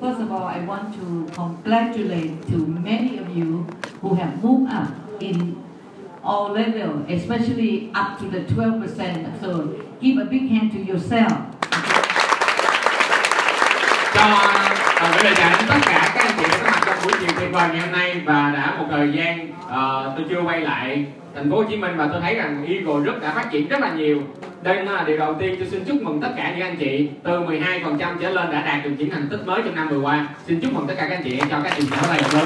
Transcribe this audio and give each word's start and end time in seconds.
first 0.00 0.20
of 0.20 0.30
all, 0.32 0.44
I 0.44 0.60
want 0.60 0.94
to 0.94 1.34
congratulate 1.34 2.46
to 2.48 2.56
many 2.66 3.18
of 3.18 3.36
you 3.36 3.66
who 4.00 4.14
have 4.14 4.42
moved 4.42 4.72
up 4.72 4.90
in 5.20 5.62
all 6.22 6.52
level, 6.52 7.04
especially 7.08 7.90
up 7.94 8.18
to 8.20 8.28
the 8.28 8.40
12%. 8.40 9.40
So 9.40 9.84
give 10.00 10.18
a 10.18 10.24
big 10.24 10.48
hand 10.48 10.72
to 10.72 10.78
yourself. 10.78 11.56
cho 14.16 14.22
uh, 14.22 15.14
gửi 15.14 15.24
lời 15.24 15.34
chào 15.36 15.50
đến 15.50 15.68
tất 15.68 15.78
cả 15.82 16.12
các 16.14 16.24
anh 16.24 16.32
chị 16.38 16.44
đã 16.50 16.58
có 16.58 16.70
mặt 16.70 16.82
trong 16.86 16.96
buổi 17.04 17.12
chiều 17.20 17.28
tuyệt 17.40 17.52
vời 17.52 17.68
ngày 17.68 17.80
hôm 17.80 17.92
nay 17.92 18.22
và 18.24 18.50
đã 18.54 18.76
một 18.78 18.84
thời 18.90 19.12
gian 19.12 19.48
uh, 19.50 20.16
tôi 20.16 20.26
chưa 20.30 20.42
quay 20.42 20.60
lại 20.60 21.06
thành 21.34 21.50
phố 21.50 21.56
Hồ 21.56 21.64
Chí 21.64 21.76
Minh 21.76 21.96
và 21.96 22.08
tôi 22.12 22.20
thấy 22.20 22.34
rằng 22.34 22.66
Eagle 22.66 23.04
rất 23.04 23.22
đã 23.22 23.32
phát 23.34 23.52
triển 23.52 23.68
rất 23.68 23.80
là 23.80 23.94
nhiều 23.94 24.22
đây 24.62 24.84
là 24.84 25.04
điều 25.06 25.16
đầu 25.16 25.34
tiên 25.34 25.56
tôi 25.58 25.68
xin 25.68 25.84
chúc 25.84 26.02
mừng 26.02 26.20
tất 26.20 26.28
cả 26.36 26.52
những 26.56 26.66
anh 26.66 26.76
chị 26.76 27.08
từ 27.22 27.40
12% 27.40 28.18
trở 28.20 28.30
lên 28.30 28.50
đã 28.52 28.62
đạt 28.62 28.84
được 28.84 28.90
những 28.98 29.10
thành 29.10 29.28
tích 29.30 29.46
mới 29.46 29.62
trong 29.64 29.74
năm 29.74 29.88
vừa 29.88 30.00
qua 30.00 30.28
xin 30.46 30.60
chúc 30.60 30.72
mừng 30.72 30.86
tất 30.86 30.94
cả 30.96 31.06
các 31.08 31.16
anh 31.16 31.24
chị 31.24 31.38
cho 31.50 31.60
các 31.64 31.72
anh 31.72 31.86
thảo 31.90 32.04
này 32.10 32.22
lớn 32.32 32.44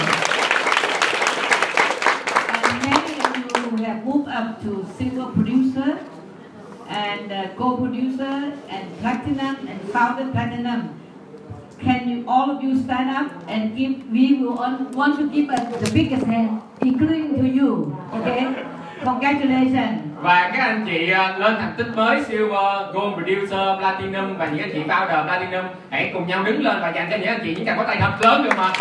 And 3.72 3.86
have 3.86 4.04
moved 4.04 4.28
up 4.28 4.62
to 4.62 4.86
single 4.98 5.30
producer 5.32 5.98
and 6.88 7.32
uh, 7.32 7.56
co-producer 7.56 8.52
and 8.68 8.98
platinum 8.98 9.68
and 9.68 9.80
founder 9.92 10.30
platinum. 10.32 11.00
Can 11.78 12.10
you 12.10 12.24
all 12.28 12.50
of 12.50 12.62
you 12.62 12.82
stand 12.82 13.10
up 13.10 13.32
and 13.48 13.76
give? 13.76 13.92
We 14.10 14.34
will 14.34 14.58
on, 14.58 14.92
want 14.92 15.18
to 15.18 15.28
give 15.30 15.48
us 15.48 15.64
the 15.80 15.90
biggest 15.92 16.26
hand, 16.26 16.60
including 16.80 17.38
to 17.38 17.46
you. 17.46 17.96
Okay? 18.12 18.66
Congratulations. 19.04 19.98
và 20.22 20.50
các 20.54 20.62
anh 20.62 20.86
chị 20.86 21.10
ờ, 21.10 21.38
lên 21.38 21.56
thành 21.58 21.72
tích 21.76 21.86
mới 21.94 22.24
silver 22.24 22.52
ờ, 22.52 22.92
gold 22.92 23.14
producer, 23.14 23.78
platinum 23.78 24.36
và 24.36 24.46
những 24.46 24.58
anh 24.58 24.70
chị 24.72 24.80
founder 24.88 25.24
platinum, 25.24 25.64
hãy 25.90 26.10
cùng 26.14 26.26
nhau 26.26 26.42
đứng 26.44 26.62
lên 26.62 26.76
và 26.80 26.88
dành 26.88 27.08
cho 27.10 27.16
những 27.16 27.28
anh 27.28 27.40
chị, 27.44 27.54
những 27.54 27.66
tràng 27.66 27.78
có 27.78 27.84
tay 27.84 27.96
thật 28.00 28.12
lớn 28.20 28.42
được 28.44 28.50
không 28.56 28.64
ạ 28.64 28.72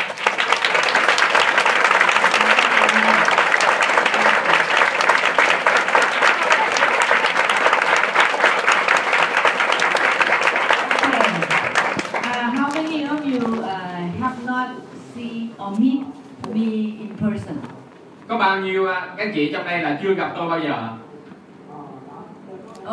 có 18.30 18.38
bao 18.38 18.60
nhiêu 18.62 18.86
các 18.88 19.14
anh 19.18 19.32
chị 19.36 19.50
trong 19.54 19.66
đây 19.66 19.80
là 19.80 20.00
chưa 20.04 20.14
gặp 20.14 20.32
tôi 20.36 20.50
bao 20.50 20.60
giờ 20.60 20.90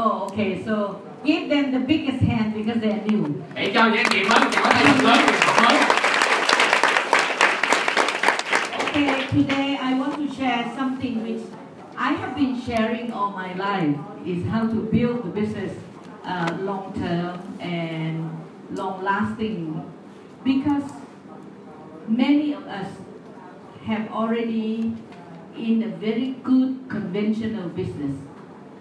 Oh, 0.04 0.22
okay. 0.30 0.62
So 0.66 0.72
give 1.24 1.48
them 1.48 1.72
the 1.72 1.78
biggest 1.78 2.20
hand 2.22 2.54
because 2.54 2.80
they 2.80 2.90
are 2.90 3.02
new. 3.06 3.24
hãy 3.54 3.70
cho 3.74 3.84
những 3.86 3.96
anh 3.96 4.06
chị 4.10 4.18
mới 4.18 4.28
pháo 4.52 4.72
tay 4.72 4.84
thật 4.84 5.04
lớn 5.04 5.18
mới 5.62 5.76
Okay, 8.78 9.26
today 9.32 9.76
I 9.76 9.94
want 9.94 10.16
to 10.16 10.34
share 10.38 10.64
something 10.76 11.24
which 11.24 11.40
I 11.96 12.12
have 12.12 12.34
been 12.36 12.56
sharing 12.66 13.10
all 13.12 13.30
my 13.36 13.54
life 13.54 13.94
is 14.24 14.38
how 14.52 14.60
to 14.66 14.80
build 14.92 15.16
the 15.24 15.40
business 15.40 15.72
uh, 16.24 16.50
long 16.60 16.92
term 17.00 17.36
and 17.60 18.24
long 18.70 19.00
lasting 19.02 19.74
because 20.44 20.84
many 22.08 22.52
of 22.54 22.62
us 22.66 22.86
have 23.86 24.02
already 24.12 24.92
in 25.56 25.82
a 25.82 25.88
very 26.00 26.32
good 26.44 26.68
conventional 26.88 27.68
business. 27.76 28.14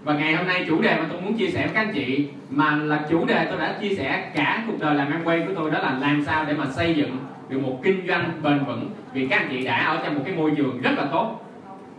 Và 0.03 0.13
ngày 0.13 0.33
hôm 0.35 0.47
nay 0.47 0.65
chủ 0.67 0.81
đề 0.81 0.97
mà 0.99 1.05
tôi 1.11 1.21
muốn 1.21 1.33
chia 1.37 1.49
sẻ 1.49 1.65
với 1.65 1.73
các 1.73 1.81
anh 1.81 1.93
chị 1.93 2.27
mà 2.49 2.75
là 2.75 3.05
chủ 3.09 3.25
đề 3.25 3.45
tôi 3.49 3.59
đã 3.59 3.77
chia 3.81 3.95
sẻ 3.95 4.31
cả 4.35 4.63
cuộc 4.67 4.73
đời 4.79 4.95
làm 4.95 5.11
Amway 5.11 5.47
của 5.47 5.53
tôi 5.55 5.71
đó 5.71 5.79
là 5.79 5.97
làm 6.01 6.23
sao 6.25 6.45
để 6.45 6.53
mà 6.53 6.65
xây 6.65 6.95
dựng 6.95 7.17
được 7.49 7.59
một 7.61 7.79
kinh 7.83 8.07
doanh 8.07 8.31
bền 8.43 8.65
vững 8.65 8.89
vì 9.13 9.27
các 9.27 9.37
anh 9.37 9.47
chị 9.51 9.65
đã 9.65 9.85
ở 9.85 10.01
trong 10.03 10.15
một 10.15 10.21
cái 10.25 10.35
môi 10.35 10.51
trường 10.57 10.81
rất 10.81 10.91
là 10.97 11.05
tốt 11.11 11.41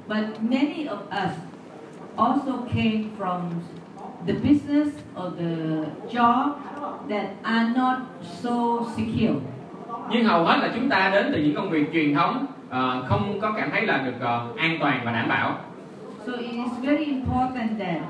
But 0.08 0.24
many 0.40 0.86
of 0.86 1.26
us 1.26 1.32
also 2.16 2.52
came 2.74 3.04
from 3.18 3.40
the 4.26 4.32
business 4.32 4.96
or 5.16 5.32
the 5.38 5.56
job 6.10 6.48
that 7.10 7.26
are 7.42 7.68
not 7.76 7.98
so 8.22 8.80
secure. 8.96 9.40
nhưng 10.10 10.24
hầu 10.24 10.44
hết 10.44 10.56
là 10.60 10.70
chúng 10.74 10.88
ta 10.88 11.10
đến 11.14 11.30
từ 11.32 11.42
những 11.42 11.54
công 11.54 11.70
việc 11.70 11.92
truyền 11.92 12.14
thống 12.14 12.46
ờ, 12.70 13.04
không 13.08 13.40
có 13.40 13.52
cảm 13.56 13.70
thấy 13.70 13.86
là 13.86 13.98
được 13.98 14.14
ờ, 14.20 14.46
an 14.56 14.76
toàn 14.80 15.00
và 15.04 15.12
đảm 15.12 15.28
bảo. 15.28 15.58
So 16.26 16.32
it 16.32 16.50
is 16.50 16.72
very 16.82 17.04
important 17.04 17.78
that 17.78 18.00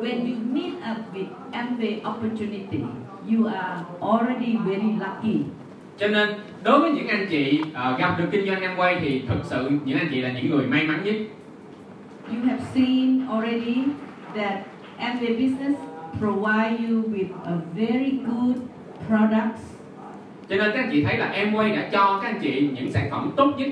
when 0.00 0.26
you 0.26 0.36
meet 0.52 0.72
up 0.72 0.98
with 1.14 1.26
Amway 1.52 2.00
opportunity, 2.10 2.84
you 3.30 3.46
are 3.46 3.84
already 4.00 4.56
very 4.56 4.92
lucky. 5.00 5.38
cho 5.98 6.08
nên 6.08 6.28
đối 6.64 6.80
với 6.80 6.90
những 6.90 7.08
anh 7.08 7.26
chị 7.30 7.62
ờ, 7.74 7.96
gặp 7.98 8.18
được 8.18 8.24
kinh 8.30 8.46
doanh 8.46 8.62
Amway 8.62 8.96
thì 9.00 9.22
thực 9.28 9.44
sự 9.44 9.70
những 9.84 9.98
anh 9.98 10.08
chị 10.10 10.20
là 10.20 10.32
những 10.32 10.50
người 10.50 10.66
may 10.66 10.86
mắn 10.86 11.04
nhất. 11.04 11.14
You 12.28 12.48
have 12.48 12.62
seen 12.74 13.26
already 13.28 13.76
that 14.34 14.58
Amway 14.98 15.36
business 15.38 15.78
provide 16.20 16.78
you 16.88 17.02
with 17.02 17.28
a 17.44 17.56
very 17.76 18.10
good 18.26 18.56
products 19.08 19.73
cho 20.48 20.56
nên 20.56 20.70
các 20.74 20.80
anh 20.80 20.90
chị 20.92 21.04
thấy 21.04 21.16
là 21.16 21.32
Amway 21.36 21.76
đã 21.76 21.88
cho 21.92 22.20
các 22.22 22.28
anh 22.28 22.38
chị 22.42 22.70
những 22.74 22.92
sản 22.92 23.08
phẩm 23.10 23.30
tốt 23.36 23.52
nhất. 23.58 23.68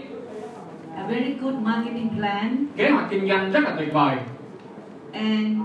A 0.96 1.06
very 1.06 1.32
good 1.40 1.54
marketing 1.54 2.08
plan, 2.18 2.66
kế 2.76 2.90
hoạch 2.90 3.10
kinh 3.10 3.28
doanh 3.28 3.52
rất 3.52 3.64
là 3.64 3.74
tuyệt 3.78 3.92
vời. 3.92 4.16
And 5.12 5.58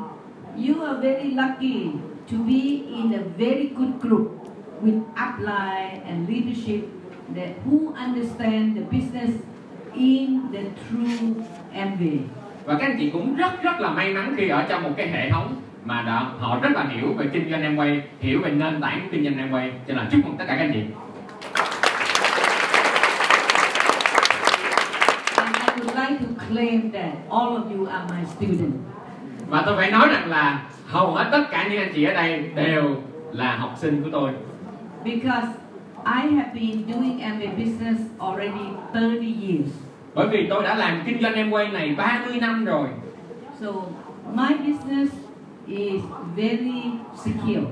you 0.68 0.86
are 0.86 1.00
very 1.02 1.32
lucky 1.32 1.88
to 2.32 2.38
be 2.38 2.62
in 2.88 3.14
a 3.14 3.22
very 3.38 3.70
good 3.78 3.90
group 4.02 4.28
with 4.82 5.02
upline 5.16 6.00
and 6.08 6.30
leadership 6.30 6.80
that 7.36 7.50
who 7.66 7.94
understand 7.94 8.78
the 8.78 8.84
business 8.92 9.32
in 9.94 10.42
the 10.54 10.62
true 10.90 11.34
Amway. 11.74 12.18
và 12.66 12.78
các 12.80 12.88
anh 12.88 12.96
chị 13.00 13.10
cũng 13.10 13.36
rất 13.36 13.64
rất 13.64 13.80
là 13.80 13.90
may 13.90 14.14
mắn 14.14 14.34
khi 14.38 14.48
ở 14.48 14.66
trong 14.70 14.84
một 14.84 14.90
cái 14.98 15.08
hệ 15.08 15.30
thống 15.30 15.56
mà 15.88 16.02
đã, 16.02 16.26
họ 16.40 16.60
rất 16.62 16.70
là 16.74 16.84
hiểu 16.90 17.14
về 17.14 17.26
kinh 17.34 17.50
doanh 17.52 17.62
Amway 17.62 18.00
hiểu 18.20 18.42
về 18.44 18.52
nền 18.52 18.82
tảng 18.82 19.00
của 19.02 19.08
kinh 19.12 19.24
doanh 19.24 19.50
Amway 19.52 19.70
cho 19.70 19.94
nên 19.94 19.98
là 19.98 20.06
chúc 20.12 20.22
mừng 20.26 20.38
tất 20.38 20.46
cả 20.48 20.56
các 20.56 20.64
anh 20.64 20.72
chị 20.74 20.82
And 25.38 25.56
I 25.56 25.82
would 25.82 25.96
like 25.96 26.20
to 26.20 26.46
claim 26.50 26.92
that 26.92 27.12
all 27.30 27.58
of 27.58 27.78
you 27.78 27.86
are 27.88 28.06
my 28.10 28.26
student. 28.26 28.74
và 29.50 29.64
tôi 29.66 29.76
phải 29.78 29.92
nói 29.92 30.08
rằng 30.08 30.30
là 30.30 30.62
hầu 30.88 31.16
hết 31.16 31.30
tất 31.32 31.44
cả 31.52 31.68
những 31.70 31.80
anh 31.80 31.92
chị 31.96 32.04
ở 32.04 32.14
đây 32.14 32.52
đều 32.56 32.96
là 33.32 33.56
học 33.58 33.74
sinh 33.78 34.04
của 34.04 34.10
tôi 34.12 34.32
Because 35.04 35.48
I 36.06 36.32
have 36.36 36.52
been 36.54 36.84
doing 36.94 37.20
Amway 37.20 37.48
business 37.58 38.02
already 38.20 38.66
30 38.94 39.36
years. 39.42 39.70
bởi 40.16 40.28
vì 40.28 40.48
tôi 40.50 40.64
đã 40.64 40.76
làm 40.76 41.02
kinh 41.06 41.22
doanh 41.22 41.34
Amway 41.34 41.72
này 41.72 41.96
30 41.98 42.40
năm 42.40 42.66
rồi 42.66 42.88
So 43.60 43.68
my 44.34 44.56
business 44.58 45.27
is 45.68 46.02
very 46.36 46.82
secure. 47.16 47.66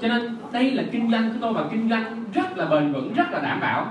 cho 0.00 0.08
nên 0.08 0.36
đây 0.52 0.70
là 0.70 0.82
kinh 0.92 1.10
doanh 1.10 1.30
của 1.30 1.36
tôi 1.40 1.52
và 1.52 1.68
kinh 1.70 1.88
doanh 1.90 2.24
rất 2.34 2.56
là 2.58 2.64
bền 2.66 2.92
vững 2.92 3.12
rất 3.14 3.32
là 3.32 3.38
đảm 3.40 3.60
bảo 3.60 3.86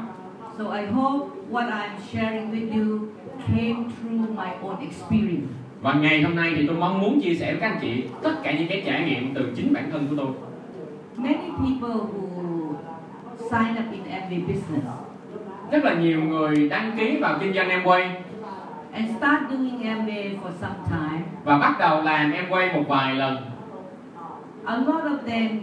So 0.57 0.63
I 0.75 0.85
hope 0.85 1.27
what 1.51 1.69
I'm 1.69 1.97
sharing 2.11 2.51
with 2.51 2.71
you 2.73 2.99
came 3.47 3.83
through 3.83 4.29
my 4.37 4.49
own 4.63 4.79
experience. 4.79 5.47
và 5.81 5.93
ngày 5.93 6.21
hôm 6.21 6.35
nay 6.35 6.53
thì 6.55 6.67
tôi 6.67 6.75
mong 6.77 7.01
muốn 7.01 7.21
chia 7.21 7.35
sẻ 7.35 7.51
với 7.51 7.61
các 7.61 7.67
anh 7.67 7.79
chị 7.81 8.03
tất 8.23 8.33
cả 8.43 8.51
những 8.51 8.67
cái 8.67 8.83
trải 8.85 9.03
nghiệm 9.05 9.33
từ 9.33 9.53
chính 9.55 9.73
bản 9.73 9.89
thân 9.91 10.07
của 10.09 10.15
tôi 10.17 10.27
Many 11.17 11.49
people 11.57 11.89
who 11.89 12.73
sign 13.49 13.71
up 13.85 13.91
in 13.93 14.01
Amway 14.11 14.41
business 14.47 14.85
rất 15.71 15.83
là 15.83 15.93
nhiều 15.93 16.21
người 16.23 16.69
đăng 16.69 16.91
ký 16.97 17.17
vào 17.21 17.37
kinh 17.41 17.53
doanh 17.53 17.69
Amway 17.69 18.07
and 18.95 19.17
start 19.17 19.39
doing 19.49 19.83
Amway 19.83 20.37
for 20.43 20.51
some 20.61 20.75
time, 20.89 21.23
và 21.43 21.57
bắt 21.57 21.75
đầu 21.79 22.01
làm 22.01 22.31
Amway 22.31 22.73
một 22.73 22.83
vài 22.87 23.15
lần. 23.15 23.37
A 24.65 24.77
lot 24.77 25.03
of 25.03 25.17
them 25.27 25.59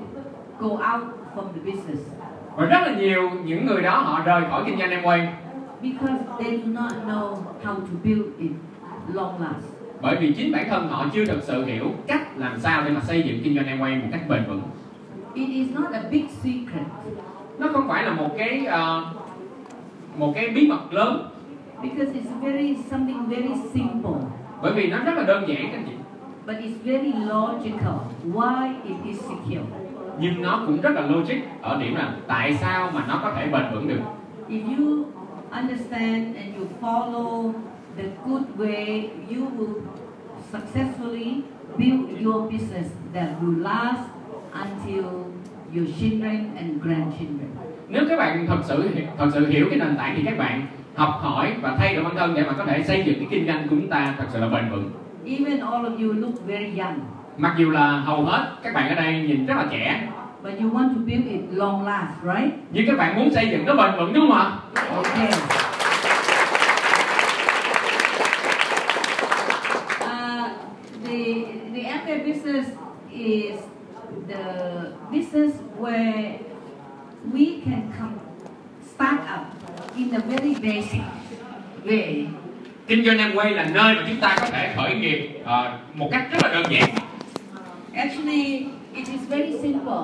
go 0.58 0.68
out 0.68 1.02
from 1.34 1.44
the 1.54 1.60
business. 1.72 2.00
Và 2.56 2.64
rất 2.64 2.78
là 2.86 2.94
nhiều 2.98 3.30
những 3.44 3.66
người 3.66 3.82
đó 3.82 3.98
họ 3.98 4.22
rời 4.24 4.42
khỏi 4.50 4.62
kinh 4.66 4.78
doanh 4.78 4.90
Amway 4.90 5.26
because 5.82 6.18
they 6.38 6.58
do 6.58 6.66
not 6.66 6.92
know 7.06 7.34
how 7.64 7.74
to 7.74 7.94
build 8.04 8.24
it 8.38 8.50
long 9.14 9.42
last. 9.42 9.64
bởi 10.00 10.16
vì 10.16 10.32
chính 10.32 10.52
bản 10.52 10.66
thân 10.70 10.88
họ 10.88 11.06
chưa 11.12 11.24
thực 11.24 11.42
sự 11.42 11.64
hiểu 11.64 11.90
cách 12.06 12.22
làm 12.36 12.60
sao 12.60 12.82
để 12.84 12.90
mà 12.90 13.00
xây 13.00 13.22
dựng 13.22 13.40
kinh 13.44 13.54
doanh 13.54 13.66
Amway 13.66 14.02
một 14.02 14.08
cách 14.12 14.20
bền 14.28 14.44
vững. 14.48 14.62
It 15.34 15.48
is 15.48 15.74
not 15.74 15.92
a 15.92 16.00
big 16.10 16.28
secret. 16.28 16.86
Nó 17.58 17.68
không 17.72 17.88
phải 17.88 18.04
là 18.04 18.12
một 18.12 18.30
cái 18.38 18.66
ờ, 18.66 19.04
một 20.16 20.32
cái 20.34 20.48
bí 20.48 20.68
mật 20.68 20.92
lớn 20.92 21.31
because 21.82 22.10
it's 22.14 22.30
very 22.42 22.76
something 22.90 23.28
very 23.28 23.54
simple, 23.74 24.20
bởi 24.62 24.72
vì 24.72 24.90
nó 24.90 24.98
rất 25.04 25.12
là 25.16 25.22
đơn 25.22 25.48
giản 25.48 25.72
anh 25.72 25.84
chị 25.86 25.92
but 26.46 26.56
it's 26.56 26.78
very 26.84 27.12
logical 27.12 27.94
why 28.32 28.72
it 28.84 28.96
is 29.04 29.20
secure. 29.20 29.64
nhưng 30.20 30.42
nó 30.42 30.62
cũng 30.66 30.80
rất 30.80 30.90
là 30.90 31.06
logic 31.06 31.36
ở 31.62 31.80
điểm 31.80 31.94
là 31.94 32.14
tại 32.26 32.54
sao 32.60 32.90
mà 32.94 33.04
nó 33.08 33.20
có 33.22 33.32
thể 33.36 33.48
bền 33.52 33.62
vững 33.74 33.88
được 33.88 34.00
If 34.48 34.62
you 34.76 35.04
understand 35.50 36.36
and 36.36 36.56
you 36.58 36.66
follow 36.80 37.52
the 37.96 38.04
good 38.26 38.42
way, 38.58 39.08
you 39.30 39.46
will 39.58 39.80
successfully 40.52 41.42
build 41.78 42.20
your 42.24 42.52
business 42.52 42.90
that 43.14 43.28
will 43.42 43.62
last 43.62 44.00
until 44.52 45.04
your 45.74 45.88
children 46.00 46.50
and 46.56 46.82
grandchildren. 46.82 47.48
nếu 47.88 48.04
các 48.08 48.16
bạn 48.16 48.46
thật 48.46 48.58
sự 48.64 48.90
thật 49.18 49.30
sự 49.34 49.46
hiểu 49.46 49.66
cái 49.70 49.78
nền 49.78 49.96
tảng 49.96 50.14
thì 50.16 50.22
các 50.24 50.38
bạn 50.38 50.66
học 50.94 51.18
hỏi 51.22 51.54
và 51.60 51.76
thay 51.78 51.94
đổi 51.94 52.04
bản 52.04 52.16
thân 52.16 52.34
để 52.34 52.42
mà 52.42 52.52
có 52.58 52.64
thể 52.64 52.82
xây 52.82 53.02
dựng 53.06 53.18
cái 53.18 53.28
kinh 53.30 53.46
doanh 53.46 53.68
của 53.68 53.76
chúng 53.76 53.88
ta 53.88 54.14
thật 54.18 54.24
sự 54.32 54.40
là 54.40 54.48
bền 54.48 54.70
vững. 54.70 54.90
Even 55.26 55.60
all 55.60 55.84
of 55.86 56.06
you 56.06 56.12
look 56.12 56.46
very 56.46 56.78
young, 56.78 57.00
mặc 57.36 57.54
dù 57.58 57.70
là 57.70 57.90
hầu 57.90 58.24
hết 58.24 58.52
các 58.62 58.74
bạn 58.74 58.88
ở 58.88 58.94
đây 58.94 59.24
nhìn 59.28 59.46
rất 59.46 59.54
là 59.56 59.66
trẻ. 59.70 60.08
But 60.44 60.52
you 60.60 60.70
want 60.70 60.88
to 60.94 61.00
build 61.06 61.26
it 61.26 61.40
long 61.50 61.86
last, 61.86 62.12
right? 62.22 62.54
nhưng 62.70 62.86
các 62.86 62.96
bạn 62.98 63.16
muốn 63.16 63.30
xây 63.34 63.48
dựng 63.48 63.66
nó 63.66 63.74
bền 63.74 63.90
vững 63.98 64.12
đúng 64.12 64.28
không 64.28 64.38
ạ? 64.38 64.50
Okay. 64.96 65.28
Uh, 70.00 70.50
the 71.04 71.18
the 71.74 71.82
Amway 71.82 72.26
business 72.26 72.68
is 73.10 73.58
the 74.28 74.44
business 75.12 75.60
where 75.78 76.38
we 77.32 77.60
can 77.64 77.82
come 77.98 78.14
start 78.94 79.20
up 79.38 79.61
in 79.96 80.10
a 80.14 80.18
very 80.18 80.54
basic 80.54 81.00
way. 81.84 82.24
kinh 82.86 83.04
doanh 83.04 83.18
em 83.18 83.30
quay 83.34 83.50
là 83.50 83.64
nơi 83.64 83.94
mà 83.94 84.02
chúng 84.08 84.20
ta 84.20 84.36
có 84.40 84.46
thể 84.46 84.72
khởi 84.76 84.94
nghiệp 84.94 85.28
ờ, 85.44 85.78
một 85.94 86.08
cách 86.12 86.28
rất 86.32 86.38
là 86.42 86.48
đơn 86.52 86.72
giản 86.72 86.90
Actually, 87.94 88.66
it 88.94 89.06
is 89.08 89.20
very 89.28 89.52
simple. 89.62 90.02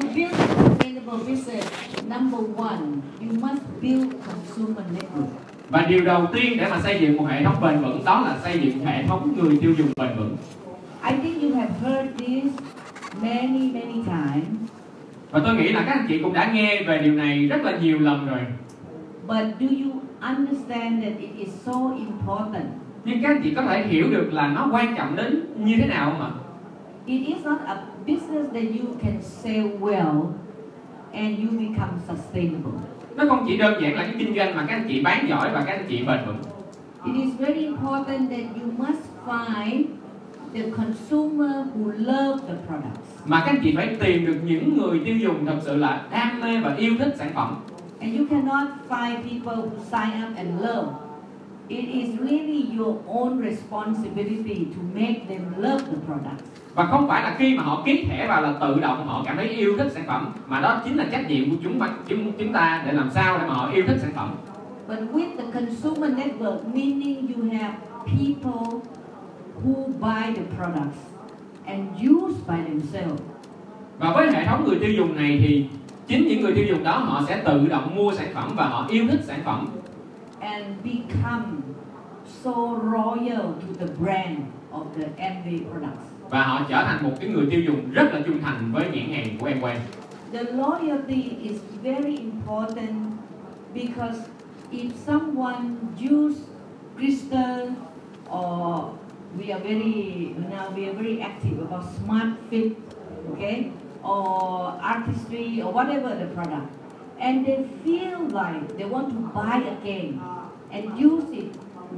To 0.00 0.08
build 0.14 0.32
a 0.32 0.46
sustainable 0.46 1.18
business, 1.26 1.66
number 2.08 2.40
one, 2.56 3.00
you 3.20 3.32
must 3.40 3.62
build 3.82 4.12
consumer 4.26 4.84
network. 4.94 5.28
và 5.70 5.82
điều 5.88 6.04
đầu 6.04 6.26
tiên 6.34 6.56
để 6.56 6.66
mà 6.70 6.80
xây 6.80 6.98
dựng 7.00 7.16
một 7.16 7.24
hệ 7.30 7.44
thống 7.44 7.54
bền 7.62 7.80
vững 7.82 8.04
đó 8.04 8.20
là 8.26 8.36
xây 8.44 8.58
dựng 8.58 8.86
hệ 8.86 9.02
thống 9.02 9.34
người 9.36 9.58
tiêu 9.60 9.74
dùng 9.78 9.88
bền 9.96 10.08
vững 10.18 10.36
I 11.04 11.12
think 11.22 11.42
you 11.42 11.60
have 11.60 11.70
heard 11.82 12.08
this 12.18 12.44
many, 13.22 13.72
many 13.72 14.02
times, 14.06 14.46
và 15.30 15.40
tôi 15.44 15.54
nghĩ 15.54 15.68
là 15.72 15.82
các 15.86 15.92
anh 15.92 16.06
chị 16.08 16.18
cũng 16.22 16.32
đã 16.32 16.52
nghe 16.52 16.82
về 16.82 16.98
điều 16.98 17.12
này 17.12 17.46
rất 17.46 17.64
là 17.64 17.78
nhiều 17.82 17.98
lần 17.98 18.26
rồi 18.26 18.40
but 19.26 19.60
do 19.60 19.66
you 19.66 19.92
understand 20.20 21.02
that 21.04 21.12
it 21.20 21.30
is 21.38 21.48
so 21.64 21.72
important? 21.98 22.64
nhưng 23.04 23.22
các 23.22 23.28
anh 23.28 23.40
chị 23.42 23.54
có 23.54 23.62
thể 23.62 23.86
hiểu 23.86 24.10
được 24.10 24.28
là 24.32 24.46
nó 24.48 24.68
quan 24.72 24.94
trọng 24.96 25.16
đến 25.16 25.40
như 25.58 25.76
thế 25.76 25.86
nào 25.86 26.10
không 26.10 26.20
ạ 26.20 26.30
It 27.06 27.26
is 27.26 27.44
not 27.44 27.58
a 27.66 27.76
business 28.06 28.52
that 28.52 28.64
you 28.80 28.86
can 29.02 29.22
sell 29.22 29.66
well 29.80 30.22
and 31.12 31.38
you 31.38 31.50
become 31.58 31.92
sustainable. 32.08 32.80
nó 33.16 33.24
không 33.28 33.44
chỉ 33.48 33.56
đơn 33.56 33.82
giản 33.82 33.94
là 33.94 34.02
cái 34.02 34.14
kinh 34.18 34.36
doanh 34.36 34.56
mà 34.56 34.64
các 34.68 34.74
anh 34.74 34.84
chị 34.88 35.02
bán 35.02 35.28
giỏi 35.28 35.50
và 35.52 35.64
các 35.66 35.72
anh 35.72 35.86
chị 35.88 36.02
bền 36.06 36.18
vững 36.26 36.36
It 37.04 37.24
is 37.24 37.34
very 37.38 37.64
important 37.66 38.30
that 38.30 38.44
you 38.62 38.72
must 38.78 39.02
find 39.26 39.82
the 40.54 40.62
consumer 40.76 41.50
who 41.50 41.92
love 41.98 42.38
the 42.48 42.54
products. 42.66 43.26
mà 43.26 43.40
các 43.40 43.46
anh 43.52 43.60
chị 43.62 43.72
phải 43.76 43.96
tìm 44.00 44.26
được 44.26 44.36
những 44.44 44.76
người 44.78 45.00
tiêu 45.04 45.16
dùng 45.16 45.46
thật 45.46 45.56
sự 45.64 45.76
là 45.76 46.02
đam 46.10 46.40
mê 46.40 46.60
và 46.60 46.74
yêu 46.74 46.92
thích 46.98 47.14
sản 47.18 47.30
phẩm 47.34 47.56
And 48.06 48.14
you 48.14 48.26
cannot 48.26 48.66
find 48.88 49.16
people 49.30 49.56
who 49.56 49.84
sign 49.90 50.22
up 50.22 50.36
and 50.36 50.60
love. 50.60 50.86
It 51.68 51.84
is 51.88 52.08
really 52.20 52.62
your 52.78 52.94
own 53.08 53.40
responsibility 53.42 54.68
to 54.74 54.80
make 54.94 55.26
them 55.28 55.54
love 55.58 55.82
the 55.90 55.96
product. 56.06 56.42
và 56.74 56.86
không 56.86 57.08
phải 57.08 57.22
là 57.22 57.34
khi 57.38 57.56
mà 57.56 57.62
họ 57.62 57.82
ký 57.86 58.04
thẻ 58.08 58.26
vào 58.28 58.42
là 58.42 58.54
tự 58.60 58.80
động 58.80 59.06
họ 59.06 59.22
cảm 59.26 59.36
thấy 59.36 59.48
yêu 59.48 59.74
thích 59.78 59.92
sản 59.94 60.04
phẩm 60.06 60.32
mà 60.46 60.60
đó 60.60 60.80
chính 60.84 60.96
là 60.96 61.04
trách 61.12 61.28
nhiệm 61.30 61.50
của 61.50 61.56
chúng 61.62 61.80
chúng 62.08 62.32
chúng 62.38 62.52
ta 62.52 62.82
để 62.86 62.92
làm 62.92 63.10
sao 63.14 63.38
để 63.38 63.44
mà 63.48 63.54
họ 63.54 63.70
yêu 63.70 63.84
thích 63.86 63.98
sản 64.00 64.10
phẩm 64.16 64.30
But 64.88 64.98
with 64.98 65.36
the 65.38 65.60
consumer 65.60 66.10
network, 66.10 66.58
meaning 66.74 67.34
you 67.36 67.58
have 67.58 67.74
people 68.06 68.80
who 69.64 69.74
buy 70.00 70.34
the 70.36 70.56
products 70.56 70.98
and 71.64 71.80
use 72.12 72.34
by 72.48 72.56
themselves. 72.68 73.22
và 73.98 74.12
với 74.12 74.32
hệ 74.32 74.44
thống 74.46 74.64
người 74.64 74.78
tiêu 74.80 74.90
dùng 74.92 75.16
này 75.16 75.38
thì 75.46 75.66
chính 76.06 76.28
những 76.28 76.40
người 76.40 76.54
tiêu 76.54 76.64
dùng 76.68 76.84
đó 76.84 76.98
họ 76.98 77.22
sẽ 77.28 77.42
tự 77.46 77.66
động 77.68 77.96
mua 77.96 78.12
sản 78.12 78.28
phẩm 78.34 78.52
và 78.56 78.68
họ 78.68 78.86
yêu 78.90 79.04
thích 79.10 79.20
sản 79.24 79.42
phẩm. 79.44 79.66
And 80.40 80.64
become 80.84 81.44
so 82.42 82.52
loyal 82.82 83.40
to 83.42 83.66
the 83.78 83.86
brand 84.00 84.38
of 84.72 84.84
the 84.98 85.08
Amway 85.24 85.58
products. 85.70 86.02
và 86.30 86.42
họ 86.42 86.60
trở 86.68 86.82
thành 86.84 87.02
một 87.02 87.12
cái 87.20 87.30
người 87.30 87.46
tiêu 87.50 87.60
dùng 87.60 87.90
rất 87.92 88.08
là 88.12 88.20
trung 88.26 88.40
thành 88.42 88.72
với 88.72 88.84
nhãn 88.92 89.08
hàng 89.12 89.38
của 89.38 89.46
Amway 89.48 89.76
The 90.32 90.42
loyalty 90.42 91.22
is 91.42 91.60
very 91.82 92.16
important 92.16 93.12
because 93.74 94.18
if 94.72 94.90
someone 95.06 95.76
use 96.10 96.40
Crystal 96.96 97.68
or 98.30 98.84
we 99.38 99.52
are 99.52 99.60
very 99.64 100.28
now 100.50 100.70
we 100.76 100.86
are 100.86 100.92
very 101.02 101.18
active 101.20 101.58
about 101.70 101.84
smart 101.98 102.28
fit, 102.50 102.70
okay, 103.32 103.62
or 104.06 104.72
artistry 104.80 105.62
or 105.62 105.72
whatever 105.74 106.10
the 106.18 106.26
product, 106.34 106.68
and 107.18 107.46
they 107.46 107.64
feel 107.84 108.18
like 108.30 108.78
they 108.78 108.84
want 108.84 109.08
to 109.08 109.20
buy 109.34 109.60
again 109.80 110.20
and 110.70 110.84
use 110.98 111.24
it. 111.32 111.48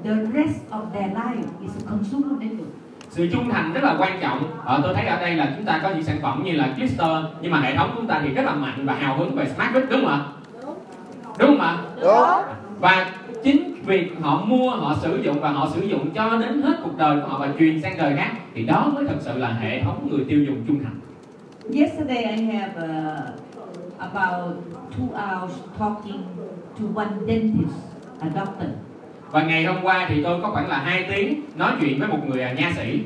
The 0.05 0.15
rest 0.35 0.61
of 0.71 0.93
their 0.93 1.11
life 1.15 1.47
is 1.65 1.73
a 1.77 1.85
consumer 1.91 2.39
network. 2.39 2.75
sự 3.11 3.29
trung 3.33 3.51
thành 3.51 3.73
rất 3.73 3.85
là 3.85 3.97
quan 3.99 4.19
trọng. 4.21 4.43
Ờ, 4.65 4.81
tôi 4.83 4.95
thấy 4.95 5.07
ở 5.07 5.21
đây 5.21 5.35
là 5.35 5.53
chúng 5.57 5.65
ta 5.65 5.81
có 5.83 5.89
những 5.89 6.03
sản 6.03 6.19
phẩm 6.23 6.43
như 6.45 6.53
là 6.53 6.75
Glister 6.77 7.09
nhưng 7.43 7.53
mà 7.53 7.61
hệ 7.61 7.77
thống 7.77 7.93
chúng 7.97 8.07
ta 8.07 8.21
thì 8.23 8.29
rất 8.29 8.43
là 8.43 8.55
mạnh 8.55 8.87
và 8.87 8.95
hào 8.95 9.19
hứng 9.19 9.35
về 9.35 9.47
Smart 9.47 9.75
đúng 9.75 10.01
không 10.01 10.07
ạ? 10.07 10.19
Đúng 11.39 11.49
không 11.49 11.61
ạ? 11.61 11.79
Đúng. 12.03 12.57
và 12.81 13.07
chính 13.45 13.75
việc 13.87 14.13
họ 14.21 14.45
mua 14.45 14.71
họ 14.71 14.95
sử 15.01 15.17
dụng 15.23 15.41
và 15.41 15.49
họ 15.49 15.69
sử 15.75 15.81
dụng 15.81 16.11
cho 16.15 16.39
đến 16.39 16.63
hết 16.63 16.75
cuộc 16.83 16.99
đời 16.99 17.21
của 17.21 17.29
họ 17.29 17.39
và 17.39 17.49
truyền 17.59 17.83
sang 17.83 17.99
đời 17.99 18.17
khác 18.17 18.31
thì 18.55 18.63
đó 18.63 18.91
mới 18.95 19.05
thật 19.05 19.17
sự 19.21 19.39
là 19.39 19.49
hệ 19.49 19.83
thống 19.83 20.09
người 20.11 20.25
tiêu 20.29 20.45
dùng 20.45 20.65
trung 20.67 20.79
thành 20.85 20.95
Yesterday 21.71 22.25
I 22.25 22.41
have 22.57 22.77
uh, 22.79 23.33
about 24.01 24.57
two 24.97 25.09
hours 25.15 25.53
talking 25.79 26.25
to 26.79 26.83
one 26.95 27.27
dentist, 27.27 27.77
a 28.21 28.29
doctor. 28.35 28.69
và 29.31 29.43
ngày 29.43 29.65
hôm 29.65 29.77
qua 29.83 30.07
thì 30.09 30.23
tôi 30.23 30.41
có 30.43 30.51
khoảng 30.51 30.69
là 30.69 30.79
2 30.79 31.05
tiếng 31.09 31.43
nói 31.57 31.73
chuyện 31.81 31.99
với 31.99 32.09
một 32.09 32.19
người 32.29 32.43
à, 32.43 32.53
nha 32.53 32.73
sĩ 32.77 33.03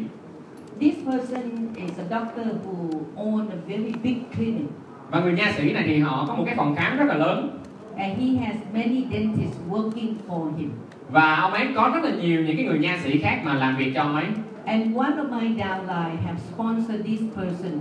This 0.81 0.95
person 1.07 1.75
is 1.77 1.91
a 1.99 2.05
doctor 2.11 2.47
who 2.47 3.01
own 3.17 3.49
a 3.51 3.57
very 3.67 3.93
big 4.03 4.17
clinic 4.37 4.67
và 5.11 5.21
người 5.21 5.33
nha 5.33 5.53
sĩ 5.57 5.73
này 5.73 5.83
thì 5.87 5.99
họ 5.99 6.25
có 6.29 6.35
một 6.35 6.43
cái 6.47 6.55
phòng 6.57 6.75
khám 6.77 6.97
rất 6.99 7.05
là 7.05 7.15
lớn 7.15 7.59
and 7.97 8.19
he 8.19 8.47
has 8.47 8.57
many 8.75 9.05
dentists 9.13 9.59
working 9.71 10.15
for 10.29 10.57
him. 10.57 10.71
và 11.11 11.37
ông 11.37 11.53
ấy 11.53 11.67
có 11.77 11.91
rất 11.95 12.05
là 12.05 12.11
nhiều 12.23 12.45
những 12.45 12.57
cái 12.57 12.65
người 12.67 12.79
nha 12.79 12.99
sĩ 13.05 13.19
khác 13.19 13.41
mà 13.45 13.55
làm 13.55 13.77
việc 13.77 13.93
cho 13.95 14.03
ông 14.03 14.15
ấy 14.17 14.27
And 14.65 14.97
one 14.97 15.11
of 15.11 15.41
my 15.41 15.49
downline 15.49 16.17
have 16.25 16.39
sponsored 16.55 17.05
this 17.07 17.21
person 17.37 17.73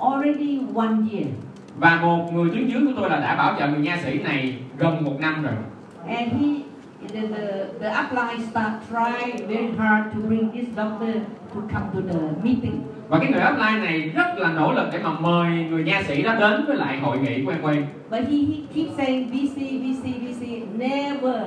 already 0.00 0.58
one 0.74 0.96
year. 1.12 1.26
và 1.78 1.98
một 2.02 2.32
người 2.32 2.50
tuyến 2.50 2.68
dưới 2.68 2.80
của 2.86 2.92
tôi 3.00 3.10
là 3.10 3.16
đã 3.20 3.34
bảo 3.36 3.54
trợ 3.58 3.68
người 3.68 3.80
nha 3.80 3.98
sĩ 4.04 4.18
này 4.18 4.54
gần 4.78 5.04
một 5.04 5.20
năm 5.20 5.42
rồi 5.42 5.52
And 6.08 6.32
he, 6.32 6.48
the, 7.12 7.20
the, 7.28 7.64
the 7.80 7.88
upline 8.02 8.44
staff 8.52 8.70
tried 8.90 9.48
very 9.48 9.66
hard 9.78 10.14
to 10.14 10.20
bring 10.28 10.50
this 10.52 10.66
doctor 10.76 11.14
to 11.54 11.60
come 11.72 11.86
to 11.94 12.00
the 12.12 12.18
meeting. 12.42 12.80
và 13.08 13.18
cái 13.18 13.28
người 13.32 13.42
upline 13.52 13.78
này 13.84 14.00
rất 14.00 14.38
là 14.38 14.52
nỗ 14.52 14.72
lực 14.72 14.86
để 14.92 14.98
mà 15.04 15.10
mời 15.20 15.50
người 15.70 15.84
nha 15.84 16.02
sĩ 16.08 16.22
đó 16.22 16.34
đến 16.40 16.64
với 16.66 16.76
lại 16.76 16.98
hội 16.98 17.18
nghị 17.18 17.44
của 17.44 17.50
em 17.50 17.62
quay 17.62 17.76
But 18.10 18.20
he, 18.20 18.36
he 18.38 18.56
keeps 18.74 18.96
saying 18.96 19.28
VC, 19.28 19.56
VC, 19.56 20.04
VC, 20.04 20.42
never, 20.78 21.42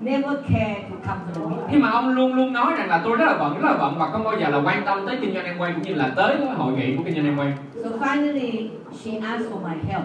never 0.00 0.36
care 0.48 0.76
to 0.90 0.96
come 1.06 1.20
to 1.34 1.40
the 1.40 1.40
nhưng 1.40 1.58
meeting. 1.60 1.80
mà 1.82 1.90
ông 1.90 2.08
luôn 2.08 2.34
luôn 2.34 2.52
nói 2.52 2.72
rằng 2.78 2.88
là 2.88 3.00
tôi 3.04 3.16
rất 3.16 3.24
là 3.26 3.36
bận 3.38 3.54
rất 3.60 3.70
là 3.70 3.76
bận 3.78 3.94
và 3.98 4.10
không 4.10 4.24
bao 4.24 4.34
giờ 4.40 4.48
là 4.48 4.58
quan 4.58 4.82
tâm 4.86 5.06
tới 5.06 5.18
kinh 5.20 5.34
doanh 5.34 5.44
em 5.44 5.58
quay 5.58 5.72
cũng 5.72 5.82
như 5.82 5.94
là 5.94 6.12
tới 6.16 6.36
hội 6.56 6.72
nghị 6.72 6.96
của 6.96 7.02
kinh 7.04 7.14
doanh 7.14 7.26
em 7.26 7.36
quay 7.38 7.52
So 7.82 7.88
finally, 8.00 8.70
she 9.04 9.18
asked 9.18 9.48
for 9.50 9.60
my 9.68 9.76
help. 9.90 10.04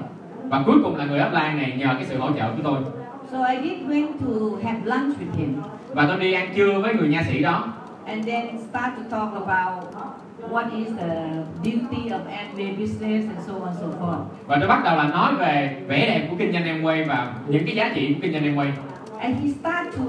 và 0.49 0.63
cuối 0.65 0.75
cùng 0.83 0.95
là 0.95 1.05
người 1.05 1.21
upline 1.27 1.53
này 1.53 1.73
nhờ 1.77 1.87
cái 1.93 2.05
sự 2.05 2.17
hỗ 2.17 2.31
trợ 2.31 2.51
của 2.51 2.63
tôi. 2.63 2.79
So 3.31 3.45
I 3.45 3.55
did 3.63 3.87
went 3.89 4.07
to 4.07 4.57
have 4.63 4.79
lunch 4.83 5.17
with 5.19 5.37
him. 5.37 5.53
Và 5.93 6.05
tôi 6.07 6.19
đi 6.19 6.33
ăn 6.33 6.53
trưa 6.55 6.79
với 6.79 6.93
người 6.93 7.07
nha 7.07 7.23
sĩ 7.27 7.41
đó. 7.41 7.63
And 8.05 8.25
then 8.25 8.45
start 8.69 8.93
to 8.97 9.17
talk 9.17 9.47
about 9.47 9.83
what 10.51 10.65
is 10.77 10.87
the 10.99 11.29
beauty 11.63 12.09
of 12.09 12.19
Amway 12.29 12.77
business 12.77 13.27
and 13.35 13.47
so 13.47 13.53
on 13.53 13.67
and 13.67 13.77
so 13.79 13.87
forth. 13.99 14.19
và 14.47 14.57
tôi 14.59 14.67
bắt 14.67 14.81
đầu 14.83 14.97
là 14.97 15.07
nói 15.07 15.35
về 15.35 15.81
vẻ 15.87 16.05
đẹp 16.07 16.27
của 16.29 16.35
kinh 16.39 16.51
doanh 16.53 16.65
em 16.65 16.83
quay 16.83 17.03
và 17.03 17.33
những 17.47 17.65
cái 17.65 17.75
giá 17.75 17.91
trị 17.95 18.13
của 18.13 18.19
kinh 18.21 18.33
doanh 18.33 18.43
em 18.43 18.55
quay 18.55 18.71
And 19.19 19.35
he 19.43 19.49
started 19.49 19.93
to 19.95 20.03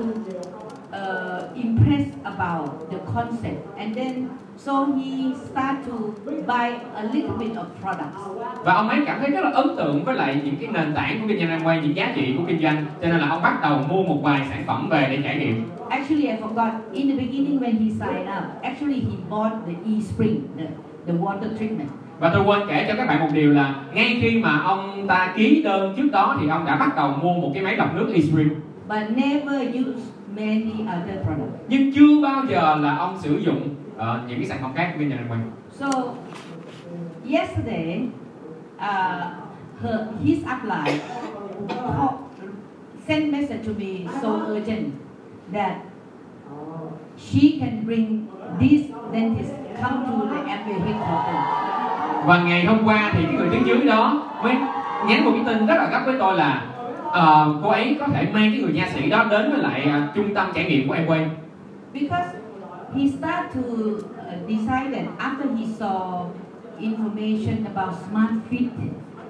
uh, 0.92 1.54
impress 1.54 2.04
about 2.24 2.90
the 2.90 2.98
concept. 3.14 3.76
And 3.78 3.96
then 3.96 4.28
so 4.58 4.86
he 4.86 5.34
started 5.50 5.86
to 5.86 5.92
buy 6.46 6.68
a 6.94 7.02
little 7.12 7.36
bit 7.38 7.52
of 7.56 7.64
products. 7.82 8.20
và 8.64 8.74
ông 8.74 8.88
ấy 8.88 9.00
cảm 9.06 9.20
thấy 9.20 9.30
rất 9.30 9.40
là 9.44 9.50
ấn 9.50 9.76
tượng 9.76 10.04
với 10.04 10.14
lại 10.14 10.40
những 10.44 10.56
cái 10.60 10.68
nền 10.72 10.94
tảng 10.94 11.20
của 11.20 11.28
kinh 11.28 11.38
doanh 11.38 11.50
em 11.50 11.60
quay 11.64 11.80
những 11.82 11.96
giá 11.96 12.12
trị 12.16 12.34
của 12.38 12.44
kinh 12.46 12.62
doanh 12.62 12.84
cho 13.02 13.08
nên 13.08 13.18
là 13.18 13.28
ông 13.28 13.42
bắt 13.42 13.58
đầu 13.62 13.78
mua 13.88 14.02
một 14.02 14.20
vài 14.22 14.40
sản 14.50 14.64
phẩm 14.66 14.88
về 14.88 15.06
để 15.10 15.18
trải 15.24 15.38
nghiệm 15.38 15.64
Actually, 15.88 16.26
I 16.26 16.32
forgot. 16.32 16.70
In 16.92 17.08
the 17.08 17.16
beginning, 17.16 17.60
when 17.60 17.72
he 17.72 17.90
signed 17.90 18.28
up, 18.38 18.44
actually 18.62 19.00
he 19.00 19.16
bought 19.30 19.52
the 19.66 19.72
e-spring, 19.92 20.40
the, 20.58 20.64
the 21.06 21.12
water 21.12 21.48
treatment. 21.58 21.88
và 22.20 22.30
tôi 22.34 22.42
quên 22.46 22.60
kể 22.68 22.84
cho 22.88 22.94
các 22.96 23.06
bạn 23.08 23.20
một 23.20 23.28
điều 23.32 23.52
là 23.52 23.74
ngay 23.94 24.18
khi 24.20 24.38
mà 24.38 24.58
ông 24.64 25.06
ta 25.08 25.32
ký 25.36 25.62
đơn 25.62 25.94
trước 25.96 26.08
đó 26.12 26.36
thì 26.40 26.48
ông 26.48 26.64
đã 26.66 26.76
bắt 26.76 26.96
đầu 26.96 27.10
mua 27.22 27.32
một 27.32 27.50
cái 27.54 27.62
máy 27.62 27.76
lọc 27.76 27.94
nước 27.94 28.06
eSpring 28.14 28.50
but 28.88 28.98
never 29.16 29.60
use 29.74 30.02
many 30.36 30.72
other 30.80 31.24
products. 31.24 31.64
nhưng 31.68 31.92
chưa 31.94 32.20
bao 32.22 32.44
giờ 32.48 32.76
là 32.82 32.96
ông 32.96 33.16
sử 33.22 33.38
dụng 33.38 33.60
ờ, 33.96 34.20
những 34.28 34.38
cái 34.38 34.48
sản 34.48 34.58
phẩm 34.62 34.72
khác 34.74 34.94
doanh 34.98 35.10
em 35.10 35.28
quay 35.28 35.40
So 35.70 35.86
yesterday, 37.28 38.08
uh, 38.78 39.24
her, 39.82 40.00
his 40.24 40.38
upline 40.44 40.98
sent 43.08 43.32
message 43.32 43.64
to 43.66 43.72
me 43.78 44.06
so 44.22 44.28
urgent 44.28 44.90
that 45.52 45.76
she 47.18 47.58
can 47.60 47.84
bring 47.86 48.26
this 48.60 48.80
dentist 49.12 49.50
come 49.82 50.06
to 50.06 50.26
the 50.34 50.40
Amway 50.52 50.78
headquarters. 50.86 51.46
và 52.26 52.42
ngày 52.42 52.64
hôm 52.64 52.78
qua 52.84 53.10
thì 53.12 53.24
cái 53.24 53.34
người 53.34 53.48
đứng 53.48 53.66
dưới 53.66 53.80
đó 53.86 54.22
mới 54.42 54.54
nhắn 55.08 55.24
một 55.24 55.30
cái 55.34 55.42
tin 55.46 55.66
rất 55.66 55.74
là 55.74 55.88
gấp 55.90 56.02
với 56.06 56.16
tôi 56.18 56.36
là 56.36 56.64
ờ, 57.12 57.54
cô 57.62 57.68
ấy 57.68 57.96
có 58.00 58.06
thể 58.06 58.28
mang 58.32 58.50
cái 58.52 58.60
người 58.60 58.72
nha 58.72 58.88
sĩ 58.94 59.10
đó 59.10 59.24
đến 59.30 59.50
với 59.50 59.60
lại 59.60 59.82
à, 59.84 60.08
trung 60.14 60.34
tâm 60.34 60.46
trải 60.54 60.64
nghiệm 60.64 60.88
của 60.88 60.94
em 60.94 61.06
quay 61.06 61.26
Because 61.94 62.28
he 62.94 63.10
started 63.10 63.52
to 63.52 64.10
uh, 64.18 64.36
decide 64.46 64.92
that 64.94 65.06
after 65.18 65.54
he 65.54 65.66
saw 65.66 66.30
information 66.80 67.66
about 67.66 67.94
smart 68.08 68.32
fit, 68.50 68.70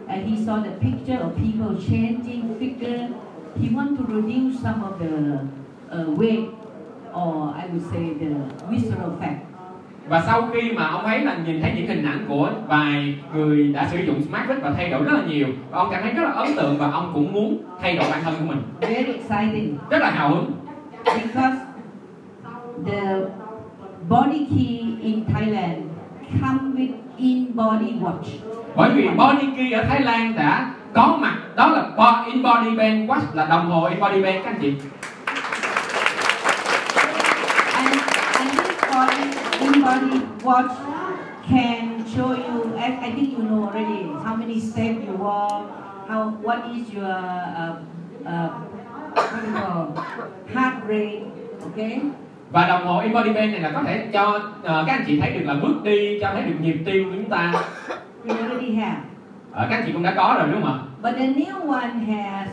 uh, 0.09 0.13
he 0.13 0.45
saw 0.45 0.61
the 0.61 0.73
picture 0.73 1.19
of 1.19 1.37
people 1.37 1.75
changing 1.77 2.55
figure. 2.59 3.09
He 3.61 3.69
want 3.71 3.97
to 3.99 4.05
reduce 4.05 4.61
some 4.61 4.85
of 4.85 4.99
the 4.99 5.49
uh, 5.91 6.11
weight, 6.11 6.51
or 7.15 7.55
I 7.55 7.67
would 7.73 7.83
say 7.91 8.15
the 8.15 8.35
visceral 8.69 9.17
fat. 9.21 9.47
và 10.09 10.23
sau 10.27 10.49
khi 10.53 10.73
mà 10.73 10.87
ông 10.87 11.05
ấy 11.05 11.21
là 11.21 11.37
nhìn 11.47 11.63
thấy 11.63 11.73
những 11.77 11.87
hình 11.87 12.05
ảnh 12.05 12.25
của 12.29 12.51
vài 12.69 13.19
người 13.35 13.73
đã 13.73 13.89
sử 13.93 13.99
dụng 13.99 14.23
Smart 14.23 14.49
Fit 14.49 14.61
và 14.61 14.73
thay 14.77 14.91
đổi 14.91 15.05
rất 15.05 15.13
là 15.13 15.23
nhiều 15.29 15.47
và 15.71 15.79
ông 15.79 15.89
cảm 15.91 16.03
thấy 16.03 16.13
rất 16.13 16.23
là 16.23 16.31
ấn 16.31 16.49
tượng 16.57 16.79
và 16.79 16.91
ông 16.91 17.11
cũng 17.15 17.33
muốn 17.33 17.59
thay 17.81 17.97
đổi 17.97 18.07
bản 18.11 18.21
thân 18.25 18.35
của 18.39 18.47
mình 18.47 18.63
Very 18.81 19.13
exciting 19.13 19.79
rất 19.91 19.99
là 19.99 20.11
hào 20.11 20.29
hứng 20.29 20.53
because 21.05 21.59
the 22.87 23.03
body 24.09 24.47
key 24.50 24.99
in 25.03 25.25
Thailand 25.25 25.83
come 26.41 26.75
with 26.76 26.95
in-body 27.19 27.93
watch. 28.00 28.29
bởi 28.76 28.91
vì 28.91 29.09
Body 29.09 29.47
Key 29.57 29.73
ở 29.73 29.85
Thái 29.85 30.00
Lan 30.00 30.35
đã 30.37 30.71
có 30.93 31.19
mặt 31.21 31.37
đó 31.57 31.67
là 31.69 32.23
in 32.26 32.43
body 32.43 32.76
band 32.76 33.11
watch 33.11 33.35
là 33.35 33.47
đồng 33.47 33.71
hồ 33.71 33.85
in 33.85 34.00
body 34.00 34.23
band 34.23 34.45
các 34.45 34.50
anh 34.50 34.59
chị 34.61 34.73
And, 37.76 38.00
and 38.41 38.50
this 39.61 39.85
body, 39.85 40.21
watch 40.43 40.73
can 41.49 42.05
show 42.15 42.31
you, 42.33 42.76
I, 42.76 42.99
I 43.03 43.11
think 43.12 43.38
you 43.38 43.45
know 43.45 43.69
already, 43.69 44.03
how 44.25 44.35
many 44.37 44.61
steps 44.61 45.07
you 45.07 45.17
walk, 45.19 45.62
how, 46.09 46.31
what 46.43 46.59
is 46.76 46.93
your, 46.95 47.05
uh, 47.05 47.76
uh, 48.26 48.49
what 49.15 49.43
do 49.43 49.49
you 49.49 49.55
call, 49.57 50.05
heart 50.55 50.75
rate, 50.88 51.23
okay? 51.67 52.03
Và 52.50 52.69
đồng 52.69 52.87
hồ 52.87 53.03
band 53.15 53.37
này 53.37 53.61
là 53.61 53.71
có 53.75 53.83
thể 53.83 54.07
cho 54.12 54.41
ờ, 54.62 54.85
các 54.87 54.93
anh 54.93 55.05
chị 55.07 55.21
thấy 55.21 55.31
được 55.31 55.45
là 55.45 55.55
bước 55.55 55.83
đi 55.85 56.19
cho 56.21 56.31
thấy 56.33 56.43
được 56.43 56.55
nhịp 56.61 56.76
tim 56.85 57.05
của 57.05 57.11
chúng 57.17 57.31
ta 57.31 57.53
We 58.26 58.37
already 58.37 58.75
have. 58.75 58.97
Ờ, 59.53 59.67
các 59.71 59.76
anh 59.76 59.83
chị 59.87 59.93
cũng 59.93 60.03
đã 60.03 60.15
có 60.17 60.37
rồi 60.38 60.49
đúng 60.53 60.62
không 60.62 60.73
ạ 60.73 60.79
But 61.03 61.17
the 61.19 61.26
new 61.26 61.71
one 61.73 61.88
has 61.88 62.49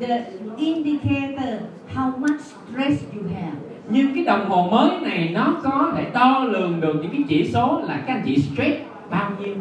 the 0.00 0.24
indicator 0.56 1.54
how 1.94 2.18
much 2.18 2.40
stress 2.40 3.04
you 3.16 3.22
have. 3.34 3.52
nhưng 3.88 4.14
cái 4.14 4.24
đồng 4.24 4.48
hồ 4.50 4.68
mới 4.70 4.90
này 5.10 5.30
nó 5.34 5.54
có 5.62 5.92
thể 5.96 6.06
đo 6.14 6.38
lường 6.38 6.80
được 6.80 6.94
những 7.02 7.10
cái 7.12 7.22
chỉ 7.28 7.50
số 7.52 7.80
là 7.88 8.00
các 8.06 8.14
anh 8.14 8.22
chị 8.24 8.36
stress 8.38 8.78
bao 9.10 9.30
nhiêu 9.40 9.54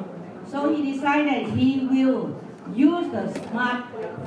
So 0.47 0.59
he 0.59 0.75
decided 0.75 1.47
he 1.55 1.65
will 1.91 2.25
use 2.75 3.07
the 3.13 3.27
Smart 3.39 3.77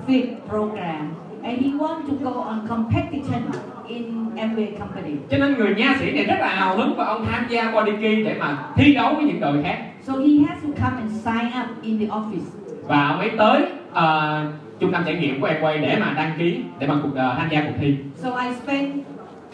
Fit 0.07 0.27
program 0.49 1.11
and 1.43 1.59
he 1.61 1.71
wants 1.71 2.03
to 2.09 2.31
go 2.31 2.41
on 2.41 2.67
competition 2.69 3.43
in 3.89 4.03
Amway 4.37 4.67
company. 4.79 5.13
cho 5.31 5.39
nên 5.39 5.55
người 5.59 5.75
nha 5.75 5.97
sĩ 6.01 6.11
này 6.11 6.25
rất 6.25 6.37
là 6.41 6.49
hào 6.49 6.77
hứng 6.77 6.95
và 6.97 7.05
ông 7.07 7.27
tham 7.27 7.47
gia 7.49 7.71
body 7.73 7.93
key 8.03 8.23
để 8.25 8.37
mà 8.41 8.59
thi 8.77 8.95
đấu 8.95 9.15
với 9.15 9.25
những 9.25 9.41
đội 9.41 9.63
khác 9.63 9.79
So 10.07 10.13
he 10.13 10.29
has 10.49 10.59
to 10.65 10.69
come 10.85 10.97
and 11.03 11.13
sign 11.25 11.47
up 11.63 11.83
in 11.83 11.99
the 11.99 12.07
office. 12.07 12.47
và 12.87 13.09
ông 13.09 13.19
ấy 13.19 13.31
tới 13.39 13.63
ờ, 13.93 14.43
trung 14.81 14.93
tâm 14.93 15.03
trải 15.07 15.15
nghiệm 15.15 15.41
của 15.41 15.49
quay 15.61 15.79
để 15.79 15.97
mà 16.01 16.13
đăng 16.17 16.33
ký 16.39 16.61
để 16.79 16.87
mà 16.87 16.95
cuộc 17.03 17.15
ờ, 17.15 17.35
tham 17.39 17.49
gia 17.51 17.61
cuộc 17.61 17.75
thi 17.81 17.97
So 18.17 18.31
I 18.31 18.55
spent 18.63 18.93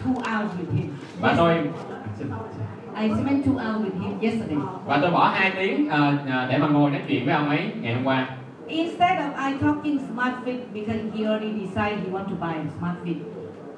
two 0.04 0.14
hours 0.14 0.50
with 0.60 0.76
him. 0.76 0.86
và 1.20 1.34
tôi 1.36 1.54
I 3.00 3.08
spent 3.08 3.44
two 3.46 3.54
hours 3.58 3.80
with 3.86 4.00
him 4.02 4.18
yesterday. 4.20 4.58
và 4.86 4.98
tôi 5.02 5.10
bỏ 5.10 5.28
hai 5.34 5.52
tiếng 5.56 5.88
ờ, 5.88 6.12
để 6.50 6.58
mà 6.58 6.66
ngồi 6.66 6.90
nói 6.90 7.00
chuyện 7.08 7.24
với 7.26 7.34
ông 7.34 7.48
ấy 7.48 7.60
ngày 7.82 7.94
hôm 7.94 8.04
qua 8.04 8.26
Instead 8.66 9.18
of 9.18 9.50
I 9.50 9.56
talking 9.62 9.98
smart 10.12 10.34
fit 10.44 10.58
because 10.74 11.00
he 11.16 11.24
already 11.24 11.52
decided 11.66 11.98
he 12.04 12.10
want 12.12 12.24
to 12.24 12.36
buy 12.40 12.52
a 12.54 12.64
smart 12.78 12.96
fit, 13.04 13.14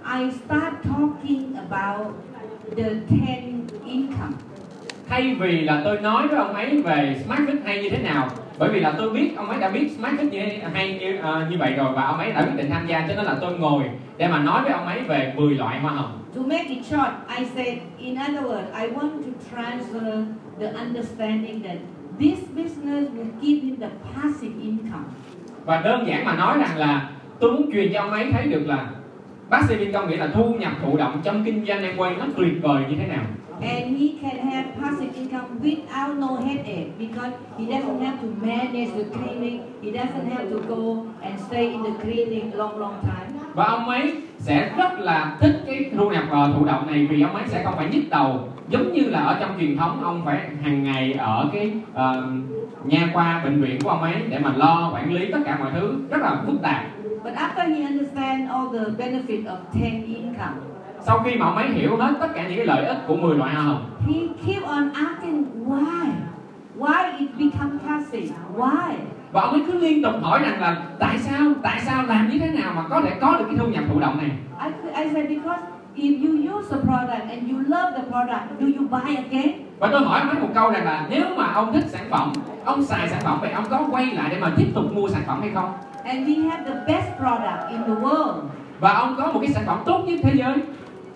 I 0.05 0.31
start 0.31 0.73
talking 0.85 1.57
about 1.71 2.07
the 2.77 2.91
10 3.09 3.65
income. 3.87 4.33
thay 5.09 5.35
vì 5.41 5.61
là 5.61 5.81
tôi 5.85 6.01
nói 6.01 6.29
với 6.29 6.39
ông 6.39 6.55
ấy 6.55 6.83
về 6.83 7.23
smart 7.25 7.41
fit 7.41 7.57
hay 7.65 7.83
như 7.83 7.91
thế 7.91 7.99
nào 8.03 8.29
bởi 8.59 8.71
vì 8.71 8.81
là 8.81 8.93
tôi 8.99 9.11
biết 9.11 9.37
ông 9.37 9.49
ấy 9.51 9.61
đã 9.61 9.69
biết 9.71 9.89
smart 9.99 10.15
fit 10.15 10.31
như 10.31 10.41
hay 10.75 10.99
như 11.01 11.17
ờ, 11.23 11.47
như 11.51 11.57
vậy 11.59 11.73
rồi 11.73 11.93
và 11.97 12.03
ông 12.03 12.19
ấy 12.19 12.33
đã 12.33 12.43
quyết 12.43 12.57
định 12.57 12.71
tham 12.71 12.87
gia 12.87 13.01
cho 13.09 13.15
nên 13.17 13.25
là 13.25 13.37
tôi 13.41 13.59
ngồi 13.59 13.85
để 14.17 14.29
mà 14.29 14.39
nói 14.39 14.63
với 14.63 14.73
ông 14.73 14.87
ấy 14.87 15.01
về 15.01 15.33
10 15.37 15.55
loại 15.55 15.81
hoa 15.81 15.93
hồng 15.93 16.17
To 16.35 16.41
make 16.43 16.65
it 16.69 16.85
short, 16.85 17.11
I 17.39 17.45
said, 17.45 17.79
in 17.99 18.15
other 18.17 18.45
words, 18.45 18.73
I 18.83 18.87
want 18.89 19.11
to 19.25 19.31
transfer 19.57 20.25
the 20.61 20.67
understanding 20.67 21.63
that 21.63 21.77
this 22.21 22.39
business 22.57 23.11
will 23.15 23.31
give 23.43 23.63
him 23.63 23.77
the 23.81 23.89
passive 24.15 24.53
income. 24.63 25.05
và 25.65 25.81
đơn 25.81 26.07
giản 26.07 26.25
mà 26.25 26.37
nói 26.37 26.59
rằng 26.59 26.77
là 26.79 27.09
tôi 27.41 27.53
muốn 27.53 27.71
truyền 27.73 27.93
cho 27.93 28.01
ông 28.01 28.11
ấy 28.11 28.27
thấy 28.33 28.47
được 28.47 28.63
là 28.67 28.87
passive 29.51 29.85
income 29.85 30.07
nghĩa 30.09 30.17
là 30.17 30.29
thu 30.35 30.55
nhập 30.55 30.73
thụ 30.83 30.97
động 30.97 31.21
trong 31.25 31.45
kinh 31.45 31.67
doanh 31.67 31.83
em 31.83 31.97
quay 31.97 32.15
nó 32.19 32.25
tuyệt 32.37 32.53
vời 32.63 32.85
như 32.91 32.97
thế 32.97 33.07
nào 33.07 33.25
And 33.63 34.01
he 34.01 34.07
can 34.23 34.47
have 34.47 34.65
passive 34.81 35.11
income 35.15 35.47
without 35.63 36.19
no 36.19 36.29
headache 36.47 36.89
because 36.99 37.33
he 37.59 37.65
doesn't 37.65 38.01
have 38.01 38.17
to 38.23 38.29
manage 38.47 38.91
the 38.97 39.05
clinic. 39.13 39.61
He 39.83 39.91
doesn't 39.91 40.31
have 40.37 40.45
to 40.51 40.57
go 40.69 41.03
and 41.23 41.41
stay 41.49 41.69
in 41.69 41.83
the 41.85 41.91
clinic 42.03 42.45
long, 42.55 42.79
long 42.79 42.95
time. 43.03 43.41
và 43.55 43.65
ông 43.65 43.89
ấy 43.89 44.15
sẽ 44.39 44.73
rất 44.79 44.99
là 45.01 45.37
thích 45.41 45.63
cái 45.67 45.91
thu 45.97 46.11
nhập 46.11 46.25
ờ, 46.31 46.53
thụ 46.57 46.65
động 46.65 46.87
này 46.87 47.07
vì 47.11 47.23
ông 47.23 47.35
ấy 47.37 47.45
sẽ 47.49 47.65
không 47.65 47.75
phải 47.77 47.89
nhức 47.93 48.05
đầu 48.11 48.49
giống 48.69 48.93
như 48.93 49.03
là 49.03 49.21
ở 49.21 49.37
trong 49.41 49.51
truyền 49.61 49.77
thống 49.77 50.03
ông 50.05 50.23
phải 50.25 50.41
hàng 50.63 50.85
ngày 50.85 51.13
ở 51.13 51.51
cái 51.53 51.73
ờ, 51.95 52.23
nha 52.85 53.11
khoa 53.15 53.41
bệnh 53.45 53.63
viện 53.63 53.81
của 53.83 53.89
ông 53.91 54.03
ấy 54.03 54.15
để 54.29 54.39
mà 54.39 54.53
lo 54.57 54.91
quản 54.95 55.13
lý 55.15 55.33
tất 55.33 55.39
cả 55.45 55.57
mọi 55.61 55.71
thứ 55.75 55.95
rất 56.11 56.19
là 56.21 56.43
phức 56.47 56.63
tạp 56.63 56.85
But 57.25 57.35
after 57.35 57.65
he 57.65 57.85
understands 57.85 58.51
all 58.51 58.69
the 58.73 58.85
benefit 59.05 59.45
of 59.45 59.59
10 59.73 59.83
income, 60.07 60.57
sau 61.01 61.19
khi 61.19 61.37
mà 61.37 61.47
ông 61.47 61.57
ấy 61.57 61.69
hiểu 61.69 61.97
hết 61.97 62.15
tất 62.21 62.29
cả 62.35 62.49
những 62.49 62.57
cái 62.57 62.67
lợi 62.67 62.87
ích 62.87 62.99
của 63.07 63.17
10 63.17 63.37
loại 63.37 63.55
hoa 63.55 63.63
hồng 63.63 63.91
he 64.07 64.21
keep 64.47 64.63
on 64.63 64.91
asking 64.95 65.45
why. 65.67 66.11
Why 66.79 67.19
it 67.19 67.29
become 67.39 67.79
passive? 67.87 68.35
Why? 68.57 68.95
và 69.33 69.41
ông 69.41 69.53
ấy 69.53 69.63
cứ 69.67 69.79
liên 69.79 70.03
tục 70.03 70.13
hỏi 70.23 70.41
rằng 70.43 70.61
là 70.61 70.77
tại 70.99 71.19
sao 71.19 71.41
tại 71.63 71.81
sao 71.87 72.03
làm 72.03 72.29
như 72.29 72.39
thế 72.39 72.51
nào 72.51 72.73
mà 72.77 72.83
có 72.91 73.01
thể 73.01 73.11
có 73.21 73.37
được 73.39 73.45
cái 73.49 73.57
thu 73.59 73.67
nhập 73.67 73.85
thụ 73.89 74.01
động 74.01 74.19
này 74.19 74.31
I, 74.65 75.03
I 75.05 75.13
said 75.15 75.29
because 75.29 75.63
if 75.97 76.27
you 76.27 76.57
use 76.57 76.69
the 76.71 76.77
product 76.77 77.31
and 77.31 77.51
you 77.51 77.59
love 77.59 77.93
the 77.97 78.03
product, 78.03 78.61
do 78.61 78.67
you 78.67 78.89
buy 78.89 79.17
again? 79.17 79.51
và 79.79 79.89
tôi 79.93 80.01
hỏi 80.01 80.21
ông 80.21 80.29
ấy 80.29 80.41
một 80.41 80.49
câu 80.55 80.71
rằng 80.71 80.85
là 80.85 81.07
nếu 81.11 81.25
mà 81.37 81.53
ông 81.53 81.73
thích 81.73 81.85
sản 81.89 82.07
phẩm 82.11 82.33
ông 82.65 82.83
xài 82.83 83.09
sản 83.09 83.21
phẩm 83.25 83.39
vậy 83.41 83.51
ông 83.51 83.65
có 83.71 83.87
quay 83.91 84.07
lại 84.07 84.29
để 84.31 84.39
mà 84.41 84.51
tiếp 84.57 84.67
tục 84.75 84.85
mua 84.93 85.09
sản 85.09 85.23
phẩm 85.27 85.41
hay 85.41 85.51
không 85.55 85.73
And 86.11 86.27
we 86.27 86.35
have 86.49 86.65
the 86.67 86.77
best 86.87 87.17
product 87.19 87.71
in 87.71 87.81
the 87.87 88.01
world. 88.01 88.43
và 88.81 88.93
ông 88.93 89.15
có 89.19 89.33
một 89.33 89.41
cái 89.43 89.53
sản 89.55 89.63
phẩm 89.67 89.83
tốt 89.87 90.05
nhất 90.07 90.21
thế 90.23 90.35
giới 90.35 90.55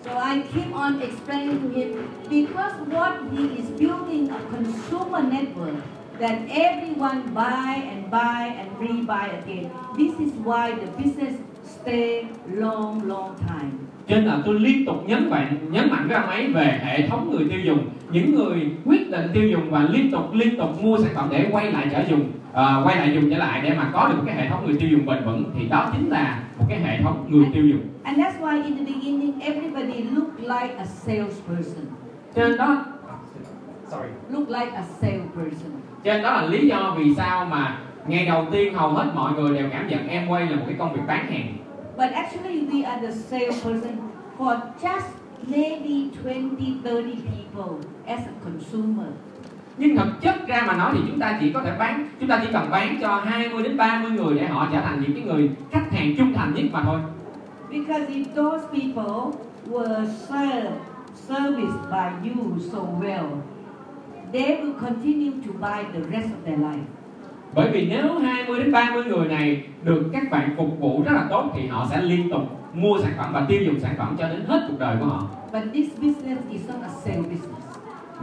So 0.05 0.11
I 0.11 0.41
keep 0.53 0.73
on 0.73 0.99
explaining 0.99 1.59
to 1.61 1.79
him 1.79 1.89
because 2.29 2.73
what 2.91 3.13
he 3.31 3.43
is 3.57 3.65
building 3.79 4.29
a 4.29 4.39
consumer 4.51 5.21
network 5.33 5.75
that 6.19 6.35
everyone 6.49 7.21
buy 7.33 7.81
and 7.89 8.11
buy 8.11 8.55
and 8.57 8.69
rebuy 8.79 9.29
again. 9.43 9.69
This 9.97 10.13
is 10.19 10.31
why 10.43 10.71
the 10.71 11.03
business 11.03 11.33
stay 11.63 12.27
long, 12.53 13.07
long 13.07 13.35
time. 13.47 13.87
Cho 14.07 14.15
nên 14.15 14.25
là 14.25 14.37
tôi 14.45 14.59
liên 14.59 14.85
tục 14.85 15.03
nhấn 15.07 15.29
mạnh 15.29 15.57
nhấn 15.71 15.89
mạnh 15.91 16.07
với 16.07 16.17
ông 16.17 16.29
ấy 16.29 16.47
về 16.47 16.79
hệ 16.83 17.07
thống 17.07 17.31
người 17.31 17.45
tiêu 17.49 17.59
dùng 17.59 17.79
những 18.11 18.35
người 18.35 18.69
quyết 18.85 19.11
định 19.11 19.27
tiêu 19.33 19.47
dùng 19.49 19.69
và 19.69 19.87
liên 19.91 20.11
tục 20.11 20.33
liên 20.33 20.57
tục 20.57 20.83
mua 20.83 20.97
sản 20.97 21.11
phẩm 21.15 21.27
để 21.31 21.47
quay 21.51 21.71
lại 21.71 21.87
trở 21.91 22.03
dùng 22.09 22.31
à, 22.53 22.81
quay 22.83 22.95
lại 22.97 23.11
dùng 23.15 23.29
trở 23.29 23.37
lại 23.37 23.61
để 23.63 23.73
mà 23.77 23.89
có 23.93 24.07
được 24.09 24.17
cái 24.25 24.35
hệ 24.35 24.49
thống 24.49 24.65
người 24.65 24.75
tiêu 24.79 24.89
dùng 24.89 25.05
bền 25.05 25.25
vững 25.25 25.43
thì 25.59 25.67
đó 25.67 25.89
chính 25.93 26.09
là 26.09 26.39
một 26.59 26.65
cái 26.69 26.79
hệ 26.79 27.01
thống 27.03 27.25
người 27.29 27.45
tiêu 27.53 27.65
dùng 27.65 27.81
And 28.03 28.19
that's 28.19 28.39
why 28.41 28.63
in 28.63 28.77
the 28.77 28.83
beginning 28.93 29.39
everybody 29.39 30.03
looked 30.03 30.39
like 30.39 30.75
a 30.77 30.85
salesperson. 30.85 31.85
cho 32.35 32.47
nên 32.47 32.57
đó 32.57 32.85
sorry 33.87 34.09
Look 34.29 34.49
like 34.49 34.71
a 34.75 34.81
salesperson. 35.01 35.71
cho 36.03 36.13
nên 36.13 36.21
đó 36.21 36.31
là 36.31 36.45
lý 36.45 36.67
do 36.67 36.95
vì 36.97 37.15
sao 37.15 37.45
mà 37.45 37.77
ngày 38.07 38.25
đầu 38.25 38.45
tiên 38.51 38.73
hầu 38.73 38.89
hết 38.89 39.05
mọi 39.15 39.33
người 39.33 39.57
đều 39.57 39.69
cảm 39.71 39.87
nhận 39.87 40.07
em 40.07 40.27
quay 40.27 40.45
là 40.45 40.55
một 40.55 40.63
cái 40.67 40.75
công 40.79 40.93
việc 40.93 41.01
bán 41.07 41.31
hàng 41.31 41.53
But 41.97 42.11
actually, 42.13 42.65
we 42.71 42.83
are 42.85 42.99
the 42.99 43.11
salesperson 43.11 44.11
for 44.37 44.61
just 44.81 45.07
maybe 45.47 46.11
20, 46.23 46.81
30 46.83 47.15
people 47.15 47.79
as 48.07 48.19
a 48.19 48.33
consumer. 48.43 49.07
nhưng 49.77 49.97
thực 49.97 50.21
chất 50.21 50.47
ra 50.47 50.63
mà 50.67 50.73
nói 50.77 50.91
thì 50.93 50.99
chúng 51.07 51.19
ta 51.19 51.37
chỉ 51.41 51.51
có 51.53 51.61
thể 51.61 51.75
bán 51.79 52.07
chúng 52.19 52.29
ta 52.29 52.39
chỉ 52.43 52.49
cần 52.53 52.69
bán 52.71 52.97
cho 53.01 53.21
20 53.25 53.63
đến 53.63 53.77
30 53.77 54.11
người 54.11 54.35
để 54.35 54.47
họ 54.47 54.67
trở 54.73 54.81
thành 54.81 55.01
những 55.01 55.13
cái 55.13 55.23
người 55.23 55.49
khách 55.71 55.91
hàng 55.91 56.15
trung 56.17 56.33
thành 56.33 56.53
nhất 56.53 56.65
mà 56.71 56.81
thôi 56.83 56.99
Because 57.71 58.07
if 58.09 58.25
those 58.35 58.63
people 58.71 59.39
were 59.71 60.05
served, 60.29 60.71
serviced 61.27 61.81
by 61.91 62.29
you 62.29 62.59
so 62.71 62.79
well, 62.79 63.27
they 64.33 64.61
will 64.61 64.73
continue 64.79 65.31
to 65.45 65.51
buy 65.61 65.83
the 65.93 65.99
rest 66.11 66.29
of 66.29 66.45
their 66.45 66.59
life. 66.59 66.85
Bởi 67.55 67.69
vì 67.71 67.87
nếu 67.89 68.19
20 68.19 68.59
đến 68.59 68.71
30 68.71 69.03
người 69.03 69.27
này 69.27 69.63
được 69.83 70.09
các 70.13 70.31
bạn 70.31 70.53
phục 70.57 70.79
vụ 70.79 71.03
rất 71.05 71.11
là 71.13 71.27
tốt 71.29 71.51
thì 71.55 71.67
họ 71.67 71.87
sẽ 71.91 72.01
liên 72.01 72.29
tục 72.29 72.41
mua 72.73 72.97
sản 73.03 73.11
phẩm 73.17 73.33
và 73.33 73.45
tiêu 73.49 73.61
dùng 73.65 73.79
sản 73.79 73.95
phẩm 73.97 74.15
cho 74.19 74.27
đến 74.29 74.43
hết 74.47 74.65
cuộc 74.67 74.79
đời 74.79 74.95
của 74.99 75.05
họ 75.05 75.23
But 75.53 75.63
this 75.73 75.89
business 76.01 76.41
is 76.51 76.67
not 76.69 76.77
a 76.83 76.89
sale 76.89 77.17
business. 77.17 77.65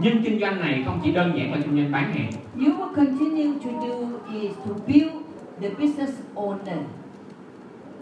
nhưng 0.00 0.22
kinh 0.24 0.40
doanh 0.40 0.60
này 0.60 0.82
không 0.86 1.00
chỉ 1.04 1.12
đơn 1.12 1.32
giản 1.38 1.52
là 1.52 1.58
kinh 1.64 1.76
doanh 1.76 1.92
bán 1.92 2.12
hàng 2.12 2.30
You 2.56 2.72
will 2.72 2.94
continue 2.96 3.58
to 3.64 3.70
do 3.86 3.94
is 4.40 4.52
to 4.66 4.72
build 4.86 5.12
the 5.60 5.68
business 5.68 6.12
owner. 6.34 6.78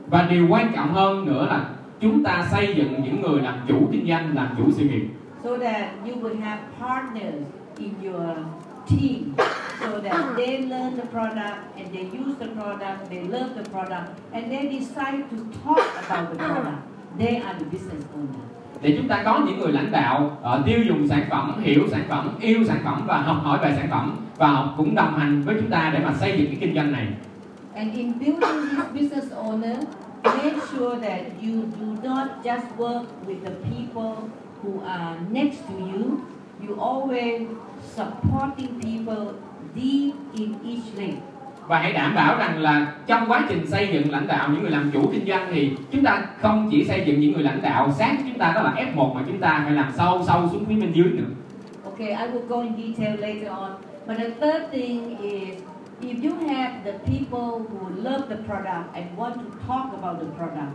và 0.06 0.26
điều 0.30 0.46
quan 0.50 0.72
trọng 0.74 0.94
hơn 0.94 1.26
nữa 1.26 1.46
là 1.50 1.68
chúng 2.00 2.22
ta 2.22 2.48
xây 2.50 2.74
dựng 2.76 3.02
những 3.04 3.20
người 3.22 3.42
làm 3.42 3.54
chủ 3.68 3.88
kinh 3.92 4.06
doanh 4.08 4.34
làm 4.36 4.48
chủ 4.58 4.64
sự 4.70 4.84
nghiệp 4.84 5.08
so 5.44 5.50
that 5.56 5.88
you 6.06 6.14
will 6.22 6.40
have 6.40 6.60
partners 6.80 7.46
in 7.78 7.90
your 8.04 8.36
team 8.90 9.34
so 9.80 10.00
that 10.00 10.36
they 10.36 10.58
learn 10.58 10.96
the 10.96 11.06
product 11.06 11.58
and 11.76 11.92
they 11.94 12.04
use 12.20 12.36
the 12.38 12.48
product, 12.48 13.10
they 13.10 13.22
love 13.22 13.54
the 13.54 13.64
product, 13.70 14.08
and 14.32 14.52
they 14.52 14.68
decide 14.68 15.28
to 15.30 15.36
talk 15.64 15.86
about 16.04 16.30
the 16.32 16.38
product. 16.38 16.82
They 17.18 17.40
are 17.42 17.54
the 17.58 17.64
business 17.64 18.04
owner. 18.14 18.44
để 18.82 18.94
chúng 18.98 19.08
ta 19.08 19.22
có 19.24 19.40
những 19.46 19.58
người 19.58 19.72
lãnh 19.72 19.92
đạo 19.92 20.38
uh, 20.42 20.66
tiêu 20.66 20.78
dùng 20.82 21.08
sản 21.08 21.26
phẩm 21.30 21.60
hiểu 21.60 21.88
sản 21.90 22.04
phẩm 22.08 22.36
yêu 22.40 22.64
sản 22.66 22.80
phẩm 22.84 23.02
và 23.06 23.18
học 23.18 23.36
hỏi 23.42 23.58
về 23.62 23.74
sản 23.76 23.88
phẩm 23.90 24.16
và 24.36 24.48
họ 24.48 24.74
cũng 24.76 24.94
đồng 24.94 25.18
hành 25.18 25.42
với 25.42 25.56
chúng 25.60 25.70
ta 25.70 25.90
để 25.94 26.00
mà 26.04 26.14
xây 26.14 26.38
dựng 26.38 26.46
cái 26.46 26.56
kinh 26.60 26.74
doanh 26.74 26.92
này 26.92 27.06
And 27.74 27.94
in 27.96 28.12
building 28.18 28.68
this 28.76 28.86
business 28.94 29.32
owner, 29.32 29.76
make 30.24 30.56
sure 30.72 30.98
that 31.00 31.20
you 31.42 31.62
do 31.78 32.08
not 32.08 32.26
just 32.44 32.64
work 32.78 33.04
with 33.26 33.44
the 33.44 33.54
people 33.70 34.28
who 34.62 34.84
are 34.86 35.16
next 35.30 35.58
to 35.68 35.74
you. 35.74 36.18
You 36.62 36.76
always 36.80 37.42
supporting 37.96 38.80
people 38.80 39.32
deep 39.74 40.14
in 40.34 40.52
each 40.64 40.98
lane. 40.98 41.16
và 41.68 41.78
hãy 41.78 41.92
đảm 41.92 42.14
bảo 42.14 42.38
rằng 42.38 42.58
là 42.58 42.92
trong 43.06 43.24
quá 43.28 43.46
trình 43.48 43.66
xây 43.66 43.88
dựng 43.92 44.10
lãnh 44.10 44.26
đạo 44.26 44.48
những 44.52 44.62
người 44.62 44.70
làm 44.70 44.90
chủ 44.92 45.08
kinh 45.12 45.26
doanh 45.26 45.48
thì 45.52 45.72
chúng 45.92 46.04
ta 46.04 46.22
không 46.40 46.68
chỉ 46.70 46.84
xây 46.84 47.04
dựng 47.06 47.20
những 47.20 47.32
người 47.32 47.42
lãnh 47.42 47.62
đạo 47.62 47.92
sát 47.92 48.12
với 48.16 48.24
chúng 48.30 48.38
ta 48.38 48.52
đó 48.54 48.62
là 48.62 48.74
F1 48.94 49.14
mà 49.14 49.22
chúng 49.26 49.38
ta 49.40 49.60
phải 49.64 49.72
làm 49.74 49.92
sâu 49.96 50.22
sâu 50.26 50.48
xuống 50.52 50.64
phía 50.64 50.74
bên 50.74 50.92
dưới 50.92 51.04
nữa 51.12 51.24
Okay, 51.84 52.08
I 52.08 52.32
will 52.32 52.46
go 52.48 52.60
in 52.62 52.72
detail 52.76 53.20
later 53.20 53.48
on. 53.48 53.70
But 54.06 54.16
the 54.18 54.30
third 54.40 54.70
thing 54.72 55.16
is 55.22 55.62
if 56.02 56.22
you 56.24 56.48
have 56.48 56.72
the 56.84 56.92
people 57.06 57.66
who 57.68 57.88
love 58.02 58.22
the 58.28 58.36
product 58.46 58.94
and 58.94 59.04
want 59.16 59.34
to 59.34 59.50
talk 59.68 59.86
about 60.02 60.18
the 60.20 60.26
product, 60.38 60.72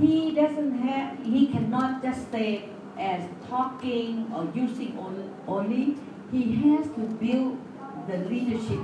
he 0.00 0.30
doesn't 0.42 0.72
have, 0.88 1.16
he 1.24 1.46
cannot 1.52 1.90
just 2.02 2.28
stay 2.28 2.60
as 2.98 3.20
talking 3.50 4.24
or 4.34 4.44
using 4.64 4.92
on- 4.98 5.30
only. 5.46 5.86
He 6.32 6.42
has 6.64 6.86
to 6.96 7.02
build 7.20 7.52
the 8.08 8.16
leadership 8.30 8.78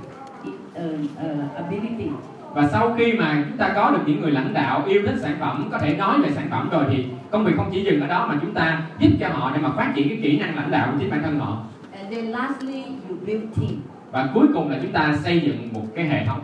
uh, 0.47 0.83
uh, 1.15 1.55
ability. 1.55 2.09
và 2.53 2.67
sau 2.67 2.93
khi 2.97 3.13
mà 3.13 3.43
chúng 3.49 3.57
ta 3.57 3.71
có 3.75 3.91
được 3.91 4.03
những 4.05 4.21
người 4.21 4.31
lãnh 4.31 4.53
đạo 4.53 4.83
yêu 4.87 5.01
thích 5.05 5.15
sản 5.21 5.35
phẩm 5.39 5.69
có 5.71 5.77
thể 5.79 5.95
nói 5.97 6.21
về 6.21 6.31
sản 6.31 6.47
phẩm 6.51 6.69
rồi 6.69 6.85
thì 6.89 7.05
công 7.31 7.45
việc 7.45 7.53
không 7.57 7.69
chỉ 7.73 7.83
dừng 7.83 8.01
ở 8.01 8.07
đó 8.07 8.25
mà 8.29 8.37
chúng 8.41 8.53
ta 8.53 8.81
giúp 8.99 9.09
cho 9.19 9.29
họ 9.29 9.51
để 9.55 9.61
mà 9.61 9.69
phát 9.77 9.91
triển 9.95 10.09
cái 10.09 10.19
kỹ 10.23 10.39
năng 10.39 10.55
lãnh 10.55 10.71
đạo 10.71 10.89
của 10.91 10.97
chính 10.99 11.09
bản 11.09 11.23
thân 11.23 11.39
họ 11.39 11.57
And 11.99 12.13
then 12.15 12.25
lastly, 12.31 12.83
you 13.09 13.15
build 13.25 13.43
team. 13.57 13.75
và 14.11 14.29
cuối 14.33 14.47
cùng 14.53 14.69
là 14.69 14.79
chúng 14.81 14.91
ta 14.91 15.13
xây 15.23 15.39
dựng 15.39 15.73
một 15.73 15.83
cái 15.95 16.05
hệ 16.05 16.25
thống 16.25 16.39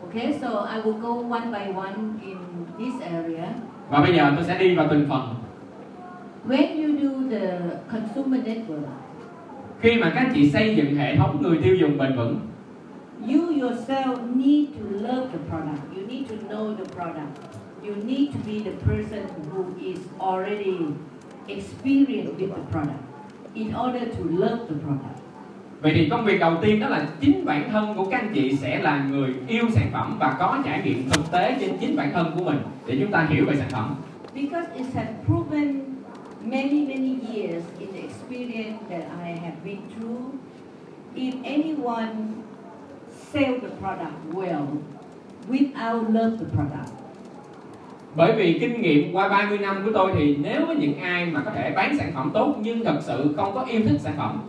Okay, 0.00 0.32
so 0.40 0.48
I 0.74 0.80
will 0.80 0.98
go 1.00 1.36
one 1.36 1.46
by 1.52 1.72
one 1.74 1.94
in 2.22 2.36
this 2.78 3.02
area. 3.02 3.46
và 3.90 4.00
bây 4.00 4.14
giờ 4.16 4.32
tôi 4.36 4.44
sẽ 4.44 4.58
đi 4.58 4.74
vào 4.74 4.86
từng 4.90 5.06
phần 5.08 5.34
When 6.48 6.66
you 6.82 6.98
do 7.02 7.10
the 7.38 7.58
consumer 7.92 8.40
network, 8.46 8.86
khi 9.84 9.98
mà 9.98 10.12
các 10.14 10.20
anh 10.20 10.32
chị 10.34 10.50
xây 10.50 10.76
dựng 10.76 10.96
hệ 10.96 11.16
thống 11.16 11.42
người 11.42 11.58
tiêu 11.62 11.76
dùng 11.76 11.98
bền 11.98 12.16
vững 12.16 12.40
you 13.28 13.40
yourself 13.60 14.16
need 14.34 14.68
to 14.78 14.84
love 14.90 15.28
the 15.32 15.38
product. 15.48 15.80
You 15.96 16.06
need 16.08 16.28
to 16.28 16.36
know 16.48 16.76
the 16.76 16.84
product. 16.94 17.32
You 17.82 17.94
need 18.06 18.28
to 18.32 18.38
be 18.46 18.58
the 18.70 18.76
person 18.86 19.22
who 19.52 19.64
is 19.80 19.98
already 20.18 20.76
experienced 21.46 22.34
with 22.38 22.50
the 22.54 22.62
product 22.70 23.02
in 23.54 23.74
order 23.74 24.04
to 24.16 24.24
love 24.24 24.58
the 24.68 24.74
product. 24.84 25.18
Vậy 25.80 25.92
thì 25.94 26.08
công 26.08 26.24
việc 26.24 26.40
đầu 26.40 26.56
tiên 26.62 26.80
đó 26.80 26.88
là 26.88 27.06
chính 27.20 27.44
bản 27.44 27.70
thân 27.72 27.94
của 27.96 28.04
các 28.04 28.20
anh 28.20 28.30
chị 28.34 28.56
sẽ 28.56 28.78
là 28.78 29.04
người 29.10 29.34
yêu 29.48 29.64
sản 29.70 29.90
phẩm 29.92 30.16
và 30.20 30.36
có 30.38 30.62
trải 30.64 30.82
nghiệm 30.84 31.10
thực 31.10 31.30
tế 31.32 31.56
trên 31.60 31.78
chính 31.80 31.96
bản 31.96 32.10
thân 32.12 32.32
của 32.38 32.44
mình 32.44 32.58
để 32.86 32.96
chúng 33.00 33.10
ta 33.10 33.26
hiểu 33.30 33.44
về 33.46 33.56
sản 33.56 33.68
phẩm. 33.70 33.94
Because 34.34 34.68
it 34.76 34.86
has 34.94 35.06
proven 35.26 35.80
many, 36.44 36.86
many 36.86 37.16
years 37.34 37.64
in 37.78 37.93
experience 38.24 38.80
that 38.88 39.04
I 39.22 39.30
have 39.44 39.64
been 39.64 39.82
through, 39.94 40.38
if 41.14 41.34
anyone 41.44 42.42
sell 43.32 43.58
the 43.60 43.70
product 43.80 44.18
well 44.32 44.66
without 45.48 46.10
love 46.10 46.38
the 46.38 46.46
product, 46.56 46.90
Bởi 48.16 48.32
vì 48.32 48.58
kinh 48.60 48.82
nghiệm 48.82 49.12
qua 49.12 49.28
30 49.28 49.58
năm 49.58 49.82
của 49.84 49.90
tôi 49.94 50.12
thì 50.14 50.36
nếu 50.36 50.66
với 50.66 50.76
những 50.76 50.98
ai 50.98 51.26
mà 51.26 51.42
có 51.44 51.50
thể 51.50 51.72
bán 51.76 51.98
sản 51.98 52.12
phẩm 52.14 52.30
tốt 52.34 52.56
nhưng 52.60 52.84
thật 52.84 52.98
sự 53.02 53.34
không 53.36 53.54
có 53.54 53.64
yêu 53.64 53.80
thích 53.84 54.00
sản 54.00 54.14
phẩm 54.16 54.40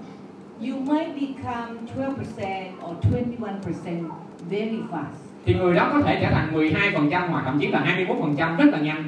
you 0.61 0.79
might 0.79 1.15
become 1.15 1.75
12% 1.97 2.71
or 2.85 2.97
21% 3.05 4.09
very 4.49 4.79
fast. 4.91 5.17
thì 5.45 5.53
người 5.53 5.75
đó 5.75 5.89
có 5.93 6.01
thể 6.01 6.19
trở 6.21 6.29
thành 6.31 6.53
12% 6.53 7.27
hoặc 7.27 7.43
thậm 7.45 7.59
chí 7.59 7.67
là 7.67 8.05
21% 8.07 8.57
rất 8.57 8.65
là 8.71 8.79
nhanh. 8.79 9.03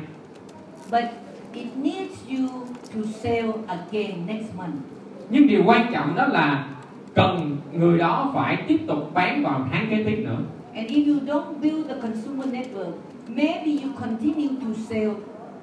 But 0.91 1.03
it 1.53 1.67
needs 1.75 2.06
you 2.29 2.47
to 2.95 3.09
sell 3.21 3.51
again 3.67 4.27
next 4.27 4.55
month. 4.57 4.75
Nhưng 5.29 5.47
điều 5.47 5.63
quan 5.65 5.93
trọng 5.93 6.15
đó 6.15 6.25
là 6.25 6.65
cần 7.13 7.57
người 7.73 7.97
đó 7.97 8.31
phải 8.35 8.57
tiếp 8.67 8.79
tục 8.87 9.11
bán 9.13 9.43
vào 9.43 9.67
tháng 9.71 9.87
kế 9.89 10.03
tiếp 10.03 10.23
nữa. 10.25 10.37
And 10.75 10.91
if 10.91 11.13
you 11.13 11.19
don't 11.25 11.61
build 11.61 11.87
the 11.87 11.95
consumer 12.01 12.47
network, 12.47 12.91
maybe 13.27 13.83
you 13.83 13.89
continue 14.01 14.49
to 14.61 14.67
sell 14.89 15.11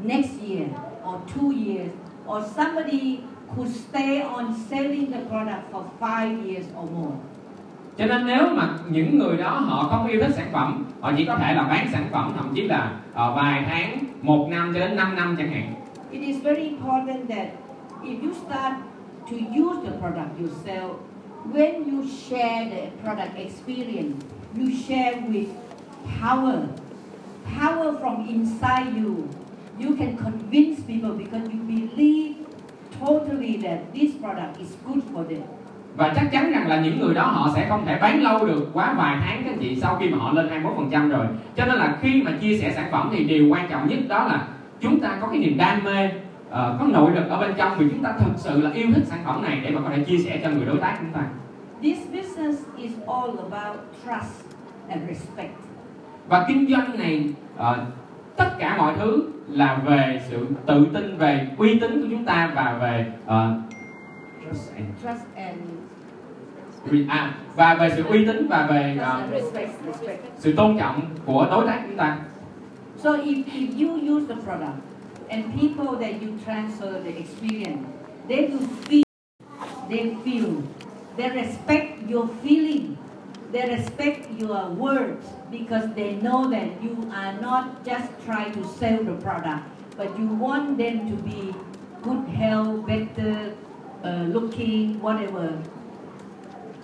next 0.05 0.31
year 0.49 0.69
or 1.05 1.17
two 1.35 1.51
years, 1.67 1.91
or 2.27 2.43
somebody 2.57 3.19
could 3.57 3.71
stay 3.89 4.21
on 4.21 4.55
selling 4.71 5.13
the 5.13 5.21
product 5.29 5.73
for 5.73 5.83
five 6.01 6.47
years 6.47 6.67
or 6.83 6.91
more. 6.91 7.17
Cho 7.99 8.07
nên 8.07 8.27
nếu 8.27 8.47
mà 8.55 8.69
những 8.91 9.19
người 9.19 9.37
đó 9.37 9.51
họ 9.51 9.83
không 9.83 10.07
yêu 10.07 10.21
thích 10.21 10.35
sản 10.37 10.49
phẩm, 10.53 10.85
họ 11.01 11.13
chỉ 11.17 11.25
có 11.25 11.37
thể 11.37 11.55
là 11.55 11.63
bán 11.63 11.87
sản 11.93 12.05
phẩm 12.13 12.33
thậm 12.37 12.49
chí 12.55 12.63
là 12.63 12.93
ờ, 13.15 13.33
vài 13.37 13.65
tháng, 13.71 13.99
một 14.23 14.49
năm 14.51 14.73
cho 14.75 14.81
đến 14.81 14.97
5 14.97 15.17
năm 15.17 15.35
chẳng 15.39 15.53
hạn. 15.53 15.75
It 16.15 16.23
is 16.23 16.37
very 16.37 16.69
important 16.69 17.27
that 17.29 17.49
if 18.05 18.23
you 18.23 18.33
start 18.35 18.75
to 19.29 19.35
use 19.35 19.79
the 19.85 19.93
product 19.99 20.39
yourself, 20.41 20.93
when 21.53 21.89
you 21.91 22.09
share 22.09 22.71
the 22.71 22.83
product 23.03 23.37
experience, 23.37 24.23
you 24.55 24.71
share 24.87 25.15
with 25.29 25.49
power, 26.21 26.69
power 27.59 27.99
from 27.99 28.29
inside 28.29 28.95
you. 28.95 29.29
You 29.77 29.97
can 29.97 30.17
convince 30.17 30.81
people 30.87 31.15
because 31.15 31.49
you 31.53 31.61
believe 31.75 32.37
totally 33.01 33.57
that 33.67 33.93
this 33.93 34.15
product 34.15 34.61
is 34.61 34.71
good 34.87 35.03
for 35.13 35.25
them. 35.25 35.43
Và 35.97 36.13
chắc 36.17 36.29
chắn 36.33 36.53
rằng 36.53 36.69
là 36.69 36.81
những 36.81 37.01
người 37.01 37.15
đó 37.15 37.23
họ 37.23 37.51
sẽ 37.55 37.67
không 37.69 37.87
thể 37.87 37.99
bán 38.01 38.23
lâu 38.23 38.47
được 38.47 38.71
quá 38.73 38.95
vài 38.97 39.17
tháng 39.25 39.43
các 39.45 39.51
anh 39.51 39.59
chị 39.61 39.77
sau 39.81 39.97
khi 40.01 40.09
mà 40.09 40.19
họ 40.19 40.33
lên 40.33 40.49
21% 40.91 41.09
rồi. 41.09 41.27
Cho 41.57 41.67
nên 41.67 41.75
là 41.75 41.99
khi 42.03 42.23
mà 42.23 42.33
chia 42.41 42.59
sẻ 42.59 42.73
sản 42.77 42.89
phẩm 42.93 43.09
thì 43.13 43.25
điều 43.25 43.49
quan 43.49 43.69
trọng 43.71 43.89
nhất 43.89 43.99
đó 44.09 44.27
là 44.27 44.47
chúng 44.81 45.01
ta 45.01 45.19
có 45.21 45.27
cái 45.29 45.39
niềm 45.39 45.59
đam 45.59 45.85
mê, 45.85 46.11
ờ, 46.51 46.77
có 46.81 46.87
nội 46.87 47.11
lực 47.15 47.29
ở 47.29 47.41
bên 47.41 47.55
trong 47.57 47.79
vì 47.79 47.87
chúng 47.91 48.03
ta 48.03 48.13
thực 48.19 48.33
sự 48.37 48.61
là 48.61 48.71
yêu 48.71 48.87
thích 48.95 49.05
sản 49.07 49.19
phẩm 49.25 49.43
này 49.43 49.61
để 49.65 49.71
mà 49.71 49.81
có 49.85 49.89
thể 49.97 50.05
chia 50.05 50.19
sẻ 50.19 50.41
cho 50.45 50.51
người 50.51 50.65
đối 50.67 50.77
tác 50.79 50.97
chúng 51.01 51.13
ta. 51.13 51.21
This 51.83 51.99
business 52.13 52.63
is 52.77 52.93
all 53.07 53.31
about 53.53 53.77
trust 54.05 54.45
and 54.89 55.03
respect. 55.09 55.51
Và 56.29 56.45
kinh 56.49 56.67
doanh 56.71 56.99
này 56.99 57.25
ờ, 57.57 57.85
tất 58.37 58.51
cả 58.59 58.77
mọi 58.79 58.95
thứ 58.99 59.29
là 59.49 59.75
về 59.85 60.23
sự 60.29 60.47
tự 60.67 60.87
tin, 60.95 61.17
về 61.19 61.49
uy 61.59 61.79
tín 61.79 62.03
của 62.03 62.09
chúng 62.11 62.25
ta 62.25 62.53
và 62.55 62.79
về 62.81 63.13
ờ, 63.27 63.55
trust 64.47 64.73
and- 64.77 65.03
Trust 65.13 65.25
and, 65.37 65.59
à, 67.09 67.35
và 67.57 67.75
về 67.75 67.91
sự 67.97 68.05
uy 68.05 68.27
tín 68.27 68.47
và 68.51 68.67
về 68.71 68.99
respect. 69.33 69.71
sự 70.39 70.53
tôn 70.57 70.79
trọng 70.79 71.01
của 71.27 71.47
đối 71.51 71.67
tác 71.67 71.81
chúng 71.87 71.97
ta. 71.97 72.17
So 73.05 73.21
if, 73.21 73.47
if 73.49 73.75
you 73.77 74.01
use 74.01 74.27
the 74.29 74.37
product 74.37 74.83
and 75.29 75.53
people 75.61 75.97
that 75.97 76.23
you 76.23 76.41
transfer 76.43 76.91
the 76.91 77.19
experience, 77.19 77.87
they 78.29 78.47
will 78.47 78.67
feel, 78.89 79.05
they 79.91 80.15
feel, 80.25 80.63
they 81.19 81.29
respect 81.29 82.09
your 82.09 82.29
feeling, 82.43 82.97
they 83.53 83.69
respect 83.69 84.31
your 84.41 84.71
words 84.71 85.27
because 85.51 85.93
they 85.93 86.15
know 86.15 86.49
that 86.49 86.83
you 86.83 87.13
are 87.13 87.39
not 87.43 87.85
just 87.85 88.11
trying 88.25 88.55
to 88.55 88.67
sell 88.79 89.05
the 89.05 89.17
product, 89.17 89.69
but 89.99 90.19
you 90.19 90.27
want 90.27 90.79
them 90.79 91.07
to 91.07 91.23
be 91.25 91.55
good 92.03 92.27
health, 92.29 92.87
better 92.87 93.55
uh, 94.03 94.23
looking, 94.33 94.99
whatever. 95.03 95.63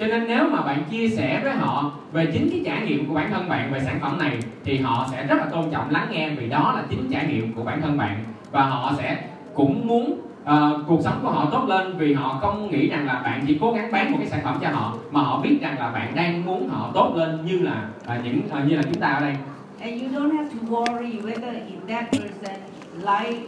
Cho 0.00 0.06
nên 0.06 0.24
nếu 0.28 0.48
mà 0.50 0.60
bạn 0.62 0.84
chia 0.90 1.08
sẻ 1.08 1.40
với 1.44 1.52
họ 1.52 1.92
về 2.12 2.26
chính 2.26 2.50
cái 2.50 2.62
trải 2.64 2.86
nghiệm 2.86 3.08
của 3.08 3.14
bản 3.14 3.30
thân 3.30 3.48
bạn 3.48 3.72
về 3.72 3.80
sản 3.84 3.98
phẩm 4.00 4.18
này 4.18 4.38
thì 4.64 4.78
họ 4.78 5.06
sẽ 5.10 5.26
rất 5.26 5.36
là 5.38 5.44
tôn 5.44 5.70
trọng 5.70 5.90
lắng 5.90 6.08
nghe 6.10 6.30
vì 6.30 6.48
đó 6.48 6.72
là 6.76 6.82
chính 6.90 7.10
trải 7.12 7.26
nghiệm 7.26 7.52
của 7.52 7.62
bản 7.62 7.82
thân 7.82 7.98
bạn. 7.98 8.24
Và 8.50 8.62
họ 8.62 8.92
sẽ 8.98 9.24
cũng 9.54 9.88
muốn 9.88 10.20
uh, 10.42 10.86
cuộc 10.86 11.00
sống 11.04 11.20
của 11.22 11.30
họ 11.30 11.48
tốt 11.52 11.64
lên 11.68 11.96
vì 11.98 12.14
họ 12.14 12.38
không 12.40 12.70
nghĩ 12.70 12.88
rằng 12.88 13.06
là 13.06 13.20
bạn 13.24 13.44
chỉ 13.46 13.58
cố 13.60 13.72
gắng 13.72 13.92
bán 13.92 14.12
một 14.12 14.18
cái 14.20 14.28
sản 14.28 14.40
phẩm 14.44 14.58
cho 14.60 14.68
họ 14.68 14.94
mà 15.10 15.20
họ 15.20 15.40
biết 15.40 15.58
rằng 15.60 15.78
là 15.78 15.90
bạn 15.90 16.14
đang 16.14 16.44
muốn 16.44 16.68
họ 16.68 16.90
tốt 16.94 17.12
lên 17.16 17.46
như 17.46 17.58
là 17.58 17.88
uh, 18.02 18.24
những 18.24 18.40
uh, 18.46 18.68
như 18.68 18.76
là 18.76 18.82
chúng 18.82 19.00
ta 19.00 19.08
ở 19.08 19.20
đây. 19.20 19.36
And 19.80 20.02
you 20.02 20.08
don't 20.08 20.36
have 20.36 20.48
to 20.50 20.76
worry 20.76 21.20
whether 21.20 21.52
if 21.54 21.88
that 21.88 22.12
person 22.12 22.56
like 22.94 23.40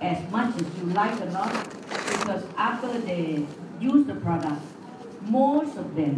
as 0.00 0.18
much 0.32 0.54
as 0.56 0.66
you 0.80 0.88
like 0.88 1.26
or 1.26 1.34
not, 1.34 1.50
because 2.10 2.44
after 2.56 3.00
they 3.06 3.38
use 3.80 4.04
the 4.08 4.14
product, 4.22 4.60
most 5.28 5.76
of 5.76 5.84
them 5.96 6.14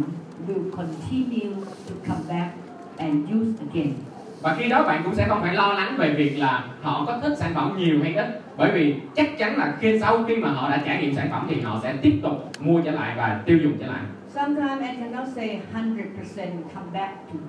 will 0.47 0.71
continue 0.71 1.55
to 1.87 1.93
come 2.07 2.21
back 2.29 2.53
and 2.97 3.29
use 3.29 3.59
again. 3.71 3.93
và 4.41 4.55
khi 4.59 4.69
đó 4.69 4.83
bạn 4.83 5.01
cũng 5.03 5.15
sẽ 5.15 5.27
không 5.27 5.41
phải 5.41 5.53
lo 5.55 5.73
lắng 5.73 5.95
về 5.97 6.13
việc 6.13 6.37
là 6.37 6.63
họ 6.81 7.03
có 7.05 7.19
thích 7.21 7.37
sản 7.37 7.51
phẩm 7.55 7.75
nhiều 7.77 7.99
hay 8.03 8.15
ít 8.15 8.41
bởi 8.57 8.71
vì 8.71 8.95
chắc 9.15 9.37
chắn 9.37 9.57
là 9.57 9.75
khi 9.79 9.99
sau 9.99 10.23
khi 10.27 10.35
mà 10.35 10.49
họ 10.49 10.69
đã 10.69 10.81
trải 10.85 11.01
nghiệm 11.01 11.15
sản 11.15 11.27
phẩm 11.31 11.47
thì 11.49 11.61
họ 11.61 11.79
sẽ 11.83 11.93
tiếp 12.01 12.19
tục 12.23 12.51
mua 12.59 12.81
trở 12.81 12.91
lại 12.91 13.13
và 13.17 13.41
tiêu 13.45 13.57
dùng 13.63 13.73
trở 13.79 13.87
lại 13.87 14.01
Sometimes 14.33 14.81
I 14.81 14.95
cannot 14.99 15.27
say 15.35 15.61
100% 15.73 16.47
come 16.73 16.91
back 16.93 17.13
to 17.33 17.39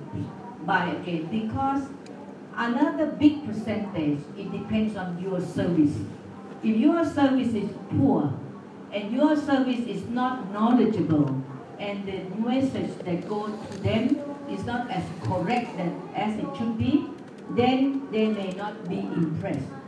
buy 0.65 0.89
again 0.89 1.25
because 1.31 1.81
another 2.55 3.07
big 3.19 3.33
percentage 3.47 4.17
it 4.37 4.47
depends 4.51 4.97
on 4.97 5.05
your 5.25 5.43
service. 5.43 5.99
If 6.63 6.85
your 6.85 7.07
service 7.07 7.53
is 7.53 7.69
poor 7.91 8.23
and 8.93 9.13
your 9.13 9.35
service 9.35 9.85
is 9.87 10.03
not 10.09 10.51
knowledgeable. 10.51 11.35
And 11.79 12.05
the 12.05 12.19
message 12.35 12.91
that 13.05 13.27
goes 13.29 13.51
to 13.69 13.77
them 13.83 14.19
is 14.49 14.65
not 14.65 14.89
as 14.89 15.03
correct 15.23 15.69
as 16.15 16.37
it 16.37 16.47
should 16.57 16.77
be, 16.77 17.05
then 17.55 18.07
they 18.11 18.27
may 18.27 18.53
not 18.57 18.89
be 18.89 18.97
impressed. 18.97 19.79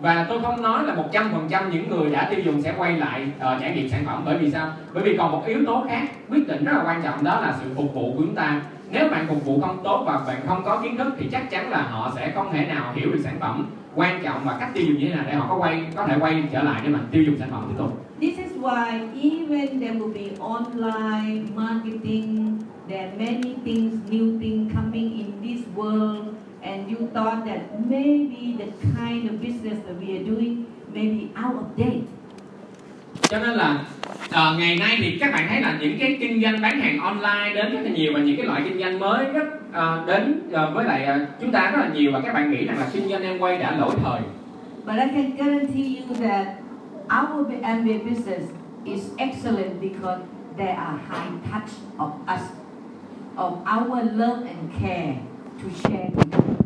và 0.00 0.26
tôi 0.28 0.42
không 0.42 0.62
nói 0.62 0.84
là 0.84 0.94
100% 0.94 1.70
những 1.70 1.90
người 1.90 2.10
đã 2.10 2.28
tiêu 2.30 2.40
dùng 2.40 2.62
sẽ 2.62 2.74
quay 2.78 2.92
lại 2.98 3.26
uh, 3.36 3.60
trải 3.60 3.74
nghiệm 3.74 3.88
sản 3.88 4.02
phẩm. 4.06 4.22
Bởi 4.24 4.38
vì 4.38 4.50
sao? 4.50 4.72
Bởi 4.92 5.02
vì 5.02 5.16
còn 5.16 5.32
một 5.32 5.42
yếu 5.46 5.58
tố 5.66 5.84
khác 5.88 6.02
quyết 6.28 6.48
định 6.48 6.64
rất 6.64 6.72
là 6.72 6.82
quan 6.84 7.02
trọng 7.02 7.24
đó 7.24 7.40
là 7.40 7.54
sự 7.60 7.70
phục 7.76 7.94
vụ 7.94 8.12
của 8.12 8.22
chúng 8.22 8.34
ta. 8.34 8.60
Nếu 8.90 9.08
bạn 9.08 9.26
phục 9.28 9.44
vụ 9.44 9.60
không 9.60 9.80
tốt 9.84 10.02
và 10.06 10.20
bạn 10.26 10.36
không 10.46 10.62
có 10.64 10.80
kiến 10.82 10.96
thức 10.96 11.12
thì 11.18 11.28
chắc 11.32 11.50
chắn 11.50 11.70
là 11.70 11.82
họ 11.82 12.12
sẽ 12.16 12.32
không 12.34 12.52
thể 12.52 12.66
nào 12.66 12.92
hiểu 12.94 13.12
được 13.12 13.20
sản 13.24 13.36
phẩm 13.40 13.66
quan 13.94 14.20
trọng 14.24 14.44
và 14.44 14.56
cách 14.60 14.70
tiêu 14.74 14.84
dùng 14.86 14.98
như 14.98 15.08
thế 15.08 15.14
nào 15.14 15.24
để 15.26 15.34
họ 15.34 15.46
có 15.48 15.56
quay 15.56 15.86
có 15.96 16.06
thể 16.06 16.16
quay 16.20 16.42
trở 16.52 16.62
lại 16.62 16.80
để 16.84 16.88
mà 16.88 16.98
tiêu 17.10 17.22
dùng 17.22 17.38
sản 17.38 17.48
phẩm 17.50 17.64
tiếp 17.68 17.74
tục 17.78 18.06
This 18.20 18.38
is 18.38 18.52
why 18.60 19.00
even 19.14 19.80
there 19.80 19.94
will 19.94 20.12
be 20.12 20.36
online 20.38 21.46
marketing, 21.54 22.58
there 22.88 23.08
are 23.08 23.16
many 23.18 23.54
things, 23.64 23.94
new 24.10 24.38
things 24.40 24.72
coming 24.74 25.18
in 25.18 25.26
this 25.42 25.66
world, 25.76 26.34
and 26.62 26.90
you 26.90 27.06
thought 27.14 27.46
that 27.46 27.60
maybe 27.88 28.56
the 28.58 28.66
kind 28.96 29.30
of 29.30 29.40
business 29.40 29.78
that 29.86 29.96
we 30.00 30.18
are 30.18 30.24
doing 30.24 30.66
may 30.94 31.08
be 31.08 31.30
out 31.34 31.54
of 31.54 31.76
date 31.76 32.04
cho 33.30 33.38
nên 33.38 33.50
là 33.50 33.84
à, 34.30 34.54
ngày 34.58 34.76
nay 34.76 34.96
thì 34.98 35.18
các 35.20 35.32
bạn 35.32 35.46
thấy 35.48 35.60
là 35.60 35.78
những 35.80 35.98
cái 36.00 36.16
kinh 36.20 36.42
doanh 36.42 36.60
bán 36.62 36.80
hàng 36.80 37.00
online 37.00 37.54
đến 37.54 37.72
rất 37.72 37.80
là 37.82 37.90
nhiều 37.90 38.12
và 38.14 38.20
những 38.20 38.36
cái 38.36 38.46
loại 38.46 38.62
kinh 38.64 38.80
doanh 38.80 38.98
mới 38.98 39.24
rất 39.24 39.72
à, 39.72 40.02
đến 40.06 40.40
à, 40.52 40.66
với 40.66 40.84
lại 40.84 41.04
à, 41.04 41.26
chúng 41.40 41.52
ta 41.52 41.70
rất 41.70 41.78
là 41.78 41.88
nhiều 41.94 42.12
và 42.12 42.20
các 42.20 42.32
bạn 42.34 42.50
nghĩ 42.50 42.64
rằng 42.64 42.78
là 42.78 42.88
kinh 42.92 43.08
doanh 43.08 43.22
em 43.22 43.38
quay 43.38 43.58
đã 43.58 43.76
lỗi 43.76 43.94
thời 44.04 44.20
But 44.86 44.96
I 44.96 45.08
can 45.08 45.36
guarantee 45.36 45.96
you 45.98 46.14
that 46.20 46.46
our 47.10 47.46
MBA 47.62 47.98
business 48.04 48.50
is 48.84 49.10
excellent 49.18 49.80
because 49.80 50.20
there 50.56 50.74
are 50.74 50.98
high 51.08 51.30
touch 51.50 51.70
of 51.98 52.10
us, 52.26 52.42
of 53.36 53.52
our 53.66 54.02
love 54.12 54.46
and 54.46 54.70
care 54.80 55.16
to 55.62 55.70
share 55.82 56.10
with 56.16 56.32
you. 56.34 56.60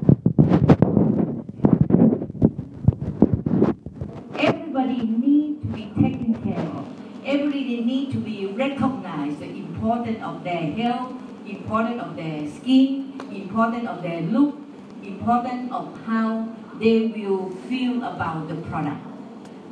Everybody 4.39 5.03
need 5.03 5.63
to 5.63 5.64
be 5.75 5.85
taken 6.03 6.35
care 6.45 6.67
of. 6.79 6.85
Everybody 7.25 7.81
need 7.81 8.13
to 8.13 8.19
be 8.19 8.47
recognized 8.47 9.39
the 9.41 9.51
importance 9.65 10.21
of 10.23 10.45
their 10.45 10.65
health, 10.79 11.13
importance 11.47 12.03
of 12.03 12.17
their 12.17 12.49
skin, 12.57 13.13
importance 13.33 13.89
of 13.89 14.03
their 14.03 14.23
look, 14.33 14.55
importance 15.03 15.73
of 15.73 15.87
how 16.07 16.49
they 16.81 17.13
will 17.15 17.51
feel 17.69 18.03
about 18.03 18.49
the 18.49 18.57
product. 18.71 19.01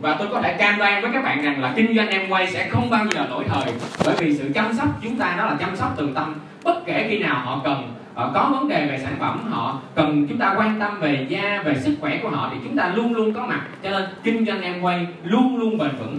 và 0.01 0.17
tôi 0.19 0.29
có 0.29 0.43
thể 0.43 0.57
cam 0.59 0.79
đoan 0.79 1.03
với 1.03 1.11
các 1.13 1.23
bạn 1.23 1.43
rằng 1.43 1.61
là 1.61 1.73
kinh 1.77 1.97
doanh 1.97 2.09
em 2.09 2.31
quay 2.31 2.47
sẽ 2.47 2.69
không 2.69 2.91
bao 2.91 3.07
giờ 3.15 3.27
lỗi 3.31 3.45
thời 3.49 3.73
bởi 4.05 4.17
vì 4.19 4.37
sự 4.37 4.51
chăm 4.55 4.75
sóc 4.75 4.89
chúng 5.03 5.17
ta 5.17 5.35
đó 5.39 5.47
là 5.47 5.57
chăm 5.61 5.77
sóc 5.77 5.95
từ 5.97 6.13
tâm 6.15 6.35
bất 6.65 6.87
kể 6.87 7.07
khi 7.09 7.19
nào 7.19 7.41
họ 7.45 7.61
cần 7.65 7.93
họ 8.15 8.31
có 8.35 8.49
vấn 8.53 8.69
đề 8.69 8.87
về 8.87 8.99
sản 8.99 9.15
phẩm 9.19 9.41
họ 9.51 9.81
cần 9.95 10.27
chúng 10.29 10.39
ta 10.39 10.55
quan 10.57 10.81
tâm 10.81 11.01
về 11.01 11.27
da 11.29 11.63
về 11.65 11.75
sức 11.79 11.95
khỏe 12.01 12.21
của 12.23 12.29
họ 12.29 12.51
thì 12.53 12.57
chúng 12.65 12.77
ta 12.77 12.93
luôn 12.97 13.15
luôn 13.15 13.33
có 13.33 13.47
mặt. 13.47 13.67
Cho 13.83 13.91
nên 13.91 14.03
kinh 14.23 14.47
doanh 14.47 14.63
em 14.63 14.83
quay 14.83 15.07
luôn 15.25 15.57
luôn 15.57 15.79
bền 15.79 15.91
vững. 15.99 16.19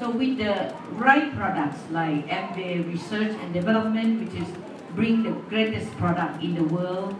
So 0.00 0.06
with 0.06 0.38
the 0.38 0.70
right 0.98 1.32
products 1.36 1.80
like 1.90 2.26
MBA 2.26 2.92
Research 2.92 3.40
and 3.40 3.54
Development, 3.54 4.20
which 4.20 4.34
is 4.34 4.48
bring 4.96 5.24
the 5.24 5.30
greatest 5.50 5.86
product 5.98 6.40
in 6.40 6.56
the 6.56 6.76
world, 6.76 7.12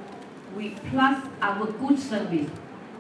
we 0.57 0.71
plus 0.91 1.17
our 1.41 1.69
good 1.81 1.99
service, 1.99 2.51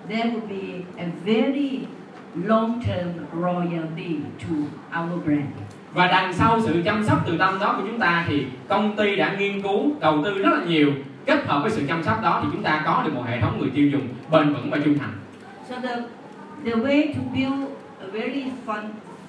there 0.08 0.30
will 0.30 0.48
be 0.48 0.84
a 0.98 1.06
very 1.24 1.86
long-term 2.34 3.08
royalty 3.32 4.20
to 4.40 4.54
our 5.00 5.24
brand. 5.24 5.48
và 5.94 6.06
đằng 6.06 6.32
sau 6.32 6.60
sự 6.60 6.82
chăm 6.84 7.04
sóc 7.04 7.18
từ 7.26 7.38
tâm 7.38 7.58
đó 7.60 7.74
của 7.76 7.82
chúng 7.86 7.98
ta 7.98 8.24
thì 8.28 8.46
công 8.68 8.96
ty 8.96 9.16
đã 9.16 9.36
nghiên 9.38 9.62
cứu 9.62 9.92
đầu 10.00 10.22
tư 10.24 10.38
rất 10.38 10.50
là 10.52 10.64
nhiều 10.64 10.92
kết 11.26 11.46
hợp 11.46 11.60
với 11.62 11.70
sự 11.70 11.82
chăm 11.88 12.02
sóc 12.02 12.22
đó 12.22 12.40
thì 12.42 12.48
chúng 12.52 12.62
ta 12.62 12.82
có 12.86 13.02
được 13.06 13.14
một 13.14 13.22
hệ 13.26 13.40
thống 13.40 13.58
người 13.60 13.70
tiêu 13.74 13.88
dùng 13.88 14.08
bền 14.30 14.52
vững 14.54 14.70
và 14.70 14.78
trung 14.84 14.98
thành 14.98 15.12
So 15.70 15.76
the 15.82 15.94
the 16.64 16.72
way 16.72 17.14
to 17.14 17.20
build 17.34 17.68
a 18.00 18.06
very 18.12 18.44
fun, 18.66 18.82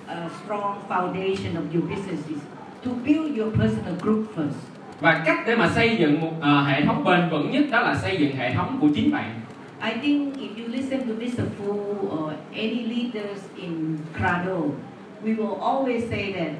uh, 0.05 0.31
strong 0.43 0.77
foundation 0.89 1.53
of 1.55 1.63
your 1.73 1.89
business 1.89 2.27
is 2.29 2.39
to 2.85 2.91
build 3.05 3.37
your 3.39 3.53
personal 3.59 3.93
group 4.01 4.25
first. 4.35 4.59
và 5.01 5.23
cách 5.25 5.37
để 5.47 5.55
mà 5.55 5.69
xây 5.69 5.97
dựng 5.97 6.21
một 6.21 6.31
ờ, 6.41 6.61
hệ 6.63 6.85
thống 6.85 7.03
bền 7.03 7.29
vững 7.31 7.51
nhất 7.51 7.63
đó 7.71 7.79
là 7.81 7.95
xây 7.95 8.17
dựng 8.17 8.35
hệ 8.35 8.53
thống 8.53 8.77
của 8.81 8.87
chính 8.95 9.11
bạn 9.11 9.29
I 9.83 9.91
think 10.01 10.35
if 10.37 10.63
you 10.63 10.67
listen 10.71 10.99
to 10.99 11.13
Mr. 11.19 11.43
Fu 11.59 11.73
or 12.09 12.33
any 12.53 12.83
leaders 12.85 13.39
in 13.55 13.97
Crado, 14.17 14.59
we 15.23 15.35
will 15.37 15.59
always 15.61 16.09
say 16.09 16.33
that 16.33 16.51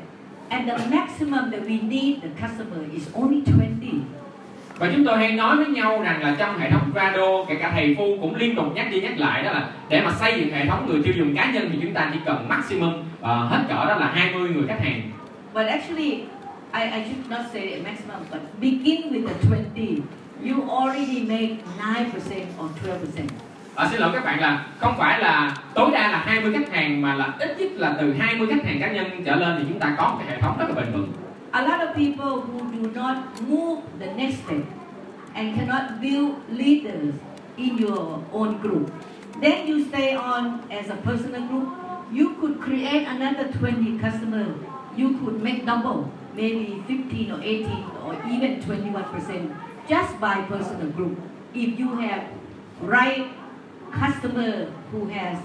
at 0.50 0.62
the 0.68 0.96
maximum 0.96 1.52
that 1.52 1.62
we 1.68 1.80
need 1.90 2.16
the 2.22 2.30
customer 2.48 2.80
is 2.94 3.08
only 3.14 3.42
20. 3.46 4.02
Và 4.78 4.92
chúng 4.96 5.06
tôi 5.06 5.18
hay 5.18 5.32
nói 5.32 5.58
với 5.58 5.66
nhau 5.66 6.02
rằng 6.02 6.22
là 6.24 6.36
trong 6.40 6.60
hệ 6.60 6.70
thống 6.70 6.92
Grado 6.94 7.44
kể 7.48 7.56
cả 7.56 7.72
thầy 7.76 7.96
Phu 7.98 8.18
cũng 8.22 8.36
liên 8.36 8.56
tục 8.56 8.66
nhắc 8.76 8.88
đi 8.92 9.02
nhắc 9.02 9.18
lại 9.18 9.44
đó 9.44 9.52
là 9.52 9.70
để 9.90 10.02
mà 10.02 10.12
xây 10.12 10.40
dựng 10.40 10.52
hệ 10.52 10.66
thống 10.66 10.86
người 10.88 11.02
tiêu 11.04 11.14
dùng 11.18 11.36
cá 11.36 11.52
nhân 11.52 11.70
thì 11.72 11.80
chúng 11.82 11.94
ta 11.94 12.10
chỉ 12.14 12.20
cần 12.26 12.50
maximum 12.50 12.94
ờ, 13.22 13.46
hết 13.46 13.64
cỡ 13.70 13.86
đó 13.86 13.96
là 13.96 14.12
20 14.14 14.50
người 14.50 14.68
khách 14.68 14.80
hàng 14.80 15.02
But 15.54 15.68
actually, 15.68 16.12
I, 16.74 16.84
I 16.84 17.04
should 17.08 17.30
not 17.30 17.46
say 17.54 17.82
maximum, 17.84 18.20
but 18.32 18.42
begin 18.60 19.14
with 19.14 19.28
the 19.28 19.34
20. 19.50 20.02
You 20.44 20.70
already 20.70 21.24
make 21.24 21.64
9% 21.80 22.44
or 22.60 22.70
12%. 22.84 23.28
Ờ, 23.76 23.88
xin 23.92 24.02
lỗi 24.02 24.10
các 24.14 24.26
bạn 24.26 24.40
là 24.40 24.66
không 24.80 24.96
phải 24.98 25.20
là 25.20 25.56
tối 25.74 25.90
đa 25.94 26.12
là 26.12 26.18
20 26.26 26.54
khách 26.54 26.74
hàng 26.74 27.02
mà 27.02 27.16
là 27.16 27.34
ít 27.40 27.56
nhất 27.60 27.70
là 27.76 27.96
từ 28.00 28.14
20 28.14 28.48
khách 28.52 28.66
hàng 28.66 28.80
cá 28.80 28.92
nhân 28.92 29.24
trở 29.26 29.36
lên 29.36 29.56
thì 29.60 29.66
chúng 29.70 29.80
ta 29.80 29.96
có 29.98 30.10
một 30.10 30.16
cái 30.20 30.36
hệ 30.36 30.42
thống 30.42 30.58
rất 30.60 30.66
là 30.70 30.76
bền 30.76 30.94
vững 30.94 31.08
A 31.56 31.64
lot 31.64 31.82
of 31.88 31.96
people 31.96 32.42
who 32.42 32.70
do 32.70 32.92
not 32.92 33.42
move 33.44 33.84
the 33.98 34.08
next 34.08 34.44
step 34.44 34.66
and 35.36 35.56
cannot 35.56 36.02
build 36.02 36.50
leaders 36.50 37.16
in 37.58 37.78
your 37.78 38.22
own 38.34 38.58
group, 38.60 38.92
then 39.40 39.66
you 39.66 39.88
stay 39.88 40.16
on 40.16 40.70
as 40.70 40.90
a 40.90 40.98
personal 40.98 41.48
group. 41.48 41.70
You 42.12 42.36
could 42.42 42.60
create 42.60 43.08
another 43.08 43.48
20 43.54 43.98
customers. 44.00 44.54
You 44.98 45.18
could 45.20 45.42
make 45.42 45.66
double, 45.66 46.12
maybe 46.34 46.84
15 46.88 47.32
or 47.32 47.42
18 47.42 47.72
or 48.04 48.16
even 48.28 48.60
21% 48.60 49.56
just 49.88 50.20
by 50.20 50.42
personal 50.52 50.90
group. 50.90 51.18
If 51.54 51.80
you 51.80 51.96
have 52.00 52.28
right 52.82 53.32
customer 53.94 54.66
who 54.92 55.06
has 55.08 55.40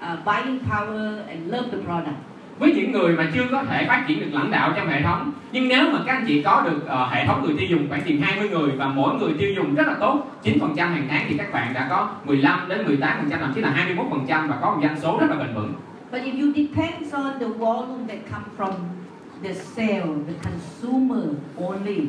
uh, 0.00 0.16
buying 0.24 0.58
power 0.66 1.24
and 1.30 1.52
love 1.52 1.70
the 1.70 1.78
product. 1.78 2.18
Với 2.62 2.72
những 2.72 2.92
người 2.92 3.16
mà 3.16 3.30
chưa 3.34 3.44
có 3.50 3.62
thể 3.62 3.86
phát 3.88 4.04
triển 4.08 4.20
được 4.20 4.28
lãnh 4.32 4.50
đạo 4.50 4.72
trong 4.76 4.88
hệ 4.88 5.02
thống 5.02 5.32
nhưng 5.52 5.68
nếu 5.68 5.90
mà 5.92 5.98
các 6.06 6.12
anh 6.12 6.24
chị 6.26 6.42
có 6.42 6.62
được 6.64 6.76
uh, 6.84 7.12
hệ 7.12 7.26
thống 7.26 7.42
người 7.44 7.54
tiêu 7.58 7.68
dùng 7.68 7.88
khoảng 7.88 8.02
chừng 8.02 8.20
20 8.20 8.48
người 8.48 8.70
và 8.70 8.86
mỗi 8.86 9.14
người 9.14 9.32
tiêu 9.38 9.52
dùng 9.56 9.74
rất 9.74 9.86
là 9.86 9.94
tốt 10.00 10.26
9% 10.44 10.76
hàng 10.76 11.06
tháng 11.10 11.26
thì 11.28 11.36
các 11.38 11.52
bạn 11.52 11.74
đã 11.74 11.86
có 11.90 12.10
15 12.24 12.68
đến 12.68 12.86
18% 12.86 12.98
thậm 13.30 13.52
chí 13.54 13.60
là 13.60 13.86
21% 14.28 14.48
và 14.48 14.58
có 14.60 14.70
một 14.70 14.78
doanh 14.82 15.00
số 15.00 15.18
rất 15.20 15.30
là 15.30 15.36
bền 15.36 15.54
vững 15.54 15.72
But 16.12 16.22
if 16.22 16.32
you 16.40 16.52
depend 16.54 17.14
on 17.14 17.38
the 17.40 17.46
volume 17.46 18.06
that 18.08 18.18
come 18.30 18.44
from 18.58 18.72
the 19.42 19.54
sale, 19.54 20.14
the 20.26 20.34
consumer 20.42 21.24
only, 21.56 22.00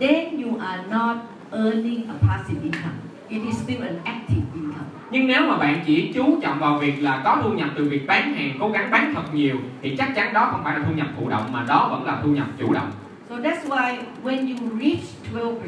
then 0.00 0.42
you 0.42 0.58
are 0.60 0.82
not 0.90 1.16
earning 1.52 2.08
a 2.08 2.14
passive 2.28 2.62
income. 2.62 3.07
It 3.28 3.42
is 3.42 3.56
still 3.64 3.82
an 3.82 3.96
active 4.04 4.42
income. 4.54 4.84
nhưng 5.10 5.26
nếu 5.26 5.42
mà 5.48 5.56
bạn 5.56 5.80
chỉ 5.86 6.12
chú 6.14 6.40
trọng 6.42 6.58
vào 6.58 6.78
việc 6.78 7.02
là 7.02 7.20
có 7.24 7.38
thu 7.42 7.52
nhập 7.52 7.68
từ 7.76 7.84
việc 7.84 8.06
bán 8.06 8.34
hàng 8.34 8.56
cố 8.60 8.70
gắng 8.70 8.90
bán 8.90 9.14
thật 9.14 9.34
nhiều 9.34 9.56
thì 9.82 9.96
chắc 9.96 10.14
chắn 10.14 10.32
đó 10.34 10.48
không 10.50 10.60
phải 10.64 10.78
là 10.78 10.84
thu 10.86 10.94
nhập 10.94 11.06
thụ 11.16 11.28
động 11.28 11.52
mà 11.52 11.64
đó 11.68 11.88
vẫn 11.90 12.04
là 12.06 12.20
thu 12.22 12.28
nhập 12.28 12.46
chủ 12.58 12.72
động 12.72 12.90
So 13.28 13.36
that's 13.36 13.64
why 13.68 13.96
when 14.24 14.48
you 14.48 14.56
reach 14.80 15.04
12%, 15.34 15.58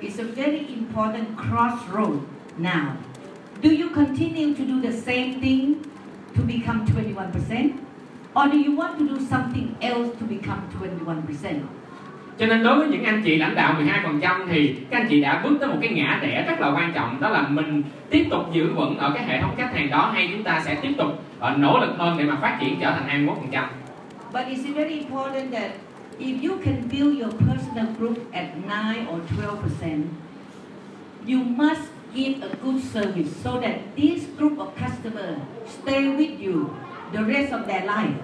it's 0.00 0.18
a 0.18 0.24
very 0.24 0.66
important 0.68 1.26
crossroad 1.36 2.12
now. 2.58 2.86
Do 3.62 3.70
you 3.70 3.88
continue 3.94 4.54
to 4.54 4.64
do 4.64 4.80
the 4.90 4.92
same 4.92 5.40
thing 5.40 5.74
to 6.36 6.42
become 6.46 6.86
21%? 6.86 7.70
Or 8.34 8.46
do 8.52 8.58
you 8.58 8.76
want 8.76 8.98
to 8.98 9.08
do 9.08 9.18
something 9.30 9.74
else 9.80 10.08
to 10.20 10.26
become 10.26 10.60
21%? 10.80 11.60
Cho 12.38 12.46
nên 12.46 12.62
đối 12.62 12.78
với 12.78 12.88
những 12.88 13.04
anh 13.04 13.22
chị 13.22 13.36
lãnh 13.36 13.54
đạo 13.54 13.74
12% 14.20 14.46
thì 14.48 14.74
các 14.90 15.00
anh 15.00 15.06
chị 15.08 15.20
đã 15.20 15.40
bước 15.44 15.56
tới 15.60 15.68
một 15.68 15.76
cái 15.80 15.90
ngã 15.90 16.18
rẽ 16.22 16.44
rất 16.48 16.60
là 16.60 16.68
quan 16.68 16.92
trọng 16.94 17.20
đó 17.20 17.30
là 17.30 17.48
mình 17.48 17.82
tiếp 18.10 18.26
tục 18.30 18.52
giữ 18.52 18.72
vững 18.72 18.98
ở 18.98 19.12
cái 19.14 19.24
hệ 19.24 19.40
thống 19.40 19.54
khách 19.56 19.74
hàng 19.74 19.90
đó 19.90 20.10
hay 20.14 20.28
chúng 20.32 20.42
ta 20.42 20.62
sẽ 20.64 20.74
tiếp 20.74 20.92
tục 20.98 21.22
uh, 21.52 21.58
nỗ 21.58 21.78
lực 21.78 21.94
hơn 21.98 22.18
để 22.18 22.24
mà 22.24 22.36
phát 22.42 22.58
triển 22.60 22.76
trở 22.80 22.90
thành 22.90 23.26
21%. 23.26 23.64
But 24.32 24.42
it's 24.48 24.74
very 24.74 24.98
important 24.98 25.52
that 25.52 25.70
if 26.18 26.48
you 26.48 26.58
can 26.64 26.88
build 26.90 27.20
your 27.20 27.32
personal 27.48 27.86
group 27.98 28.18
at 28.32 28.44
9 28.68 29.06
or 29.06 29.20
12%, 29.82 30.02
you 31.26 31.38
must 31.56 31.82
give 32.14 32.42
a 32.42 32.48
good 32.62 32.82
service 32.92 33.30
so 33.44 33.50
that 33.60 33.74
this 33.96 34.22
group 34.38 34.58
of 34.58 34.68
customers 34.76 35.38
stay 35.82 36.08
with 36.16 36.38
you 36.40 36.70
the 37.12 37.22
rest 37.22 37.52
of 37.52 37.66
their 37.66 37.84
life, 37.84 38.16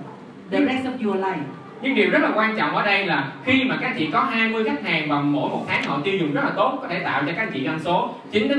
the 0.50 0.64
rest 0.66 0.86
of 0.86 1.00
your 1.00 1.16
life. 1.16 1.46
Nhưng 1.82 1.94
điều 1.94 2.10
rất 2.10 2.22
là 2.22 2.32
quan 2.34 2.56
trọng 2.56 2.76
ở 2.76 2.84
đây 2.84 3.06
là 3.06 3.32
khi 3.44 3.64
mà 3.64 3.78
các 3.80 3.94
chị 3.98 4.08
có 4.12 4.24
20 4.24 4.64
khách 4.64 4.84
hàng 4.84 5.08
và 5.08 5.20
mỗi 5.20 5.50
một 5.50 5.64
tháng 5.68 5.84
họ 5.84 6.00
tiêu 6.04 6.14
dùng 6.18 6.32
rất 6.32 6.44
là 6.44 6.50
tốt 6.56 6.78
có 6.82 6.88
thể 6.88 7.00
tạo 7.04 7.22
cho 7.26 7.32
các 7.36 7.48
chị 7.54 7.64
doanh 7.64 7.80
số 7.84 8.14
9 8.32 8.48
đến 8.48 8.58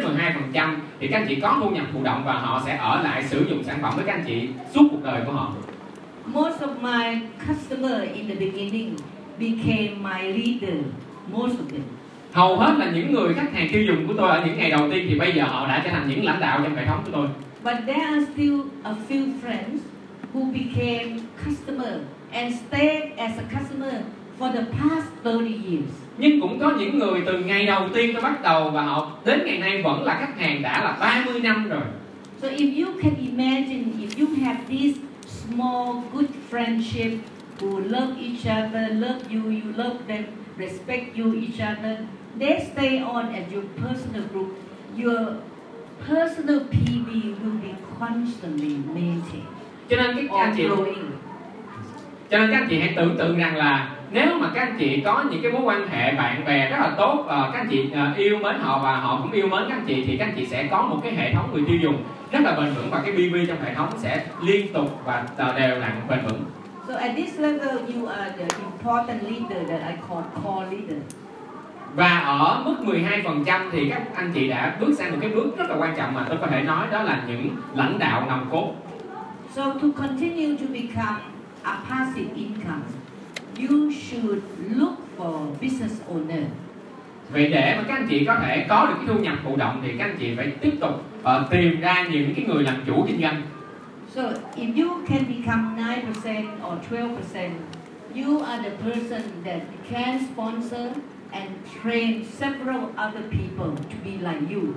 12% 0.54 0.76
thì 1.00 1.08
các 1.08 1.26
chị 1.30 1.36
có 1.36 1.58
thu 1.62 1.70
nhập 1.70 1.86
thụ 1.94 2.04
động 2.04 2.24
và 2.26 2.34
họ 2.34 2.62
sẽ 2.66 2.78
ở 2.78 3.02
lại 3.04 3.24
sử 3.24 3.46
dụng 3.50 3.64
sản 3.64 3.78
phẩm 3.82 3.94
với 3.96 4.06
các 4.06 4.14
anh 4.14 4.24
chị 4.28 4.50
suốt 4.74 4.84
cuộc 4.92 5.04
đời 5.04 5.22
của 5.26 5.32
họ. 5.32 5.52
Most 6.26 6.62
of 6.62 6.82
my 6.82 7.20
customers 7.48 8.14
in 8.14 8.28
the 8.28 8.36
beginning 8.36 8.96
became 9.40 9.92
my 10.02 10.22
leader, 10.22 10.78
most 11.32 11.54
of 11.54 11.70
them. 11.72 11.82
Hầu 12.32 12.58
hết 12.58 12.74
là 12.78 12.92
những 12.92 13.14
người 13.14 13.34
khách 13.34 13.54
hàng 13.54 13.68
tiêu 13.72 13.84
dùng 13.84 14.08
của 14.08 14.14
tôi 14.18 14.30
ở 14.30 14.46
những 14.46 14.58
ngày 14.58 14.72
đầu 14.72 14.92
tiên 14.92 15.06
thì 15.10 15.20
bây 15.20 15.32
giờ 15.32 15.44
họ 15.44 15.68
đã 15.68 15.82
trở 15.84 15.90
thành 15.92 16.10
những 16.10 16.26
lãnh 16.26 16.40
đạo 16.40 16.60
trong 16.64 16.76
hệ 16.76 16.86
thống 16.86 17.02
của 17.06 17.12
tôi. 17.12 17.28
But 17.64 17.74
there 17.88 18.04
are 18.04 18.26
still 18.34 18.62
a 18.84 18.94
few 19.10 19.28
friends 19.44 19.78
who 20.34 20.54
became 20.54 21.20
customer 21.46 21.94
and 22.34 22.54
stayed 22.67 23.17
as 23.17 23.38
a 23.38 23.44
customer 23.60 24.04
for 24.38 24.52
the 24.52 24.65
past 24.72 25.08
30 25.24 25.62
years. 25.70 25.91
Nhưng 26.17 26.41
cũng 26.41 26.60
có 26.60 26.72
những 26.80 27.00
người 27.00 27.22
từ 27.26 27.39
ngày 27.39 27.65
đầu 27.65 27.89
tiên 27.94 28.10
tôi 28.13 28.22
bắt 28.22 28.44
đầu 28.44 28.70
và 28.70 28.82
họ 28.82 29.12
đến 29.26 29.46
ngày 29.46 29.58
nay 29.58 29.82
vẫn 29.84 30.04
là 30.04 30.17
khách 30.20 30.39
hàng 30.39 30.62
đã 30.62 30.84
là 30.84 30.98
30 31.00 31.39
năm 31.41 31.70
rồi. 31.70 31.84
So 32.41 32.48
if 32.48 32.86
you 32.86 32.94
can 33.02 33.15
imagine, 33.15 33.84
if 34.00 34.20
you 34.20 34.28
have 34.46 34.60
this 34.70 34.98
small 35.28 36.04
good 36.13 36.30
friendship 36.52 37.17
who 37.60 37.80
love 37.80 38.17
each 38.17 38.46
other, 38.46 38.91
love 38.94 39.20
you, 39.30 39.41
you 39.44 39.74
love 39.78 39.98
them, 40.08 40.24
respect 40.58 41.17
you 41.17 41.34
each 41.34 41.60
other, 41.60 41.98
they 42.39 42.60
stay 42.74 43.00
on 43.00 43.34
as 43.34 43.44
your 43.54 43.63
personal 43.78 44.24
group. 44.34 44.58
Your 44.98 45.38
personal 46.08 46.60
PV 46.60 47.36
will 47.44 47.60
be 47.62 47.76
constantly 48.00 48.76
maintained 48.94 49.48
Cho 49.89 49.98
nên 49.98 50.28
các 50.28 50.39
anh 50.39 50.54
chị 50.58 50.63
growing. 50.63 51.11
Cho 52.32 52.38
nên 52.38 52.52
các 52.52 52.58
anh 52.58 52.67
chị 52.70 52.80
hãy 52.80 52.94
tưởng 52.96 53.17
tượng 53.17 53.38
rằng 53.38 53.56
là 53.56 53.89
nếu 54.12 54.38
mà 54.39 54.50
các 54.54 54.62
anh 54.62 54.76
chị 54.80 55.02
có 55.06 55.24
những 55.32 55.41
cái 55.41 55.52
mối 55.52 55.62
quan 55.62 55.88
hệ 55.88 56.13
bạn 56.15 56.46
bè 56.46 56.70
rất 56.70 56.78
là 56.80 56.91
tốt 56.98 57.26
ờ, 57.28 57.50
các 57.54 57.60
anh 57.60 57.67
chị 57.70 57.89
ờ, 57.94 58.13
yêu 58.17 58.38
mến 58.44 58.56
họ 58.60 58.80
và 58.84 58.96
họ 58.96 59.20
cũng 59.22 59.32
yêu 59.32 59.48
mến 59.48 59.63
các 59.70 59.76
anh 59.76 59.86
chị 59.88 60.04
thì 60.08 60.17
các 60.17 60.26
anh 60.26 60.34
chị 60.38 60.46
sẽ 60.46 60.67
có 60.72 60.82
một 60.82 61.00
cái 61.04 61.15
hệ 61.15 61.34
thống 61.34 61.50
người 61.54 61.63
tiêu 61.67 61.78
dùng 61.78 62.04
rất 62.32 62.39
là 62.41 62.52
bền 62.52 62.74
vững 62.74 62.89
và 62.91 63.02
cái 63.06 63.12
BV 63.12 63.36
trong 63.48 63.58
hệ 63.63 63.74
thống 63.74 63.89
sẽ 63.98 64.26
liên 64.44 64.74
tục 64.74 65.02
và 65.06 65.24
ờ, 65.38 65.60
đều 65.60 65.80
đặn 65.82 65.91
bền 66.10 66.20
vững 66.28 66.41
So 66.88 66.98
at 66.98 67.12
this 67.15 67.39
level, 67.39 67.78
you 67.96 68.08
are 68.08 68.32
the 68.38 68.46
important 68.62 69.24
leader 69.24 69.70
that 69.70 69.82
I 69.89 69.96
call 70.10 70.24
core 70.44 70.65
leader. 70.72 70.98
và 71.96 72.20
ở 72.20 72.62
mức 72.65 72.76
12% 72.86 73.62
thì 73.72 73.89
các 73.89 74.02
anh 74.15 74.32
chị 74.34 74.48
đã 74.48 74.76
bước 74.80 74.94
sang 74.98 75.12
một 75.12 75.17
cái 75.22 75.30
bước 75.30 75.58
rất 75.58 75.70
là 75.70 75.76
quan 75.80 75.96
trọng 75.98 76.13
mà 76.13 76.26
tôi 76.30 76.38
có 76.41 76.48
thể 76.48 76.62
nói 76.62 76.88
đó 76.91 77.04
là 77.04 77.22
những 77.28 77.50
lãnh 77.76 78.00
đạo 78.00 78.26
nòng 78.28 78.46
cốt 78.52 78.74
So 79.56 79.63
to 79.65 79.88
continue 79.98 80.56
to 80.60 80.65
become 80.74 81.15
a 81.63 81.78
passive 81.89 82.36
income, 82.36 82.84
you 83.58 83.91
should 83.91 84.41
look 84.69 84.97
for 85.17 85.45
business 85.62 86.02
owner. 86.10 86.43
Vậy 87.34 87.47
để 87.47 87.76
mà 87.78 87.84
các 87.88 87.93
anh 87.93 88.08
chị 88.10 88.26
có 88.26 88.36
thể 88.36 88.65
có 88.69 88.86
được 88.86 88.93
cái 88.97 89.06
thu 89.08 89.24
nhập 89.24 89.36
thụ 89.43 89.56
động 89.56 89.82
thì 89.84 89.93
các 89.97 90.06
anh 90.06 90.15
chị 90.19 90.36
phải 90.36 90.52
tiếp 90.62 90.74
tục 90.82 91.04
ờ, 91.24 91.47
tìm 91.52 91.82
ra 91.82 92.08
những 92.12 92.34
cái 92.36 92.45
người 92.45 92.63
làm 92.63 92.76
chủ 92.86 93.04
kinh 93.08 93.21
doanh 93.21 93.41
So 94.15 94.21
if 94.56 94.76
you 94.76 95.06
can 95.08 95.26
become 95.28 95.78
9% 95.78 96.60
or 96.67 96.78
12%, 96.89 97.52
you 98.13 98.41
are 98.43 98.62
the 98.62 98.71
person 98.84 99.21
that 99.45 99.62
can 99.89 100.19
sponsor 100.34 100.91
and 101.32 101.50
train 101.82 102.26
several 102.26 102.89
other 102.97 103.24
people 103.32 103.71
to 103.89 103.95
be 104.04 104.12
like 104.12 104.41
you. 104.50 104.74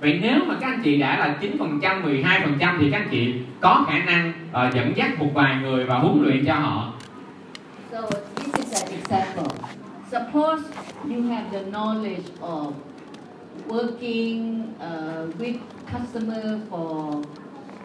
Vậy 0.00 0.18
nếu 0.22 0.44
mà 0.44 0.56
các 0.60 0.66
anh 0.66 0.82
chị 0.84 0.98
đã 0.98 1.18
là 1.18 1.36
9%, 1.40 1.80
12% 1.80 2.78
thì 2.80 2.90
các 2.90 2.98
anh 2.98 3.08
chị 3.10 3.34
có 3.60 3.84
khả 3.88 3.98
năng 3.98 4.32
uh, 4.50 4.74
dẫn 4.74 4.96
dắt 4.96 5.18
một 5.18 5.28
vài 5.34 5.56
người 5.62 5.84
và 5.84 5.98
huấn 5.98 6.22
luyện 6.22 6.46
cho 6.46 6.54
họ. 6.54 6.92
So 7.92 8.00
this 8.36 8.54
is 8.54 8.82
an 8.82 8.92
example. 8.92 9.68
Suppose 10.10 10.62
you 11.04 11.22
have 11.22 11.50
the 11.52 11.70
knowledge 11.70 12.24
of 12.40 12.72
working 13.68 14.62
uh, 14.80 15.38
with 15.38 15.58
customer 15.92 16.60
for 16.70 17.22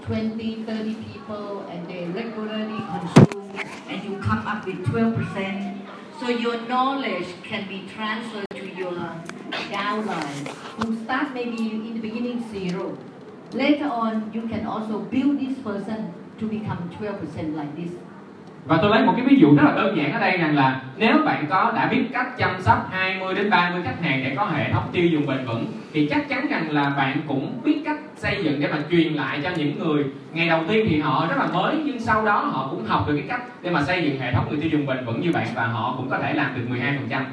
20, 0.08 0.64
30 0.68 0.96
people 1.14 1.66
and 1.70 1.88
they 1.88 2.06
regularly 2.14 2.80
consume 2.92 3.44
and 3.90 4.04
you 4.04 4.16
come 4.22 4.46
up 4.46 4.66
with 4.66 4.86
12%. 4.86 5.76
So 6.22 6.30
your 6.30 6.58
knowledge 6.68 7.28
can 7.44 7.68
be 7.68 7.82
transferred 7.96 8.46
to 8.52 8.66
your 8.78 8.94
downline 9.72 10.54
You 10.78 10.96
start 11.06 11.34
maybe 11.34 11.58
in 11.58 11.94
the 11.94 12.02
beginning 12.02 12.42
zero. 12.52 12.92
Later 13.54 13.90
on, 13.90 14.32
you 14.34 14.42
can 14.50 14.66
also 14.66 15.00
build 15.12 15.40
this 15.40 15.58
person 15.64 16.12
to 16.40 16.48
become 16.48 16.90
12% 17.00 17.56
like 17.56 17.76
this. 17.78 17.92
Và 18.66 18.78
tôi 18.82 18.92
lấy 18.92 19.06
một 19.06 19.14
cái 19.18 19.26
ví 19.26 19.36
dụ 19.40 19.56
rất 19.56 19.64
là 19.64 19.76
đơn 19.76 19.98
giản 19.98 20.14
ở 20.14 20.20
đây 20.20 20.38
rằng 20.38 20.56
là 20.56 20.82
nếu 20.98 21.18
bạn 21.26 21.46
có 21.50 21.72
đã 21.76 21.88
biết 21.88 22.06
cách 22.14 22.38
chăm 22.38 22.62
sóc 22.62 22.90
20 22.92 23.36
đến 23.36 23.50
30 23.50 23.82
khách 23.86 24.02
hàng 24.02 24.24
để 24.24 24.34
có 24.36 24.46
hệ 24.46 24.72
thống 24.72 24.84
tiêu 24.92 25.06
dùng 25.08 25.26
bền 25.26 25.46
vững 25.46 25.66
thì 25.94 26.08
chắc 26.10 26.30
chắn 26.30 26.48
rằng 26.50 26.72
là 26.72 26.90
bạn 26.98 27.22
cũng 27.28 27.62
biết 27.64 27.82
cách 27.86 28.00
xây 28.16 28.44
dựng 28.44 28.62
để 28.62 28.68
mà 28.68 28.78
truyền 28.92 29.14
lại 29.14 29.40
cho 29.44 29.50
những 29.58 29.80
người 29.80 30.06
ngày 30.34 30.48
đầu 30.48 30.62
tiên 30.68 30.88
thì 30.90 31.00
họ 31.00 31.28
rất 31.30 31.38
là 31.38 31.48
mới 31.54 31.76
nhưng 31.86 32.00
sau 32.00 32.26
đó 32.26 32.40
họ 32.40 32.68
cũng 32.72 32.86
học 32.86 33.08
được 33.08 33.14
cái 33.18 33.26
cách 33.28 33.42
để 33.62 33.70
mà 33.70 33.84
xây 33.84 34.04
dựng 34.04 34.20
hệ 34.20 34.32
thống 34.34 34.46
người 34.50 34.60
tiêu 34.62 34.70
dùng 34.70 34.86
bền 34.86 35.06
vững 35.06 35.22
như 35.22 35.32
bạn 35.32 35.48
và 35.56 35.68
họ 35.68 35.94
cũng 35.98 36.10
có 36.10 36.18
thể 36.18 36.34
làm 36.34 36.52
được 36.56 36.76
12%. 37.10 37.24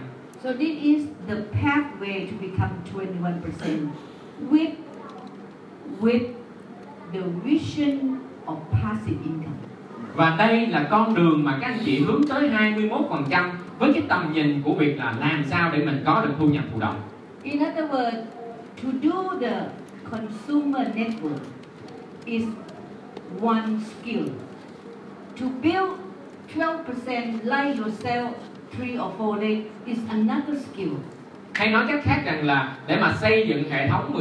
So 0.42 0.54
this 0.54 0.82
is 0.82 1.06
the 1.26 1.42
pathway 1.52 2.26
to 2.26 2.34
become 2.40 2.82
21% 2.94 3.92
with 4.50 4.74
with 6.00 6.22
the 7.12 7.22
vision 7.44 8.20
of 8.46 8.56
passive 8.72 9.18
income. 9.24 9.58
Và 10.14 10.36
đây 10.38 10.66
là 10.66 10.86
con 10.90 11.14
đường 11.14 11.44
mà 11.44 11.58
các 11.60 11.66
anh 11.66 11.78
chị 11.84 11.98
hướng 11.98 12.24
tới 12.28 12.50
21% 12.50 13.50
với 13.78 13.92
cái 13.92 14.02
tầm 14.08 14.32
nhìn 14.32 14.62
của 14.62 14.74
việc 14.74 14.98
là 14.98 15.14
làm 15.20 15.44
sao 15.50 15.70
để 15.72 15.84
mình 15.84 16.02
có 16.06 16.24
được 16.24 16.32
thu 16.38 16.46
nhập 16.46 16.64
thụ 16.72 16.80
động. 16.80 17.00
In 17.42 17.58
other 17.58 17.84
words, 17.90 18.22
to 18.82 18.88
do 19.02 19.38
the 19.40 19.68
consumer 20.10 20.88
network 20.94 21.44
is 22.24 22.42
one 23.40 23.68
skill. 23.90 24.28
To 25.40 25.46
build 25.62 25.90
12% 26.54 27.32
like 27.42 27.82
yourself 27.82 28.30
three 28.76 28.98
or 28.98 29.12
four 29.18 29.40
days 29.40 29.64
is 29.86 29.98
another 30.10 30.56
skill. 30.56 30.92
Hay 31.54 31.70
nói 31.70 31.84
cách 31.88 32.00
khác 32.04 32.22
rằng 32.24 32.46
là 32.46 32.76
để 32.86 32.98
mà 33.00 33.14
xây 33.20 33.46
dựng 33.48 33.70
hệ 33.70 33.88
thống 33.88 34.14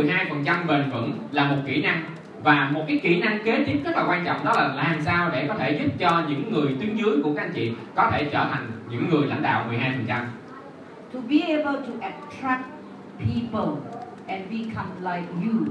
12% 0.45 0.67
bền 0.67 0.89
vững 0.91 1.19
là 1.31 1.47
một 1.49 1.57
kỹ 1.65 1.81
năng 1.81 2.03
và 2.43 2.69
một 2.73 2.83
cái 2.87 2.99
kỹ 3.03 3.21
năng 3.21 3.43
kế 3.43 3.63
tiếp 3.67 3.81
rất 3.85 3.95
là 3.95 4.05
quan 4.07 4.25
trọng 4.25 4.45
đó 4.45 4.53
là 4.55 4.73
làm 4.75 5.01
sao 5.05 5.29
để 5.33 5.47
có 5.47 5.53
thể 5.53 5.79
giúp 5.79 5.91
cho 5.99 6.23
những 6.29 6.51
người 6.51 6.75
tuyến 6.79 6.95
dưới 6.95 7.21
của 7.23 7.33
các 7.35 7.41
anh 7.41 7.53
chị 7.53 7.73
có 7.95 8.09
thể 8.11 8.29
trở 8.31 8.47
thành 8.51 8.71
những 8.89 9.09
người 9.09 9.27
lãnh 9.27 9.41
đạo 9.41 9.65
12%. 10.07 10.25
To 11.13 11.19
be 11.29 11.39
able 11.39 11.79
to 11.87 11.93
attract 12.01 12.65
people 13.17 13.81
and 14.27 14.41
become 14.49 14.89
like 15.01 15.27
you, 15.43 15.65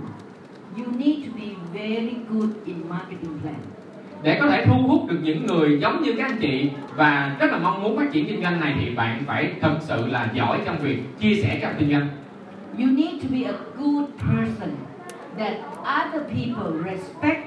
you 0.77 0.93
need 0.99 1.27
to 1.27 1.33
be 1.37 1.49
very 1.73 2.17
good 2.31 2.51
in 2.65 2.89
marketing 2.89 3.39
plan. 3.43 3.78
Để 4.23 4.39
có 4.41 4.49
thể 4.49 4.65
thu 4.67 4.75
hút 4.75 5.07
được 5.09 5.19
những 5.23 5.47
người 5.47 5.79
giống 5.81 6.03
như 6.03 6.13
các 6.19 6.27
anh 6.27 6.39
chị 6.41 6.71
và 6.97 7.37
rất 7.41 7.53
là 7.53 7.59
mong 7.59 7.83
muốn 7.83 7.97
phát 7.97 8.13
triển 8.13 8.27
kinh 8.27 8.43
doanh 8.43 8.61
này 8.61 8.75
thì 8.81 8.91
bạn 8.91 9.23
phải 9.27 9.53
thật 9.61 9.77
sự 9.81 10.07
là 10.07 10.29
giỏi 10.35 10.59
trong 10.65 10.79
việc 10.79 11.19
chia 11.21 11.35
sẻ 11.35 11.59
các 11.63 11.75
kinh 11.79 11.91
doanh. 11.91 12.09
You 12.79 12.87
need 12.87 13.23
to 13.23 13.29
be 13.31 13.43
a 13.45 13.57
good 13.79 14.05
person 14.19 14.71
that 15.39 15.53
other 15.83 16.23
people 16.23 16.93
respect 16.93 17.41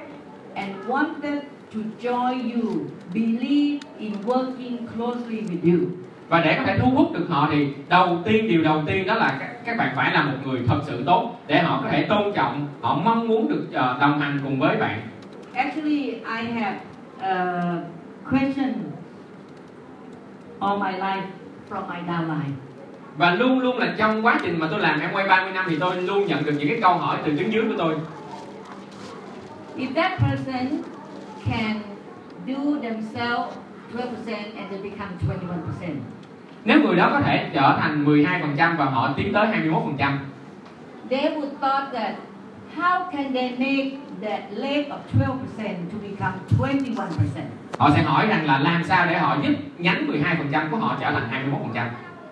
and 0.55 0.71
wanted 0.87 1.41
to 1.73 1.79
join 2.01 2.51
you, 2.55 2.71
believe 3.13 3.79
in 3.99 4.13
working 4.25 4.77
closely 4.95 5.41
with 5.41 5.71
you. 5.71 5.79
Và 6.29 6.41
để 6.41 6.55
có 6.57 6.63
thể 6.65 6.77
thu 6.79 6.89
hút 6.89 7.13
được 7.13 7.25
họ 7.29 7.49
thì 7.51 7.67
đầu 7.89 8.19
tiên 8.25 8.47
điều 8.47 8.63
đầu 8.63 8.83
tiên 8.87 9.07
đó 9.07 9.13
là 9.13 9.37
các, 9.39 9.65
các 9.65 9.77
bạn 9.77 9.93
phải 9.95 10.13
là 10.13 10.23
một 10.23 10.37
người 10.45 10.59
thật 10.67 10.79
sự 10.85 11.03
tốt 11.05 11.39
để 11.47 11.59
họ 11.59 11.79
có 11.83 11.89
thể 11.89 12.03
tôn 12.03 12.33
trọng, 12.35 12.67
họ 12.81 13.01
mong 13.05 13.27
muốn 13.27 13.49
được 13.49 13.67
ờ, 13.73 13.97
đồng 14.01 14.19
hành 14.19 14.39
cùng 14.43 14.59
với 14.59 14.77
bạn. 14.77 14.99
Actually, 15.55 16.21
I 16.25 16.43
have 16.43 16.77
a 17.21 17.81
question 18.29 18.73
all 20.59 20.77
my 20.79 20.91
life 20.91 21.25
from 21.69 21.87
my 21.89 21.99
downline. 22.07 22.51
Và 23.17 23.35
luôn 23.35 23.59
luôn 23.59 23.77
là 23.77 23.93
trong 23.97 24.25
quá 24.25 24.39
trình 24.43 24.59
mà 24.59 24.67
tôi 24.71 24.79
làm 24.79 24.99
em 24.99 25.09
quay 25.13 25.27
30 25.27 25.53
năm 25.53 25.65
thì 25.69 25.77
tôi 25.79 26.01
luôn 26.01 26.25
nhận 26.27 26.45
được 26.45 26.53
những 26.59 26.67
cái 26.67 26.79
câu 26.81 26.93
hỏi 26.97 27.17
từ 27.25 27.37
tuyến 27.37 27.49
dưới 27.49 27.63
của 27.69 27.75
tôi. 27.77 27.95
If 29.77 29.93
that 29.95 30.19
person 30.19 30.81
can 31.49 31.81
do 32.45 32.55
themselves 32.81 33.57
12% 33.93 34.35
and 34.57 34.69
they 34.69 34.81
become 34.81 35.11
21%. 35.81 35.95
Nếu 36.65 36.81
người 36.81 36.95
đó 36.95 37.09
có 37.13 37.21
thể 37.21 37.49
trở 37.53 37.77
thành 37.81 38.05
12% 38.05 38.77
và 38.77 38.85
họ 38.85 39.13
tiến 39.17 39.33
tới 39.33 39.47
21%, 39.47 40.17
They 41.09 41.35
would 41.35 41.49
thought 41.61 41.93
that 41.93 42.15
how 42.77 43.11
can 43.11 43.33
they 43.33 43.49
make 43.57 43.97
that 44.21 44.41
leg 44.51 44.89
of 44.89 44.99
12% 45.13 45.91
to 45.91 45.97
become 46.01 46.33
21%? 46.57 47.45
họ 47.77 47.89
sẽ 47.95 48.03
hỏi 48.03 48.27
rằng 48.27 48.45
là 48.45 48.59
làm 48.59 48.83
sao 48.83 49.07
để 49.07 49.17
họ 49.17 49.37
giúp 49.43 49.53
nhánh 49.77 50.07
12% 50.07 50.71
của 50.71 50.77
họ 50.77 50.97
trở 51.01 51.11
thành 51.11 51.47
21%. 51.73 51.89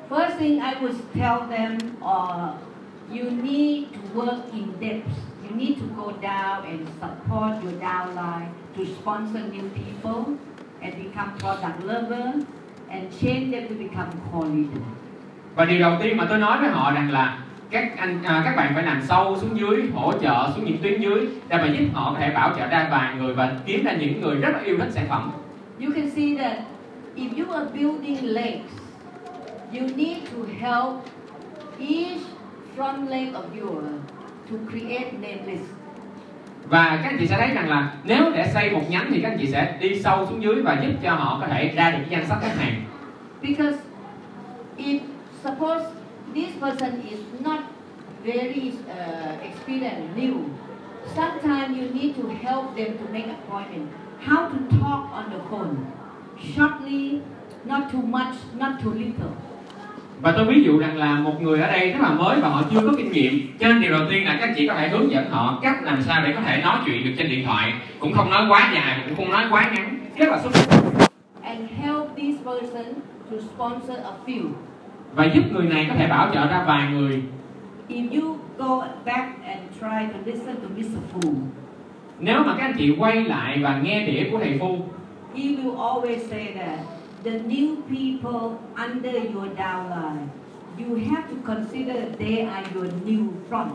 First 0.10 0.38
thing 0.40 0.60
I 0.60 0.74
would 0.82 0.96
tell 1.14 1.40
them, 1.50 1.78
uh, 2.02 2.56
you 3.12 3.30
need 3.44 3.84
to 3.94 4.22
work 4.22 4.40
in 4.54 4.64
depth. 4.82 5.10
You 5.44 5.56
need 5.56 5.78
to 5.80 5.86
go 6.04 6.12
down 6.22 6.64
and 6.64 6.88
support 7.02 7.64
your 7.64 7.74
downline 7.82 8.48
to 8.78 8.84
sponsor 9.02 9.42
new 9.54 9.70
people 9.70 10.36
and 10.82 10.94
become 11.04 11.30
product 11.40 11.84
lover 11.84 12.34
and 12.90 13.04
change 13.22 13.52
them 13.52 13.68
to 13.68 13.76
become 13.76 14.10
core 14.32 14.50
leader. 14.50 14.82
Và 15.56 15.66
điều 15.66 15.80
đầu 15.80 15.98
tiên 16.02 16.18
mà 16.18 16.26
tôi 16.30 16.40
nói 16.40 16.60
với 16.60 16.70
họ 16.70 16.92
rằng 16.92 17.12
là 17.12 17.38
các 17.72 17.98
anh 17.98 18.24
à, 18.24 18.42
các 18.46 18.56
bạn 18.56 18.72
phải 18.76 18.84
làm 18.84 19.02
sâu 19.08 19.38
xuống 19.42 19.58
dưới 19.60 19.84
hỗ 19.94 20.14
trợ 20.14 20.52
xuống 20.56 20.66
những 20.66 20.78
tuyến 20.82 21.02
dưới 21.02 21.28
để 21.50 21.58
mà 21.58 21.66
giúp 21.66 21.86
họ 21.94 22.14
có 22.14 22.20
thể 22.20 22.30
bảo 22.32 22.54
trợ 22.58 22.68
ra 22.68 22.88
vài 22.92 23.16
người 23.16 23.34
và 23.34 23.54
kiếm 23.66 23.84
ra 23.84 23.94
những 23.94 24.22
người 24.22 24.36
rất 24.36 24.50
là 24.54 24.60
yêu 24.64 24.78
thích 24.80 24.90
sản 24.92 25.06
phẩm 25.10 25.32
You 25.80 25.90
can 25.96 26.10
see 26.10 26.36
that 26.38 26.58
if 27.16 27.30
you 27.38 27.54
are 27.54 27.66
building 27.74 28.18
legs, 28.34 28.72
you 29.74 29.82
need 29.96 30.18
to 30.24 30.40
help 30.60 30.94
each 31.80 32.22
front 32.78 33.08
leg 33.10 33.28
of 33.34 33.62
yours 33.62 33.88
to 34.52 34.58
create 34.72 35.12
name 35.12 35.40
list. 35.48 35.64
và 36.70 37.00
các 37.04 37.10
anh 37.10 37.18
chị 37.20 37.28
sẽ 37.28 37.38
thấy 37.38 37.48
rằng 37.54 37.70
là 37.70 37.94
nếu 38.04 38.32
để 38.36 38.48
xây 38.54 38.72
một 38.72 38.82
nhánh 38.90 39.08
thì 39.10 39.22
các 39.22 39.30
anh 39.30 39.38
chị 39.42 39.48
sẽ 39.48 39.78
đi 39.80 40.02
sâu 40.02 40.26
xuống 40.26 40.44
dưới 40.44 40.56
và 40.62 40.78
giúp 40.84 40.92
cho 41.04 41.12
họ 41.14 41.38
có 41.42 41.48
thể 41.48 41.74
ra 41.76 41.92
được 41.92 41.98
cái 41.98 42.10
danh 42.10 42.28
sách 42.28 42.38
khách 42.42 42.56
hàng 42.58 42.82
Because 43.42 43.78
if 44.78 45.00
suppose 45.44 45.86
this 46.34 46.56
person 46.60 47.02
is 47.10 47.20
not 47.42 47.64
very 48.24 48.74
uh, 48.90 49.38
experienced, 49.44 50.16
new, 50.16 50.50
sometimes 51.16 51.78
you 51.78 51.90
need 51.90 52.16
to 52.16 52.28
help 52.28 52.76
them 52.76 52.98
to 52.98 53.06
make 53.12 53.28
appointment. 53.28 53.90
How 54.20 54.50
to 54.50 54.58
talk 54.80 55.12
on 55.14 55.32
the 55.32 55.40
phone, 55.50 55.88
shortly, 56.56 57.22
not 57.66 57.92
too 57.92 58.02
much, 58.02 58.36
not 58.56 58.82
too 58.84 58.94
little. 58.94 59.34
và 60.22 60.32
tôi 60.32 60.46
ví 60.46 60.64
dụ 60.64 60.80
rằng 60.80 60.98
là 60.98 61.16
một 61.16 61.42
người 61.42 61.60
ở 61.60 61.68
đây 61.68 61.92
rất 61.92 62.02
là 62.02 62.10
mới 62.10 62.40
và 62.42 62.50
họ 62.50 62.64
chưa 62.72 62.82
có 62.82 62.94
kinh 62.98 63.12
nghiệm 63.12 63.58
cho 63.60 63.68
nên 63.68 63.82
điều 63.82 63.92
đầu 63.92 64.02
tiên 64.10 64.26
là 64.26 64.38
các 64.42 64.54
chị 64.58 64.68
có 64.68 64.74
thể 64.74 64.90
hướng 64.90 65.12
dẫn 65.12 65.30
họ 65.30 65.60
cách 65.62 65.84
làm 65.84 66.02
sao 66.02 66.22
để 66.24 66.34
có 66.36 66.42
thể 66.42 66.62
nói 66.62 66.78
chuyện 66.86 67.04
được 67.04 67.12
trên 67.18 67.30
điện 67.30 67.46
thoại 67.46 67.74
cũng 68.00 68.14
không 68.14 68.30
nói 68.30 68.46
quá 68.50 68.72
dài 68.76 69.02
cũng 69.06 69.16
không 69.16 69.32
nói 69.32 69.46
quá 69.52 69.72
ngắn 69.76 70.00
rất 70.18 70.30
là 70.30 70.40
xúc 70.44 70.54
and 71.42 71.62
help 71.84 72.16
this 72.16 72.36
person 72.46 72.86
to 73.32 73.38
sponsor 73.56 73.98
a 73.98 74.14
few. 74.26 74.69
Và 75.16 75.26
giúp 75.26 75.44
người 75.52 75.66
này 75.66 75.86
có 75.90 75.96
thể 75.96 76.08
bảo 76.08 76.30
trợ 76.34 76.48
ra 76.48 76.64
vài 76.68 76.92
người 76.92 77.22
If 77.90 78.22
you 78.22 78.36
go 78.58 78.88
back 79.06 79.44
and 79.46 79.62
try 79.80 80.14
to 80.14 80.20
listen 80.26 80.56
to 80.56 80.68
Mr. 80.78 81.00
Fu, 81.14 81.34
nếu 82.20 82.44
mà 82.44 82.56
các 82.58 82.66
anh 82.66 82.76
chị 82.78 82.96
quay 83.00 83.24
lại 83.24 83.60
và 83.64 83.80
nghe 83.84 84.06
đĩa 84.06 84.30
của 84.32 84.40
thầy 84.40 84.58
phu 84.60 84.78
he 85.36 85.44
will 85.44 85.78
always 85.78 86.18
say 86.30 86.54
that 86.56 86.80
the 87.24 87.32
new 87.32 87.76
people 87.90 88.58
under 88.88 89.16
your 89.16 89.48
downline, 89.58 90.28
you 90.78 90.96
have 91.12 91.24
to 91.30 91.54
consider 91.54 91.98
they 92.20 92.38
are 92.38 92.68
your 92.76 92.88
new 93.06 93.28
front. 93.50 93.70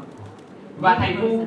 và 0.78 0.98
thầy 0.98 1.16
phu 1.20 1.46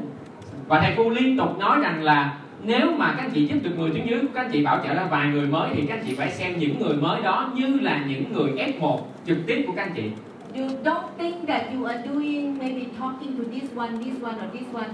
và 0.68 0.82
thầy 0.82 0.96
phu 0.96 1.10
liên 1.10 1.38
tục 1.38 1.60
nói 1.60 1.80
rằng 1.80 2.04
là 2.04 2.38
nếu 2.64 2.92
mà 2.98 3.14
các 3.18 3.24
anh 3.24 3.32
chị 3.34 3.46
giúp 3.46 3.58
được 3.64 3.72
người 3.78 3.92
tuyến 3.92 4.06
dưới 4.08 4.20
các 4.34 4.42
anh 4.42 4.52
chị 4.52 4.64
bảo 4.64 4.80
trợ 4.84 4.94
ra 4.94 5.08
vài 5.12 5.28
người 5.28 5.48
mới 5.48 5.70
thì 5.76 5.86
các 5.88 5.94
anh 5.96 6.04
chị 6.08 6.16
phải 6.16 6.32
xem 6.32 6.54
những 6.58 6.80
người 6.80 6.94
mới 6.98 7.22
đó 7.22 7.52
như 7.56 7.80
là 7.82 8.02
những 8.08 8.34
người 8.34 8.52
F1 8.52 9.00
trực 9.28 9.38
tiếp 9.48 9.64
của 9.68 9.74
các 9.76 9.82
anh 9.84 9.94
chị 9.96 10.12
You 10.56 10.68
don't 10.84 11.08
think 11.18 11.48
that 11.48 11.62
you 11.76 11.84
are 11.86 12.02
doing 12.14 12.58
maybe 12.60 12.82
talking 13.00 13.38
to 13.38 13.44
this 13.52 13.76
one, 13.76 13.90
this 14.04 14.24
one, 14.24 14.36
or 14.36 14.54
this 14.54 14.74
one. 14.74 14.90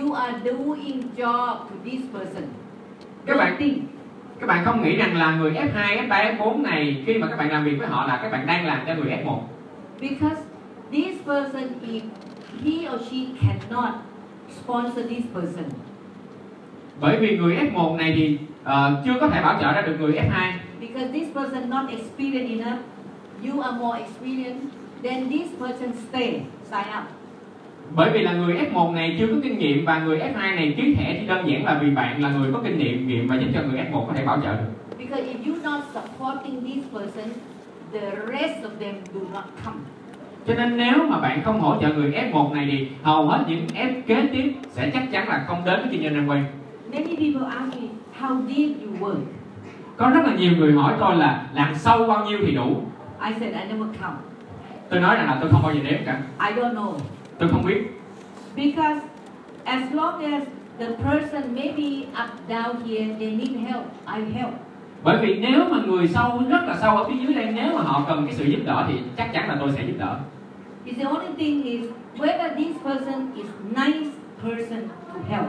You 0.00 0.12
are 0.14 0.38
doing 0.44 1.02
job 1.16 1.46
to 1.56 1.74
this 1.84 2.00
person. 2.12 2.42
Các 3.26 3.36
bạn- 3.36 3.56
think. 3.58 3.78
các 4.40 4.46
bạn 4.46 4.64
không 4.64 4.82
nghĩ 4.82 4.96
rằng 4.96 5.16
là 5.16 5.36
người 5.36 5.50
F2, 5.54 5.96
F3, 5.96 6.36
F4 6.38 6.62
này 6.62 7.02
khi 7.06 7.18
mà 7.18 7.26
các 7.26 7.36
bạn 7.36 7.52
làm 7.52 7.64
việc 7.64 7.76
với 7.78 7.88
họ 7.88 8.06
là 8.06 8.18
các 8.22 8.32
bạn 8.32 8.46
đang 8.46 8.66
làm 8.66 8.80
cho 8.86 8.94
người 8.94 9.12
F1 9.24 9.38
Because 10.00 10.42
this 10.92 11.16
person, 11.26 11.62
if 11.82 12.00
he 12.64 12.94
or 12.94 13.00
she 13.10 13.16
cannot 13.40 13.90
sponsor 14.62 15.06
this 15.08 15.24
person, 15.34 15.64
bởi 17.00 17.16
vì 17.16 17.36
người 17.38 17.56
F1 17.56 17.96
này 17.96 18.12
thì 18.16 18.38
ờ, 18.64 19.02
chưa 19.04 19.14
có 19.20 19.28
thể 19.28 19.42
bảo 19.42 19.58
trợ 19.60 19.72
ra 19.72 19.82
được 19.82 19.96
người 20.00 20.12
F2 20.12 20.52
because 20.80 21.12
this 21.12 21.34
person 21.34 21.70
not 21.70 21.90
experienced 21.90 22.58
enough, 22.58 22.78
you 23.44 23.60
are 23.62 23.76
more 23.78 23.98
experienced, 24.00 24.66
then 25.02 25.30
this 25.30 25.48
person 25.60 25.92
stay, 26.08 26.40
sign 26.70 26.86
up. 26.98 27.04
bởi 27.96 28.10
vì 28.10 28.22
là 28.22 28.32
người 28.32 28.56
F1 28.72 28.92
này 28.94 29.16
chưa 29.18 29.26
có 29.26 29.34
kinh 29.42 29.58
nghiệm 29.58 29.84
và 29.84 29.98
người 29.98 30.18
F2 30.18 30.54
này 30.56 30.74
ký 30.76 30.94
thẻ 30.94 31.16
chỉ 31.20 31.26
đơn 31.26 31.48
giản 31.50 31.64
là 31.64 31.78
vì 31.82 31.90
bạn 31.90 32.22
là 32.22 32.28
người 32.30 32.52
có 32.52 32.60
kinh 32.64 32.78
nghiệm 32.78 33.08
nghiệm 33.08 33.28
và 33.28 33.36
giúp 33.36 33.46
cho 33.54 33.60
người 33.62 33.80
F1 33.92 34.06
có 34.06 34.12
thể 34.12 34.24
bảo 34.26 34.40
trợ 34.42 34.52
được 34.52 34.68
Because 34.98 35.24
if 35.24 35.44
you're 35.44 35.62
not 35.62 35.80
supporting 35.94 36.64
this 36.64 36.84
person, 36.92 37.28
the 37.92 38.10
rest 38.32 38.64
of 38.64 38.70
them 38.80 38.94
do 39.14 39.20
not 39.34 39.44
come. 39.64 39.76
cho 40.46 40.54
nên 40.54 40.76
nếu 40.76 41.04
mà 41.08 41.18
bạn 41.20 41.42
không 41.44 41.60
hỗ 41.60 41.76
trợ 41.82 41.88
người 41.88 42.10
F1 42.32 42.52
này 42.54 42.68
thì 42.70 42.86
hầu 43.02 43.26
hết 43.26 43.44
những 43.48 43.66
F 43.74 44.02
kế 44.06 44.28
tiếp 44.32 44.52
sẽ 44.70 44.90
chắc 44.94 45.02
chắn 45.12 45.28
là 45.28 45.44
không 45.46 45.64
đến 45.64 45.80
với 45.80 45.88
kinh 45.92 46.02
doanh 46.02 46.26
Amway 46.26 46.42
Many 46.92 47.16
people 47.16 47.46
ask 47.46 47.74
me, 47.80 47.88
how 48.20 48.46
deep 48.48 48.70
you 48.82 49.06
work? 49.06 49.20
có 49.96 50.10
rất 50.10 50.20
là 50.26 50.34
nhiều 50.34 50.52
người 50.56 50.72
hỏi 50.72 50.94
tôi 51.00 51.16
là 51.16 51.46
làm 51.54 51.74
sâu 51.74 52.06
bao 52.06 52.24
nhiêu 52.26 52.38
thì 52.46 52.52
đủ 52.54 52.82
I 53.26 53.32
said, 53.40 53.54
I 53.54 53.60
never 53.72 53.88
count. 54.00 54.16
tôi 54.90 55.00
nói 55.00 55.16
rằng 55.16 55.26
là 55.26 55.38
tôi 55.40 55.50
không 55.50 55.62
bao 55.62 55.74
giờ 55.74 55.80
đếm 55.90 56.00
cả 56.06 56.20
I 56.48 56.52
don't 56.62 56.74
know. 56.74 56.92
tôi 57.38 57.48
không 57.48 57.64
biết 57.66 57.82
Because 58.56 59.00
as 59.64 59.82
long 59.92 60.22
as 60.32 60.42
the 60.78 60.86
person 60.86 61.54
maybe 61.54 62.06
up 62.24 62.30
down 62.48 62.74
here, 62.86 63.14
they 63.20 63.30
need 63.36 63.50
help, 63.68 63.84
I 64.16 64.32
help. 64.32 64.52
bởi 65.04 65.18
vì 65.22 65.38
nếu 65.40 65.64
mà 65.70 65.78
người 65.86 66.08
sâu 66.08 66.42
rất 66.48 66.64
là 66.66 66.76
sâu 66.80 66.96
ở 66.96 67.04
phía 67.08 67.16
dưới 67.24 67.34
đây 67.34 67.52
nếu 67.54 67.76
mà 67.76 67.82
họ 67.82 68.04
cần 68.08 68.26
cái 68.26 68.34
sự 68.34 68.44
giúp 68.44 68.60
đỡ 68.66 68.84
thì 68.88 68.94
chắc 69.16 69.32
chắn 69.32 69.48
là 69.48 69.56
tôi 69.60 69.72
sẽ 69.76 69.82
giúp 69.86 69.94
đỡ 69.98 70.18
It's 70.86 70.94
the 70.96 71.04
only 71.04 71.28
thing 71.38 71.62
is 71.62 71.84
whether 72.18 72.54
this 72.56 72.76
person 72.84 73.30
is 73.36 73.46
nice 73.76 74.10
person 74.42 74.88
to 75.14 75.20
help. 75.28 75.46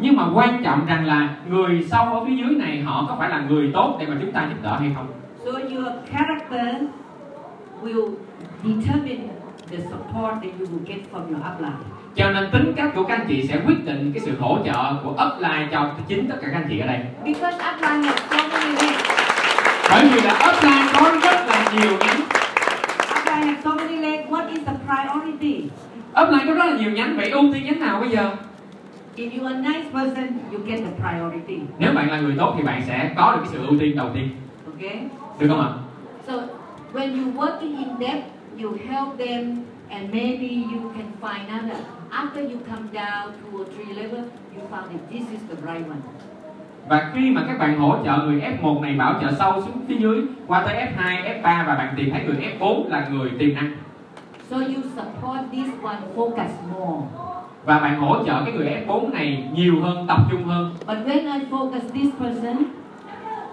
Nhưng 0.00 0.16
mà 0.16 0.24
quan 0.34 0.62
trọng 0.64 0.86
rằng 0.86 1.06
là 1.06 1.28
người 1.50 1.86
sâu 1.90 2.04
ở 2.04 2.24
phía 2.24 2.36
dưới 2.36 2.54
này 2.54 2.80
họ 2.82 3.04
có 3.08 3.16
phải 3.18 3.28
là 3.28 3.40
người 3.48 3.70
tốt 3.74 3.96
để 4.00 4.06
mà 4.06 4.14
chúng 4.20 4.32
ta 4.32 4.46
giúp 4.48 4.56
đỡ 4.62 4.76
hay 4.80 4.90
không 4.96 5.06
So 5.44 5.50
your 5.52 5.86
character 6.12 6.82
will 7.82 8.08
determine 8.64 9.28
the 9.70 9.76
support 9.78 10.34
that 10.42 10.52
you 10.60 10.66
will 10.66 10.84
get 10.86 10.98
from 11.12 11.20
your 11.28 11.42
upline. 11.52 11.76
cho 12.16 12.30
nên 12.30 12.50
tính 12.52 12.72
cách 12.76 12.90
của 12.94 13.04
các 13.04 13.18
anh 13.18 13.26
chị 13.28 13.46
sẽ 13.48 13.60
quyết 13.66 13.84
định 13.84 14.10
cái 14.14 14.20
sự 14.26 14.32
hỗ 14.40 14.58
trợ 14.66 14.94
của 15.04 15.10
upline 15.10 15.68
cho 15.72 15.90
chính 16.08 16.28
tất 16.28 16.36
cả 16.42 16.48
các 16.52 16.56
anh 16.58 16.66
chị 16.68 16.78
ở 16.78 16.86
đây 16.86 16.98
Because 17.24 17.56
upline 17.74 18.06
has 18.08 18.18
so 18.30 18.36
many 18.48 18.70
legs. 18.72 19.04
bởi 19.90 20.04
vì 20.08 20.20
là 20.20 20.32
upline 20.48 20.92
có 20.94 21.10
rất 21.22 21.46
là 21.48 21.64
nhiều 21.72 21.90
nhánh 22.00 22.20
Upline 23.18 23.46
has 23.52 23.64
so 23.64 23.74
many 23.74 23.96
legs. 23.96 24.28
What 24.30 24.48
is 24.48 24.58
the 24.66 24.72
priority? 24.86 25.64
upline 26.22 26.44
có 26.46 26.54
rất 26.54 26.64
là 26.66 26.76
nhiều 26.78 26.90
nhánh 26.90 27.16
vậy 27.16 27.30
ưu 27.30 27.42
tiên 27.54 27.64
nhánh 27.64 27.80
nào 27.80 28.00
bây 28.00 28.10
giờ 28.10 28.30
If 29.18 29.32
you 29.34 29.46
are 29.46 29.54
a 29.54 29.60
nice 29.60 29.88
person, 29.92 30.26
you 30.52 30.58
get 30.66 30.78
the 30.84 30.92
priority. 31.02 31.58
nếu 31.78 31.92
bạn 31.92 32.10
là 32.10 32.20
người 32.20 32.34
tốt 32.38 32.54
thì 32.56 32.62
bạn 32.62 32.82
sẽ 32.86 33.10
có 33.16 33.32
được 33.32 33.40
cái 33.42 33.48
sự 33.52 33.66
ưu 33.66 33.78
tiên 33.78 33.96
đầu 33.96 34.08
tiên 34.14 34.28
Okay? 34.66 34.98
được 35.38 35.46
không 35.48 35.60
ạ 35.60 35.68
So 36.26 36.32
when 36.92 37.08
you 37.18 37.32
working 37.32 37.78
in 37.78 37.88
depth, 38.00 38.26
you 38.62 38.70
help 38.88 39.18
them 39.18 39.56
and 39.88 40.14
maybe 40.14 40.48
you 40.48 40.80
can 40.96 41.06
find 41.20 41.48
that 41.48 41.76
after 42.10 42.42
you 42.50 42.58
come 42.70 42.88
down 42.92 43.22
two 43.42 43.60
or 43.60 43.66
three 43.68 43.94
level, 44.02 44.20
you 44.56 44.62
found 44.70 44.86
that 44.92 45.10
this 45.10 45.22
is 45.32 45.40
the 45.50 45.56
right 45.72 45.88
one. 45.88 46.00
và 46.88 47.10
khi 47.14 47.30
mà 47.30 47.44
các 47.48 47.58
bạn 47.58 47.78
hỗ 47.78 47.96
trợ 48.04 48.16
người 48.24 48.40
F1 48.62 48.80
này 48.80 48.94
bảo 48.96 49.14
trợ 49.20 49.32
sâu 49.38 49.60
xuống 49.60 49.84
phía 49.88 49.96
dưới 49.96 50.22
qua 50.46 50.62
tới 50.66 50.74
F2, 50.74 51.24
F3 51.42 51.66
và 51.66 51.74
bạn 51.78 51.94
tìm 51.96 52.10
thấy 52.10 52.24
người 52.24 52.36
F4 52.58 52.88
là 52.88 53.08
người 53.12 53.30
tiềm 53.38 53.54
năng 53.54 53.70
So 54.50 54.56
you 54.56 54.82
support 54.96 55.40
this 55.52 55.68
one, 55.82 55.98
focus 56.16 56.48
more. 56.72 57.02
Và 57.68 57.78
bạn 57.78 57.98
hỗ 58.00 58.16
trợ 58.26 58.42
cái 58.44 58.52
người 58.54 58.66
F4 58.86 59.12
này 59.12 59.44
nhiều 59.52 59.80
hơn 59.82 60.06
tập 60.08 60.18
trung 60.30 60.44
hơn 60.44 60.74
But 60.86 60.96
when 60.96 61.40
I 61.40 61.46
focus 61.50 61.80
this 61.94 62.14
person, 62.20 62.56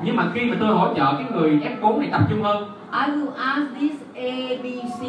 nhưng 0.03 0.15
mà 0.15 0.31
khi 0.33 0.45
mà 0.45 0.57
tôi 0.59 0.75
hỗ 0.75 0.93
trợ 0.93 1.13
cái 1.13 1.25
người 1.33 1.59
F4 1.81 1.99
này 1.99 2.09
tập 2.11 2.21
trung 2.29 2.41
hơn 2.41 2.69
I 2.91 3.11
will 3.11 3.31
ask 3.37 3.79
this 3.79 3.91
A, 4.15 4.55
B, 4.63 4.65
C 4.99 5.01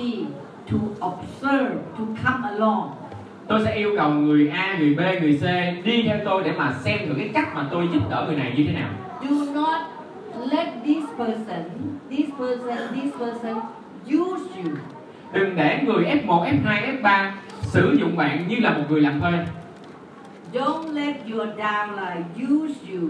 to 0.71 1.07
observe, 1.07 1.75
to 1.99 2.05
come 2.25 2.49
along. 2.49 2.91
tôi 3.49 3.61
sẽ 3.65 3.77
yêu 3.77 3.91
cầu 3.97 4.11
người 4.11 4.49
A, 4.49 4.77
người 4.79 4.95
B, 4.95 5.01
người 5.23 5.39
C 5.43 5.45
đi 5.85 6.03
theo 6.03 6.19
tôi 6.25 6.43
để 6.45 6.53
mà 6.59 6.73
xem 6.85 6.99
thử 7.09 7.15
cái 7.19 7.31
cách 7.35 7.49
mà 7.55 7.67
tôi 7.71 7.89
giúp 7.93 8.03
đỡ 8.11 8.25
người 8.27 8.37
này 8.37 8.53
như 8.57 8.65
thế 8.69 8.73
nào 8.73 8.89
Do 9.23 9.53
not 9.55 9.81
let 10.53 10.69
this 10.85 11.05
person, 11.19 11.63
this 12.11 12.27
person, 12.39 12.79
this 12.95 13.15
person 13.21 13.55
use 14.07 14.45
you. 14.57 14.71
đừng 15.33 15.57
để 15.57 15.81
người 15.87 16.05
F1, 16.05 16.45
F2, 16.45 17.01
F3 17.03 17.31
sử 17.77 17.93
dụng 17.93 18.17
bạn 18.17 18.49
như 18.49 18.57
là 18.57 18.79
một 18.79 18.85
người 18.89 19.01
làm 19.01 19.21
thuê 19.21 19.47
Don't 20.53 20.95
let 20.95 21.17
your 21.33 21.49
downline 21.59 22.23
use 22.37 22.75
you 22.93 23.09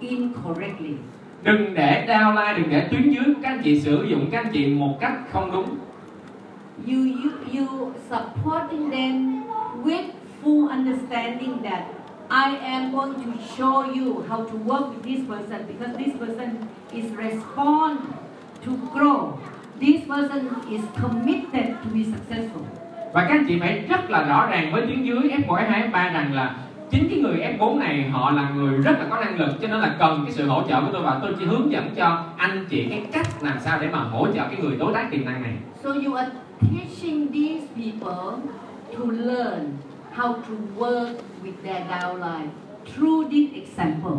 incorrectly. 0.00 0.94
đừng 1.42 1.74
để 1.74 2.06
downline 2.08 2.56
đừng 2.56 2.70
để 2.70 2.88
tuyến 2.90 3.10
dưới 3.10 3.34
các 3.42 3.48
anh 3.48 3.60
chị 3.64 3.80
sử 3.80 4.04
dụng 4.04 4.28
các 4.30 4.44
anh 4.44 4.52
chị 4.52 4.74
một 4.74 5.00
cách 5.00 5.12
không 5.32 5.52
đúng 5.52 5.66
You, 6.86 6.98
you, 7.22 7.30
you 7.54 7.92
supporting 8.10 8.90
them 8.90 9.42
with 9.84 10.04
full 10.42 10.68
understanding 10.68 11.62
that 11.62 11.82
I 12.30 12.56
am 12.56 12.92
going 12.92 13.14
to 13.14 13.30
show 13.56 13.82
you 13.82 14.24
how 14.28 14.44
to 14.44 14.56
work 14.66 14.86
with 14.90 15.02
this 15.04 15.28
person 15.28 15.66
because 15.68 15.96
this 15.98 16.14
person 16.20 16.48
is 16.92 17.04
respond 17.16 17.98
to 18.66 18.72
grow. 18.94 19.38
This 19.80 20.00
person 20.08 20.48
is 20.70 20.80
committed 21.00 21.66
to 21.84 21.88
be 21.94 22.04
successful. 22.04 22.81
Và 23.12 23.22
các 23.22 23.30
anh 23.30 23.44
chị 23.48 23.58
phải 23.60 23.84
rất 23.88 24.10
là 24.10 24.22
rõ 24.22 24.46
ràng 24.50 24.72
với 24.72 24.82
tuyến 24.82 25.02
dưới 25.02 25.18
F1, 25.18 25.46
F2, 25.46 25.90
F3 25.90 26.12
rằng 26.12 26.34
là 26.34 26.54
chính 26.90 27.08
cái 27.08 27.18
người 27.18 27.56
F4 27.58 27.78
này 27.78 28.08
họ 28.10 28.30
là 28.30 28.50
người 28.56 28.78
rất 28.78 28.92
là 28.98 29.06
có 29.10 29.16
năng 29.20 29.38
lực 29.38 29.50
cho 29.62 29.68
nên 29.68 29.80
là 29.80 29.94
cần 29.98 30.20
cái 30.24 30.32
sự 30.32 30.46
hỗ 30.46 30.62
trợ 30.68 30.80
của 30.80 30.88
tôi 30.92 31.02
và 31.02 31.18
tôi 31.22 31.34
chỉ 31.38 31.44
hướng 31.44 31.72
dẫn 31.72 31.90
cho 31.96 32.24
anh 32.36 32.64
chị 32.68 32.86
cái 32.90 33.02
cách 33.12 33.26
làm 33.40 33.56
sao 33.60 33.78
để 33.80 33.88
mà 33.92 33.98
hỗ 33.98 34.26
trợ 34.26 34.42
cái 34.50 34.56
người 34.62 34.76
đối 34.76 34.94
tác 34.94 35.10
tiềm 35.10 35.24
năng 35.24 35.42
này 35.42 35.52
So 35.82 35.90
you 35.90 36.14
are 36.14 36.30
teaching 36.60 37.32
these 37.32 37.66
people 37.76 38.50
to 38.92 39.04
learn 39.04 39.72
how 40.16 40.32
to 40.32 40.54
work 40.78 41.14
with 41.44 41.64
their 41.64 41.82
downline 41.90 42.48
through 42.94 43.30
this 43.30 43.48
example. 43.54 44.18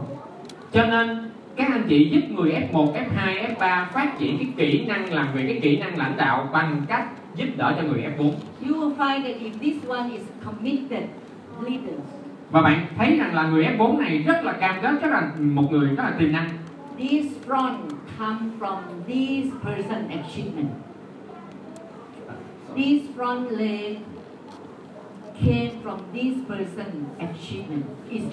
cho 0.74 0.86
nên 0.86 1.30
các 1.56 1.68
anh 1.72 1.84
chị 1.90 2.10
giúp 2.10 2.36
người 2.36 2.52
F1, 2.72 2.94
F2, 2.94 3.56
F3 3.56 3.86
phát 3.94 4.20
triển 4.20 4.38
cái 4.38 4.48
kỹ 4.58 4.86
năng 4.86 5.14
làm 5.14 5.28
việc, 5.34 5.44
cái 5.48 5.60
kỹ 5.62 5.78
năng 5.78 5.98
lãnh 5.98 6.18
đạo 6.18 6.50
bằng 6.54 6.82
cách 6.88 7.06
giúp 7.36 7.48
đỡ 7.58 7.74
cho 7.78 7.84
người 7.84 8.04
F4 8.18 8.32
You 8.68 8.76
will 8.76 8.96
find 8.98 9.24
that 9.24 9.36
if 9.42 9.52
this 9.62 9.90
one 9.90 10.10
is 10.12 10.22
committed 10.46 11.04
leaders, 11.62 12.02
và 12.52 12.62
bạn 12.62 12.86
thấy 12.98 13.18
rằng 13.18 13.36
là 13.36 13.48
người 13.48 13.66
F4 13.66 13.98
này 13.98 14.18
rất 14.18 14.44
là 14.44 14.52
cam 14.52 14.76
kết, 14.82 15.02
rất 15.02 15.12
là 15.12 15.32
một 15.40 15.72
người 15.72 15.88
rất 15.88 16.04
là 16.04 16.14
tiềm 16.20 16.32
năng 16.32 16.50
this 16.98 17.26
front 17.48 17.78
come 18.18 18.52
from 18.60 18.80
this 19.08 19.52
person 19.64 20.10
achievement. 20.10 20.72
This 22.76 23.04
front 23.16 23.52
leg 23.52 23.98
came 25.40 25.72
from 25.84 26.00
this 26.14 26.36
person 26.48 27.06
achievement. 27.20 27.86
Is 28.10 28.24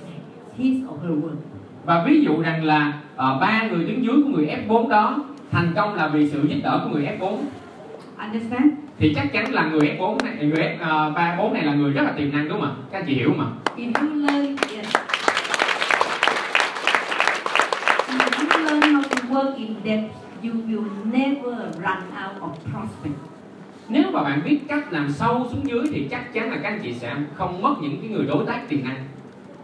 his 0.56 0.84
or 0.88 0.98
her 1.02 1.16
work. 1.22 1.36
và 1.84 2.04
ví 2.06 2.24
dụ 2.24 2.40
rằng 2.42 2.64
là 2.64 3.00
ờ, 3.16 3.38
ba 3.40 3.68
người 3.70 3.84
đứng 3.84 4.04
dưới 4.04 4.22
của 4.22 4.28
người 4.28 4.46
F4 4.46 4.88
đó 4.88 5.24
thành 5.50 5.72
công 5.76 5.94
là 5.94 6.08
vì 6.08 6.30
sự 6.30 6.46
giúp 6.48 6.56
đỡ 6.62 6.80
của 6.84 6.90
người 6.90 7.08
F4 7.18 7.36
Understand? 8.20 8.72
thì 8.98 9.12
chắc 9.14 9.32
chắn 9.32 9.52
là 9.52 9.64
người 9.66 9.96
F4 9.98 10.16
này 10.24 10.36
người 10.40 10.62
F, 10.62 10.76
ờ, 10.80 11.10
ba 11.16 11.36
bốn 11.38 11.52
này 11.52 11.64
là 11.64 11.74
người 11.74 11.92
rất 11.92 12.02
là 12.02 12.12
tiềm 12.16 12.32
năng 12.32 12.48
đúng 12.48 12.60
không 12.60 12.70
ạ 12.70 12.74
các 12.92 13.04
chị 13.06 13.14
hiểu 13.14 13.32
mà 13.36 13.44
If 13.76 13.92
you 14.00 14.14
learn, 14.14 14.56
yes. 14.76 14.86
If 18.08 18.38
you 18.38 18.64
learn 18.64 18.80
how 18.80 19.02
to 19.02 19.16
work 19.34 19.56
in 19.56 19.74
depth, 19.84 20.14
you 20.42 20.52
will 20.52 20.84
never 21.12 21.58
run 21.74 22.02
out 22.24 22.42
of 22.42 22.52
prospect. 22.72 23.14
nếu 23.88 24.02
mà 24.12 24.22
bạn 24.22 24.42
biết 24.44 24.58
cách 24.68 24.92
làm 24.92 25.12
sâu 25.12 25.48
xuống 25.52 25.66
dưới 25.66 25.82
thì 25.92 26.08
chắc 26.10 26.32
chắn 26.34 26.50
là 26.50 26.56
các 26.62 26.68
anh 26.68 26.80
chị 26.82 26.94
sẽ 26.94 27.14
không 27.34 27.62
mất 27.62 27.74
những 27.82 27.98
cái 28.00 28.10
người 28.10 28.26
đối 28.26 28.46
tác 28.46 28.68
tiềm 28.68 28.84
năng 28.84 28.96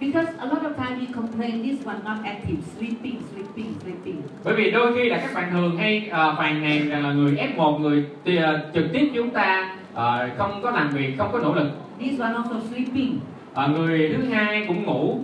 Because 0.00 0.28
a 0.38 0.46
lot 0.46 0.62
of 0.64 0.76
time 0.76 1.00
we 1.00 1.06
complain 1.06 1.62
this 1.62 1.86
one 1.86 2.04
not 2.04 2.18
active, 2.24 2.58
sleeping, 2.78 3.18
sleeping, 3.32 3.74
sleeping. 3.82 4.22
bởi 4.44 4.54
vì 4.54 4.70
đôi 4.70 4.94
khi 4.94 5.08
là 5.08 5.18
các 5.18 5.30
bạn 5.34 5.50
thường 5.52 5.76
hay 5.76 6.08
ờ, 6.10 6.34
phàn 6.38 6.62
nàn 6.62 6.88
rằng 6.88 7.02
là 7.06 7.12
người 7.12 7.36
F1 7.56 7.78
người 7.78 8.06
ờ, 8.24 8.70
trực 8.74 8.84
tiếp 8.92 9.10
chúng 9.14 9.30
ta 9.30 9.74
ờ, 9.94 10.28
không 10.38 10.60
có 10.62 10.70
làm 10.70 10.88
việc 10.90 11.14
không 11.18 11.28
có 11.32 11.38
nỗ 11.38 11.54
lực 11.54 11.70
This 12.00 12.20
one 12.20 12.32
also 12.34 12.60
sleeping. 12.70 13.18
Ờ, 13.54 13.68
người 13.68 14.14
thứ 14.16 14.22
hai 14.34 14.64
cũng 14.68 14.82
ngủ 14.82 15.18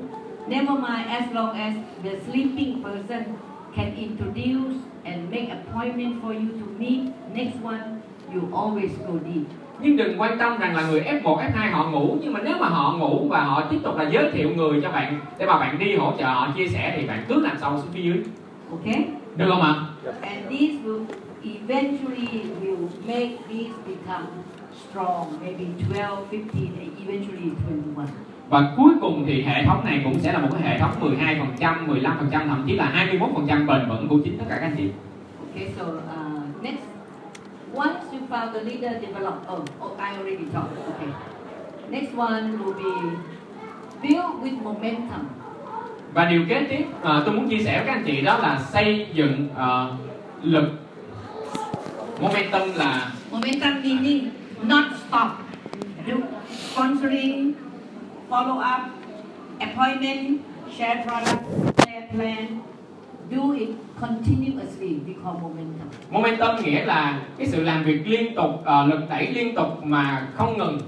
Never 0.48 0.70
mind 0.70 1.08
as 1.08 1.24
long 1.32 1.52
as 1.58 1.74
the 2.04 2.10
sleeping 2.30 2.82
person 2.82 3.22
can 3.76 3.94
introduce 3.96 4.74
and 5.04 5.30
make 5.30 5.48
appointment 5.50 6.22
for 6.22 6.32
you 6.32 6.48
to 6.60 6.66
meet 6.78 7.00
next 7.34 7.54
one, 7.64 7.82
you 8.34 8.40
always 8.52 8.90
go 9.08 9.14
deep. 9.26 9.46
Nhưng 9.82 9.96
đừng 9.96 10.20
quan 10.20 10.38
tâm 10.38 10.58
rằng 10.58 10.76
là 10.76 10.82
người 10.90 11.00
F1, 11.00 11.38
F2 11.38 11.72
họ 11.72 11.90
ngủ 11.90 12.16
nhưng 12.20 12.32
mà 12.32 12.40
nếu 12.44 12.58
mà 12.60 12.68
họ 12.68 12.92
ngủ 12.98 13.26
và 13.28 13.40
họ 13.44 13.62
tiếp 13.70 13.78
tục 13.82 13.96
là 13.96 14.08
giới 14.10 14.30
thiệu 14.30 14.50
người 14.56 14.80
cho 14.82 14.90
bạn 14.90 15.20
để 15.38 15.46
mà 15.46 15.58
bạn 15.58 15.78
đi 15.78 15.96
hỗ 15.96 16.12
trợ 16.18 16.24
họ 16.24 16.48
chia 16.56 16.68
sẻ 16.68 16.94
thì 16.96 17.06
bạn 17.06 17.24
cứ 17.28 17.40
làm 17.40 17.56
sâu 17.60 17.76
xuống 17.76 17.90
phía 17.92 18.02
dưới 18.02 18.22
Okay? 18.70 19.04
được 19.36 19.46
không 19.48 19.62
ạ 19.62 19.74
And 20.20 20.48
this 20.50 20.70
will 20.84 21.04
eventually 21.44 22.42
will 22.60 22.88
make 23.06 23.36
this 23.48 23.68
become 23.86 24.26
strong, 24.90 25.26
maybe 25.40 25.64
12, 25.88 26.10
15, 26.30 26.68
and 26.80 26.90
eventually 27.08 27.50
21. 27.68 28.08
và 28.48 28.72
cuối 28.76 28.90
cùng 29.00 29.24
thì 29.26 29.42
hệ 29.42 29.64
thống 29.64 29.84
này 29.84 30.00
cũng 30.04 30.20
sẽ 30.20 30.32
là 30.32 30.38
một 30.38 30.48
cái 30.52 30.62
hệ 30.62 30.78
thống 30.78 30.90
12%, 31.00 31.86
15%, 31.86 32.30
thậm 32.30 32.64
chí 32.66 32.76
là 32.76 33.06
21% 33.20 33.66
bền 33.66 33.88
vững 33.88 34.08
của 34.08 34.18
chính 34.24 34.38
tất 34.38 34.44
cả 34.48 34.56
các 34.56 34.66
anh 34.66 34.74
chị 34.76 34.88
Okay, 35.54 35.68
so 35.78 35.84
uh, 35.84 36.62
next, 36.62 36.78
once 37.74 38.04
you 38.12 38.20
found 38.28 38.54
the 38.54 38.60
leader 38.60 38.98
develop, 39.00 39.44
oh, 39.48 39.64
oh, 39.80 39.96
I 39.98 40.16
already 40.18 40.46
talked. 40.52 40.76
Okay, 40.90 41.12
next 41.90 42.14
one 42.14 42.58
will 42.64 42.74
be 42.74 43.16
build 44.02 44.42
with 44.42 44.62
momentum. 44.62 45.28
và 46.14 46.24
điều 46.24 46.42
kế 46.48 46.66
tiếp 46.70 46.84
ờ, 47.02 47.22
tôi 47.26 47.34
muốn 47.34 47.48
chia 47.50 47.64
sẻ 47.64 47.78
với 47.78 47.86
các 47.86 47.92
anh 47.92 48.04
chị 48.06 48.20
đó 48.20 48.38
là 48.38 48.60
xây 48.72 49.06
dựng 49.12 49.48
ờ, 49.56 49.92
lực 50.42 50.64
momentum 52.20 52.62
là 52.76 53.10
Momentum 53.30 53.82
meaning 53.82 54.30
not 54.62 54.84
stop. 55.08 55.28
Do 56.06 56.14
sponsoring, 56.50 57.52
follow 58.28 58.58
up, 58.58 58.80
appointment, 59.60 60.40
share 60.78 61.04
product, 61.06 61.42
share 61.78 62.08
plan. 62.12 62.46
Do 63.32 63.52
it 63.58 63.68
continuously. 64.00 64.88
We 65.06 65.14
call 65.24 65.34
momentum. 65.42 65.88
momentum 66.10 66.64
nghĩa 66.64 66.84
là 66.84 67.20
cái 67.38 67.46
sự 67.46 67.62
làm 67.62 67.84
việc 67.84 68.06
liên 68.08 68.34
tục 68.34 68.50
ờ, 68.64 68.86
lực 68.86 69.00
đẩy 69.10 69.26
liên 69.32 69.54
tục 69.54 69.84
mà 69.84 70.28
không 70.34 70.58
ngừng 70.58 70.78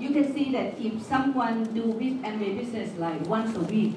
You 0.00 0.08
can 0.14 0.24
see 0.34 0.44
that 0.52 0.74
if 0.78 0.90
someone 1.00 1.54
do 1.74 1.82
this 2.00 2.12
Amway 2.22 2.56
business 2.58 2.90
like 2.98 3.18
once 3.30 3.50
a 3.54 3.62
week, 3.70 3.88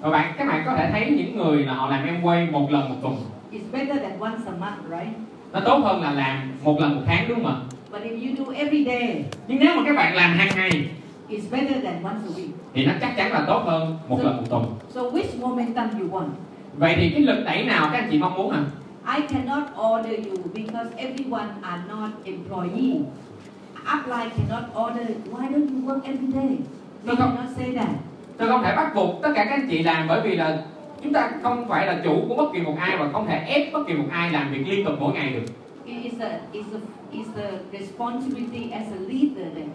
và 0.00 0.10
bạn 0.10 0.34
các 0.38 0.46
bạn 0.48 0.62
có 0.66 0.74
thể 0.76 0.88
thấy 0.92 1.10
những 1.10 1.36
người 1.38 1.64
là 1.64 1.74
họ 1.74 1.90
làm 1.90 2.06
em 2.06 2.22
quay 2.22 2.46
một 2.50 2.70
lần 2.72 2.88
một 2.88 2.94
tuần 3.02 3.16
it's 3.52 3.72
better 3.72 4.02
than 4.02 4.20
once 4.20 4.42
a 4.46 4.52
month, 4.60 4.90
right? 4.90 5.16
nó 5.52 5.60
tốt 5.60 5.78
hơn 5.78 6.02
là 6.02 6.12
làm 6.12 6.52
một 6.64 6.80
lần 6.80 6.94
một 6.96 7.02
tháng 7.06 7.28
đúng 7.28 7.44
không 7.44 7.46
ạ 7.46 7.56
But 7.92 8.02
if 8.02 8.28
you 8.28 8.44
do 8.46 8.52
every 8.54 8.84
day, 8.84 9.24
nhưng 9.48 9.58
nếu 9.58 9.76
mà 9.76 9.82
các 9.86 9.96
bạn 9.96 10.16
làm 10.16 10.30
hàng 10.30 10.48
ngày 10.56 10.88
it's 11.30 11.50
better 11.50 11.84
than 11.84 12.02
once 12.04 12.20
a 12.28 12.32
week. 12.36 12.48
thì 12.74 12.86
nó 12.86 12.92
chắc 13.00 13.16
chắn 13.16 13.32
là 13.32 13.44
tốt 13.46 13.62
hơn 13.66 13.98
một 14.08 14.18
lần 14.24 14.36
một 14.36 14.42
tuần 14.50 14.64
So 14.94 15.00
which 15.00 15.40
momentum 15.40 16.00
you 16.00 16.08
want? 16.10 16.28
Vậy 16.78 16.94
thì 16.96 17.10
cái 17.10 17.20
lực 17.20 17.42
đẩy 17.44 17.64
nào 17.64 17.88
các 17.92 17.98
anh 17.98 18.08
chị 18.10 18.18
mong 18.18 18.34
muốn 18.34 18.50
ạ 18.50 18.64
I 19.16 19.22
cannot 19.26 19.62
order 19.92 20.26
you 20.26 20.36
because 20.54 20.90
everyone 20.96 21.48
are 21.62 21.82
not 21.88 22.10
employee. 22.24 23.00
Upline 23.94 24.30
cannot 24.36 24.64
order. 24.86 25.06
Why 25.30 25.48
don't 25.52 25.68
you 25.68 25.80
work 25.86 26.00
every 26.04 26.32
day? 26.32 26.56
We 27.04 27.06
No, 27.06 27.12
no. 27.12 27.16
cannot 27.18 27.56
say 27.56 27.72
that. 27.76 27.88
tôi 28.38 28.48
không 28.48 28.62
thể 28.62 28.76
bắt 28.76 28.92
buộc 28.94 29.22
tất 29.22 29.28
cả 29.34 29.44
các 29.44 29.50
anh 29.50 29.66
chị 29.70 29.82
làm 29.82 30.08
bởi 30.08 30.20
vì 30.24 30.36
là 30.36 30.62
chúng 31.02 31.12
ta 31.12 31.30
không 31.42 31.68
phải 31.68 31.86
là 31.86 32.00
chủ 32.04 32.24
của 32.28 32.34
bất 32.34 32.52
kỳ 32.52 32.60
một 32.60 32.74
ai 32.78 32.96
và 32.96 33.08
không 33.12 33.26
thể 33.26 33.38
ép 33.38 33.72
bất 33.72 33.86
kỳ 33.86 33.94
một 33.94 34.04
ai 34.10 34.30
làm 34.30 34.52
việc 34.52 34.68
liên 34.68 34.84
tục 34.84 34.94
mỗi 35.00 35.12
ngày 35.14 35.32
được 35.32 35.44
It 35.84 36.02
is 36.04 36.20
a 36.20 36.30
is 36.52 36.66
a 36.74 36.78
is 37.12 37.26
a 37.36 37.78
responsibility 37.78 38.70
as 38.70 38.86
a 38.92 38.98
leader 39.08 39.46
that 39.56 39.68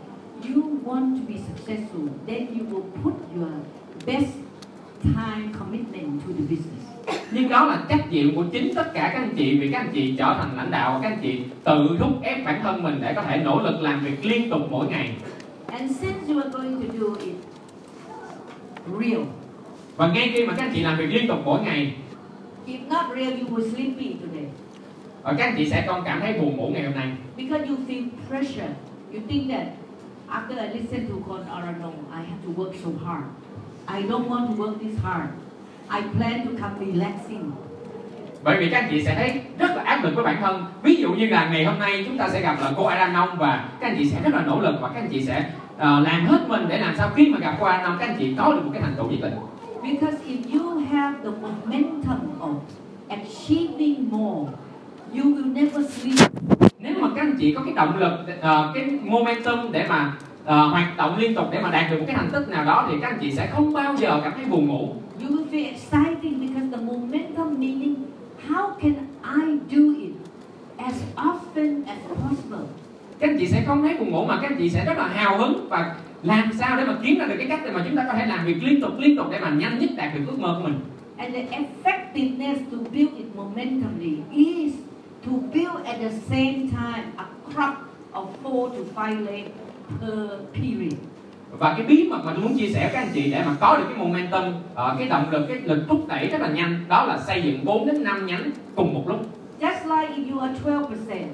you 0.49 0.63
want 0.85 1.15
to 1.17 1.21
be 1.27 1.35
successful. 1.47 2.01
Then 2.27 2.47
you 2.57 2.65
will 2.71 3.03
put 3.03 3.13
your 3.35 3.49
best 4.05 4.33
time 5.03 5.53
commitment 5.59 6.21
to 6.21 6.33
the 6.37 6.43
business. 6.49 6.90
Nhưng 7.31 7.49
đó 7.49 7.65
là 7.65 7.83
trách 7.89 8.11
nhiệm 8.11 8.35
của 8.35 8.43
chính 8.51 8.75
tất 8.75 8.93
cả 8.93 9.09
các 9.13 9.19
anh 9.19 9.33
chị 9.37 9.59
vì 9.59 9.71
các 9.71 9.79
anh 9.79 9.89
chị 9.93 10.15
trở 10.17 10.35
thành 10.39 10.57
lãnh 10.57 10.71
đạo 10.71 10.99
các 11.03 11.09
anh 11.09 11.19
chị 11.21 11.39
tự 11.63 11.97
thúc 11.99 12.09
ép 12.23 12.45
bản 12.45 12.59
thân 12.63 12.83
mình 12.83 12.97
để 13.01 13.13
có 13.13 13.21
thể 13.21 13.37
nỗ 13.37 13.61
lực 13.61 13.81
làm 13.81 13.99
việc 13.99 14.25
liên 14.25 14.49
tục 14.49 14.61
mỗi 14.71 14.87
ngày 14.87 15.13
And 15.67 15.91
since 16.01 16.27
you 16.27 16.41
are 16.41 16.49
going 16.49 16.81
to 16.81 16.93
do 16.99 17.15
it 17.25 17.35
real, 18.99 19.21
và 19.97 20.07
ngay 20.07 20.31
khi 20.33 20.45
mà 20.45 20.53
các 20.57 20.65
anh 20.65 20.71
chị 20.75 20.81
làm 20.83 20.97
việc 20.97 21.05
liên 21.05 21.27
tục 21.27 21.39
mỗi 21.45 21.61
ngày 21.61 21.93
if 22.67 22.79
not 22.89 23.05
real, 23.15 23.33
you 23.41 23.57
will 23.57 23.69
sleepy 23.69 24.13
today. 24.21 24.45
và 25.23 25.33
các 25.37 25.43
anh 25.45 25.53
chị 25.57 25.69
sẽ 25.69 25.83
không 25.87 26.01
cảm 26.05 26.19
thấy 26.21 26.33
buồn 26.33 26.57
ngủ 26.57 26.69
ngày 26.73 26.83
hôm 26.83 26.93
nay 26.95 27.11
Because 27.37 27.67
you 27.69 27.75
feel 27.87 28.03
pressure. 28.29 28.69
You 29.13 29.19
think 29.27 29.49
that 29.49 29.67
after 30.29 30.57
I 30.57 30.79
listen 30.79 31.07
to 31.07 31.15
Kon 31.27 31.41
Arano, 31.49 31.91
I 32.11 32.21
have 32.29 32.41
to 32.45 32.63
work 32.63 32.73
so 32.83 32.89
hard. 33.05 33.23
I 33.87 34.09
don't 34.09 34.29
want 34.29 34.47
to 34.47 34.63
work 34.63 34.73
this 34.79 34.99
hard. 35.03 35.27
I 35.89 36.01
plan 36.17 36.45
to 36.45 36.51
come 36.61 36.85
relaxing. 36.93 37.51
bởi 38.43 38.57
vì 38.59 38.69
các 38.69 38.79
anh 38.79 38.87
chị 38.91 39.03
sẽ 39.03 39.15
thấy 39.15 39.41
rất 39.59 39.75
là 39.75 39.83
áp 39.83 40.03
lực 40.03 40.15
với 40.15 40.23
bản 40.23 40.37
thân 40.41 40.65
ví 40.83 40.95
dụ 40.95 41.13
như 41.13 41.25
là 41.27 41.49
ngày 41.51 41.65
hôm 41.65 41.79
nay 41.79 42.03
chúng 42.07 42.17
ta 42.17 42.29
sẽ 42.29 42.41
gặp 42.41 42.55
là 42.61 42.71
cô 42.77 42.85
Aranon 42.85 43.29
và 43.37 43.69
các 43.79 43.87
anh 43.87 43.95
chị 43.99 44.05
sẽ 44.09 44.21
rất 44.23 44.33
là 44.33 44.41
nỗ 44.45 44.59
lực 44.59 44.75
và 44.81 44.87
các 44.87 44.99
anh 44.99 45.09
chị 45.11 45.21
sẽ 45.21 45.45
ờ, 45.77 45.99
làm 45.99 46.25
hết 46.25 46.39
mình 46.47 46.65
để 46.69 46.79
làm 46.79 46.95
sao 46.97 47.09
khi 47.15 47.27
mà 47.29 47.37
gặp 47.39 47.55
cô 47.59 47.65
Aranon 47.65 47.97
các 47.99 48.07
anh 48.07 48.15
chị 48.19 48.35
có 48.37 48.53
được 48.53 48.61
một 48.65 48.69
cái 48.73 48.81
thành 48.81 48.93
tựu 48.97 49.05
nhất 49.11 49.19
định 49.21 49.33
Because 49.83 50.17
if 50.27 50.59
you 50.59 50.79
have 50.91 51.17
the 51.23 51.29
momentum 51.41 52.19
of 52.39 52.53
achieving 53.09 54.09
more, 54.11 54.51
you 55.15 55.23
will 55.23 55.53
never 55.53 55.89
sleep. 55.91 56.31
nếu 56.79 56.93
mà 57.01 57.07
các 57.15 57.21
anh 57.21 57.35
chị 57.39 57.53
có 57.53 57.61
cái 57.65 57.73
động 57.73 57.97
lực 57.97 58.11
ờ, 58.41 58.71
cái 58.75 58.85
momentum 59.03 59.71
để 59.71 59.85
mà 59.89 60.13
ờ, 60.45 60.67
hoạt 60.67 60.97
động 60.97 61.17
liên 61.17 61.35
tục 61.35 61.45
để 61.51 61.61
mà 61.61 61.71
đạt 61.71 61.91
được 61.91 61.97
một 61.99 62.05
cái 62.07 62.15
thành 62.15 62.29
tích 62.31 62.49
nào 62.49 62.65
đó 62.65 62.87
thì 62.89 62.95
các 63.01 63.07
anh 63.07 63.19
chị 63.21 63.31
sẽ 63.31 63.49
không 63.53 63.73
bao 63.73 63.95
giờ 63.95 64.21
cảm 64.23 64.33
thấy 64.35 64.45
buồn 64.45 64.67
ngủ. 64.67 64.95
You 65.21 65.29
will 65.29 65.45
feel 65.51 65.65
exciting 65.65 66.39
because 66.39 66.67
the 66.71 66.77
momentum 66.77 67.59
meaning 67.59 67.95
how 68.49 68.69
can 68.81 68.93
I 69.23 69.57
do 69.69 70.01
it 70.01 70.11
as 70.77 70.95
often 71.15 71.81
as 71.87 71.97
possible. 72.09 72.65
các 73.19 73.29
anh 73.29 73.37
chị 73.39 73.47
sẽ 73.47 73.63
không 73.67 73.81
thấy 73.81 73.97
buồn 73.97 74.11
ngủ 74.11 74.25
mà 74.25 74.39
các 74.41 74.47
anh 74.51 74.57
chị 74.57 74.69
sẽ 74.69 74.85
rất 74.85 74.97
là 74.97 75.07
hào 75.07 75.37
hứng 75.37 75.67
và 75.69 75.95
làm 76.23 76.49
sao 76.59 76.77
để 76.77 76.85
mà 76.85 76.93
kiếm 77.03 77.19
ra 77.19 77.25
được 77.25 77.35
cái 77.37 77.47
cách 77.47 77.59
để 77.65 77.71
mà 77.71 77.83
chúng 77.87 77.97
ta 77.97 78.03
có 78.07 78.13
thể 78.13 78.25
làm 78.25 78.45
việc 78.45 78.63
liên 78.63 78.81
tục 78.81 78.91
liên 78.99 79.17
tục 79.17 79.27
để 79.31 79.39
mà 79.39 79.49
nhanh 79.49 79.79
nhất 79.79 79.89
đạt 79.97 80.13
được 80.15 80.21
ước 80.27 80.39
mơ 80.39 80.59
của 80.61 80.67
mình. 80.69 80.79
And 81.17 81.35
the 81.35 81.41
effectiveness 81.41 82.59
to 82.71 82.77
build 82.93 83.13
it 83.17 83.35
momentumly 83.35 84.17
is 84.31 84.73
to 85.25 85.31
build 85.53 85.85
at 85.85 85.99
the 85.99 86.09
same 86.29 86.67
time 86.71 87.03
a 87.17 87.25
crop 87.53 87.73
of 88.13 88.25
four 88.43 88.69
to 88.69 88.83
five 88.95 89.25
legs 89.25 89.49
per 90.01 90.19
period. 90.53 90.93
và 91.59 91.73
cái 91.77 91.85
bí 91.87 92.07
mật 92.09 92.19
mà 92.25 92.31
tôi 92.35 92.43
muốn 92.43 92.57
chia 92.57 92.67
sẻ 92.67 92.89
các 92.93 92.99
anh 92.99 93.09
chị 93.13 93.31
để 93.31 93.43
mà 93.45 93.55
có 93.59 93.77
được 93.77 93.83
cái 93.89 93.97
momentum 93.97 94.43
ờ, 94.75 94.95
cái 94.99 95.07
động 95.07 95.25
lực 95.31 95.45
cái 95.47 95.57
lực 95.57 95.85
thúc 95.89 96.05
đẩy 96.07 96.27
rất 96.27 96.41
là 96.41 96.47
nhanh 96.47 96.79
đó 96.87 97.05
là 97.05 97.17
xây 97.17 97.41
dựng 97.43 97.65
4 97.65 97.85
đến 97.87 98.03
5 98.03 98.25
nhánh 98.25 98.51
cùng 98.75 98.93
một 98.93 99.03
lúc 99.07 99.19
Just 99.59 100.01
like 100.01 100.13
if 100.15 100.31
you 100.33 100.39
are 100.39 100.53
12%, 100.65 101.27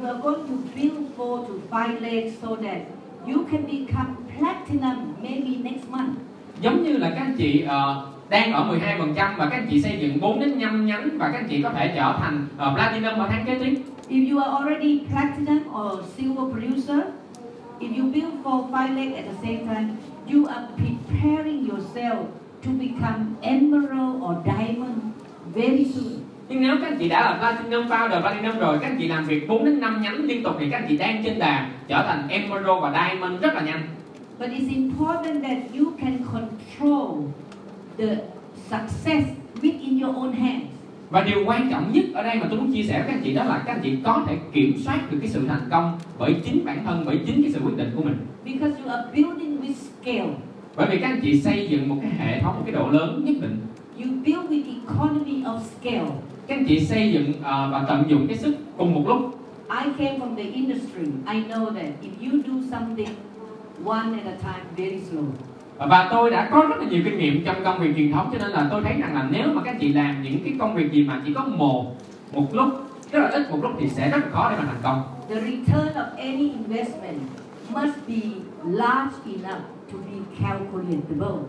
you 0.00 0.06
are 0.06 0.18
going 0.22 0.38
to 0.48 0.54
build 0.76 1.06
four 1.16 1.38
to 1.46 1.52
five 1.70 2.00
legs 2.00 2.34
so 2.42 2.48
that 2.48 2.78
you 3.26 3.44
can 3.52 3.62
become 3.66 4.14
platinum 4.38 4.96
maybe 5.22 5.70
next 5.70 5.88
month. 5.90 6.10
giống 6.60 6.82
như 6.84 6.96
là 6.96 7.10
các 7.10 7.20
anh 7.20 7.34
chị 7.38 7.64
ờ, 7.68 8.06
đang 8.30 8.52
ở 8.52 8.64
12% 8.64 9.36
và 9.36 9.46
các 9.50 9.56
anh 9.56 9.66
chị 9.70 9.82
xây 9.82 9.98
dựng 10.00 10.20
4 10.20 10.40
đến 10.40 10.58
5 10.60 10.86
nhánh 10.86 11.08
và 11.18 11.28
các 11.32 11.38
anh 11.38 11.48
chị 11.48 11.62
có 11.62 11.70
thể 11.70 11.92
trở 11.96 12.14
thành 12.20 12.46
ờ, 12.56 12.72
platinum 12.74 13.18
ở 13.18 13.26
tháng 13.30 13.44
kế 13.46 13.54
tiếp 13.54 13.82
If 14.08 14.32
you 14.32 14.38
are 14.42 14.52
already 14.52 15.00
platinum 15.10 15.58
or 15.58 16.00
silver 16.16 16.52
producer, 16.52 17.00
if 17.80 17.96
you 17.96 18.04
build 18.12 18.34
four 18.44 18.68
five 18.72 18.90
legs 18.96 19.14
at 19.16 19.24
the 19.24 19.46
same 19.46 19.66
time, 19.66 19.98
you 20.26 20.46
are 20.46 20.68
preparing 20.76 21.66
yourself 21.66 22.18
to 22.62 22.70
become 22.70 23.36
emerald 23.42 24.22
or 24.22 24.34
diamond 24.44 25.02
very 25.54 25.84
soon. 25.84 26.26
nhưng 26.48 26.62
nếu 26.62 26.76
các 26.80 26.86
anh 26.88 26.98
chị 26.98 27.08
đã 27.08 27.20
là 27.20 27.36
platinum 27.38 27.86
founder 27.88 28.20
platinum 28.20 28.58
rồi 28.58 28.78
các 28.80 28.86
anh 28.88 28.96
chị 28.98 29.08
làm 29.08 29.24
việc 29.24 29.48
4 29.48 29.64
đến 29.64 29.80
5 29.80 30.02
nhánh 30.02 30.24
liên 30.24 30.42
tục 30.42 30.56
thì 30.58 30.70
các 30.70 30.76
anh 30.76 30.86
chị 30.88 30.96
đang 30.96 31.22
trên 31.24 31.38
đà 31.38 31.70
trở 31.88 32.02
thành 32.06 32.28
emerald 32.28 32.82
và 32.82 32.92
diamond 32.92 33.42
rất 33.42 33.54
là 33.54 33.60
nhanh 33.60 33.82
But 34.38 34.50
it's 34.50 34.68
important 34.68 35.42
that 35.42 35.58
you 35.78 35.92
can 36.00 36.18
control 36.32 37.24
the 37.98 38.16
success 38.70 39.26
within 39.62 40.04
your 40.04 40.16
own 40.16 40.32
hands. 40.32 40.75
Và 41.10 41.22
điều 41.22 41.44
quan 41.46 41.68
trọng 41.70 41.92
nhất 41.92 42.04
ở 42.14 42.22
đây 42.22 42.36
mà 42.40 42.46
tôi 42.50 42.60
muốn 42.60 42.72
chia 42.72 42.82
sẻ 42.82 42.98
với 42.98 43.08
các 43.08 43.14
anh 43.14 43.22
chị 43.24 43.34
đó 43.34 43.44
là 43.44 43.62
các 43.66 43.72
anh 43.72 43.80
chị 43.82 43.96
có 44.04 44.24
thể 44.26 44.36
kiểm 44.52 44.74
soát 44.84 45.10
được 45.10 45.18
cái 45.20 45.28
sự 45.30 45.46
thành 45.48 45.68
công 45.70 45.98
bởi 46.18 46.36
chính 46.44 46.64
bản 46.64 46.78
thân 46.84 47.02
bởi 47.06 47.20
chính 47.26 47.42
cái 47.42 47.52
sự 47.52 47.60
quyết 47.64 47.76
định 47.76 47.90
của 47.96 48.02
mình 48.02 48.16
Because 48.44 48.82
you 48.82 48.90
are 48.90 49.02
building 49.14 49.60
with 49.60 49.72
scale. 49.72 50.28
bởi 50.76 50.86
vì 50.90 50.98
các 50.98 51.06
anh 51.08 51.20
chị 51.22 51.40
xây 51.40 51.66
dựng 51.70 51.88
một 51.88 51.96
cái 52.02 52.10
hệ 52.18 52.40
thống 52.40 52.54
một 52.54 52.62
cái 52.66 52.74
độ 52.74 52.88
lớn 52.90 53.24
nhất 53.24 53.34
định 53.40 53.56
You 53.98 54.04
build 54.26 54.50
with 54.50 54.62
economy 54.88 55.42
of 55.42 55.58
scale. 55.60 56.06
các 56.46 56.54
anh 56.58 56.64
chị 56.68 56.80
xây 56.80 57.12
dựng 57.12 57.32
ờ, 57.42 57.68
và 57.72 57.84
tận 57.88 58.04
dụng 58.08 58.26
cái 58.28 58.38
sức 58.38 58.56
cùng 58.76 58.94
một 58.94 59.02
lúc 59.08 59.40
I 59.84 59.92
came 59.98 60.18
from 60.18 60.36
the 60.36 60.42
industry. 60.42 61.02
I 61.32 61.34
know 61.42 61.64
that 61.66 61.86
if 62.02 62.30
you 62.32 62.38
do 62.46 62.52
something 62.78 63.08
one 63.84 64.12
at 64.18 64.26
a 64.26 64.36
time, 64.42 64.64
very 64.76 65.00
slow. 65.10 65.24
Và 65.78 66.08
tôi 66.10 66.30
đã 66.30 66.48
có 66.50 66.66
rất 66.68 66.76
là 66.78 66.84
nhiều 66.84 67.02
kinh 67.04 67.18
nghiệm 67.18 67.44
trong 67.44 67.64
công 67.64 67.78
việc 67.78 67.92
truyền 67.96 68.12
thống 68.12 68.30
cho 68.32 68.38
nên 68.38 68.50
là 68.50 68.66
tôi 68.70 68.82
thấy 68.82 68.94
rằng 69.00 69.14
là 69.14 69.26
nếu 69.30 69.48
mà 69.54 69.62
các 69.64 69.76
chị 69.80 69.92
làm 69.92 70.22
những 70.22 70.38
cái 70.44 70.54
công 70.58 70.74
việc 70.74 70.92
gì 70.92 71.04
mà 71.04 71.22
chỉ 71.26 71.34
có 71.34 71.44
một 71.44 71.84
một 72.32 72.54
lúc 72.54 72.68
rất 73.12 73.18
là 73.18 73.28
ít 73.28 73.50
một 73.50 73.58
lúc 73.62 73.72
thì 73.78 73.88
sẽ 73.88 74.10
rất 74.10 74.18
là 74.24 74.30
khó 74.32 74.50
để 74.50 74.56
mà 74.58 74.64
thành 74.64 74.80
công 74.82 75.02
The 75.28 75.34
return 75.34 75.94
of 75.94 76.16
any 76.16 76.52
investment 76.52 77.20
must 77.74 77.94
be 78.08 78.20
large 78.64 79.16
enough 79.26 79.62
to 79.92 79.98
be 80.06 80.18
calculatable. 80.42 81.42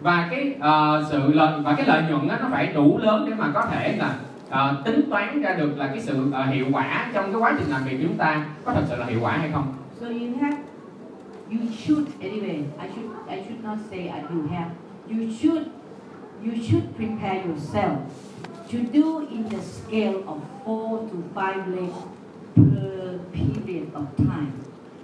và 0.00 0.28
cái 0.30 0.54
ờ, 0.60 1.04
sự 1.10 1.32
lợi 1.32 1.60
và 1.62 1.74
cái 1.76 1.86
lợi 1.86 2.02
nhuận 2.10 2.28
á, 2.28 2.38
nó 2.42 2.48
phải 2.50 2.66
đủ 2.66 2.98
lớn 2.98 3.26
để 3.28 3.34
mà 3.34 3.50
có 3.54 3.62
thể 3.70 3.96
là 3.96 4.14
ờ, 4.50 4.82
tính 4.84 5.00
toán 5.10 5.42
ra 5.42 5.52
được 5.54 5.78
là 5.78 5.86
cái 5.86 6.00
sự 6.00 6.30
ờ, 6.32 6.44
hiệu 6.46 6.66
quả 6.72 7.06
trong 7.14 7.32
cái 7.32 7.40
quá 7.40 7.54
trình 7.58 7.70
làm 7.70 7.84
việc 7.84 7.96
của 7.96 8.04
chúng 8.08 8.16
ta 8.16 8.44
có 8.64 8.72
thật 8.72 8.82
sự 8.88 8.96
là 8.96 9.06
hiệu 9.06 9.18
quả 9.22 9.32
hay 9.32 9.50
không 9.52 9.74
So 10.00 10.06
you 10.06 10.28
have, 10.40 10.56
you 11.50 11.60
should 11.84 12.06
anyway. 12.20 12.64
I 12.78 12.86
should, 12.94 13.10
I 13.28 13.42
should 13.44 13.62
not 13.64 13.78
say 13.90 14.08
I 14.08 14.20
you 14.32 14.46
have. 14.48 14.70
You 15.08 15.30
should, 15.40 15.64
you 16.44 16.52
should 16.62 16.96
prepare 16.96 17.44
yourself 17.46 17.98
to 18.70 18.78
do 18.92 19.26
in 19.30 19.48
the 19.48 19.60
scale 19.62 20.22
of 20.26 20.38
four 20.64 20.98
to 21.10 21.16
five 21.34 21.68
legs 21.68 21.98
per 22.54 23.18
period 23.32 23.86
of 23.94 24.04
time. 24.16 24.52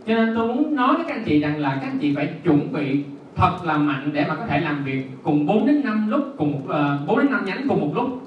cho 0.06 0.14
nên 0.14 0.34
tôi 0.34 0.54
muốn 0.54 0.74
nói 0.74 0.96
với 0.96 1.04
các 1.08 1.14
anh 1.16 1.24
chị 1.24 1.40
rằng 1.40 1.58
là 1.58 1.78
các 1.80 1.88
anh 1.88 1.98
chị 1.98 2.14
phải 2.16 2.34
chuẩn 2.44 2.72
bị 2.72 3.04
thật 3.36 3.58
là 3.64 3.76
mạnh 3.76 4.10
để 4.12 4.24
mà 4.28 4.34
có 4.34 4.46
thể 4.46 4.60
làm 4.60 4.84
việc 4.84 5.06
cùng 5.22 5.46
4 5.46 5.66
đến 5.66 5.80
5 5.84 6.08
lúc 6.10 6.34
cùng 6.38 6.52
một 6.52 6.60
ờ, 6.68 6.98
4 7.06 7.18
đến 7.18 7.30
5 7.30 7.44
nhánh 7.44 7.68
cùng 7.68 7.80
một 7.80 7.90
lúc 7.94 8.22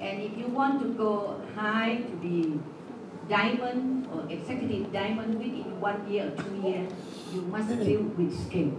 And 0.00 0.18
if 0.20 0.42
you 0.42 0.54
want 0.58 0.72
to 0.78 0.86
go 1.04 1.20
high 1.56 1.98
to 2.02 2.10
be 2.22 2.42
diamond 3.28 4.06
or 4.14 4.30
executive 4.30 4.84
diamond 4.92 5.36
within 5.36 5.64
one 5.80 5.96
year 6.10 6.26
or 6.32 6.38
two 6.38 6.70
years, 6.70 6.92
you 7.36 7.42
must 7.52 7.68
build 7.68 8.06
with 8.18 8.30
scale. 8.48 8.70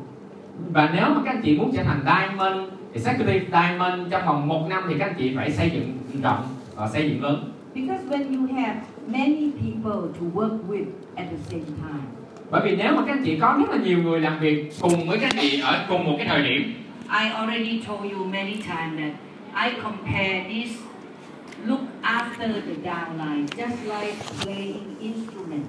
và 0.73 0.89
nếu 0.95 1.09
mà 1.09 1.21
các 1.25 1.31
anh 1.31 1.41
chị 1.43 1.57
muốn 1.57 1.71
trở 1.75 1.83
thành 1.83 2.01
diamond 2.05 2.57
executive 2.93 3.45
diamond 3.51 4.11
trong 4.11 4.25
vòng 4.25 4.47
một 4.47 4.67
năm 4.69 4.83
thì 4.89 4.95
các 4.99 5.05
anh 5.05 5.15
chị 5.17 5.35
phải 5.35 5.51
xây 5.51 5.69
dựng 5.69 5.97
rộng 6.23 6.43
và 6.75 6.89
xây 6.89 7.09
dựng 7.09 7.23
lớn 7.23 7.51
Because 7.75 8.03
when 8.09 8.37
you 8.37 8.55
have 8.55 8.75
many 9.07 9.51
people 9.51 10.09
to 10.19 10.25
work 10.41 10.57
with 10.69 10.85
at 11.15 11.25
the 11.31 11.37
same 11.49 11.63
time, 11.65 12.03
bởi 12.51 12.61
vì 12.65 12.75
nếu 12.75 12.95
mà 12.95 13.01
các 13.05 13.13
anh 13.13 13.23
chị 13.25 13.39
có 13.39 13.55
rất 13.59 13.69
là 13.69 13.77
nhiều 13.83 14.03
người 14.03 14.19
làm 14.19 14.39
việc 14.39 14.73
cùng 14.81 15.07
với 15.07 15.17
các 15.19 15.29
anh 15.33 15.37
chị 15.41 15.59
ở 15.61 15.85
cùng 15.89 16.03
một 16.05 16.13
cái 16.17 16.27
thời 16.27 16.43
điểm 16.43 16.73
I 17.09 17.29
already 17.29 17.81
told 17.87 18.11
you 18.13 18.25
many 18.25 18.55
times 18.55 18.97
that 18.97 19.13
I 19.65 19.81
compare 19.83 20.45
this 20.49 20.77
look 21.65 21.81
after 22.01 22.47
the 22.53 22.75
downline 22.83 23.45
just 23.47 24.01
like 24.01 24.15
playing 24.43 24.95
instrument. 25.01 25.65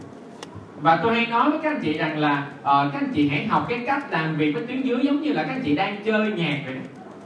Và 0.80 0.98
tôi 1.02 1.14
hay 1.14 1.26
nói 1.26 1.50
với 1.50 1.60
các 1.62 1.72
anh 1.72 1.80
chị 1.82 1.98
rằng 1.98 2.18
là 2.18 2.46
ờ, 2.62 2.90
các 2.92 2.98
anh 2.98 3.12
chị 3.14 3.28
hãy 3.28 3.46
học 3.46 3.66
cái 3.68 3.78
cách 3.86 4.06
làm 4.10 4.36
việc 4.36 4.52
với 4.52 4.62
tuyến 4.66 4.82
dưới 4.82 4.98
giống 5.02 5.22
như 5.22 5.32
là 5.32 5.42
các 5.42 5.52
anh 5.52 5.62
chị 5.64 5.74
đang 5.74 5.96
chơi 6.04 6.32
nhạc 6.32 6.60
vậy. 6.66 6.76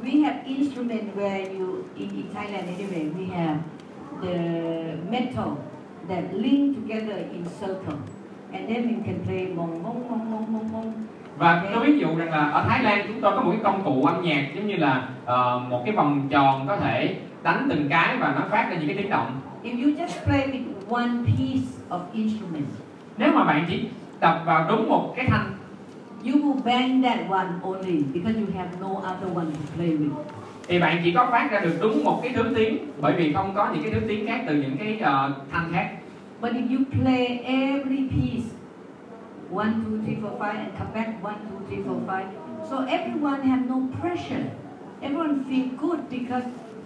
We 0.04 0.24
have 0.24 0.38
instrument 0.46 1.16
where 1.16 1.58
you 1.58 1.76
in, 1.96 2.08
in 2.16 2.24
Thailand 2.34 2.64
anyway 2.68 3.10
we 3.18 3.34
have 3.36 3.58
the 4.22 4.38
metal 5.10 5.48
that 6.08 6.24
link 6.32 6.76
together 6.76 7.16
in 7.32 7.44
circle, 7.60 7.98
and 8.52 8.68
then 8.68 8.82
you 8.88 9.02
can 9.06 9.18
play 9.26 9.46
mong 9.56 9.82
mong 9.82 10.08
mong 10.10 10.30
mong 10.30 10.52
mong 10.52 10.72
mong. 10.72 10.92
và 11.38 11.64
tôi 11.74 11.86
ví 11.86 11.98
dụ 11.98 12.16
rằng 12.16 12.30
là 12.30 12.48
ở 12.48 12.64
Thái 12.68 12.82
Lan 12.82 13.04
chúng 13.08 13.20
tôi 13.20 13.36
có 13.36 13.42
một 13.42 13.50
cái 13.50 13.60
công 13.64 13.84
cụ 13.84 14.04
âm 14.04 14.22
nhạc 14.22 14.46
giống 14.54 14.66
như 14.66 14.76
là 14.76 15.08
ờ, 15.24 15.60
một 15.68 15.82
cái 15.86 15.94
vòng 15.94 16.28
tròn 16.30 16.64
có 16.68 16.76
thể 16.76 17.16
đánh 17.42 17.66
từng 17.70 17.88
cái 17.88 18.16
và 18.16 18.34
nó 18.38 18.46
phát 18.50 18.70
ra 18.70 18.76
những 18.76 18.88
cái 18.88 18.96
tiếng 18.96 19.10
động 19.10 19.40
If 19.62 19.84
you 19.84 19.90
just 19.90 20.24
play 20.24 20.48
with 20.48 20.96
one 20.96 21.24
piece 21.26 21.66
of 21.90 22.00
instrument, 22.12 22.66
nếu 23.22 23.32
mà 23.32 23.44
bạn 23.44 23.64
chỉ 23.68 23.84
tập 24.20 24.42
vào 24.46 24.66
đúng 24.68 24.88
một 24.88 25.14
cái 25.16 25.26
thanh 25.28 25.52
you 26.24 26.32
will 26.32 26.62
bang 26.64 27.02
that 27.02 27.18
one 27.30 27.48
only 27.62 28.02
because 28.14 28.40
you 28.40 28.46
have 28.56 28.70
no 28.80 28.88
other 28.88 29.36
one 29.36 29.46
to 29.46 29.74
play 29.76 29.88
with. 29.88 30.10
thì 30.68 30.78
bạn 30.78 31.00
chỉ 31.04 31.12
có 31.12 31.28
phát 31.30 31.48
ra 31.52 31.60
được 31.60 31.78
đúng 31.80 32.04
một 32.04 32.20
cái 32.22 32.32
thứ 32.34 32.52
tiếng 32.56 32.78
bởi 33.00 33.12
vì 33.12 33.32
không 33.32 33.52
có 33.54 33.72
những 33.72 33.82
cái 33.82 33.92
thứ 33.92 34.00
tiếng 34.08 34.26
khác 34.26 34.44
từ 34.46 34.54
những 34.54 34.76
cái 34.78 34.98
ờ, 34.98 35.34
thanh 35.50 35.72
khác 35.72 35.88
But 36.40 36.52
if 36.52 36.76
you 36.76 36.84
play 37.02 37.26
every 37.44 38.08
piece, 38.10 38.48
one, 39.52 39.72
two, 39.84 40.02
three, 40.04 40.16
four, 40.22 40.38
five, 40.38 40.58
and 40.58 40.78
come 40.78 40.90
back 40.94 41.22
one, 41.22 41.36
two, 41.48 41.58
three, 41.68 41.82
four, 41.84 41.98
five, 42.06 42.26
so 42.70 42.76
everyone 42.88 43.42
have 43.42 43.62
no 43.68 43.76
pressure. 44.00 44.44
Everyone 45.02 45.44
feel 45.48 45.68
good 45.80 46.00
because 46.10 46.44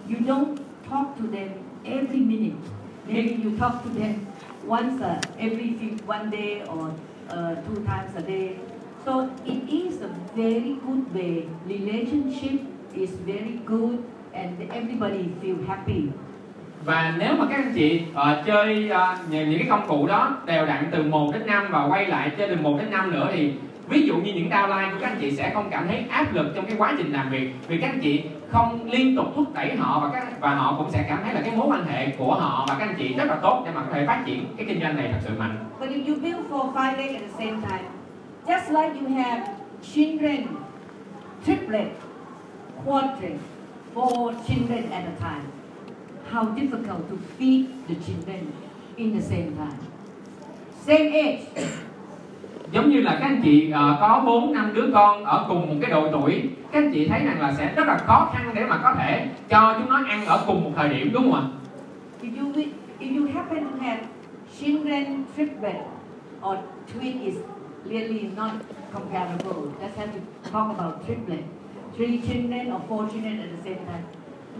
you 0.09 0.19
don't 0.27 0.59
talk 0.89 1.17
to 1.17 1.23
them 1.23 1.49
every 1.85 2.19
minute. 2.19 2.57
Maybe 3.07 3.41
you 3.43 3.57
talk 3.57 3.83
to 3.83 3.89
them 3.89 4.13
once 4.67 5.01
uh, 5.01 5.21
every 5.39 5.73
few, 5.79 5.97
one 6.05 6.29
day 6.29 6.61
or 6.67 6.91
uh, 7.29 7.55
two 7.65 7.83
times 7.85 8.15
a 8.15 8.21
day. 8.21 8.57
So 9.05 9.29
it 9.45 9.69
is 9.69 10.01
a 10.01 10.11
very 10.35 10.75
good 10.85 11.13
way. 11.15 11.47
Relationship 11.65 12.59
is 12.93 13.09
very 13.25 13.59
good, 13.65 14.03
and 14.33 14.69
everybody 14.71 15.29
feel 15.41 15.57
happy. 15.67 16.09
và 16.85 17.13
nếu 17.19 17.35
mà 17.35 17.45
các 17.49 17.55
anh 17.55 17.73
chị 17.75 18.01
uh, 18.11 18.45
chơi 18.45 18.91
uh, 18.91 19.31
những 19.31 19.59
cái 19.59 19.67
công 19.69 19.87
cụ 19.87 20.07
đó 20.07 20.37
đều 20.45 20.65
đặn 20.65 20.89
từ 20.91 21.03
1 21.03 21.33
đến 21.33 21.47
5 21.47 21.65
và 21.69 21.87
quay 21.87 22.05
lại 22.05 22.31
chơi 22.37 22.47
từ 22.47 22.55
1 22.55 22.77
đến 22.79 22.91
5 22.91 23.11
nữa 23.11 23.29
thì 23.33 23.53
ví 23.89 24.01
dụ 24.01 24.15
như 24.15 24.33
những 24.33 24.49
downline 24.49 24.91
của 24.91 24.97
các 25.01 25.07
anh 25.07 25.17
chị 25.21 25.31
sẽ 25.31 25.51
không 25.53 25.67
cảm 25.71 25.87
thấy 25.87 26.03
áp 26.09 26.35
lực 26.35 26.51
trong 26.55 26.65
cái 26.65 26.75
quá 26.77 26.93
trình 26.97 27.11
làm 27.11 27.29
việc 27.29 27.53
vì 27.67 27.77
các 27.77 27.87
anh 27.87 27.99
chị 27.99 28.23
không 28.51 28.89
liên 28.91 29.15
tục 29.15 29.25
thúc 29.35 29.53
đẩy 29.53 29.75
họ 29.75 29.99
và 29.99 30.09
các 30.13 30.41
và 30.41 30.55
họ 30.55 30.75
cũng 30.77 30.91
sẽ 30.91 31.05
cảm 31.09 31.19
thấy 31.23 31.33
là 31.33 31.41
cái 31.41 31.55
mối 31.55 31.67
quan 31.67 31.85
hệ 31.85 32.09
của 32.17 32.35
họ 32.35 32.65
và 32.69 32.75
các 32.79 32.87
anh 32.87 32.95
chị 32.97 33.13
rất 33.13 33.25
là 33.25 33.35
tốt 33.35 33.63
để 33.65 33.71
mà 33.75 33.81
có 33.81 33.93
thể 33.93 34.05
phát 34.07 34.23
triển 34.25 34.45
cái 34.57 34.65
kinh 34.65 34.81
doanh 34.81 34.95
này 34.95 35.09
thật 35.11 35.19
sự 35.27 35.33
mạnh 35.39 35.57
But 35.79 35.89
if 35.89 36.07
you 36.07 36.15
build 36.21 36.49
four, 36.49 36.73
five 36.73 36.97
legs 36.97 37.13
at 37.13 37.21
the 37.21 37.45
same 37.45 37.61
time, 37.61 37.85
just 38.47 38.71
like 38.71 38.99
you 39.01 39.23
have 39.23 39.43
children, 39.93 40.47
triplet, 41.45 41.87
quadruplet, 42.85 43.37
four 43.93 44.33
children 44.47 44.91
at 44.91 45.03
a 45.03 45.15
time, 45.19 45.45
how 46.31 46.43
difficult 46.55 47.09
to 47.09 47.15
feed 47.37 47.65
the 47.87 47.95
children 48.07 48.51
in 48.95 49.13
the 49.13 49.21
same 49.21 49.55
time. 49.55 49.79
Same 50.85 51.13
age, 51.13 51.45
giống 52.71 52.89
như 52.89 53.01
là 53.01 53.17
các 53.19 53.27
anh 53.27 53.41
chị 53.43 53.67
uh, 53.69 53.99
có 53.99 54.23
bốn 54.25 54.53
năm 54.53 54.71
đứa 54.73 54.89
con 54.93 55.23
ở 55.23 55.45
cùng 55.47 55.69
một 55.69 55.75
cái 55.81 55.91
độ 55.91 56.07
tuổi 56.11 56.49
các 56.71 56.79
anh 56.83 56.91
chị 56.93 57.07
thấy 57.07 57.25
rằng 57.25 57.41
là 57.41 57.53
sẽ 57.53 57.73
rất 57.75 57.87
là 57.87 57.97
khó 57.97 58.29
khăn 58.33 58.51
để 58.53 58.65
mà 58.65 58.79
có 58.83 58.95
thể 58.99 59.27
cho 59.49 59.75
chúng 59.77 59.89
nó 59.89 60.01
ăn 60.07 60.25
ở 60.25 60.43
cùng 60.47 60.63
một 60.63 60.71
thời 60.75 60.89
điểm 60.89 61.09
đúng 61.13 61.31
không 61.31 61.33
ạ 61.33 61.43
If 62.21 62.41
you 62.41 62.51
if 62.99 63.19
you 63.19 63.27
happen 63.33 63.63
to 63.63 63.85
have 63.85 63.99
children 64.59 65.23
triplet 65.35 65.75
or 66.41 66.57
twin 66.93 67.21
is 67.21 67.35
really 67.85 68.29
not 68.35 68.51
comparable. 68.91 69.73
That's 69.79 69.95
have 69.97 70.13
to 70.13 70.49
talk 70.51 70.75
about 70.75 71.07
triplet. 71.07 71.43
Three 71.95 72.21
children 72.21 72.71
or 72.71 72.81
four 72.87 73.09
children 73.09 73.39
at 73.39 73.49
the 73.55 73.63
same 73.63 73.85
time. 73.85 74.05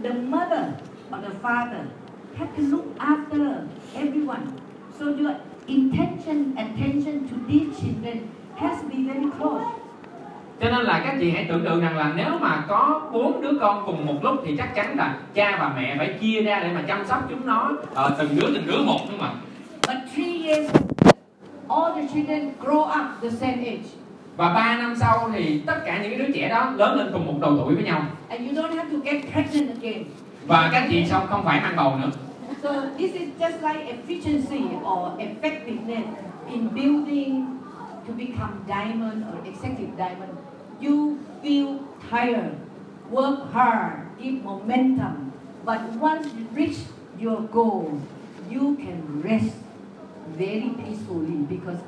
The 0.02 0.14
mother 0.14 0.74
or 1.12 1.20
the 1.20 1.34
father 1.42 1.88
have 2.36 2.56
to 2.56 2.62
look 2.62 2.86
after 2.98 3.68
everyone. 3.94 4.60
So 4.98 5.14
your 5.14 5.36
intention, 5.68 6.54
attention 6.56 7.14
to 7.30 7.36
these 7.48 7.68
children 7.80 8.18
has 8.56 8.72
to 8.82 8.88
be 8.92 8.98
very 9.12 9.26
close. 9.38 9.64
cho 10.60 10.70
nên 10.70 10.80
là 10.84 11.00
các 11.06 11.16
chị 11.20 11.30
hãy 11.30 11.44
tưởng 11.48 11.64
tượng 11.64 11.80
rằng 11.80 11.96
là 11.96 12.12
nếu 12.16 12.38
mà 12.40 12.64
có 12.68 13.00
bốn 13.12 13.40
đứa 13.42 13.52
con 13.60 13.82
cùng 13.86 14.06
một 14.06 14.14
lúc 14.24 14.42
thì 14.46 14.56
chắc 14.56 14.74
chắn 14.74 14.96
là 14.98 15.16
cha 15.34 15.56
và 15.60 15.72
mẹ 15.76 15.94
phải 15.98 16.08
chia 16.20 16.42
ra 16.42 16.60
để 16.60 16.70
mà 16.74 16.82
chăm 16.88 17.06
sóc 17.06 17.26
chúng 17.30 17.46
nó 17.46 17.72
ờ, 17.94 18.16
từng 18.18 18.28
đứa 18.36 18.46
từng 18.54 18.66
đứa 18.66 18.82
một 18.82 18.98
đúng 19.10 19.20
không 19.20 19.28
ạ 19.28 19.32
But 19.88 19.96
three 20.14 20.46
years, 20.48 20.70
all 21.68 21.94
the 21.96 22.08
children 22.14 22.50
grow 22.62 22.80
up 22.82 23.22
the 23.22 23.30
same 23.30 23.56
age. 23.64 23.88
và 24.36 24.54
ba 24.54 24.76
năm 24.76 24.94
sau 25.00 25.30
thì 25.34 25.60
tất 25.66 25.76
cả 25.86 25.98
những 26.02 26.10
cái 26.10 26.18
đứa 26.26 26.32
trẻ 26.34 26.48
đó 26.48 26.72
lớn 26.76 26.98
lên 26.98 27.06
cùng 27.12 27.26
một 27.26 27.34
độ 27.40 27.56
tuổi 27.56 27.74
với 27.74 27.84
nhau 27.84 28.02
And 28.28 28.40
you 28.40 28.62
don't 28.62 28.76
have 28.76 28.90
to 28.92 28.98
get 29.04 29.32
pregnant 29.32 29.68
again. 29.82 30.04
và 30.46 30.68
các 30.72 30.86
chị 30.90 31.04
xong 31.06 31.26
không 31.30 31.44
phải 31.44 31.60
mang 31.60 31.76
bầu 31.76 31.96
nữa 32.02 32.10
So 32.62 32.90
this 32.96 33.14
is 33.14 33.38
just 33.38 33.62
like 33.62 33.88
efficiency 33.88 34.64
or 34.84 35.14
effectiveness 35.18 36.08
in 36.48 36.68
building 36.68 37.60
to 38.06 38.12
become 38.12 38.64
diamond 38.66 39.24
or 39.28 39.44
executive 39.44 39.96
diamond. 39.96 40.36
You 40.80 41.18
feel 41.42 41.80
tired, 42.10 42.56
work 43.10 43.52
hard, 43.52 44.06
give 44.20 44.42
momentum, 44.42 45.32
but 45.64 45.80
once 46.00 46.26
you 46.34 46.46
reach 46.54 46.78
your 47.18 47.42
goal, 47.52 48.00
you 48.50 48.76
can 48.76 49.22
rest 49.22 49.54
very 50.36 50.70
peacefully 50.82 51.44
because 51.48 51.78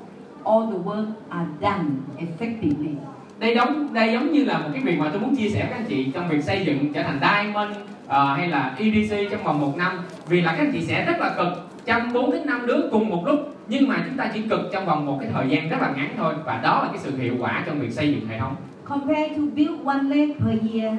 all 0.44 0.68
the 0.68 0.76
work 0.76 1.08
are 1.30 1.48
done 1.60 2.04
effectively. 2.18 2.96
đây 3.40 3.54
giống 3.54 3.94
đây 3.94 4.12
giống 4.12 4.32
như 4.32 4.44
là 4.44 4.58
một 4.58 4.68
cái 4.72 4.82
việc 4.82 4.98
mà 4.98 5.08
tôi 5.12 5.20
muốn 5.20 5.36
chia 5.36 5.48
sẻ 5.48 5.66
với 5.66 5.72
anh 5.72 5.84
chị 5.88 6.10
trong 6.14 6.28
việc 6.28 6.44
xây 6.44 6.64
dựng 6.66 6.92
trở 6.92 7.02
thành 7.02 7.20
diamond 7.20 7.70
uh, 7.70 8.36
hay 8.36 8.48
là 8.48 8.76
EDC 8.78 9.30
trong 9.30 9.44
vòng 9.44 9.60
một 9.60 9.76
năm 9.76 9.98
vì 10.30 10.40
là 10.40 10.52
các 10.52 10.58
anh 10.58 10.72
chị 10.72 10.82
sẽ 10.82 11.04
rất 11.04 11.20
là 11.20 11.34
cực 11.36 11.68
chăm 11.84 12.12
bốn 12.12 12.32
đến 12.32 12.46
năm 12.46 12.66
đứa 12.66 12.88
cùng 12.90 13.08
một 13.08 13.26
lúc 13.26 13.56
nhưng 13.68 13.88
mà 13.88 13.96
chúng 14.08 14.16
ta 14.16 14.30
chỉ 14.34 14.42
cực 14.42 14.60
trong 14.72 14.86
vòng 14.86 15.06
một 15.06 15.18
cái 15.20 15.30
thời 15.34 15.48
gian 15.48 15.68
rất 15.68 15.76
là 15.80 15.92
ngắn 15.96 16.08
thôi 16.16 16.34
và 16.44 16.60
đó 16.62 16.82
là 16.82 16.88
cái 16.88 16.98
sự 16.98 17.16
hiệu 17.16 17.34
quả 17.40 17.62
trong 17.66 17.80
việc 17.80 17.92
xây 17.92 18.08
dựng 18.14 18.28
hệ 18.28 18.38
thống 18.38 18.56
Compare 18.84 19.28
to 19.28 19.42
build 19.56 19.84
one 19.86 20.02
leg 20.02 20.28
per 20.38 20.58
year, 20.74 20.94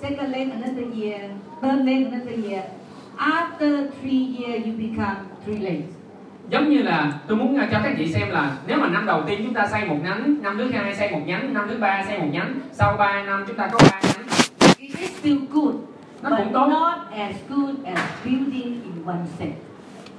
second 0.00 0.30
leg 0.30 0.48
another 0.50 1.02
year, 1.02 1.20
third 1.62 1.84
leg 1.84 2.04
another 2.12 2.50
year. 2.50 2.64
After 3.18 3.86
three 4.00 4.26
years, 4.38 4.66
you 4.66 4.72
become 4.78 5.16
three 5.46 5.58
legs. 5.58 5.84
giống 6.50 6.68
như 6.70 6.82
là 6.82 7.12
tôi 7.26 7.36
muốn 7.36 7.58
ờ, 7.58 7.66
cho 7.72 7.80
các 7.84 7.94
chị 7.98 8.12
xem 8.12 8.30
là 8.30 8.56
nếu 8.66 8.78
mà 8.78 8.88
năm 8.88 9.06
đầu 9.06 9.22
tiên 9.26 9.40
chúng 9.44 9.54
ta 9.54 9.66
xây 9.66 9.84
một 9.84 9.96
nhánh 10.04 10.36
năm 10.42 10.58
thứ 10.58 10.70
hai 10.70 10.94
xây 10.94 11.10
một 11.10 11.20
nhánh 11.26 11.54
năm 11.54 11.66
thứ 11.70 11.78
ba 11.78 12.04
xây 12.08 12.18
một 12.18 12.28
nhánh 12.32 12.54
sau 12.72 12.96
3 12.96 13.22
năm 13.22 13.44
chúng 13.46 13.56
ta 13.56 13.68
có 13.72 13.78
ba 13.90 14.00
nhánh 14.02 14.26
It 14.78 14.98
is 14.98 15.10
still 15.18 15.38
good, 15.50 15.74
nó 16.22 16.30
cũng 16.36 16.52
tốt 16.52 16.66
not 16.68 16.98
as 17.18 17.36
good 17.48 17.74
as 17.84 17.98
building 18.24 18.82
in 18.82 19.06
one 19.06 19.18
set. 19.38 19.48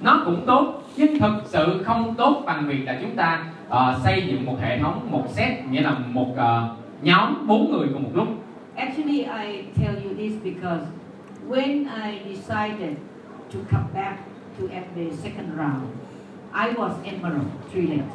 nó 0.02 0.22
cũng 0.26 0.44
tốt 0.46 0.84
nhưng 0.98 1.20
thực 1.20 1.34
sự 1.46 1.84
không 1.86 2.16
tốt 2.18 2.44
bằng 2.46 2.68
việc 2.68 2.84
là 2.86 2.98
chúng 3.02 3.16
ta 3.16 3.44
ờ, 3.70 4.00
xây 4.04 4.24
dựng 4.28 4.46
một 4.46 4.58
hệ 4.62 4.80
thống 4.80 5.08
một 5.12 5.24
set 5.30 5.68
nghĩa 5.70 5.82
là 5.82 5.96
một 6.14 6.34
ờ, 6.38 6.70
nhóm 7.02 7.48
bốn 7.48 7.72
người 7.72 7.88
cùng 7.94 8.04
một 8.04 8.10
lúc 8.14 8.28
Actually, 8.76 9.18
I 9.20 9.64
tell 9.82 9.96
you 10.06 10.14
this 10.18 10.34
because 10.44 10.84
when 11.50 11.86
I 12.06 12.20
decided 12.36 12.96
to 13.54 13.60
come 13.72 13.86
back 13.94 14.20
to 14.60 14.66
FBA 14.66 15.12
second 15.12 15.50
round, 15.58 15.84
I 16.54 16.74
was 16.74 16.92
emerald, 17.04 17.48
three 17.74 17.88
legs. 17.88 18.12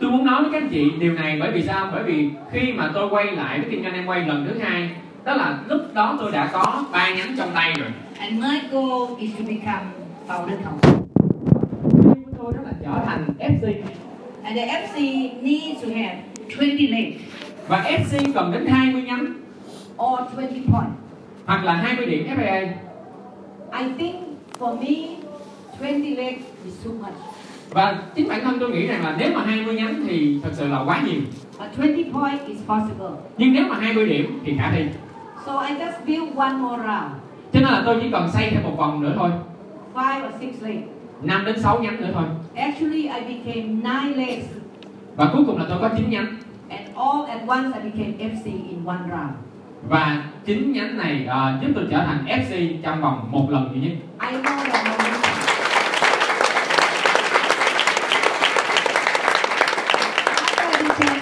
tôi 0.00 0.10
muốn 0.10 0.24
nói 0.24 0.42
với 0.42 0.52
các 0.52 0.62
anh 0.62 0.68
chị 0.70 0.90
điều 0.98 1.12
này 1.12 1.36
bởi 1.40 1.52
vì 1.52 1.62
sao 1.62 1.88
bởi 1.92 2.02
vì 2.02 2.30
khi 2.50 2.72
mà 2.72 2.90
tôi 2.94 3.08
quay 3.10 3.26
lại 3.26 3.60
với 3.60 3.70
kinh 3.70 3.82
doanh 3.82 3.94
em 3.94 4.06
quay 4.06 4.26
lần 4.26 4.46
thứ 4.48 4.58
hai 4.58 4.90
đó 5.24 5.34
là 5.34 5.58
lúc 5.68 5.80
đó 5.94 6.16
tôi 6.20 6.32
đã 6.32 6.50
có 6.52 6.84
ba 6.92 7.08
nhánh 7.14 7.34
trong 7.36 7.50
tay 7.54 7.74
rồi 7.78 7.88
And 8.18 8.32
my 8.42 8.60
goal 8.72 9.18
is 9.18 9.30
to 9.38 9.44
become 9.48 9.84
founder 10.28 10.56
council. 10.64 11.00
của 12.24 12.30
tôi 12.38 12.52
đó 12.52 12.60
là 12.64 12.72
trở 12.82 13.04
thành 13.06 13.24
FC 13.38 13.74
And 14.44 14.56
the 14.56 14.66
FC 14.66 14.98
needs 15.42 15.82
to 15.82 15.88
have 15.88 16.16
20 16.58 16.88
legs 16.88 17.16
và 17.68 17.82
FC 17.82 18.32
cần 18.34 18.52
đến 18.52 18.66
20 18.66 19.02
nhánh 19.02 19.26
or 19.98 20.20
20 20.36 20.48
points. 20.72 20.92
hoặc 21.46 21.64
là 21.64 21.72
20 21.72 22.06
điểm 22.06 22.26
FAA 22.36 22.60
I 23.80 23.84
think 23.98 24.14
for 24.58 24.76
me, 24.80 25.16
20 25.80 26.10
legs 26.16 26.42
is 26.64 26.84
too 26.84 26.92
much. 26.92 27.14
và 27.70 27.98
chính 28.14 28.28
bản 28.28 28.40
thân 28.44 28.56
tôi 28.60 28.70
nghĩ 28.70 28.86
rằng 28.86 29.04
là 29.04 29.16
nếu 29.18 29.30
mà 29.34 29.42
20 29.44 29.74
nhánh 29.74 30.04
thì 30.08 30.38
thật 30.42 30.50
sự 30.52 30.68
là 30.68 30.82
quá 30.86 31.02
nhiều 31.06 31.20
But 31.58 31.68
20 31.78 32.04
points 32.12 32.46
is 32.48 32.58
possible. 32.66 33.06
nhưng 33.38 33.52
nếu 33.52 33.64
mà 33.68 33.76
20 33.80 34.06
điểm 34.06 34.40
thì 34.44 34.54
khả 34.58 34.70
thi 34.76 34.84
So 35.46 35.52
I 35.58 35.74
just 35.74 36.06
build 36.06 36.36
one 36.36 36.54
more 36.54 36.76
round, 36.82 37.12
cho 37.52 37.60
nên 37.60 37.72
là 37.72 37.82
tôi 37.86 37.98
chỉ 38.02 38.10
cần 38.12 38.30
xây 38.32 38.50
thêm 38.50 38.62
một 38.62 38.74
vòng 38.76 39.02
nữa 39.02 39.12
thôi. 39.16 39.30
Five 39.94 40.26
or 40.28 40.34
six 40.40 40.62
legs. 40.62 40.82
5 41.22 41.44
đến 41.44 41.60
6 41.60 41.78
nhánh 41.82 42.00
nữa 42.00 42.10
thôi. 42.14 42.24
Actually, 42.54 43.02
I 43.02 43.20
became 43.20 43.62
nine 43.62 44.16
legs, 44.26 44.46
và 45.16 45.30
cuối 45.32 45.42
cùng 45.46 45.58
là 45.58 45.64
tôi 45.68 45.78
có 45.80 45.88
9 45.96 46.10
nhánh. 46.10 46.26
And 46.68 46.82
all 46.96 47.26
at 47.30 47.40
once 47.48 47.78
I 47.78 47.90
became 47.90 48.12
FC 48.34 48.44
in 48.44 48.84
one 48.86 48.98
round. 49.10 49.32
và 49.88 50.22
chín 50.44 50.72
nhánh 50.72 50.96
này 50.98 51.24
ờ, 51.28 51.52
giúp 51.62 51.68
tôi 51.74 51.84
trở 51.90 51.98
thành 51.98 52.24
FC 52.26 52.76
trong 52.82 53.00
vòng 53.00 53.28
một 53.30 53.46
lần 53.50 53.70
duy 53.74 53.80
nhất. 53.80 53.96
I 54.20 54.36
know 54.36 54.42
that 54.72 54.84
momentum. 54.86 55.34
After 60.36 60.66
I 60.70 60.88
became 60.88 61.20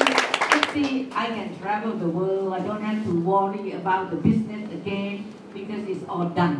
FC, 0.72 1.06
I 1.12 1.26
can 1.26 1.48
travel 1.60 1.92
the 1.92 2.08
world. 2.08 2.52
I 2.54 2.60
don't 2.60 2.80
have 2.80 3.04
to 3.04 3.12
worry 3.20 3.72
about 3.72 4.10
the 4.10 4.16
business 4.16 4.72
again 4.72 5.24
because 5.54 5.84
it's 5.86 6.04
all 6.08 6.28
done. 6.36 6.56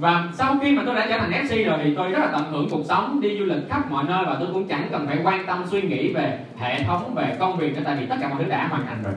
và 0.00 0.28
sau 0.34 0.58
khi 0.62 0.76
mà 0.76 0.82
tôi 0.86 0.94
đã 0.94 1.06
trở 1.08 1.18
thành 1.18 1.30
FC 1.30 1.64
rồi 1.66 1.78
thì 1.84 1.94
tôi 1.96 2.10
rất 2.10 2.18
là 2.18 2.30
tận 2.32 2.52
hưởng 2.52 2.68
cuộc 2.70 2.84
sống 2.84 3.20
đi 3.20 3.38
du 3.38 3.44
lịch 3.44 3.68
khắp 3.68 3.90
mọi 3.90 4.04
nơi 4.04 4.24
và 4.26 4.36
tôi 4.40 4.48
cũng 4.52 4.68
chẳng 4.68 4.88
cần 4.90 5.06
phải 5.06 5.18
quan 5.24 5.46
tâm 5.46 5.64
suy 5.70 5.82
nghĩ 5.82 6.12
về 6.12 6.44
hệ 6.56 6.84
thống 6.84 7.14
về 7.14 7.36
công 7.40 7.56
việc 7.56 7.76
nữa 7.76 7.82
tại 7.84 7.96
vì 8.00 8.06
tất 8.06 8.16
cả 8.20 8.28
mọi 8.28 8.42
thứ 8.42 8.48
đã 8.48 8.68
hoàn 8.68 8.86
thành 8.86 9.02
rồi 9.02 9.14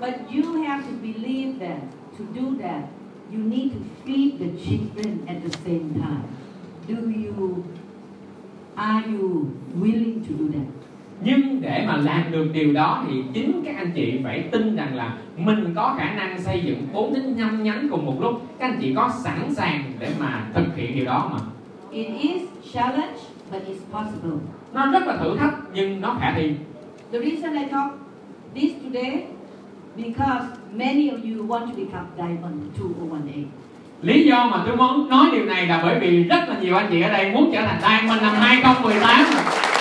But 0.00 0.14
you 0.34 0.62
have 0.62 0.82
to 0.82 0.92
believe 1.02 1.66
that 1.66 1.78
to 2.18 2.24
do 2.34 2.42
that, 2.62 2.82
you 3.32 3.38
need 3.38 3.72
to 3.72 3.78
feed 4.06 4.30
the 4.38 4.46
children 4.64 5.18
at 5.26 5.36
the 5.42 5.50
same 5.64 5.88
time. 5.94 6.22
Do 6.88 6.94
you, 6.94 7.64
are 8.76 9.02
you 9.12 9.46
willing 9.80 10.20
to 10.20 10.32
do 10.38 10.46
that? 10.52 10.80
Nhưng 11.24 11.60
để 11.60 11.84
mà 11.86 11.96
làm 11.96 12.22
được 12.30 12.46
điều 12.52 12.72
đó 12.72 13.04
thì 13.08 13.22
chính 13.32 13.62
các 13.64 13.76
anh 13.76 13.90
chị 13.94 14.20
phải 14.24 14.42
tin 14.50 14.76
rằng 14.76 14.94
là 14.94 15.12
mình 15.36 15.72
có 15.76 15.94
khả 15.98 16.10
năng 16.14 16.40
xây 16.40 16.60
dựng 16.64 16.86
4 16.92 17.14
đến 17.14 17.34
5 17.38 17.62
nhánh 17.62 17.88
cùng 17.90 18.06
một 18.06 18.16
lúc 18.20 18.42
các 18.58 18.66
anh 18.66 18.78
chị 18.80 18.92
có 18.96 19.10
sẵn 19.24 19.54
sàng 19.54 19.82
để 19.98 20.08
mà 20.20 20.44
thực 20.54 20.76
hiện 20.76 20.94
điều 20.96 21.04
đó 21.04 21.30
mà 21.32 21.38
It 21.92 22.06
is 22.20 22.42
challenge, 22.74 23.18
but 23.52 23.62
it's 23.68 23.92
possible. 24.00 24.38
nó 24.74 24.86
rất 24.92 25.06
là 25.06 25.16
thử 25.16 25.36
thách 25.36 25.54
nhưng 25.74 26.00
nó 26.00 26.16
khả 26.20 26.32
thi 26.36 26.52
The 27.12 27.18
reason 27.18 27.56
I 27.56 27.64
talk 27.70 27.92
this 28.54 28.72
today, 28.84 29.24
because 29.96 30.44
many 30.74 31.10
of 31.10 31.18
you 31.36 31.46
want 31.46 31.60
to 31.66 31.72
become 31.76 32.06
diamond 32.16 32.54
2018. 32.78 33.44
lý 34.02 34.24
do 34.24 34.48
mà 34.50 34.62
tôi 34.66 34.76
muốn 34.76 35.08
nói 35.08 35.26
điều 35.32 35.44
này 35.44 35.66
là 35.66 35.80
bởi 35.82 35.98
vì 36.00 36.24
rất 36.24 36.48
là 36.48 36.58
nhiều 36.60 36.76
anh 36.76 36.86
chị 36.90 37.00
ở 37.00 37.08
đây 37.12 37.32
muốn 37.32 37.50
trở 37.52 37.62
thành 37.66 37.80
Diamond 37.80 38.22
năm 38.22 38.34
2018 38.34 39.79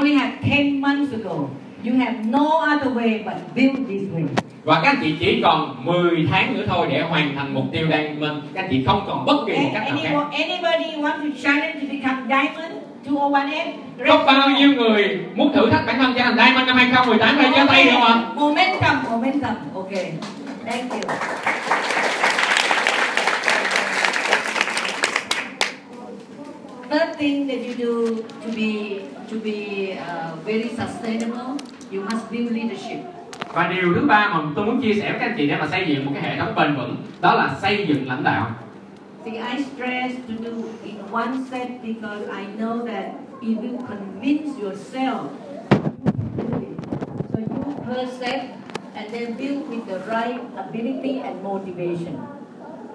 only 0.00 0.14
have 0.14 0.32
10 0.42 0.80
months 0.80 1.12
ago. 1.12 1.48
You 1.84 1.94
have 1.94 2.14
no 2.26 2.46
other 2.72 2.90
way 2.98 3.22
but 3.24 3.34
build 3.54 3.88
this 3.88 4.02
way. 4.14 4.24
và 4.64 4.80
các 4.82 4.88
anh 4.90 4.96
chị 5.02 5.14
chỉ 5.20 5.40
còn 5.42 5.84
10 5.84 6.26
tháng 6.30 6.54
nữa 6.54 6.64
thôi 6.68 6.86
để 6.90 7.02
hoàn 7.02 7.34
thành 7.36 7.54
mục 7.54 7.64
tiêu 7.72 7.86
Diamond 7.90 8.44
các 8.54 8.62
anh 8.62 8.68
chị 8.70 8.84
không 8.86 9.04
còn 9.06 9.24
bất 9.24 9.44
kỳ 9.46 9.56
một 9.56 9.70
cách 9.74 9.82
nào 9.88 9.98
khác 10.02 10.10
Any, 10.32 10.42
anybody 10.44 11.02
want 11.02 11.18
to 11.22 11.38
challenge 11.42 11.72
to 11.80 11.86
become 11.92 12.16
diamond 12.28 12.74
2018? 13.06 14.08
có 14.08 14.24
bao 14.26 14.50
nhiêu 14.50 14.68
người 14.72 15.20
muốn 15.34 15.52
thử 15.52 15.70
thách 15.70 15.86
bản 15.86 15.98
thân 15.98 16.14
trở 16.16 16.22
thành 16.22 16.36
Diamond 16.36 16.66
năm 16.66 16.76
2018 16.76 17.36
đây 17.38 17.50
giơ 17.56 17.64
tay 17.66 17.84
được 17.84 17.90
không 17.92 18.02
ạ 18.02 18.22
Momentum, 18.34 18.96
momentum. 19.10 19.54
Okay. 19.74 20.12
Thank 20.66 20.92
you. 20.92 21.00
Third 26.90 27.18
thing 27.18 27.46
that 27.48 27.60
you 27.66 27.74
do 27.78 28.22
to 28.44 28.48
be 28.56 29.00
to 29.30 29.36
be 29.44 29.58
uh, 29.98 30.34
very 30.44 30.68
sustainable, 30.68 31.56
you 31.92 32.02
must 32.10 32.30
build 32.30 32.50
leadership. 32.52 32.98
và 33.54 33.68
điều 33.68 33.94
thứ 33.94 34.06
ba 34.06 34.28
mà 34.34 34.40
tôi 34.56 34.66
muốn 34.66 34.80
chia 34.82 34.94
sẻ 34.94 35.10
với 35.10 35.20
các 35.20 35.26
anh 35.26 35.34
chị 35.36 35.46
để 35.46 35.56
mà 35.60 35.66
xây 35.70 35.84
dựng 35.88 36.04
một 36.06 36.12
cái 36.14 36.22
hệ 36.22 36.38
thống 36.38 36.54
bền 36.56 36.76
vững 36.76 36.96
đó 37.20 37.34
là 37.34 37.56
xây 37.62 37.86
dựng 37.88 38.08
lãnh 38.08 38.24
đạo 38.24 38.50
See, 39.24 39.32
I 39.32 39.64
stress 39.64 40.14
to 40.28 40.34
do 40.44 40.50
in 40.84 40.94
one 41.12 41.32
set 41.50 41.68
because 41.82 42.22
I 42.38 42.44
know 42.58 42.86
that 42.86 43.04
it 43.42 43.58
will 43.62 43.78
convince 43.88 44.62
yourself. 44.62 45.20
So 47.32 47.38
you 47.38 47.74
per 47.86 48.06
set 48.20 48.40
and 48.94 49.12
then 49.12 49.36
build 49.38 49.68
with 49.70 49.84
the 49.86 49.98
right 50.06 50.40
ability 50.56 51.20
and 51.24 51.36
motivation. 51.42 52.14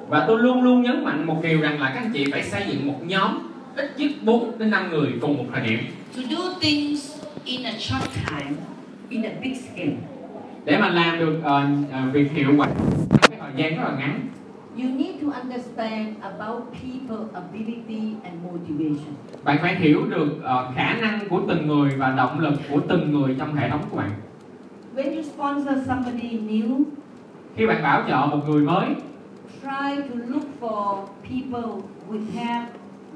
và 0.10 0.26
tôi 0.28 0.40
luôn 0.40 0.64
luôn 0.64 0.82
nhấn 0.82 1.04
mạnh 1.06 1.26
một 1.28 1.38
điều 1.44 1.62
rằng 1.62 1.82
là 1.82 1.92
các 1.96 2.02
anh 2.02 2.12
chị 2.14 2.26
phải 2.32 2.44
xây 2.44 2.64
dựng 2.72 2.88
một 2.88 2.96
nhóm 3.04 3.32
ít 3.76 3.92
nhất 3.98 4.12
4 4.24 4.58
đến 4.60 4.70
5 4.70 4.90
người 4.92 5.14
cùng 5.22 5.38
một 5.38 5.46
thời 5.54 5.68
điểm 5.68 5.80
To 6.16 6.22
do 6.30 6.38
things 6.62 7.22
in 7.46 7.64
a 7.64 7.72
short 7.72 8.10
time, 8.30 8.52
in 9.10 9.24
a 9.24 9.30
big 9.42 9.56
scale. 9.56 9.94
để 10.66 10.78
mà 10.80 10.90
làm 10.90 11.20
được 11.20 11.40
ờ, 11.44 11.66
ờ, 11.92 12.00
việc 12.14 12.32
hiệu 12.32 12.50
quả 12.58 12.68
trong 12.78 13.30
cái 13.30 13.40
thời 13.40 13.52
gian 13.56 13.76
rất 13.78 13.84
là 13.84 13.96
ngắn 14.00 14.20
You 14.78 14.90
need 14.98 15.16
to 15.22 15.40
understand 15.42 16.08
about 16.22 16.64
people 16.74 17.26
ability 17.34 18.02
and 18.24 18.36
motivation. 18.44 19.14
bạn 19.44 19.58
phải 19.62 19.76
hiểu 19.76 20.06
được 20.06 20.44
ờ, 20.44 20.72
khả 20.76 20.94
năng 21.02 21.20
của 21.30 21.42
từng 21.48 21.68
người 21.68 21.90
và 21.98 22.10
động 22.12 22.40
lực 22.40 22.54
của 22.72 22.80
từng 22.90 23.12
người 23.12 23.36
trong 23.40 23.56
hệ 23.56 23.70
thống 23.70 23.82
của 23.92 23.98
bạn 23.98 24.12
When 24.96 25.16
you 25.16 25.22
sponsor 25.24 25.88
somebody 25.88 26.30
new, 26.40 26.84
khi 27.56 27.68
bạn 27.68 27.84
bảo 27.84 28.04
trợ 28.08 28.26
một 28.36 28.50
người 28.50 28.62
mới 28.64 28.88
try 29.62 30.02
to 30.10 30.16
look 30.28 30.44
for 30.62 31.06
people 31.30 31.82
who 32.10 32.20
have 32.40 32.66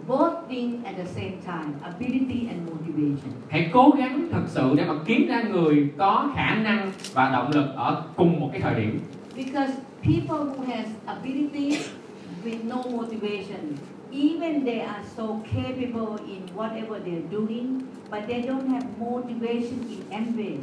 both 0.10 0.34
things 0.50 0.86
at 0.86 0.96
the 0.98 1.06
same 1.16 1.36
time, 1.46 1.70
ability 1.94 2.40
and 2.52 2.60
motivation. 2.70 3.32
hãy 3.50 3.70
cố 3.74 3.94
gắng 3.98 4.28
thật 4.32 4.44
sự 4.48 4.74
để 4.78 4.86
mà 4.86 4.94
kiếm 5.06 5.28
ra 5.28 5.42
người 5.42 5.90
có 5.98 6.32
khả 6.36 6.56
năng 6.56 6.92
và 7.14 7.32
động 7.32 7.52
lực 7.54 7.68
ở 7.76 8.04
cùng 8.16 8.40
một 8.40 8.50
cái 8.52 8.62
thời 8.62 8.76
điểm 8.76 9.00
Because 9.36 9.74
people 10.04 10.40
who 10.54 10.64
has 10.74 10.88
ability 11.06 11.78
with 12.46 12.64
no 12.64 12.76
motivation, 12.98 13.76
even 14.12 14.66
they 14.66 14.80
are 14.80 15.04
so 15.18 15.24
capable 15.54 16.18
in 16.28 16.42
whatever 16.56 17.00
they're 17.06 17.30
doing, 17.32 17.80
but 18.12 18.20
they 18.28 18.42
don't 18.42 18.68
have 18.70 18.86
motivation 19.00 19.78
in 19.90 20.02
Amway. 20.12 20.58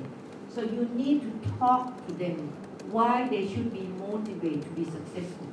So 0.54 0.62
you 0.62 0.86
need 0.96 1.20
to 1.20 1.50
talk 1.60 1.82
to 2.08 2.14
them 2.18 2.36
why 2.92 3.28
they 3.30 3.46
should 3.48 3.72
be 3.72 3.86
motivated 4.10 4.62
to 4.62 4.70
be 4.76 4.84
successful. 4.84 5.45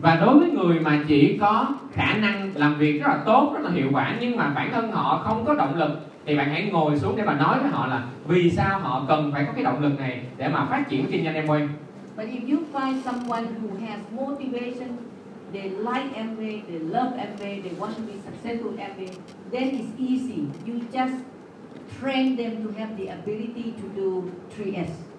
Và 0.00 0.16
đối 0.16 0.38
với 0.38 0.50
người 0.50 0.80
mà 0.80 1.04
chỉ 1.08 1.38
có 1.40 1.74
khả 1.92 2.16
năng 2.16 2.50
làm 2.54 2.78
việc 2.78 3.00
rất 3.00 3.08
là 3.08 3.22
tốt 3.26 3.52
rất 3.54 3.60
là 3.62 3.70
hiệu 3.70 3.88
quả 3.92 4.16
nhưng 4.20 4.36
mà 4.36 4.52
bản 4.54 4.70
thân 4.72 4.92
họ 4.92 5.22
không 5.24 5.44
có 5.44 5.54
động 5.54 5.74
lực 5.74 5.90
thì 6.26 6.36
bạn 6.36 6.50
hãy 6.50 6.68
ngồi 6.72 6.98
xuống 6.98 7.16
để 7.16 7.22
mà 7.22 7.34
nói 7.34 7.58
với 7.58 7.70
họ 7.70 7.86
là 7.86 8.06
vì 8.26 8.50
sao 8.50 8.78
họ 8.78 9.04
cần 9.08 9.30
phải 9.32 9.44
có 9.44 9.52
cái 9.52 9.64
động 9.64 9.82
lực 9.82 9.98
này 9.98 10.22
để 10.36 10.48
mà 10.48 10.66
phát 10.70 10.88
triển 10.88 11.06
kinh 11.10 11.24
doanh 11.24 11.34
em 11.34 11.46
quay. 11.46 11.68
But 12.16 12.26
if 12.26 12.52
you 12.52 12.58
find 12.72 12.94
someone 13.04 13.44
who 13.44 13.86
has 13.86 14.00
motivation, 14.12 14.88
they 15.52 15.68
like 15.68 16.14
Amway, 16.14 16.60
they 16.68 16.78
love 16.78 17.16
Amway, 17.16 17.62
they 17.62 17.72
want 17.78 17.94
to 17.96 18.02
be 18.06 18.14
successful 18.24 18.70
in 18.70 18.78
Amway, 18.78 19.08
then 19.52 19.70
it's 19.70 19.98
easy. 19.98 20.42
You 20.66 20.80
just 20.92 21.14
train 22.00 22.36
them 22.36 22.64
to 22.64 22.80
have 22.80 22.96
the 22.96 23.08
ability 23.08 23.74
to 23.80 24.00
do 24.00 24.30
3S 24.58 25.09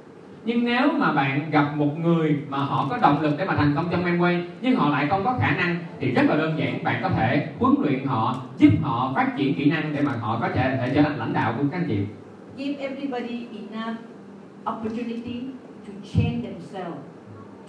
nhưng 0.45 0.65
nếu 0.65 0.91
mà 0.91 1.13
bạn 1.13 1.49
gặp 1.51 1.75
một 1.75 1.97
người 1.99 2.37
mà 2.49 2.57
họ 2.57 2.87
có 2.89 2.97
động 2.97 3.21
lực 3.21 3.33
để 3.37 3.45
mà 3.45 3.55
thành 3.55 3.73
công 3.75 3.87
trong 3.91 4.05
Amway 4.05 4.43
nhưng 4.61 4.75
họ 4.75 4.89
lại 4.89 5.07
không 5.09 5.23
có 5.23 5.37
khả 5.39 5.51
năng 5.51 5.75
thì 5.99 6.11
rất 6.11 6.21
là 6.29 6.35
đơn 6.35 6.59
giản 6.59 6.83
bạn 6.83 6.99
có 7.03 7.09
thể 7.09 7.47
huấn 7.59 7.75
luyện 7.79 8.05
họ 8.05 8.35
giúp 8.57 8.69
họ 8.81 9.11
phát 9.15 9.37
triển 9.37 9.53
kỹ 9.55 9.69
năng 9.71 9.93
để 9.93 10.01
mà 10.01 10.11
họ 10.21 10.37
có 10.41 10.49
thể, 10.53 10.77
thể 10.81 10.91
trở 10.95 11.01
thành 11.01 11.19
lãnh 11.19 11.33
đạo 11.33 11.53
của 11.57 11.63
các 11.71 11.77
anh 11.77 11.85
chị 11.87 11.97
Give 12.57 12.87
everybody 12.87 13.45
enough 13.53 13.97
opportunity 14.69 15.41
to 15.87 15.93
change 16.13 16.41
themselves, 16.43 16.99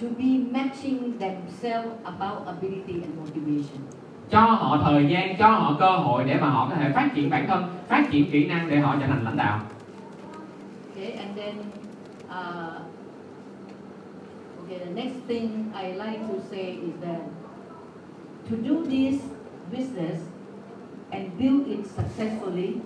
to 0.03 0.07
be 0.19 0.61
matching 0.61 1.19
themselves 1.19 1.93
about 2.05 2.47
ability 2.47 2.93
and 2.93 3.19
motivation. 3.19 3.81
cho 4.31 4.41
họ 4.41 4.79
thời 4.85 5.09
gian 5.09 5.37
cho 5.39 5.47
họ 5.49 5.77
cơ 5.81 5.91
hội 5.91 6.25
để 6.25 6.39
mà 6.41 6.49
họ 6.49 6.67
có 6.71 6.77
thể 6.77 6.91
phát 6.95 7.09
triển 7.15 7.31
bản 7.31 7.47
thân 7.49 7.65
phát 7.89 8.05
triển 8.11 8.31
kỹ 8.31 8.47
năng 8.47 8.69
để 8.71 8.79
họ 8.79 8.97
trở 9.01 9.07
thành 9.07 9.25
lãnh 9.25 9.37
đạo 9.37 9.61
Okay, 10.97 11.13
and 11.13 11.37
then, 11.39 11.55
uh, 12.33 12.81
okay, 14.61 14.79
the 14.79 14.91
next 14.91 15.19
thing 15.29 15.73
I 15.75 15.93
like 15.93 16.21
to 16.31 16.37
say 16.51 16.67
is 16.89 16.95
that 17.01 17.23
to 18.49 18.57
do 18.57 18.85
this 18.87 19.21
business 19.71 20.19
and 21.13 21.39
build 21.39 21.69
it 21.69 21.87
successfully 21.87 22.81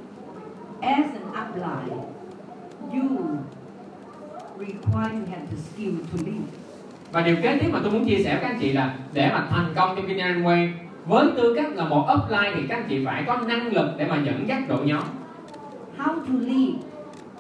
as 0.83 1.07
an 1.19 1.27
upline, 1.33 2.15
you 2.93 3.47
require 4.57 5.11
to 5.11 5.31
have 5.31 5.51
the 5.51 5.61
skill 5.69 5.95
to 6.11 6.17
lead. 6.27 6.43
và 7.13 7.21
điều 7.23 7.37
kế 7.43 7.59
tiếp 7.59 7.69
mà 7.73 7.81
tôi 7.83 7.93
muốn 7.93 8.05
chia 8.05 8.23
sẻ 8.25 8.33
với 8.33 8.43
các 8.43 8.49
anh 8.49 8.59
chị 8.61 8.73
là 8.73 8.95
để 9.13 9.31
mà 9.33 9.47
thành 9.51 9.73
công 9.77 9.97
trong 9.97 10.07
doanh 10.07 10.19
Amway 10.19 10.71
với 11.07 11.27
tư 11.37 11.55
cách 11.57 11.73
là 11.75 11.85
một 11.85 12.07
upline 12.15 12.53
thì 12.55 12.67
các 12.69 12.77
anh 12.77 12.87
chị 12.89 13.05
phải 13.05 13.25
có 13.27 13.37
năng 13.47 13.73
lực 13.73 13.95
để 13.99 14.07
mà 14.07 14.23
dẫn 14.25 14.49
dắt 14.49 14.63
đội 14.69 14.87
nhóm 14.87 15.03
How 15.99 16.15
to 16.15 16.33
lead 16.41 16.75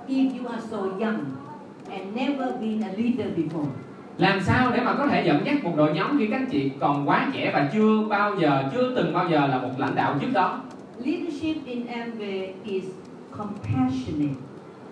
if 0.08 0.38
you 0.38 0.48
are 0.48 0.66
so 0.70 0.76
young 0.76 1.45
and 1.90 2.16
never 2.16 2.48
been 2.60 2.82
a 2.82 2.88
leader 2.96 3.36
before? 3.36 3.70
làm 4.18 4.40
sao 4.40 4.70
để 4.74 4.80
mà 4.80 4.94
có 4.94 5.06
thể 5.06 5.26
dẫn 5.26 5.46
dắt 5.46 5.64
một 5.64 5.72
đội 5.76 5.92
nhóm 5.94 6.18
khi 6.18 6.26
các 6.26 6.42
chị 6.50 6.70
còn 6.80 7.08
quá 7.08 7.30
trẻ 7.34 7.50
và 7.54 7.70
chưa 7.72 8.06
bao 8.08 8.36
giờ 8.38 8.64
chưa 8.72 8.92
từng 8.96 9.14
bao 9.14 9.28
giờ 9.30 9.46
là 9.46 9.58
một 9.58 9.70
lãnh 9.78 9.94
đạo 9.94 10.14
trước 10.20 10.32
đó 10.32 10.60
Leadership 11.04 11.56
in 11.66 11.86
Amway 11.86 12.52
is 12.64 12.84
compassionate 13.38 14.36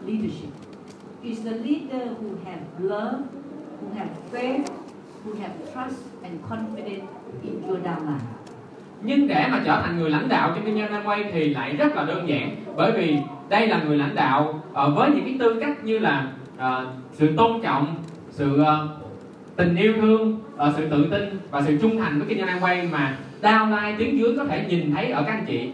leadership. 0.07 0.51
It's 1.23 1.45
a 1.47 1.57
leader 1.57 2.09
who 2.21 2.37
have 2.45 2.63
love, 2.79 3.23
who 3.81 3.99
have 3.99 4.11
faith, 4.33 4.65
who 5.25 5.33
have 5.41 5.55
trust 5.75 6.01
and 6.23 6.35
confidence 6.51 7.07
in 7.43 7.63
your 7.69 7.79
downline. 7.79 8.21
nhưng 9.03 9.29
để 9.29 9.49
mà 9.51 9.63
trở 9.65 9.81
thành 9.83 9.99
người 9.99 10.11
lãnh 10.11 10.29
đạo 10.29 10.53
trong 10.55 10.65
kinh 10.65 10.79
doanh 10.79 11.05
Amway 11.05 11.25
thì 11.33 11.49
lại 11.49 11.77
rất 11.77 11.97
là 11.97 12.05
đơn 12.05 12.29
giản 12.29 12.57
bởi 12.77 12.93
vì 12.93 13.17
đây 13.49 13.67
là 13.67 13.83
người 13.83 13.97
lãnh 13.97 14.15
đạo 14.15 14.61
ờ, 14.73 14.91
với 14.91 15.11
những 15.11 15.25
cái 15.25 15.37
tư 15.39 15.61
cách 15.61 15.85
như 15.85 15.99
là 15.99 16.33
uh, 16.59 16.89
sự 17.13 17.37
tôn 17.37 17.63
trọng 17.63 17.95
sự 18.31 18.63
uh, 18.63 18.69
tình 19.57 19.77
yêu 19.77 19.93
thương 20.01 20.41
uh, 20.55 20.75
sự 20.77 20.89
tự 20.91 21.09
tin 21.11 21.39
và 21.51 21.63
sự 21.63 21.79
trung 21.83 21.99
thành 21.99 22.19
với 22.19 22.29
kinh 22.29 22.39
doanh 22.39 22.61
Amway 22.61 22.91
mà 22.91 23.19
downline 23.43 23.95
tiếng 23.99 24.19
dưới 24.19 24.37
có 24.37 24.45
thể 24.45 24.67
nhìn 24.69 24.95
thấy 24.95 25.11
ở 25.11 25.23
các 25.23 25.33
anh 25.33 25.45
chị 25.47 25.71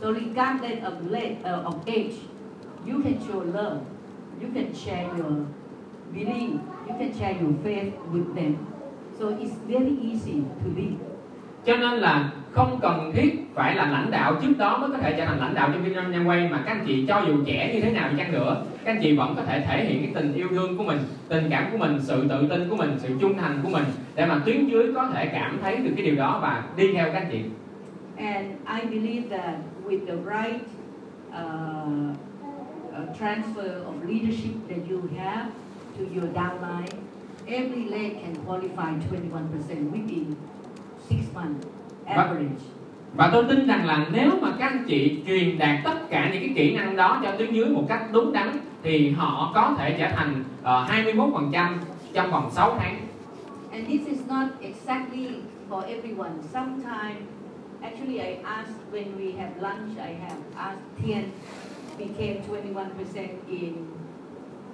So 0.00 0.12
regardless 0.12 0.82
of, 0.82 1.10
late, 1.10 1.36
uh, 1.44 1.64
of 1.64 1.84
age, 1.86 2.14
you 2.86 3.02
can 3.02 3.20
show 3.20 3.40
love. 3.42 3.84
You 4.40 4.48
can 4.48 4.74
share 4.74 5.04
your 5.18 5.44
belief. 6.12 6.56
You 6.88 6.94
can 6.98 7.12
share 7.18 7.36
your 7.36 7.52
faith 7.62 7.92
with 8.10 8.34
them. 8.34 8.66
So 9.18 9.28
it's 9.28 9.52
very 9.68 9.98
easy 10.00 10.42
to 10.62 10.68
lead 10.76 11.09
cho 11.66 11.76
nên 11.76 11.92
là 11.92 12.30
không 12.52 12.78
cần 12.82 13.12
thiết 13.14 13.50
phải 13.54 13.74
là 13.74 13.86
lãnh 13.86 14.10
đạo 14.10 14.34
trước 14.42 14.58
đó 14.58 14.78
mới 14.78 14.90
có 14.90 14.98
thể 14.98 15.14
trở 15.18 15.26
thành 15.26 15.40
lãnh 15.40 15.54
đạo 15.54 15.70
trong 15.72 15.84
kinh 15.84 15.94
doanh 15.94 16.28
Quay 16.28 16.48
mà 16.48 16.62
các 16.66 16.72
anh 16.72 16.84
chị 16.86 17.04
cho 17.08 17.22
dù 17.26 17.44
trẻ 17.46 17.74
như 17.74 17.80
thế 17.80 17.92
nào 17.92 18.08
đi 18.10 18.16
chăng 18.18 18.32
nữa 18.32 18.62
các 18.84 18.92
anh 18.92 19.02
chị 19.02 19.16
vẫn 19.16 19.34
có 19.36 19.42
thể 19.42 19.60
thể 19.60 19.84
hiện 19.84 20.02
cái 20.02 20.10
tình 20.14 20.34
yêu 20.34 20.48
thương 20.50 20.78
của 20.78 20.84
mình 20.84 20.98
tình 21.28 21.46
cảm 21.50 21.72
của 21.72 21.78
mình 21.78 21.98
sự 22.02 22.28
tự 22.28 22.46
tin 22.48 22.68
của 22.68 22.76
mình 22.76 22.96
sự 22.98 23.08
trung 23.20 23.38
thành 23.38 23.60
của 23.62 23.70
mình 23.70 23.84
để 24.14 24.26
mà 24.26 24.42
tuyến 24.46 24.66
dưới 24.66 24.92
có 24.94 25.06
thể 25.14 25.26
cảm 25.26 25.58
thấy 25.62 25.76
được 25.76 25.90
cái 25.96 26.06
điều 26.06 26.16
đó 26.16 26.38
và 26.42 26.64
đi 26.76 26.92
theo 26.92 27.06
các 27.12 27.18
anh 27.18 27.28
chị. 27.32 27.42
And 28.16 28.46
I 28.76 28.98
believe 28.98 29.38
that 29.38 29.54
with 29.84 30.06
the 30.06 30.16
right 30.16 30.60
uh, 31.30 32.16
uh, 32.92 33.18
transfer 33.20 33.84
of 33.84 34.08
leadership 34.08 34.54
that 34.68 34.78
you 34.90 35.00
have 35.18 35.46
to 35.98 36.04
your 36.14 36.28
downline, 36.34 36.92
every 37.46 37.84
leg 37.84 38.12
can 38.22 38.34
qualify 38.46 38.92
21% 39.10 39.92
within 39.92 40.34
six 41.10 41.20
months 41.34 41.66
average. 42.06 42.64
và 43.14 43.30
tôi 43.32 43.44
tin 43.48 43.66
rằng 43.66 43.86
là 43.86 44.06
nếu 44.12 44.30
mà 44.42 44.48
các 44.58 44.66
anh 44.70 44.84
chị 44.88 45.22
truyền 45.26 45.58
đạt 45.58 45.76
tất 45.84 46.10
cả 46.10 46.30
những 46.32 46.42
cái 46.42 46.52
kỹ 46.56 46.76
năng 46.76 46.96
đó 46.96 47.20
cho 47.22 47.32
tuyến 47.38 47.52
dưới 47.52 47.68
một 47.68 47.84
cách 47.88 48.02
đúng 48.12 48.32
đắn 48.32 48.48
thì 48.82 49.10
họ 49.10 49.52
có 49.54 49.74
thể 49.78 49.96
trở 49.98 50.08
thành 50.16 50.44
uh, 50.60 50.90
21% 51.46 51.74
trong 52.12 52.30
vòng 52.30 52.50
6 52.52 52.76
tháng 52.78 52.96
And 53.72 53.86
this 53.86 54.06
is 54.08 54.18
not 54.28 54.48
exactly 54.60 55.28
for 55.68 55.82
everyone. 55.86 56.42
Sometimes, 56.52 57.22
actually, 57.82 58.18
I 58.18 58.42
asked 58.42 58.74
when 58.90 59.16
we 59.16 59.38
have 59.38 59.52
lunch, 59.60 59.96
I 59.96 60.14
have 60.26 60.40
asked 60.56 60.82
Tien 60.98 61.30
became 61.96 62.42
21% 62.42 63.48
in 63.48 63.86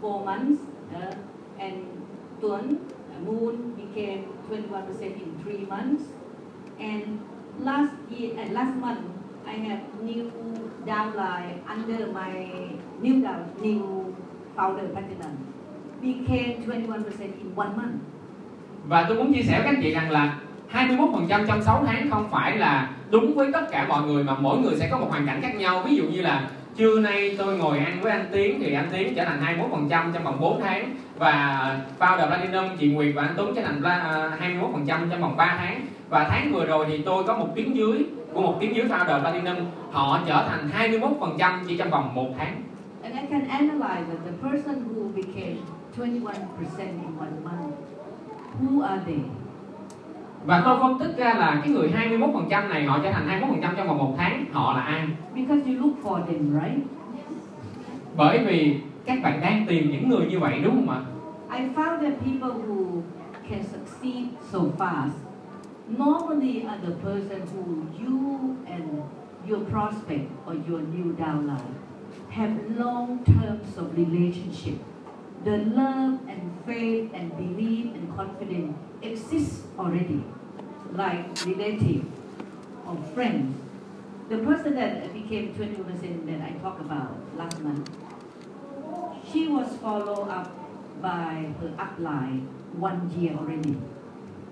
four 0.01 0.25
months, 0.25 0.63
uh, 0.95 1.15
and 1.59 1.85
Tuan 2.41 2.79
uh, 2.79 3.21
Moon 3.21 3.75
became 3.77 4.25
21% 4.51 5.01
in 5.01 5.39
three 5.45 5.67
months. 5.67 6.05
And 6.79 7.03
last 7.59 7.93
year, 8.11 8.37
and 8.39 8.53
last 8.53 8.77
month, 8.81 9.01
I 9.47 9.55
have 9.69 9.81
new 10.03 10.31
downline 10.87 11.59
under 11.69 12.07
my 12.13 12.47
new 13.01 13.23
down, 13.23 13.45
new 13.63 14.15
founder 14.57 14.89
platinum 14.93 15.33
became 16.03 16.63
21% 16.67 17.21
in 17.21 17.55
one 17.57 17.71
month. 17.77 17.95
Và 18.89 19.05
tôi 19.09 19.17
muốn 19.17 19.35
chia 19.35 19.43
sẻ 19.43 19.53
với 19.53 19.65
các 19.65 19.71
anh 19.71 19.83
chị 19.83 19.95
rằng 19.95 20.11
là 20.11 20.39
21% 20.73 21.47
trong 21.47 21.63
6 21.63 21.85
tháng 21.87 22.11
không 22.11 22.29
phải 22.31 22.59
là 22.59 22.91
đúng 23.11 23.35
với 23.35 23.53
tất 23.53 23.71
cả 23.71 23.87
mọi 23.89 24.03
người 24.07 24.25
mà 24.25 24.37
mỗi 24.41 24.59
người 24.59 24.77
sẽ 24.77 24.89
có 24.91 24.99
một 24.99 25.07
hoàn 25.11 25.27
cảnh 25.27 25.43
khác 25.43 25.57
nhau. 25.57 25.83
Ví 25.87 25.97
dụ 25.97 26.05
như 26.05 26.23
là 26.23 26.51
trưa 26.77 27.01
nay 27.01 27.35
tôi 27.39 27.59
ngồi 27.59 27.79
ăn 27.79 28.01
với 28.03 28.13
anh 28.13 28.27
Tiến 28.33 28.61
thì 28.61 28.73
anh 28.73 28.89
Tiến 28.93 29.15
trở 29.15 29.25
thành 29.25 29.59
21% 29.89 29.89
trong 29.89 30.25
vòng 30.25 30.41
4 30.41 30.61
tháng 30.61 30.95
và 31.19 31.81
founder 31.99 32.27
Platinum 32.27 32.77
chị 32.79 32.89
Nguyệt 32.89 33.15
và 33.15 33.23
anh 33.23 33.35
Tuấn 33.37 33.55
trở 33.57 33.63
thành 33.63 33.81
21% 33.81 34.89
à, 34.89 35.07
trong 35.11 35.21
vòng 35.21 35.37
3 35.37 35.57
tháng. 35.59 35.87
Và 36.09 36.27
tháng 36.31 36.53
vừa 36.53 36.67
rồi 36.67 36.87
thì 36.89 36.99
tôi 36.99 37.25
có 37.25 37.39
một 37.39 37.49
tiếng 37.55 37.77
dưới 37.77 38.05
của 38.33 38.41
một 38.41 38.57
tiếng 38.61 38.77
dưới 38.77 38.87
founder 38.87 39.21
Platinum. 39.21 39.57
Họ 39.91 40.21
trở 40.27 40.49
thành 40.49 40.91
21% 41.39 41.65
chỉ 41.69 41.77
trong 41.77 41.91
vòng 41.91 42.15
1 42.15 42.29
tháng. 42.39 42.63
And 43.03 43.15
I 43.15 43.27
can 43.31 43.49
analyze 43.49 44.05
that 44.09 44.19
the 44.27 44.49
person 44.51 44.75
who 44.95 45.09
became 45.15 45.57
21% 45.97 46.33
in 46.79 47.19
one 47.19 47.37
month, 47.45 47.75
who 48.61 48.83
are 48.83 49.01
they? 49.07 49.21
Và 50.45 50.63
tôi 50.65 50.79
phân 50.81 50.99
tích 50.99 51.17
ra 51.17 51.35
là 51.35 51.61
cái 51.65 51.73
người 51.73 51.93
21% 52.51 52.69
này 52.69 52.85
họ 52.85 52.99
trở 53.03 53.13
thành 53.13 53.41
21% 53.61 53.75
trong 53.77 53.89
vòng 53.89 53.99
một 53.99 54.15
tháng 54.19 54.45
họ 54.53 54.73
là 54.73 54.81
ai 54.81 55.09
Because 55.35 55.63
you 55.67 55.75
look 55.81 56.03
for 56.03 56.27
them, 56.27 56.61
right? 56.61 56.87
bởi 58.17 58.39
vì 58.45 58.81
các 59.05 59.19
bạn 59.23 59.41
đang 59.41 59.67
tìm 59.69 59.91
những 59.91 60.09
người 60.09 60.27
như 60.27 60.39
vậy 60.39 60.61
đúng 60.65 60.75
không 60.75 60.91
ạ 60.91 61.01
I 61.59 61.61
found 61.61 62.01
that 62.01 62.13
people 62.25 62.51
who 62.69 63.01
can 63.51 63.63
succeed 63.65 64.25
so 64.53 64.59
fast 64.79 65.11
normally 65.89 66.63
are 66.69 66.79
the 66.87 66.95
person 67.03 67.41
who 67.55 67.65
you 68.05 68.55
and 68.67 68.83
your 69.49 69.61
prospect 69.71 70.27
or 70.47 70.57
your 70.69 70.81
new 70.81 71.17
downline 71.19 71.75
have 72.31 72.51
long 72.77 73.25
terms 73.25 73.77
of 73.77 73.97
relationship. 73.97 74.75
The 75.45 75.59
love 75.59 76.19
and 76.29 76.41
faith 76.67 77.11
and 77.15 77.31
belief 77.39 77.95
and 77.95 78.17
confidence 78.17 78.75
exists 79.03 79.63
already, 79.79 80.25
like 80.93 81.27
relative 81.47 82.05
or 82.87 82.97
friends. 83.15 83.57
The 84.29 84.39
person 84.39 84.75
that 84.75 85.13
became 85.13 85.55
20% 85.55 86.27
that 86.27 86.41
I 86.41 86.53
talked 86.59 86.81
about 86.81 87.17
last 87.37 87.61
month, 87.61 87.91
she 89.31 89.49
was 89.49 89.77
followed 89.77 90.29
up 90.29 90.53
by 91.01 91.53
her 91.61 91.69
upline 91.79 92.47
one 92.73 93.11
year 93.19 93.35
already. 93.35 93.77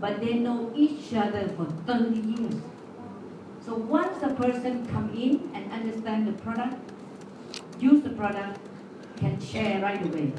But 0.00 0.20
they 0.20 0.34
know 0.34 0.72
each 0.74 1.14
other 1.14 1.48
for 1.56 1.66
30 1.86 2.20
years. 2.20 2.54
So 3.64 3.74
once 3.74 4.18
the 4.18 4.34
person 4.34 4.86
come 4.86 5.10
in 5.14 5.50
and 5.54 5.72
understand 5.72 6.28
the 6.28 6.32
product, 6.42 6.76
use 7.80 8.02
the 8.02 8.10
product, 8.10 8.60
can 9.16 9.40
share 9.40 9.80
right 9.80 10.04
away. 10.04 10.32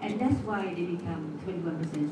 And 0.00 0.18
that's 0.18 0.40
why 0.46 0.72
they 0.74 0.84
become 0.84 1.38
21% 1.44 2.10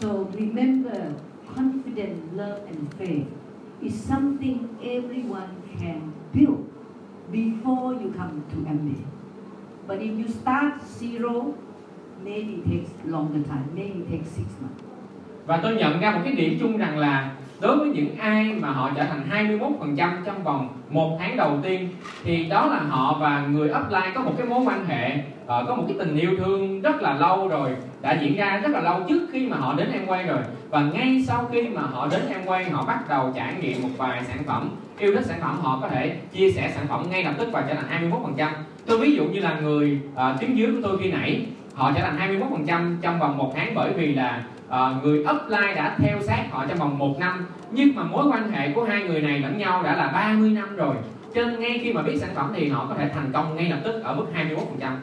so 0.00 0.28
remember, 0.32 1.14
confidence, 1.54 2.22
love, 2.34 2.60
and 2.68 2.94
faith 2.94 3.26
is 3.82 3.94
something 3.94 4.68
everyone 4.82 5.62
can 5.78 6.12
build 6.32 6.66
before 7.30 7.94
you 7.94 8.14
come 8.16 8.44
to 8.50 8.56
MBA. 8.56 9.04
But 9.86 10.02
if 10.02 10.18
you 10.18 10.28
start 10.28 10.82
zero, 10.98 11.54
maybe 12.22 12.54
it 12.54 12.64
takes 12.70 12.90
longer 13.04 13.42
time, 13.42 13.70
maybe 13.74 14.00
it 14.00 14.10
takes 14.10 14.28
six 14.30 14.46
months. 14.60 14.82
và 15.46 15.56
tôi 15.62 15.74
nhận 15.74 16.00
ra 16.00 16.10
một 16.10 16.20
cái 16.24 16.32
điểm 16.32 16.58
chung 16.60 16.76
rằng 16.76 16.98
là 16.98 17.34
đối 17.60 17.76
với 17.76 17.88
những 17.88 18.16
ai 18.18 18.52
mà 18.60 18.70
họ 18.70 18.90
trở 18.96 19.04
thành 19.04 19.52
21% 19.96 20.10
trong 20.24 20.42
vòng 20.42 20.68
một 20.90 21.16
tháng 21.18 21.36
đầu 21.36 21.58
tiên 21.62 21.88
thì 22.24 22.44
đó 22.44 22.66
là 22.66 22.78
họ 22.78 23.16
và 23.20 23.46
người 23.46 23.70
upline 23.70 24.12
có 24.14 24.22
một 24.22 24.32
cái 24.38 24.46
mối 24.46 24.60
quan 24.66 24.86
hệ 24.86 25.10
ờ, 25.46 25.64
có 25.68 25.74
một 25.74 25.84
cái 25.88 25.96
tình 25.98 26.16
yêu 26.16 26.30
thương 26.38 26.80
rất 26.80 27.02
là 27.02 27.14
lâu 27.14 27.48
rồi 27.48 27.70
đã 28.02 28.18
diễn 28.22 28.36
ra 28.36 28.60
rất 28.62 28.70
là 28.70 28.80
lâu 28.80 29.00
trước 29.08 29.26
khi 29.32 29.46
mà 29.46 29.56
họ 29.56 29.74
đến 29.74 29.90
em 29.92 30.06
quay 30.06 30.24
rồi. 30.24 30.38
Và 30.70 30.80
ngay 30.80 31.24
sau 31.26 31.48
khi 31.52 31.68
mà 31.68 31.82
họ 31.82 32.08
đến 32.10 32.20
em 32.28 32.40
quay 32.46 32.70
họ 32.70 32.84
bắt 32.84 33.08
đầu 33.08 33.32
trải 33.36 33.54
nghiệm 33.60 33.82
một 33.82 33.88
vài 33.96 34.24
sản 34.24 34.38
phẩm 34.46 34.70
yêu 34.98 35.14
thích 35.14 35.26
sản 35.26 35.38
phẩm 35.40 35.58
họ 35.60 35.78
có 35.82 35.88
thể 35.88 36.16
chia 36.32 36.52
sẻ 36.52 36.72
sản 36.74 36.86
phẩm 36.88 37.06
ngay 37.10 37.24
lập 37.24 37.32
tức 37.38 37.48
và 37.52 37.64
trở 37.68 37.74
thành 37.74 38.10
21% 38.36 38.48
tôi 38.86 38.98
ví 38.98 39.16
dụ 39.16 39.24
như 39.24 39.40
là 39.40 39.60
người 39.60 40.00
ờ, 40.14 40.30
uh, 40.34 40.40
tiếng 40.40 40.58
dưới 40.58 40.66
của 40.66 40.80
tôi 40.82 40.98
khi 41.02 41.12
nãy 41.12 41.46
họ 41.74 41.92
trở 41.96 42.02
thành 42.02 42.40
21% 42.66 42.96
trong 43.02 43.18
vòng 43.18 43.36
một 43.36 43.52
tháng 43.56 43.74
bởi 43.74 43.92
vì 43.92 44.14
là 44.14 44.42
uh, 44.68 45.04
người 45.04 45.18
upline 45.18 45.74
đã 45.74 45.96
theo 45.98 46.22
sát 46.22 46.46
họ 46.50 46.66
trong 46.68 46.78
vòng 46.78 46.98
một 46.98 47.18
năm 47.18 47.46
nhưng 47.70 47.94
mà 47.94 48.02
mối 48.02 48.26
quan 48.28 48.50
hệ 48.50 48.72
của 48.72 48.84
hai 48.84 49.02
người 49.02 49.20
này 49.20 49.38
lẫn 49.38 49.58
nhau 49.58 49.82
đã 49.82 49.96
là 49.96 50.08
30 50.12 50.50
năm 50.50 50.76
rồi 50.76 50.96
cho 51.34 51.42
nên 51.42 51.60
ngay 51.60 51.80
khi 51.82 51.92
mà 51.92 52.02
biết 52.02 52.16
sản 52.16 52.30
phẩm 52.34 52.52
thì 52.56 52.68
họ 52.68 52.86
có 52.88 52.94
thể 52.94 53.08
thành 53.08 53.30
công 53.32 53.56
ngay 53.56 53.68
lập 53.68 53.80
tức 53.84 54.02
ở 54.02 54.14
mức 54.14 54.26
21% 54.80 54.96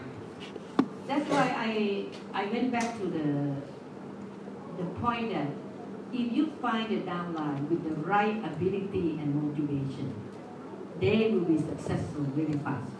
That's 1.07 1.25
why 1.29 1.73
I 1.73 2.05
I 2.33 2.45
went 2.53 2.71
back 2.71 2.99
to 2.99 3.05
the 3.13 3.25
the 4.77 4.85
point 5.01 5.33
that 5.33 5.47
if 6.11 6.25
you 6.37 6.45
find 6.61 6.89
a 6.89 7.01
downline 7.11 7.69
with 7.69 7.81
the 7.83 7.95
right 8.13 8.35
ability 8.43 9.17
and 9.21 9.35
motivation, 9.35 10.07
they 11.01 11.31
will 11.31 11.45
be 11.47 11.57
successful 11.57 12.23
very 12.35 12.57
fast. 12.65 12.95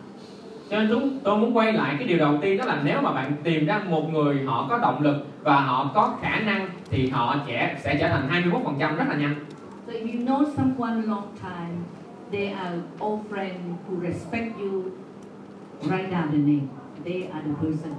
cho 0.70 0.78
nên 0.80 0.88
chúng 0.90 1.20
tôi 1.24 1.38
muốn 1.38 1.58
quay 1.58 1.74
lại 1.74 1.96
cái 2.00 2.08
điều 2.08 2.18
đầu 2.18 2.38
tiên 2.42 2.58
đó 2.58 2.66
là 2.66 2.82
nếu 2.84 3.02
mà 3.02 3.12
bạn 3.12 3.34
tìm 3.44 3.66
ra 3.66 3.82
một 3.90 4.10
người 4.14 4.44
họ 4.46 4.68
có 4.70 4.78
động 4.78 5.02
lực 5.02 5.26
và 5.46 5.62
họ 5.62 5.92
có 5.96 6.18
khả 6.22 6.40
năng 6.40 6.68
thì 6.90 7.10
họ 7.10 7.36
sẽ 7.48 7.76
sẽ 7.84 7.98
trở 8.00 8.10
thành 8.10 8.30
21% 8.78 8.96
rất 8.96 9.06
là 9.10 9.16
nhanh 9.16 9.36
So 9.88 9.94
if 9.94 10.06
you 10.18 10.26
know 10.26 10.46
someone 10.58 11.02
long 11.08 11.28
time, 11.42 11.76
they 12.32 12.48
are 12.54 12.78
old 13.06 13.22
friend 13.32 13.54
who 13.88 14.02
respect 14.02 14.58
you, 14.60 14.84
write 15.82 16.10
down 16.12 16.28
the 16.32 16.38
name. 16.38 16.68
They 17.06 17.22
are 17.34 17.42
the 17.48 17.54
person 17.62 17.94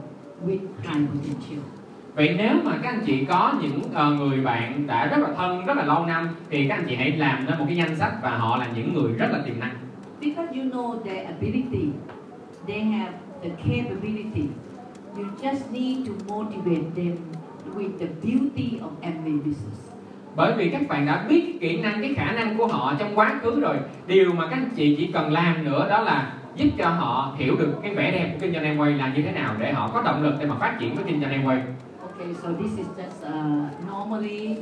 with 0.47 0.59
high 0.82 1.07
potential. 1.09 1.59
vậy 2.14 2.34
nếu 2.38 2.55
mà 2.64 2.72
các 2.82 2.90
anh 2.90 3.03
chị 3.07 3.24
có 3.24 3.53
những 3.62 3.80
ờ, 3.94 4.11
người 4.12 4.40
bạn 4.40 4.86
đã 4.86 5.07
rất 5.07 5.18
là 5.18 5.28
thân 5.36 5.66
rất 5.66 5.76
là 5.76 5.84
lâu 5.84 6.07
năm 6.07 6.28
thì 6.51 6.68
các 6.68 6.74
anh 6.74 6.84
chị 6.88 6.97
hãy 6.97 7.11
làm 7.16 7.47
nên 7.47 7.59
một 7.59 7.64
cái 7.68 7.76
danh 7.76 7.97
sách 7.97 8.12
và 8.22 8.30
họ 8.30 8.57
là 8.57 8.66
những 8.74 8.94
người 8.94 9.12
rất 9.12 9.28
là 9.32 9.38
tiềm 9.47 9.61
năng 9.61 9.74
Because 10.20 10.59
you 10.61 10.64
know 10.70 11.03
their 11.05 11.26
ability, 11.26 11.88
they 12.66 12.80
have 12.80 13.12
the 13.42 13.49
capability. 13.51 14.49
You 15.17 15.25
just 15.43 15.73
need 15.73 16.07
to 16.07 16.12
motivate 16.35 16.95
them 16.95 17.17
with 17.75 17.99
the 17.99 18.07
beauty 18.23 18.81
of 18.81 18.91
MBA 19.03 19.45
business. 19.45 19.81
bởi 20.37 20.53
vì 20.53 20.71
các 20.71 20.89
bạn 20.89 21.07
đã 21.07 21.25
biết 21.29 21.45
cái 21.47 21.59
kỹ 21.61 21.83
năng 21.83 22.03
cái 22.03 22.14
khả 22.14 22.33
năng 22.33 22.59
của 22.59 22.67
họ 22.67 22.95
trong 22.99 23.12
quá 23.14 23.39
khứ 23.43 23.61
rồi 23.61 23.77
điều 24.07 24.33
mà 24.33 24.47
các 24.51 24.57
anh 24.57 24.71
chị 24.77 24.97
chỉ 24.99 25.11
cần 25.12 25.33
làm 25.33 25.64
nữa 25.64 25.87
đó 25.91 26.03
là 26.03 26.33
giúp 26.57 26.69
cho 26.79 26.89
họ 26.89 27.35
hiểu 27.39 27.57
được 27.57 27.75
cái 27.83 27.95
vẻ 27.95 28.11
đẹp 28.11 28.31
của 28.33 28.39
kinh 28.41 28.53
doanh 28.53 28.64
Amway 28.64 28.97
là 28.97 29.12
như 29.17 29.23
thế 29.23 29.33
nào 29.33 29.55
để 29.59 29.73
họ 29.73 29.91
có 29.95 30.03
động 30.03 30.23
lực 30.23 30.35
để 30.41 30.47
mà 30.47 30.55
phát 30.61 30.77
triển 30.81 30.95
với 30.95 31.05
kinh 31.05 31.21
doanh 31.21 31.33
Amway 31.33 31.61
Okay, 32.03 32.35
so 32.43 32.49
this 32.49 32.79
is 32.79 32.87
just 32.97 33.19
uh, 33.27 33.89
normally 33.89 34.57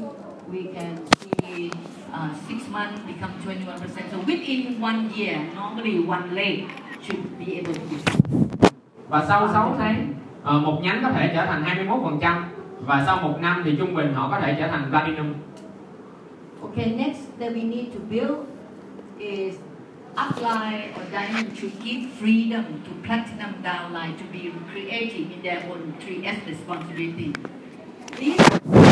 we 0.52 0.62
can 0.74 0.96
see 1.20 1.70
uh, 2.12 2.30
six 2.48 2.68
months 2.72 3.00
become 3.06 3.32
21%. 3.46 4.10
So 4.10 4.18
within 4.26 4.82
one 4.82 5.08
year, 5.16 5.38
normally 5.56 6.08
one 6.08 6.34
leg 6.34 6.58
should 7.02 7.24
be 7.38 7.54
able 7.54 7.74
to 7.74 8.14
và 9.08 9.24
sau 9.28 9.48
6 9.52 9.74
tháng 9.78 10.14
Ờ, 10.44 10.60
một 10.60 10.80
nhánh 10.82 11.02
có 11.02 11.10
thể 11.10 11.30
trở 11.34 11.46
thành 11.46 11.64
21% 11.64 12.44
và 12.86 13.02
sau 13.06 13.16
một 13.22 13.38
năm 13.40 13.62
thì 13.64 13.74
trung 13.78 13.94
bình 13.94 14.14
họ 14.14 14.28
có 14.30 14.40
thể 14.40 14.56
trở 14.58 14.68
thành 14.68 14.90
platinum 14.90 15.34
Okay, 16.62 16.86
next 16.86 17.20
that 17.40 17.52
we 17.52 17.70
need 17.70 17.86
to 17.94 18.00
build 18.10 18.38
is 19.18 19.54
upline 20.16 20.92
or 20.96 21.04
diamond 21.12 21.46
to 21.62 21.68
give 21.84 22.02
freedom 22.20 22.62
to 22.86 22.92
platinum 23.02 23.52
downline 23.62 24.12
to 24.18 24.24
be 24.32 24.50
creative 24.72 25.30
in 25.30 25.42
their 25.42 25.62
own 25.70 25.92
3S 26.06 26.36
responsibility. 26.46 27.32
This 28.18 28.40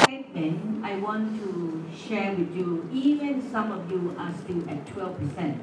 statement 0.03 0.85
I 0.85 0.95
want 1.01 1.41
to 1.41 1.83
share 2.09 2.35
with 2.35 2.57
you, 2.57 2.89
even 2.93 3.43
some 3.53 3.73
of 3.73 3.91
you 3.91 4.15
are 4.19 4.33
still 4.45 4.63
at 4.69 4.87
12%. 4.95 5.55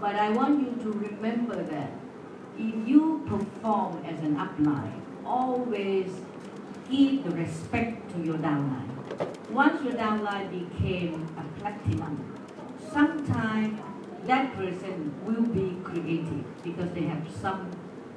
But 0.00 0.14
I 0.16 0.30
want 0.30 0.60
you 0.60 0.72
to 0.84 0.98
remember 0.98 1.62
that 1.62 1.90
if 2.58 2.88
you 2.88 3.22
perform 3.26 4.04
as 4.04 4.18
an 4.20 4.36
upline, 4.36 5.00
always 5.24 6.06
give 6.90 7.24
the 7.24 7.30
respect 7.30 8.12
to 8.12 8.22
your 8.22 8.36
downline. 8.36 8.90
Once 9.50 9.82
your 9.82 9.94
downline 9.94 10.50
became 10.50 11.26
a 11.36 11.60
platinum, 11.60 12.34
sometimes 12.92 13.80
that 14.26 14.54
person 14.56 15.12
will 15.24 15.42
be 15.42 15.76
creative 15.82 16.62
because 16.62 16.90
they 16.92 17.02
have 17.02 17.26
some 17.40 17.70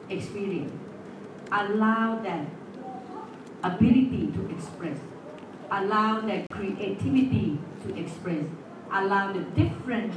experience. 0.09 0.71
Allow 1.51 2.19
that 2.23 2.45
ability 3.63 4.31
to 4.33 4.49
express, 4.49 4.97
allow 5.71 6.21
that 6.21 6.45
creativity 6.51 7.59
to 7.83 7.97
express, 7.97 8.45
allow 8.91 9.33
the 9.33 9.41
different 9.61 10.13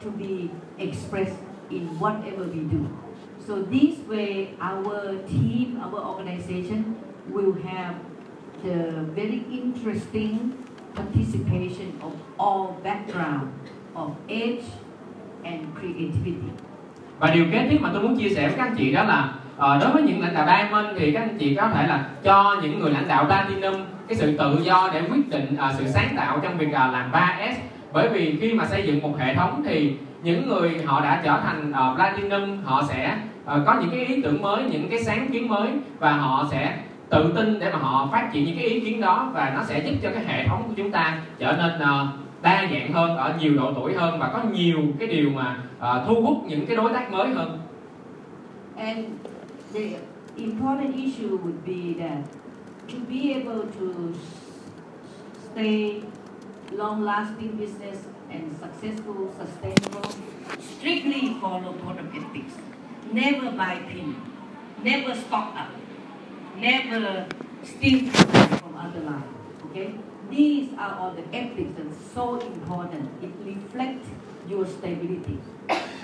to 0.00 0.10
be 0.10 0.50
expressed 0.78 1.36
in 1.70 1.86
whatever 1.98 2.44
we 2.44 2.60
do. 2.60 2.88
So 3.48 3.62
this 3.62 3.96
way, 4.06 4.50
our 4.60 5.16
team, 5.24 5.80
our 5.80 6.00
organization 6.04 6.96
will 7.32 7.54
have 7.64 7.94
the 8.62 9.08
very 9.16 9.42
interesting 9.50 10.52
participation 10.94 11.96
of 12.02 12.12
all 12.36 12.76
background 12.84 13.48
of 13.94 14.10
age 14.28 14.64
and 15.44 15.60
creativity. 15.80 16.50
và 17.18 17.30
điều 17.30 17.44
kế 17.52 17.66
tiếp 17.70 17.78
mà 17.80 17.90
tôi 17.92 18.02
muốn 18.02 18.18
chia 18.18 18.28
sẻ 18.28 18.48
với 18.48 18.56
các 18.56 18.64
anh 18.64 18.74
chị 18.78 18.92
đó 18.92 19.04
là 19.04 19.34
uh, 19.56 19.82
đối 19.82 19.92
với 19.92 20.02
những 20.02 20.20
lãnh 20.20 20.34
đạo 20.34 20.46
diamond 20.46 20.86
thì 20.98 21.12
các 21.12 21.20
anh 21.20 21.38
chị 21.38 21.54
có 21.54 21.68
thể 21.68 21.86
là 21.86 22.08
cho 22.22 22.56
những 22.62 22.78
người 22.78 22.90
lãnh 22.90 23.08
đạo 23.08 23.24
platinum 23.24 23.74
cái 24.08 24.16
sự 24.16 24.36
tự 24.38 24.58
do 24.62 24.90
để 24.92 25.02
quyết 25.10 25.28
định 25.28 25.56
uh, 25.66 25.74
sự 25.78 25.84
sáng 25.86 26.14
tạo 26.16 26.40
trong 26.42 26.58
việc 26.58 26.68
uh, 26.68 26.72
làm 26.72 27.12
3S 27.12 27.54
bởi 27.92 28.08
vì 28.08 28.38
khi 28.40 28.52
mà 28.52 28.66
xây 28.66 28.86
dựng 28.86 29.02
một 29.02 29.18
hệ 29.18 29.34
thống 29.34 29.62
thì 29.66 29.96
những 30.22 30.48
người 30.48 30.82
họ 30.86 31.00
đã 31.00 31.20
trở 31.24 31.40
thành 31.44 31.70
uh, 31.70 31.96
platinum 31.96 32.62
họ 32.64 32.82
sẽ 32.88 33.18
uh, 33.56 33.66
có 33.66 33.74
những 33.80 33.90
cái 33.90 34.06
ý 34.06 34.22
tưởng 34.22 34.42
mới 34.42 34.64
những 34.64 34.88
cái 34.88 35.04
sáng 35.04 35.28
kiến 35.32 35.48
mới 35.48 35.70
và 35.98 36.12
họ 36.12 36.48
sẽ 36.50 36.78
tự 37.08 37.32
tin 37.36 37.58
để 37.58 37.72
mà 37.72 37.78
họ 37.78 38.08
phát 38.12 38.30
triển 38.32 38.44
những 38.44 38.56
cái 38.56 38.66
ý 38.66 38.80
kiến 38.80 39.00
đó 39.00 39.30
và 39.34 39.52
nó 39.54 39.64
sẽ 39.64 39.78
giúp 39.78 39.94
cho 40.02 40.10
cái 40.14 40.24
hệ 40.24 40.48
thống 40.48 40.64
của 40.68 40.74
chúng 40.76 40.90
ta 40.90 41.22
trở 41.38 41.52
nên 41.52 41.72
uh, 41.74 42.08
đa 42.42 42.68
dạng 42.72 42.92
hơn 42.92 43.16
ở 43.16 43.34
nhiều 43.40 43.54
độ 43.56 43.72
tuổi 43.74 43.94
hơn 43.94 44.18
và 44.18 44.30
có 44.32 44.42
nhiều 44.52 44.78
cái 44.98 45.08
điều 45.08 45.30
mà 45.30 45.56
uh, 45.78 46.06
thu 46.06 46.22
hút 46.22 46.44
những 46.46 46.66
cái 46.66 46.76
đối 46.76 46.92
tác 46.92 47.12
mới 47.12 47.28
hơn 47.28 47.58
And 48.76 49.06
the 49.74 49.98
important 50.36 50.94
issue 50.94 51.30
would 51.30 51.64
be 51.66 51.94
that 51.98 52.18
to 52.88 52.98
be 53.08 53.32
able 53.32 53.66
to 53.80 53.86
stay 55.52 56.02
long-lasting 56.70 57.56
business 57.58 58.06
and 58.30 58.56
successful, 58.60 59.32
sustainable, 59.38 60.10
strictly 60.60 61.36
follow 61.40 61.72
code 61.82 61.98
of 61.98 62.06
ethics. 62.14 62.54
Never 63.12 63.50
buy 63.56 63.76
pin, 63.88 64.14
never 64.82 65.14
stock 65.14 65.54
up, 65.56 65.68
never 66.60 67.26
steal 67.64 68.10
from 68.10 68.76
other 68.76 69.00
line. 69.00 69.28
Okay? 69.64 69.94
These 70.30 70.74
are 70.76 70.94
all 70.98 71.12
the 71.14 71.24
ethics 71.32 71.78
and 71.78 71.90
so 72.14 72.38
important. 72.38 73.08
It 73.22 73.30
reflects 73.44 74.08
your 74.50 74.66
stability. 74.68 75.38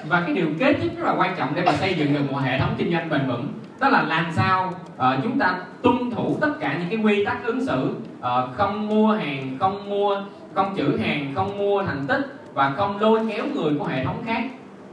và 0.09 0.21
cái 0.21 0.35
điều 0.35 0.47
kế 0.59 0.73
tiếp 0.73 0.91
rất 0.97 1.05
là 1.05 1.15
quan 1.19 1.35
trọng 1.39 1.53
để 1.55 1.63
mà 1.67 1.73
xây 1.73 1.95
dựng 1.95 2.15
được 2.15 2.33
một 2.33 2.39
hệ 2.39 2.59
thống 2.59 2.75
kinh 2.79 2.93
doanh 2.93 3.11
bền 3.11 3.27
vững 3.29 3.49
đó 3.81 3.89
là 3.89 4.03
làm 4.03 4.27
sao 4.33 4.75
uh, 4.97 5.23
chúng 5.23 5.39
ta 5.39 5.61
tuân 5.83 6.11
thủ 6.11 6.39
tất 6.41 6.53
cả 6.61 6.77
những 6.79 6.89
cái 6.91 6.99
quy 6.99 7.25
tắc 7.25 7.45
ứng 7.45 7.67
xử 7.67 7.95
uh, 8.19 8.27
không 8.57 8.89
mua 8.89 9.13
hàng 9.13 9.57
không 9.61 9.91
mua 9.91 10.17
không 10.55 10.75
chữ 10.77 10.99
hàng 10.99 11.33
không 11.35 11.59
mua 11.59 11.83
thành 11.83 12.07
tích 12.07 12.27
và 12.55 12.71
không 12.77 13.01
lôi 13.01 13.21
kéo 13.29 13.45
người 13.55 13.75
của 13.79 13.87
hệ 13.87 14.05
thống 14.05 14.23
khác 14.27 14.45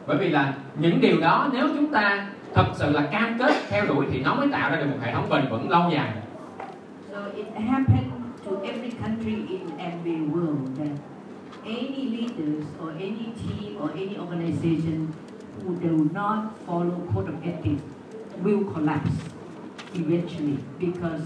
bởi 0.07 0.17
vì 0.17 0.29
là 0.29 0.53
những 0.79 1.01
điều 1.01 1.19
đó 1.19 1.49
nếu 1.53 1.67
chúng 1.67 1.91
ta 1.91 2.27
thật 2.53 2.65
sự 2.73 2.91
là 2.91 3.01
cam 3.11 3.37
kết 3.39 3.55
theo 3.69 3.85
đuổi 3.85 4.05
thì 4.11 4.19
nó 4.19 4.35
mới 4.35 4.47
tạo 4.51 4.71
ra 4.71 4.77
được 4.77 4.85
một 4.91 4.97
hệ 5.01 5.13
thống 5.13 5.29
bền 5.29 5.49
vững 5.49 5.69
lâu 5.69 5.89
dài 5.93 6.13
So 7.11 7.17
it 7.35 7.47
happened 7.69 8.11
to 8.45 8.51
every 8.63 8.91
country 9.03 9.35
in 9.49 9.61
every 9.77 10.19
world 10.33 10.75
that 10.77 10.91
any 11.65 12.05
leaders 12.09 12.65
or 12.81 12.89
any 12.99 13.33
team 13.35 13.81
or 13.81 13.89
any 13.93 14.17
organization 14.17 15.07
who 15.59 15.75
do 15.75 16.07
not 16.13 16.37
follow 16.67 16.99
code 17.13 17.27
of 17.27 17.35
ethics 17.43 17.81
will 18.43 18.63
collapse 18.73 19.11
eventually 19.93 20.57
because 20.79 21.21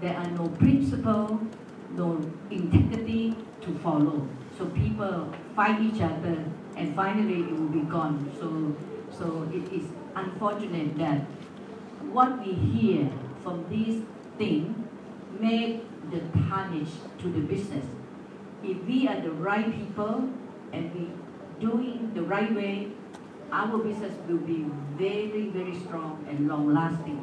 there 0.00 0.16
are 0.16 0.30
no 0.38 0.48
principle, 0.58 1.40
no 1.96 2.20
integrity 2.50 3.34
to 3.60 3.72
follow. 3.82 4.26
So 4.58 4.66
people 4.66 5.32
fight 5.56 5.80
each 5.80 6.00
other 6.02 6.36
and 6.80 6.96
finally 6.96 7.40
it 7.40 7.50
will 7.52 7.68
be 7.68 7.80
gone. 7.80 8.16
So, 8.40 8.48
so 9.18 9.46
it 9.52 9.70
is 9.72 9.84
unfortunate 10.16 10.96
that 10.98 11.20
what 12.12 12.44
we 12.44 12.52
hear 12.52 13.08
from 13.42 13.64
this 13.68 14.02
thing 14.38 14.74
make 15.38 15.84
the 16.10 16.20
tarnish 16.48 16.92
to 17.20 17.28
the 17.28 17.40
business. 17.40 17.84
If 18.62 18.76
we 18.86 19.06
are 19.08 19.20
the 19.20 19.30
right 19.30 19.68
people 19.78 20.28
and 20.72 20.90
we 20.94 21.08
doing 21.60 22.10
the 22.14 22.22
right 22.22 22.54
way, 22.54 22.88
our 23.52 23.78
business 23.78 24.14
will 24.26 24.38
be 24.38 24.64
very, 24.98 25.50
very 25.54 25.74
strong 25.84 26.24
and 26.28 26.48
long 26.48 26.68
lasting. 26.74 27.20